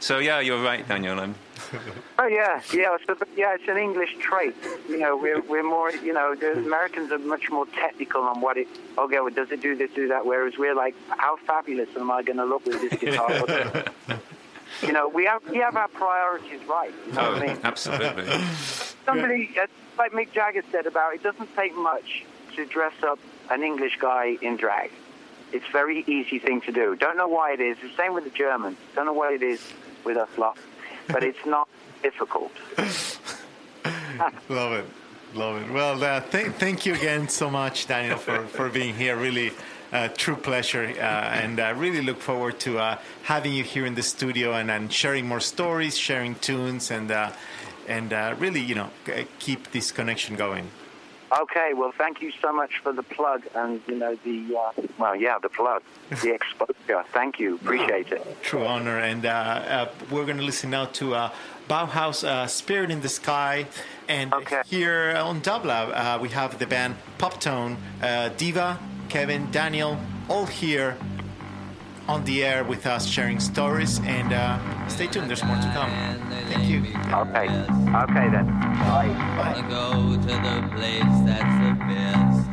So, 0.00 0.18
yeah, 0.18 0.40
you're 0.40 0.62
right, 0.62 0.86
Daniel. 0.86 1.18
I'm, 1.20 1.34
Oh 2.18 2.26
yeah, 2.26 2.60
yeah. 2.72 2.96
So, 3.06 3.16
yeah, 3.36 3.54
it's 3.54 3.68
an 3.68 3.76
English 3.76 4.16
trait. 4.20 4.54
You 4.88 4.98
know, 4.98 5.16
we're 5.16 5.40
we're 5.42 5.62
more. 5.62 5.92
You 5.92 6.12
know, 6.12 6.34
the 6.34 6.52
Americans 6.52 7.12
are 7.12 7.18
much 7.18 7.50
more 7.50 7.66
technical 7.66 8.22
on 8.22 8.40
what 8.40 8.56
it. 8.56 8.66
Okay, 8.96 9.20
well, 9.20 9.30
does 9.30 9.50
it 9.52 9.60
do 9.60 9.76
this, 9.76 9.90
do 9.92 10.08
that? 10.08 10.26
Whereas 10.26 10.54
we're 10.58 10.74
like, 10.74 10.94
how 11.10 11.36
fabulous 11.46 11.88
am 11.96 12.10
I 12.10 12.22
going 12.22 12.38
to 12.38 12.44
look 12.44 12.66
with 12.66 12.80
this 12.80 12.98
guitar? 12.98 13.30
you 14.82 14.92
know, 14.92 15.08
we 15.08 15.26
have 15.26 15.48
we 15.48 15.58
have 15.58 15.76
our 15.76 15.88
priorities 15.88 16.60
right. 16.68 16.92
You 17.06 17.12
know 17.12 17.20
oh, 17.20 17.32
what 17.32 17.42
I 17.42 17.46
mean? 17.46 17.58
absolutely. 17.62 18.24
Somebody, 19.04 19.50
uh, 19.60 19.66
like 19.96 20.12
Mick 20.12 20.32
Jagger 20.32 20.62
said 20.70 20.86
about, 20.86 21.14
it 21.14 21.22
doesn't 21.22 21.54
take 21.54 21.74
much 21.74 22.24
to 22.56 22.66
dress 22.66 22.92
up 23.02 23.18
an 23.50 23.62
English 23.62 23.98
guy 24.00 24.36
in 24.42 24.56
drag. 24.56 24.90
It's 25.52 25.66
a 25.66 25.72
very 25.72 26.04
easy 26.06 26.38
thing 26.38 26.60
to 26.62 26.72
do. 26.72 26.96
Don't 26.96 27.16
know 27.16 27.28
why 27.28 27.52
it 27.52 27.60
is. 27.60 27.78
The 27.80 27.90
same 27.96 28.14
with 28.14 28.24
the 28.24 28.30
Germans. 28.30 28.76
Don't 28.94 29.06
know 29.06 29.12
what 29.12 29.32
it 29.32 29.42
is 29.42 29.60
with 30.04 30.16
us 30.16 30.28
lot, 30.36 30.58
but 31.08 31.22
it's 31.22 31.44
not 31.46 31.68
difficult. 32.02 32.52
Love 34.48 34.72
it. 34.72 34.84
Love 35.34 35.62
it. 35.62 35.70
Well, 35.72 36.02
uh, 36.02 36.20
th- 36.20 36.52
thank 36.52 36.86
you 36.86 36.94
again 36.94 37.28
so 37.28 37.50
much, 37.50 37.86
Daniel, 37.86 38.16
for, 38.16 38.46
for 38.46 38.68
being 38.70 38.94
here. 38.94 39.16
Really, 39.16 39.52
uh, 39.92 40.08
true 40.08 40.36
pleasure. 40.36 40.84
Uh, 40.84 41.02
and 41.02 41.60
I 41.60 41.70
really 41.70 42.02
look 42.02 42.20
forward 42.20 42.58
to 42.60 42.78
uh, 42.78 42.98
having 43.22 43.52
you 43.52 43.64
here 43.64 43.86
in 43.86 43.94
the 43.94 44.02
studio 44.02 44.54
and, 44.54 44.70
and 44.70 44.92
sharing 44.92 45.26
more 45.26 45.40
stories, 45.40 45.96
sharing 45.96 46.34
tunes, 46.36 46.90
and, 46.90 47.10
uh, 47.10 47.32
and 47.86 48.12
uh, 48.12 48.34
really, 48.38 48.60
you 48.60 48.74
know, 48.74 48.90
keep 49.38 49.70
this 49.72 49.92
connection 49.92 50.36
going. 50.36 50.70
Okay, 51.30 51.72
well, 51.74 51.92
thank 51.92 52.22
you 52.22 52.32
so 52.40 52.52
much 52.52 52.78
for 52.82 52.92
the 52.92 53.02
plug 53.02 53.42
and, 53.54 53.80
you 53.86 53.96
know, 53.96 54.16
the, 54.24 54.56
uh, 54.56 54.82
well, 54.98 55.14
yeah, 55.14 55.38
the 55.38 55.50
plug, 55.50 55.82
the 56.22 56.32
exposure. 56.32 57.04
Thank 57.12 57.38
you. 57.38 57.56
Appreciate 57.56 58.10
it. 58.12 58.42
True 58.42 58.64
honor. 58.64 58.98
And 58.98 59.26
uh, 59.26 59.28
uh, 59.28 59.88
we're 60.10 60.24
going 60.24 60.38
to 60.38 60.42
listen 60.42 60.70
now 60.70 60.86
to 60.86 61.14
uh, 61.14 61.30
Bauhaus 61.68 62.24
uh, 62.26 62.46
Spirit 62.46 62.90
in 62.90 63.00
the 63.02 63.10
Sky. 63.10 63.66
And 64.08 64.32
Okay. 64.32 64.62
here 64.66 65.14
on 65.18 65.42
Dublab, 65.42 65.92
uh, 65.94 66.18
we 66.20 66.30
have 66.30 66.58
the 66.58 66.66
band 66.66 66.96
Poptone, 67.18 67.76
uh, 68.02 68.30
Diva, 68.30 68.78
Kevin, 69.10 69.50
Daniel, 69.50 69.98
all 70.30 70.46
here 70.46 70.96
on 72.08 72.24
the 72.24 72.42
air 72.44 72.64
with 72.64 72.86
us 72.86 73.06
sharing 73.06 73.38
stories. 73.38 74.00
And 74.00 74.32
uh, 74.32 74.88
stay 74.88 75.06
tuned, 75.06 75.28
there's 75.28 75.44
more 75.44 75.56
to 75.56 75.70
come. 75.74 75.90
Thank 76.48 76.68
you. 76.68 76.78
Okay. 77.12 77.48
Okay, 78.04 78.28
then. 78.30 78.46
Bye. 78.80 79.12
wanna 79.36 79.68
go 79.68 80.16
to 80.16 80.34
the 80.48 80.68
place 80.74 81.16
that's 81.28 81.56
the 81.62 81.72
best. 81.84 82.48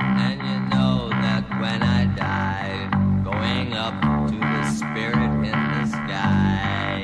And 0.00 0.38
you 0.42 0.58
know 0.74 1.08
that 1.10 1.44
when 1.60 1.82
I 1.82 2.06
die, 2.16 2.88
going 3.22 3.72
up 3.74 3.94
to 4.30 4.36
the 4.36 4.64
spirit 4.70 5.16
in 5.16 5.42
the 5.42 5.86
sky. 5.86 7.00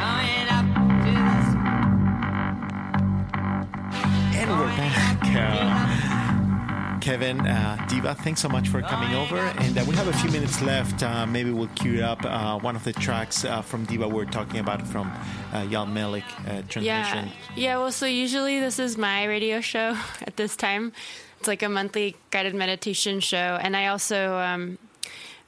Going 0.00 0.48
up 0.48 0.66
to 1.04 1.12
the 1.12 1.42
And 4.38 4.48
we're 4.50 4.76
back. 4.76 5.18
Uh, 5.24 5.81
Kevin, 7.02 7.40
uh, 7.40 7.84
Diva, 7.88 8.14
thanks 8.14 8.40
so 8.40 8.48
much 8.48 8.68
for 8.68 8.80
coming 8.80 9.12
over. 9.16 9.36
And 9.36 9.76
uh, 9.76 9.84
we 9.88 9.96
have 9.96 10.06
a 10.06 10.12
few 10.12 10.30
minutes 10.30 10.62
left. 10.62 11.02
Uh, 11.02 11.26
maybe 11.26 11.50
we'll 11.50 11.66
cue 11.74 12.00
up 12.00 12.24
uh, 12.24 12.60
one 12.60 12.76
of 12.76 12.84
the 12.84 12.92
tracks 12.92 13.44
uh, 13.44 13.60
from 13.60 13.84
Diva 13.86 14.06
we're 14.06 14.24
talking 14.24 14.60
about 14.60 14.86
from 14.86 15.12
uh, 15.52 15.66
Jan 15.66 15.92
Melik 15.92 16.22
uh, 16.46 16.62
transmission. 16.68 17.26
Yeah. 17.26 17.28
Yeah, 17.56 17.78
well, 17.78 17.90
so 17.90 18.06
usually 18.06 18.60
this 18.60 18.78
is 18.78 18.96
my 18.96 19.24
radio 19.24 19.60
show 19.60 19.98
at 20.22 20.36
this 20.36 20.54
time. 20.54 20.92
It's 21.40 21.48
like 21.48 21.64
a 21.64 21.68
monthly 21.68 22.14
guided 22.30 22.54
meditation 22.54 23.18
show. 23.18 23.58
And 23.60 23.76
I 23.76 23.88
also 23.88 24.36
um, 24.38 24.78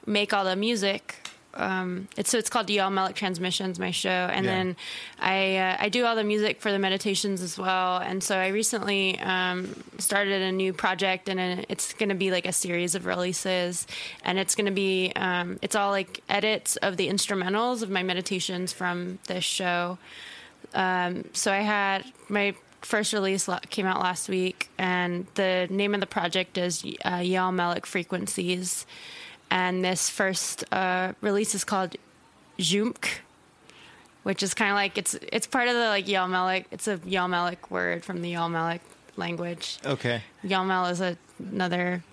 make 0.05 0.33
all 0.33 0.43
the 0.43 0.57
music. 0.57 1.24
Um, 1.55 2.07
it's 2.17 2.29
so 2.29 2.37
it's 2.37 2.49
called 2.49 2.69
Yal 2.69 2.89
Melic 2.89 3.15
Transmissions, 3.15 3.79
my 3.79 3.91
show, 3.91 4.09
and 4.09 4.45
Yeah. 4.45 4.51
then 4.51 4.75
I 5.19 5.57
uh, 5.57 5.77
I 5.79 5.89
do 5.89 6.05
all 6.05 6.15
the 6.15 6.23
music 6.23 6.61
for 6.61 6.71
the 6.71 6.79
meditations 6.79 7.41
as 7.41 7.57
well. 7.57 7.97
And 7.97 8.23
so 8.23 8.37
I 8.37 8.47
recently 8.49 9.19
um, 9.19 9.75
started 9.97 10.41
a 10.41 10.51
new 10.51 10.73
project, 10.73 11.29
and 11.29 11.65
it's 11.69 11.93
going 11.93 12.09
to 12.09 12.15
be 12.15 12.31
like 12.31 12.45
a 12.45 12.51
series 12.53 12.95
of 12.95 13.05
releases, 13.05 13.87
and 14.23 14.37
it's 14.37 14.55
going 14.55 14.65
to 14.65 14.71
be 14.71 15.11
um, 15.15 15.57
it's 15.61 15.75
all 15.75 15.91
like 15.91 16.21
edits 16.29 16.75
of 16.77 16.97
the 16.97 17.07
instrumentals 17.09 17.81
of 17.81 17.89
my 17.89 18.03
meditations 18.03 18.73
from 18.73 19.19
this 19.27 19.43
show. 19.43 19.97
Um, 20.73 21.23
so 21.33 21.51
I 21.51 21.59
had 21.59 22.03
my 22.27 22.53
first 22.81 23.13
release 23.13 23.49
came 23.69 23.85
out 23.85 23.99
last 24.01 24.29
week, 24.29 24.69
and 24.77 25.25
the 25.35 25.67
name 25.69 25.93
of 25.93 26.01
the 26.01 26.07
project 26.07 26.57
is 26.57 26.83
uh, 27.05 27.21
Yal 27.23 27.51
Melic 27.51 27.85
Frequencies. 27.85 28.85
And 29.51 29.83
this 29.85 30.09
first 30.09 30.63
uh, 30.73 31.13
release 31.21 31.55
is 31.55 31.63
called 31.63 31.95
Jumk, 32.57 33.21
which 34.23 34.41
is 34.43 34.53
kind 34.53 34.71
of 34.71 34.75
like 34.75 34.97
it's 34.97 35.13
it's 35.31 35.47
part 35.47 35.67
of 35.67 35.75
the 35.75 35.87
like 35.87 36.07
Yal 36.07 36.27
Melic. 36.27 36.65
It's 36.71 36.87
a 36.87 36.99
Yal 37.05 37.27
Melic 37.27 37.69
word 37.71 38.03
from 38.03 38.21
the 38.21 38.29
Yal 38.29 38.49
Melic 38.49 38.81
language. 39.17 39.77
Okay. 39.85 40.21
Yalmel 40.43 40.91
is 40.91 40.99
a, 40.99 41.17
another 41.39 42.03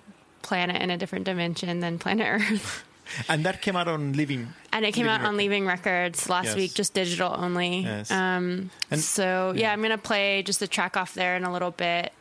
planet 0.43 0.80
in 0.80 0.91
a 0.91 0.97
different 0.99 1.24
dimension 1.24 1.80
than 1.80 1.99
planet 1.99 2.26
Earth. 2.41 2.85
And 3.28 3.45
that 3.45 3.61
came 3.61 3.76
out 3.76 3.89
on 3.89 4.12
Leaving. 4.14 4.49
And 4.72 4.87
it 4.87 4.93
came 4.93 5.07
out 5.09 5.20
on 5.22 5.37
Leaving 5.37 5.66
Records 5.66 6.30
last 6.30 6.47
Yes. 6.47 6.55
week, 6.57 6.72
just 6.72 6.95
digital 6.95 7.35
only. 7.37 7.80
Yes. 7.80 8.11
Um, 8.11 8.70
And- 8.91 9.01
so 9.01 9.53
yeah, 9.55 9.70
I'm 9.73 9.82
gonna 9.82 9.98
play 9.98 10.43
just 10.44 10.62
a 10.62 10.69
track 10.69 10.97
off 10.97 11.12
there 11.12 11.36
in 11.36 11.44
a 11.44 11.52
little 11.52 11.73
bit. 11.73 12.12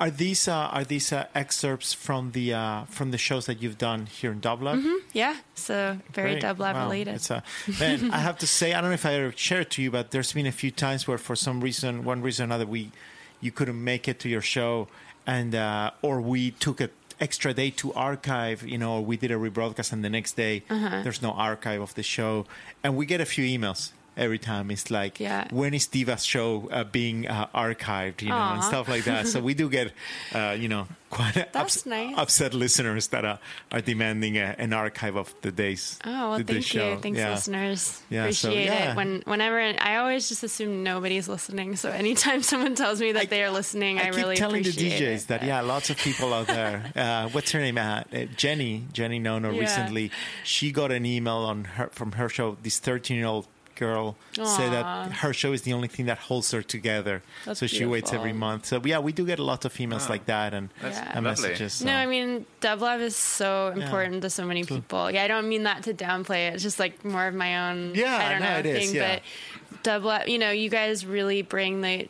Are 0.00 0.10
these 0.10 0.48
uh, 0.48 0.54
are 0.72 0.82
these 0.82 1.12
uh, 1.12 1.26
excerpts 1.36 1.92
from 1.94 2.32
the 2.32 2.52
uh, 2.52 2.84
from 2.86 3.12
the 3.12 3.18
shows 3.18 3.46
that 3.46 3.62
you've 3.62 3.78
done 3.78 4.06
here 4.06 4.32
in 4.32 4.40
Dublab? 4.40 4.82
Yeah, 5.12 5.36
so 5.54 5.98
very 6.12 6.30
Great. 6.32 6.42
dub 6.42 6.58
Wow. 6.58 6.84
related. 6.86 7.14
It's 7.14 7.30
a, 7.30 7.44
man, 7.78 8.10
I 8.10 8.18
have 8.18 8.38
to 8.38 8.46
say, 8.46 8.72
I 8.74 8.80
don't 8.80 8.90
know 8.90 8.94
if 8.94 9.06
I 9.06 9.14
ever 9.14 9.32
shared 9.36 9.62
it 9.66 9.70
to 9.72 9.82
you, 9.82 9.92
but 9.92 10.10
there's 10.10 10.32
been 10.32 10.46
a 10.46 10.52
few 10.52 10.72
times 10.72 11.06
where, 11.06 11.16
for 11.18 11.36
some 11.36 11.60
reason, 11.60 12.02
one 12.04 12.22
reason 12.22 12.42
or 12.42 12.46
another, 12.46 12.66
we 12.66 12.90
you 13.40 13.52
couldn't 13.52 13.82
make 13.82 14.08
it 14.08 14.18
to 14.20 14.28
your 14.28 14.40
show, 14.42 14.88
and 15.28 15.54
uh, 15.54 15.92
or 16.02 16.20
we 16.20 16.50
took 16.50 16.80
an 16.80 16.90
extra 17.20 17.54
day 17.54 17.70
to 17.70 17.92
archive, 17.94 18.64
you 18.66 18.76
know, 18.78 19.00
we 19.00 19.16
did 19.16 19.30
a 19.30 19.34
rebroadcast, 19.36 19.92
and 19.92 20.04
the 20.04 20.10
next 20.10 20.32
day 20.34 20.64
Uh-huh. 20.68 21.02
there's 21.04 21.22
no 21.22 21.30
archive 21.30 21.80
of 21.80 21.94
the 21.94 22.02
show, 22.02 22.46
and 22.82 22.96
we 22.96 23.06
get 23.06 23.20
a 23.20 23.24
few 23.26 23.44
emails. 23.46 23.92
Every 24.16 24.38
time 24.38 24.70
it's 24.70 24.90
like, 24.90 25.18
Yeah. 25.20 25.48
when 25.50 25.74
is 25.74 25.86
Diva's 25.88 26.24
show 26.24 26.68
uh, 26.70 26.84
being 26.84 27.26
uh, 27.26 27.46
archived, 27.54 28.22
you 28.22 28.28
know, 28.28 28.36
and 28.36 28.62
stuff 28.64 28.88
like 28.88 29.04
that. 29.04 29.26
So 29.26 29.40
we 29.40 29.54
do 29.54 29.68
get, 29.68 29.92
uh, 30.34 30.56
you 30.58 30.68
know, 30.68 30.86
quite 31.10 31.52
That's 31.52 31.86
nice. 31.86 32.16
upset 32.16 32.54
listeners 32.54 33.08
that 33.08 33.24
are, 33.24 33.38
are 33.72 33.80
demanding 33.80 34.36
a, 34.36 34.54
an 34.58 34.72
archive 34.72 35.16
of 35.16 35.34
the 35.42 35.50
days. 35.52 35.98
Oh 36.04 36.30
well, 36.30 36.38
the- 36.38 36.44
thank 36.44 36.64
show. 36.64 36.92
you, 36.92 36.98
thanks 36.98 37.18
Yeah. 37.18 37.30
listeners. 37.30 38.02
Yeah, 38.10 38.30
so, 38.30 38.48
Appreciate 38.50 38.64
yeah. 38.66 38.90
it. 38.92 38.96
When 38.96 39.22
whenever 39.26 39.58
I 39.60 39.96
always 39.96 40.28
just 40.28 40.42
assume 40.42 40.82
nobody's 40.82 41.28
listening. 41.28 41.76
So 41.76 41.90
anytime 41.90 42.42
someone 42.50 42.74
tells 42.74 43.00
me 43.00 43.12
that 43.12 43.22
I- 43.22 43.26
they 43.26 43.42
are 43.44 43.50
listening, 43.50 43.98
I, 43.98 44.02
I 44.02 44.04
keep 44.06 44.14
really 44.16 44.36
telling 44.36 44.62
the 44.62 44.70
DJs 44.70 45.00
it. 45.24 45.28
that 45.28 45.42
yeah, 45.44 45.60
lots 45.60 45.90
of 45.90 45.96
people 45.98 46.32
out 46.34 46.46
there. 46.46 46.92
Uh, 47.04 47.28
what's 47.30 47.50
her 47.52 47.60
name? 47.60 47.76
Uh, 47.78 48.02
uh, 48.12 48.24
Jenny. 48.36 48.84
Jenny 48.92 49.18
Nono 49.18 49.50
recently 49.50 50.10
she 50.44 50.70
got 50.72 50.90
an 50.92 51.04
email 51.04 51.36
on 51.38 51.64
her 51.64 51.88
from 51.92 52.12
her 52.12 52.28
show. 52.28 52.56
This 52.62 52.78
thirteen 52.78 53.16
year 53.18 53.26
old 53.26 53.46
girl 53.74 54.16
say 54.34 54.68
that 54.70 55.12
her 55.12 55.32
show 55.32 55.52
is 55.52 55.62
the 55.62 55.72
only 55.72 55.88
thing 55.88 56.06
that 56.06 56.18
holds 56.18 56.50
her 56.52 56.62
together. 56.62 57.22
That's 57.44 57.60
so 57.60 57.66
she 57.66 57.84
waits 57.84 58.12
every 58.12 58.32
month. 58.32 58.66
So 58.66 58.80
yeah, 58.84 58.98
we 58.98 59.12
do 59.12 59.24
get 59.26 59.38
a 59.38 59.44
lot 59.44 59.64
of 59.64 59.72
females 59.72 60.08
like 60.08 60.26
that 60.26 60.54
and, 60.54 60.68
Yeah. 60.82 61.12
and 61.14 61.24
messages. 61.24 61.74
so- 61.74 61.86
No, 61.86 61.94
I 61.96 62.06
mean 62.06 62.46
Dublab 62.60 63.00
is 63.00 63.16
so 63.16 63.68
important 63.76 64.22
to 64.22 64.30
so 64.30 64.44
many 64.44 64.64
people. 64.64 65.10
Yeah, 65.10 65.24
I 65.24 65.28
don't 65.28 65.48
mean 65.48 65.62
that 65.64 65.82
to 65.84 65.94
downplay 65.94 66.48
it. 66.48 66.54
It's 66.54 66.62
just 66.62 66.78
like 66.78 67.04
more 67.04 67.26
of 67.26 67.34
my 67.34 67.70
own. 67.70 67.94
Yeah, 67.94 68.16
I 68.16 68.28
don't 68.32 68.40
no, 68.42 68.50
know 68.52 68.58
it 68.58 68.66
is, 68.66 68.86
thing. 68.90 68.96
yeah. 68.96 69.18
But 69.72 69.82
Dublab, 69.82 70.28
you 70.28 70.38
know, 70.38 70.50
you 70.50 70.70
guys 70.70 71.04
really 71.04 71.42
bring 71.42 71.80
the 71.80 72.08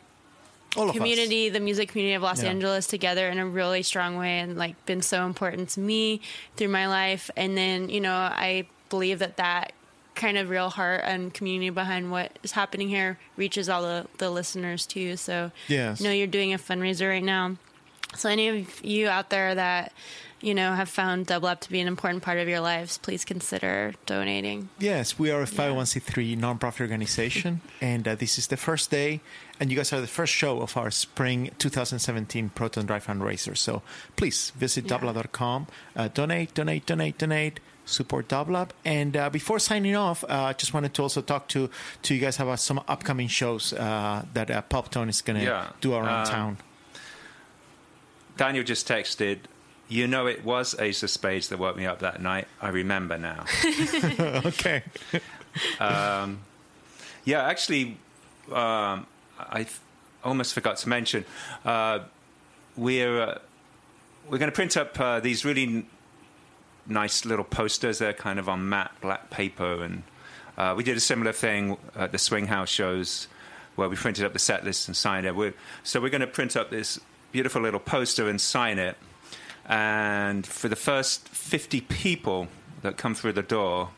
all 0.77 0.89
us. 0.89 0.95
community, 0.95 1.47
the 1.49 1.59
music 1.59 1.89
community 1.89 2.15
of 2.15 2.21
Los 2.21 2.43
Yeah. 2.43 2.49
Angeles 2.49 2.85
together 2.87 3.29
in 3.29 3.39
a 3.39 3.45
really 3.45 3.81
strong 3.81 4.17
way 4.17 4.39
and 4.39 4.57
like 4.57 4.75
been 4.85 5.01
so 5.01 5.25
important 5.25 5.69
to 5.69 5.79
me 5.79 6.21
through 6.57 6.67
my 6.69 6.87
life. 6.87 7.29
And 7.37 7.57
then, 7.57 7.87
you 7.89 8.01
know, 8.01 8.13
I 8.13 8.67
believe 8.89 9.19
that 9.19 9.37
that 9.37 9.71
kind 10.15 10.37
of 10.37 10.49
real 10.49 10.69
heart 10.69 11.01
and 11.03 11.33
community 11.33 11.69
behind 11.69 12.09
what 12.11 12.39
is 12.43 12.53
happening 12.53 12.87
here 12.89 13.17
reaches 13.37 13.67
all 13.69 13.81
the, 13.81 14.07
the 14.17 14.29
listeners 14.29 14.85
too. 14.85 15.17
So, 15.17 15.51
Yes. 15.67 15.99
you 15.99 16.07
know, 16.07 16.13
you're 16.13 16.27
doing 16.27 16.53
a 16.53 16.57
fundraiser 16.57 17.09
right 17.09 17.23
now. 17.23 17.57
So, 18.15 18.29
any 18.29 18.47
of 18.47 18.83
you 18.85 19.09
out 19.09 19.29
there 19.29 19.53
that, 19.55 19.91
you 20.39 20.53
know, 20.53 20.73
have 20.73 20.87
found 20.87 21.27
Dublab 21.27 21.59
to 21.61 21.69
be 21.71 21.81
an 21.81 21.87
important 21.87 22.23
part 22.23 22.37
of 22.37 22.47
your 22.47 22.61
lives, 22.61 22.97
please 22.97 23.25
consider 23.25 23.93
donating. 24.05 24.69
Yes, 24.79 25.19
we 25.19 25.31
are 25.31 25.41
a 25.41 25.45
501c3 25.45 26.37
nonprofit 26.37 26.81
organization, 26.81 27.59
and 27.81 28.07
uh, 28.07 28.15
this 28.15 28.37
is 28.37 28.47
the 28.47 28.55
first 28.57 28.89
day, 28.91 29.19
and 29.59 29.69
you 29.69 29.75
guys 29.75 29.91
are 29.91 29.99
the 29.99 30.07
first 30.07 30.31
show 30.33 30.61
of 30.61 30.77
our 30.77 30.91
spring 30.91 31.51
2017 31.57 32.49
Proton 32.49 32.85
Drive 32.85 33.05
fundraiser. 33.05 33.57
So 33.57 33.81
please 34.15 34.51
visit 34.55 34.85
Yeah. 34.85 34.97
Dublab.com, 34.99 35.67
uh, 35.95 36.07
donate, 36.13 36.53
donate, 36.53 36.85
donate, 36.85 37.17
donate, 37.17 37.59
support 37.85 38.27
Dublab. 38.27 38.69
And 38.83 39.15
uh, 39.15 39.29
before 39.29 39.59
signing 39.59 39.95
off, 39.95 40.23
uh, 40.23 40.27
I 40.49 40.53
just 40.53 40.73
wanted 40.73 40.93
to 40.95 41.03
also 41.03 41.21
talk 41.21 41.47
to, 41.49 41.69
to 42.03 42.13
you 42.15 42.19
guys 42.21 42.39
about 42.39 42.59
some 42.59 42.81
upcoming 42.87 43.27
shows 43.27 43.73
uh, 43.73 44.25
that 44.33 44.49
uh, 44.51 44.61
Poptone 44.69 45.09
is 45.09 45.21
going 45.21 45.39
to 45.39 45.45
Yeah. 45.45 45.67
do 45.81 45.93
around 45.93 46.25
Um, 46.27 46.33
town. 46.33 46.57
Daniel 48.37 48.63
just 48.63 48.87
texted. 48.87 49.39
You 49.87 50.07
know, 50.07 50.25
it 50.27 50.43
was 50.43 50.75
Ace 50.79 51.03
of 51.03 51.09
Spades 51.11 51.49
that 51.49 51.59
woke 51.59 51.77
me 51.77 51.85
up 51.85 51.99
that 51.99 52.21
night. 52.21 52.47
I 52.61 52.69
remember 52.69 53.17
now. 53.17 53.45
okay. 54.45 54.83
Yeah, 55.79 57.43
actually, 57.43 57.97
um, 58.51 59.07
I 59.39 59.61
f- 59.61 59.81
almost 60.23 60.53
forgot 60.53 60.77
to 60.77 60.89
mention 60.89 61.25
uh, 61.63 61.99
we're 62.77 63.21
uh, 63.21 63.37
we're 64.29 64.37
going 64.37 64.51
to 64.51 64.55
print 64.55 64.77
up 64.77 64.99
uh, 64.99 65.19
these 65.19 65.43
really 65.45 65.63
n- 65.63 65.85
nice 66.87 67.25
little 67.25 67.45
posters. 67.45 67.99
They're 67.99 68.13
kind 68.13 68.39
of 68.39 68.49
on 68.49 68.67
matte 68.69 68.91
black 69.01 69.29
paper, 69.29 69.83
and 69.83 70.03
uh, 70.57 70.73
we 70.77 70.83
did 70.83 70.97
a 70.97 71.01
similar 71.01 71.33
thing 71.33 71.77
at 71.95 72.11
the 72.11 72.17
Swing 72.17 72.47
House 72.47 72.69
shows 72.69 73.27
where 73.75 73.89
we 73.89 73.95
printed 73.95 74.25
up 74.25 74.33
the 74.33 74.39
set 74.39 74.63
list 74.63 74.87
and 74.87 74.95
signed 74.95 75.25
it. 75.25 75.35
We're, 75.35 75.53
so 75.83 75.99
we're 76.01 76.09
going 76.09 76.21
to 76.21 76.27
print 76.27 76.55
up 76.55 76.69
this 76.69 76.99
beautiful 77.31 77.61
little 77.61 77.79
poster 77.79 78.29
and 78.29 78.39
sign 78.39 78.79
it. 78.79 78.97
And 79.65 80.45
for 80.45 80.69
the 80.69 80.75
first 80.75 81.27
50 81.27 81.81
people 81.81 82.47
that 82.81 82.97
come 82.97 83.15
through 83.15 83.33
the 83.33 83.43
door, 83.43 83.89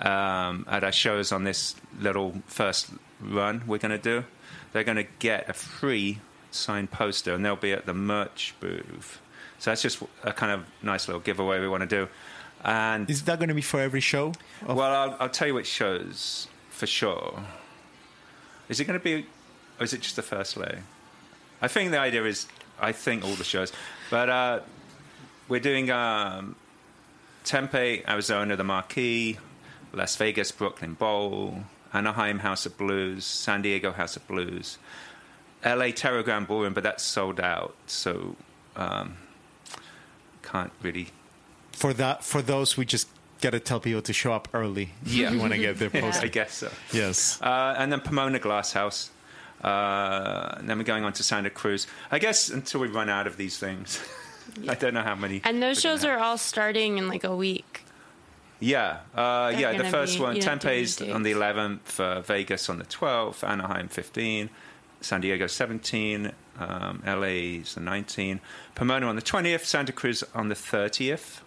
um, 0.00 0.66
at 0.68 0.82
our 0.82 0.92
shows 0.92 1.30
on 1.30 1.44
this 1.44 1.76
little 2.00 2.42
first 2.46 2.90
run 3.20 3.62
we're 3.66 3.78
going 3.78 3.92
to 3.92 3.98
do, 3.98 4.24
they're 4.72 4.84
going 4.84 4.96
to 4.96 5.06
get 5.18 5.48
a 5.48 5.52
free 5.52 6.18
signed 6.50 6.90
poster, 6.90 7.34
and 7.34 7.44
they'll 7.44 7.56
be 7.56 7.72
at 7.72 7.86
the 7.86 7.94
merch 7.94 8.54
booth. 8.60 9.20
So 9.58 9.70
that's 9.70 9.82
just 9.82 10.02
a 10.22 10.32
kind 10.32 10.52
of 10.52 10.64
nice 10.82 11.08
little 11.08 11.20
giveaway 11.20 11.60
we 11.60 11.68
want 11.68 11.82
to 11.82 11.86
do. 11.86 12.08
And 12.64 13.08
Is 13.10 13.22
that 13.24 13.38
going 13.38 13.48
to 13.48 13.54
be 13.54 13.62
for 13.62 13.80
every 13.80 14.00
show? 14.00 14.32
well, 14.66 14.80
I'll, 14.80 15.16
I'll 15.20 15.28
tell 15.28 15.48
you 15.48 15.54
which 15.54 15.66
shows 15.66 16.48
for 16.70 16.86
sure. 16.86 17.42
Is 18.68 18.80
it 18.80 18.84
going 18.86 18.98
to 18.98 19.04
be, 19.04 19.26
or 19.78 19.84
is 19.84 19.92
it 19.92 20.00
just 20.00 20.16
the 20.16 20.22
first 20.22 20.56
leg? 20.56 20.78
I 21.60 21.68
think 21.68 21.90
the 21.90 21.98
idea 21.98 22.24
is, 22.24 22.46
I 22.80 22.92
think 22.92 23.24
all 23.24 23.34
the 23.34 23.44
shows, 23.44 23.72
but 24.10 24.28
uh, 24.28 24.60
we're 25.48 25.60
doing 25.60 25.90
um, 25.90 26.56
Tempe, 27.44 28.02
Arizona, 28.08 28.56
the 28.56 28.64
Marquee, 28.64 29.38
Las 29.92 30.16
Vegas, 30.16 30.50
Brooklyn 30.50 30.94
Bowl, 30.94 31.60
Anaheim 31.92 32.38
House 32.40 32.66
of 32.66 32.76
Blues, 32.76 33.24
San 33.24 33.62
Diego 33.62 33.92
House 33.92 34.16
of 34.16 34.26
Blues, 34.26 34.78
L.A. 35.62 35.92
Teragram 35.92 36.46
Ballroom, 36.46 36.74
but 36.74 36.82
that's 36.82 37.04
sold 37.04 37.38
out, 37.40 37.74
so 37.86 38.36
um, 38.76 39.16
can't 40.54 40.72
really 40.82 41.08
for 41.74 41.92
that, 41.94 42.24
for 42.24 42.40
those, 42.40 42.76
we 42.76 42.84
just 42.84 43.08
got 43.40 43.50
to 43.50 43.60
tell 43.60 43.80
people 43.80 44.02
to 44.02 44.12
show 44.12 44.32
up 44.32 44.48
early. 44.54 44.90
Yeah. 45.04 45.26
If 45.26 45.34
you 45.34 45.40
want 45.40 45.52
to 45.52 45.58
get 45.58 45.78
their 45.78 45.90
Yeah. 45.94 46.20
I 46.22 46.28
guess 46.28 46.54
so. 46.54 46.70
Yes. 46.92 47.40
Uh, 47.42 47.74
and 47.76 47.92
then 47.92 48.00
Pomona 48.00 48.38
Glass 48.38 48.72
House. 48.72 49.10
Uh, 49.62 50.56
and 50.58 50.68
then 50.68 50.78
we're 50.78 50.84
going 50.84 51.04
on 51.04 51.12
to 51.14 51.22
Santa 51.22 51.50
Cruz. 51.50 51.86
I 52.10 52.18
guess 52.18 52.48
until 52.48 52.80
we 52.80 52.88
run 52.88 53.08
out 53.08 53.26
of 53.26 53.36
these 53.36 53.58
things. 53.58 54.02
I 54.68 54.74
don't 54.74 54.94
know 54.94 55.02
how 55.02 55.14
many. 55.14 55.40
And 55.44 55.62
those 55.62 55.80
shows 55.80 56.04
are 56.04 56.18
all 56.18 56.38
starting 56.38 56.98
in 56.98 57.08
like 57.08 57.24
a 57.24 57.34
week. 57.34 57.84
Yeah, 58.60 59.00
uh, 59.14 59.52
yeah. 59.56 59.76
The 59.76 59.84
first 59.84 60.16
be- 60.16 60.22
one, 60.22 60.36
you 60.36 60.42
don't 60.42 60.60
Tempe's 60.60 61.00
on 61.02 61.22
the 61.22 61.32
11th, 61.32 61.98
uh, 61.98 62.20
Vegas 62.20 62.70
on 62.70 62.78
the 62.78 62.84
12th, 62.84 63.46
Anaheim 63.46 63.88
15, 63.88 64.48
San 65.00 65.20
Diego 65.20 65.46
17, 65.46 66.32
um, 66.58 67.02
LA 67.06 67.60
is 67.62 67.74
the 67.74 67.80
19th, 67.80 68.40
Pomona 68.74 69.06
on 69.06 69.16
the 69.16 69.22
20th, 69.22 69.64
Santa 69.64 69.92
Cruz 69.92 70.22
on 70.34 70.48
the 70.48 70.54
30th, 70.54 71.40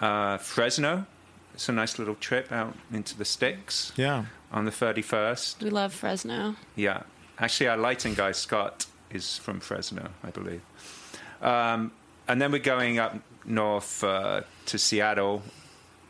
uh, 0.00 0.38
Fresno. 0.38 1.06
It's 1.54 1.68
a 1.68 1.72
nice 1.72 1.98
little 1.98 2.14
trip 2.14 2.52
out 2.52 2.76
into 2.92 3.16
the 3.18 3.24
sticks 3.24 3.92
Yeah. 3.96 4.26
on 4.52 4.64
the 4.64 4.70
31st. 4.70 5.62
We 5.62 5.70
love 5.70 5.92
Fresno. 5.92 6.54
Yeah. 6.76 7.02
Actually, 7.38 7.68
our 7.68 7.76
lighting 7.76 8.14
guy, 8.14 8.32
Scott, 8.32 8.86
is 9.10 9.36
from 9.38 9.58
Fresno, 9.60 10.10
I 10.22 10.30
believe. 10.30 10.60
Um, 11.42 11.92
and 12.28 12.40
then 12.40 12.52
we're 12.52 12.58
going 12.60 12.98
up 12.98 13.16
north 13.44 14.04
uh, 14.04 14.42
to 14.66 14.78
Seattle 14.78 15.42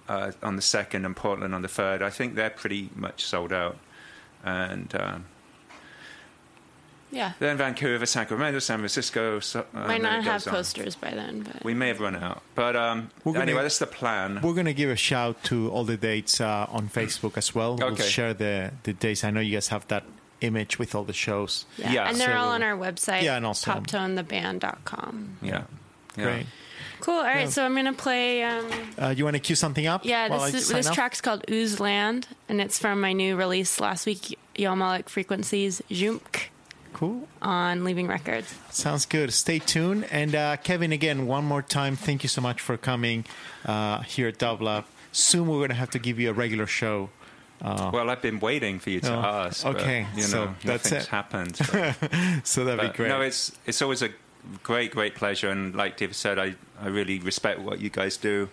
uh, 0.08 0.32
on 0.42 0.56
the 0.56 0.62
2nd 0.62 1.04
and 1.06 1.14
Portland 1.16 1.54
on 1.54 1.62
the 1.62 1.68
3rd. 1.68 2.02
I 2.02 2.10
think 2.10 2.34
they're 2.34 2.50
pretty 2.50 2.90
much 2.94 3.24
sold 3.24 3.52
out. 3.52 3.78
And 4.44 4.94
um, 4.98 5.24
Yeah. 7.10 7.32
then 7.38 7.56
Vancouver, 7.56 8.04
Sacramento, 8.06 8.58
San 8.58 8.78
Francisco. 8.78 9.40
So, 9.40 9.64
uh, 9.74 9.86
Might 9.86 10.02
not 10.02 10.22
have 10.24 10.46
on. 10.46 10.52
posters 10.54 10.94
by 10.96 11.10
then, 11.10 11.40
but 11.42 11.64
We 11.64 11.74
may 11.74 11.88
have 11.88 12.00
run 12.00 12.16
out. 12.16 12.42
But 12.54 12.76
um, 12.76 13.10
We're 13.24 13.32
gonna- 13.32 13.44
anyway, 13.44 13.62
that's 13.62 13.78
the 13.78 13.86
plan. 13.86 14.40
We're 14.42 14.52
going 14.54 14.66
to 14.66 14.74
give 14.74 14.90
a 14.90 14.96
shout 14.96 15.42
to 15.44 15.70
all 15.70 15.84
the 15.84 15.96
dates 15.96 16.40
uh, 16.40 16.66
on 16.70 16.88
Facebook 16.88 17.36
as 17.38 17.54
well. 17.54 17.76
We'll 17.76 17.96
share 17.96 18.34
the, 18.34 18.72
the 18.82 18.92
dates. 18.92 19.24
I 19.24 19.30
know 19.30 19.40
you 19.40 19.54
guys 19.56 19.68
have 19.68 19.86
that 19.88 20.04
image 20.40 20.78
with 20.78 20.94
all 20.94 21.04
the 21.04 21.12
shows. 21.12 21.64
yeah. 21.76 21.92
Yeah, 21.92 22.08
and 22.08 22.16
they're 22.20 22.28
so 22.28 22.36
all 22.36 22.50
on 22.50 22.62
our 22.62 22.76
website. 22.76 23.22
Yeah, 23.22 23.36
and 23.36 23.44
also- 23.46 23.72
poptonetheband.com. 23.72 25.38
Yeah. 25.42 25.62
yeah. 26.16 26.24
Great. 26.24 26.46
Cool. 27.00 27.14
All 27.14 27.22
right, 27.22 27.40
Yeah. 27.42 27.48
so 27.50 27.64
I'm 27.64 27.74
gonna 27.76 27.92
play. 27.92 28.42
Um, 28.42 28.66
Uh, 29.00 29.14
you 29.16 29.24
want 29.24 29.34
to 29.34 29.40
cue 29.40 29.54
something 29.56 29.86
up? 29.86 30.04
yeah, 30.04 30.28
while 30.28 30.40
I 30.42 30.50
this 30.50 30.62
is, 30.62 30.68
this 30.68 30.86
off? 30.88 30.94
track's 30.94 31.20
called 31.20 31.44
Ooze 31.50 31.78
Land, 31.80 32.26
and 32.48 32.60
it's 32.60 32.78
from 32.78 33.00
my 33.00 33.12
new 33.12 33.36
release 33.36 33.78
last 33.80 34.04
week, 34.06 34.36
Yomalik 34.56 35.08
Frequencies 35.08 35.80
Jumk 35.90 36.50
Cool. 36.92 37.28
on 37.42 37.84
Leaving 37.84 38.06
Records. 38.08 38.52
Sounds 38.70 39.06
good. 39.06 39.32
Stay 39.32 39.58
tuned. 39.58 40.06
And 40.10 40.34
uh, 40.34 40.56
Kevin, 40.56 40.92
again, 40.92 41.26
one 41.26 41.44
more 41.44 41.62
time, 41.62 41.96
thank 41.96 42.22
you 42.22 42.28
so 42.28 42.40
much 42.40 42.60
for 42.60 42.76
coming 42.76 43.24
uh, 43.64 44.00
here 44.02 44.28
at 44.28 44.38
Dublab. 44.38 44.84
Soon 45.12 45.46
we're 45.48 45.58
going 45.58 45.68
to 45.70 45.74
have 45.76 45.90
to 45.90 45.98
give 45.98 46.18
you 46.18 46.30
a 46.30 46.32
regular 46.32 46.66
show. 46.66 47.10
Well, 47.62 48.08
I've 48.08 48.22
been 48.22 48.38
waiting 48.38 48.78
for 48.78 48.90
you 48.90 49.00
to 49.00 49.12
Oh, 49.14 49.18
ask. 49.20 49.64
but, 49.64 49.76
okay, 49.76 50.06
you 50.14 50.28
know, 50.28 50.54
that's 50.64 50.84
nothing's 50.92 51.04
it. 51.04 51.08
happened. 51.08 51.56
so- 51.56 51.92
So 52.44 52.64
that'd 52.64 52.92
be 52.92 52.96
great. 52.96 53.08
No, 53.08 53.20
it's 53.20 53.50
it's 53.66 53.82
always 53.82 54.00
a 54.02 54.10
great, 54.62 54.92
great 54.92 55.14
pleasure. 55.16 55.50
And 55.50 55.74
like 55.74 55.96
David 55.96 56.14
said, 56.14 56.38
I, 56.38 56.54
I 56.80 56.86
really 56.86 57.18
respect 57.18 57.58
what 57.60 57.80
you 57.80 57.90
guys 57.90 58.16
do 58.16 58.48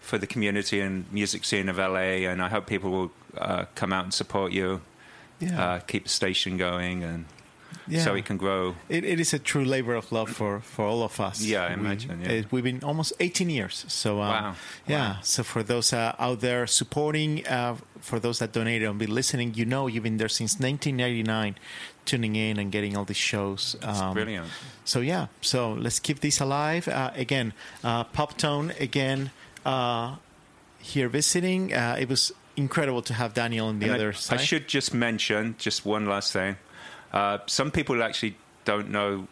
for 0.00 0.16
the 0.16 0.26
community 0.26 0.80
and 0.80 1.04
music 1.12 1.44
scene 1.44 1.68
of 1.68 1.76
LA. 1.76 2.24
And 2.30 2.40
I 2.42 2.48
hope 2.48 2.66
people 2.66 2.90
will 2.90 3.10
uh, 3.36 3.66
come 3.74 3.92
out 3.92 4.04
and 4.04 4.14
support 4.14 4.52
you, 4.52 4.80
yeah. 5.38 5.62
uh, 5.62 5.78
keep 5.80 6.04
the 6.04 6.08
station 6.08 6.56
going, 6.56 7.04
and 7.04 7.26
yeah. 7.88 8.02
so 8.04 8.14
it 8.14 8.24
can 8.24 8.36
grow. 8.36 8.74
It, 8.88 9.04
it 9.04 9.18
is 9.20 9.32
a 9.34 9.38
true 9.38 9.64
labor 9.64 9.94
of 9.94 10.10
love 10.12 10.30
for, 10.30 10.60
for 10.60 10.84
all 10.84 11.02
of 11.02 11.18
us. 11.20 11.42
Yeah, 11.42 11.64
I 11.64 11.68
We- 11.68 11.74
imagine, 11.74 12.20
yeah. 12.22 12.42
we've 12.50 12.64
been 12.64 12.82
almost 12.84 13.12
18 13.20 13.50
years. 13.50 13.84
So, 13.88 14.20
um, 14.22 14.28
Wow. 14.30 14.54
yeah. 14.86 15.16
So, 15.22 15.42
for 15.42 15.62
those 15.62 15.92
uh, 15.92 16.14
out 16.18 16.40
there 16.40 16.66
supporting, 16.66 17.46
uh, 17.46 17.76
for 18.00 18.18
those 18.20 18.38
that 18.38 18.52
donated 18.52 18.88
and 18.88 18.98
been 18.98 19.14
listening, 19.14 19.54
you 19.54 19.64
know 19.64 19.86
you've 19.86 20.04
been 20.04 20.16
there 20.18 20.28
since 20.28 20.58
1999, 20.60 21.56
tuning 22.04 22.36
in 22.36 22.58
and 22.58 22.72
getting 22.72 22.96
all 22.96 23.04
these 23.04 23.16
shows. 23.16 23.76
Um, 23.82 24.14
Brilliant. 24.14 24.48
So, 24.84 25.00
yeah. 25.00 25.26
So, 25.40 25.72
let's 25.72 25.98
keep 26.00 26.20
this 26.20 26.40
alive. 26.40 26.88
Uh, 26.88 27.10
again, 27.14 27.52
uh, 27.84 28.04
Poptone, 28.04 28.78
again, 28.80 29.30
uh, 29.64 30.16
here 30.78 31.08
visiting. 31.08 31.72
Uh, 31.74 31.96
it 31.98 32.08
was 32.08 32.32
incredible 32.56 33.02
to 33.02 33.14
have 33.14 33.32
Daniel 33.34 33.68
on 33.68 33.78
the 33.78 33.86
And 33.86 33.94
other 33.94 34.08
I, 34.10 34.12
side. 34.12 34.40
I 34.40 34.42
should 34.42 34.66
just 34.68 34.92
mention 34.94 35.54
just 35.58 35.84
one 35.86 36.06
last 36.06 36.32
thing. 36.32 36.56
Uh, 37.12 37.38
some 37.46 37.70
people 37.70 38.02
actually 38.02 38.36
don't 38.64 38.90
know 38.90 39.26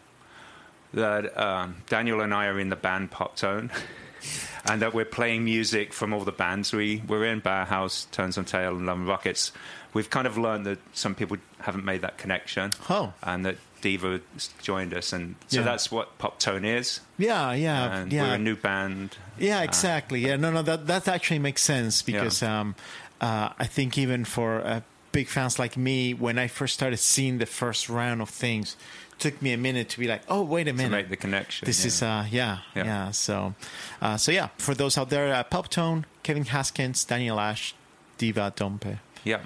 that 0.93 1.37
um, 1.37 1.77
Daniel 1.87 2.21
and 2.21 2.33
I 2.33 2.47
are 2.47 2.59
in 2.59 2.69
the 2.69 2.75
band 2.75 3.11
Poptone. 3.11 3.69
and 4.65 4.81
that 4.81 4.93
we're 4.93 5.05
playing 5.05 5.45
music 5.45 5.93
from 5.93 6.13
all 6.13 6.25
the 6.25 6.31
bands 6.31 6.73
we 6.73 7.01
we're 7.07 7.23
in, 7.25 7.39
Bauhaus, 7.41 8.09
Tones 8.11 8.37
on 8.37 8.43
Tail, 8.43 8.75
and 8.75 8.85
Love 8.85 8.97
and 8.97 9.07
Rockets. 9.07 9.53
We've 9.93 10.09
kind 10.09 10.27
of 10.27 10.37
learned 10.37 10.65
that 10.65 10.79
some 10.93 11.15
people 11.15 11.37
haven't 11.59 11.85
made 11.85 12.01
that 12.01 12.17
connection, 12.17 12.71
Oh. 12.89 13.13
and 13.23 13.45
that 13.45 13.55
Diva 13.81 14.19
joined 14.61 14.93
us, 14.93 15.13
and 15.13 15.35
so 15.47 15.59
Yeah. 15.59 15.63
that's 15.65 15.89
what 15.89 16.17
Poptone 16.19 16.65
is. 16.65 16.99
Yeah, 17.17 17.53
yeah, 17.53 17.99
and 18.01 18.11
yeah. 18.11 18.23
we're 18.23 18.35
a 18.35 18.37
new 18.37 18.57
band. 18.57 19.15
Yeah, 19.37 19.59
Uh, 19.59 19.63
exactly. 19.63 20.19
Yeah, 20.19 20.35
no, 20.35 20.51
no, 20.51 20.61
that 20.63 20.87
that 20.87 21.07
actually 21.07 21.39
makes 21.39 21.61
sense 21.61 22.01
because 22.01 22.43
um, 22.43 22.75
uh, 23.21 23.49
I 23.57 23.65
think 23.65 23.97
even 23.97 24.25
for 24.25 24.59
uh, 24.59 24.81
big 25.19 25.27
fans 25.27 25.59
like 25.59 25.75
me, 25.75 26.13
when 26.13 26.39
I 26.39 26.47
first 26.47 26.73
started 26.73 26.95
seeing 26.95 27.39
the 27.39 27.45
first 27.45 27.89
round 27.89 28.21
of 28.21 28.29
things, 28.29 28.77
took 29.17 29.41
me 29.41 29.51
a 29.51 29.57
minute 29.57 29.89
to 29.89 29.99
be 29.99 30.07
like, 30.07 30.21
oh, 30.29 30.43
wait 30.43 30.65
a 30.69 30.71
to 30.71 30.77
minute, 30.77 30.91
make 30.91 31.09
the 31.09 31.17
connection. 31.17 31.65
this 31.65 31.81
yeah. 31.81 31.87
is 31.87 32.01
uh, 32.01 32.25
yeah, 32.31 32.57
yeah, 32.73 32.85
Yeah. 32.85 33.11
So, 33.11 33.53
uh, 34.01 34.15
so 34.15 34.31
yeah, 34.31 34.47
for 34.57 34.73
those 34.73 34.97
out 34.97 35.09
there, 35.09 35.33
uh, 35.33 35.43
Poptone, 35.43 36.05
Kevin 36.23 36.45
Haskins, 36.45 37.03
Daniel 37.03 37.37
Ash, 37.37 37.75
Diva 38.17 38.53
Dompé, 38.55 38.99
yeah. 39.25 39.41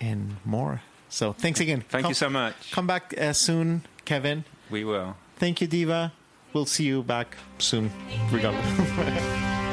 and 0.00 0.38
more. 0.44 0.82
So, 1.08 1.32
thanks 1.34 1.60
again. 1.60 1.84
Thank 1.88 2.02
Come- 2.02 2.10
you 2.10 2.14
so 2.16 2.28
much. 2.28 2.72
Come 2.72 2.88
back 2.88 3.14
uh, 3.16 3.32
soon, 3.32 3.82
Kevin. 4.04 4.44
We 4.70 4.82
will. 4.82 5.14
Thank 5.36 5.60
you, 5.60 5.68
Diva. 5.68 6.12
We'll 6.52 6.66
see 6.66 6.86
you 6.86 7.04
back 7.04 7.36
soon, 7.58 7.92
regardless. 8.32 9.68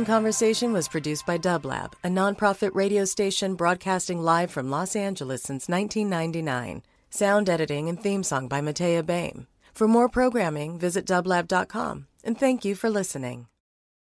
In 0.00 0.06
Conversation 0.06 0.72
was 0.72 0.88
produced 0.88 1.26
by 1.26 1.36
Dublab, 1.36 1.92
a 2.02 2.08
nonprofit 2.08 2.74
radio 2.74 3.04
station 3.04 3.54
broadcasting 3.54 4.22
live 4.22 4.50
from 4.50 4.70
Los 4.70 4.96
Angeles 4.96 5.42
since 5.42 5.68
1999. 5.68 6.82
Sound 7.10 7.50
editing 7.50 7.90
and 7.90 8.02
theme 8.02 8.22
song 8.22 8.48
by 8.48 8.62
Matea 8.62 9.04
Bain. 9.04 9.46
For 9.74 9.86
more 9.86 10.08
programming, 10.08 10.78
visit 10.78 11.04
dublab.com. 11.04 12.06
And 12.24 12.38
thank 12.38 12.64
you 12.64 12.74
for 12.74 12.88
listening. 12.88 13.49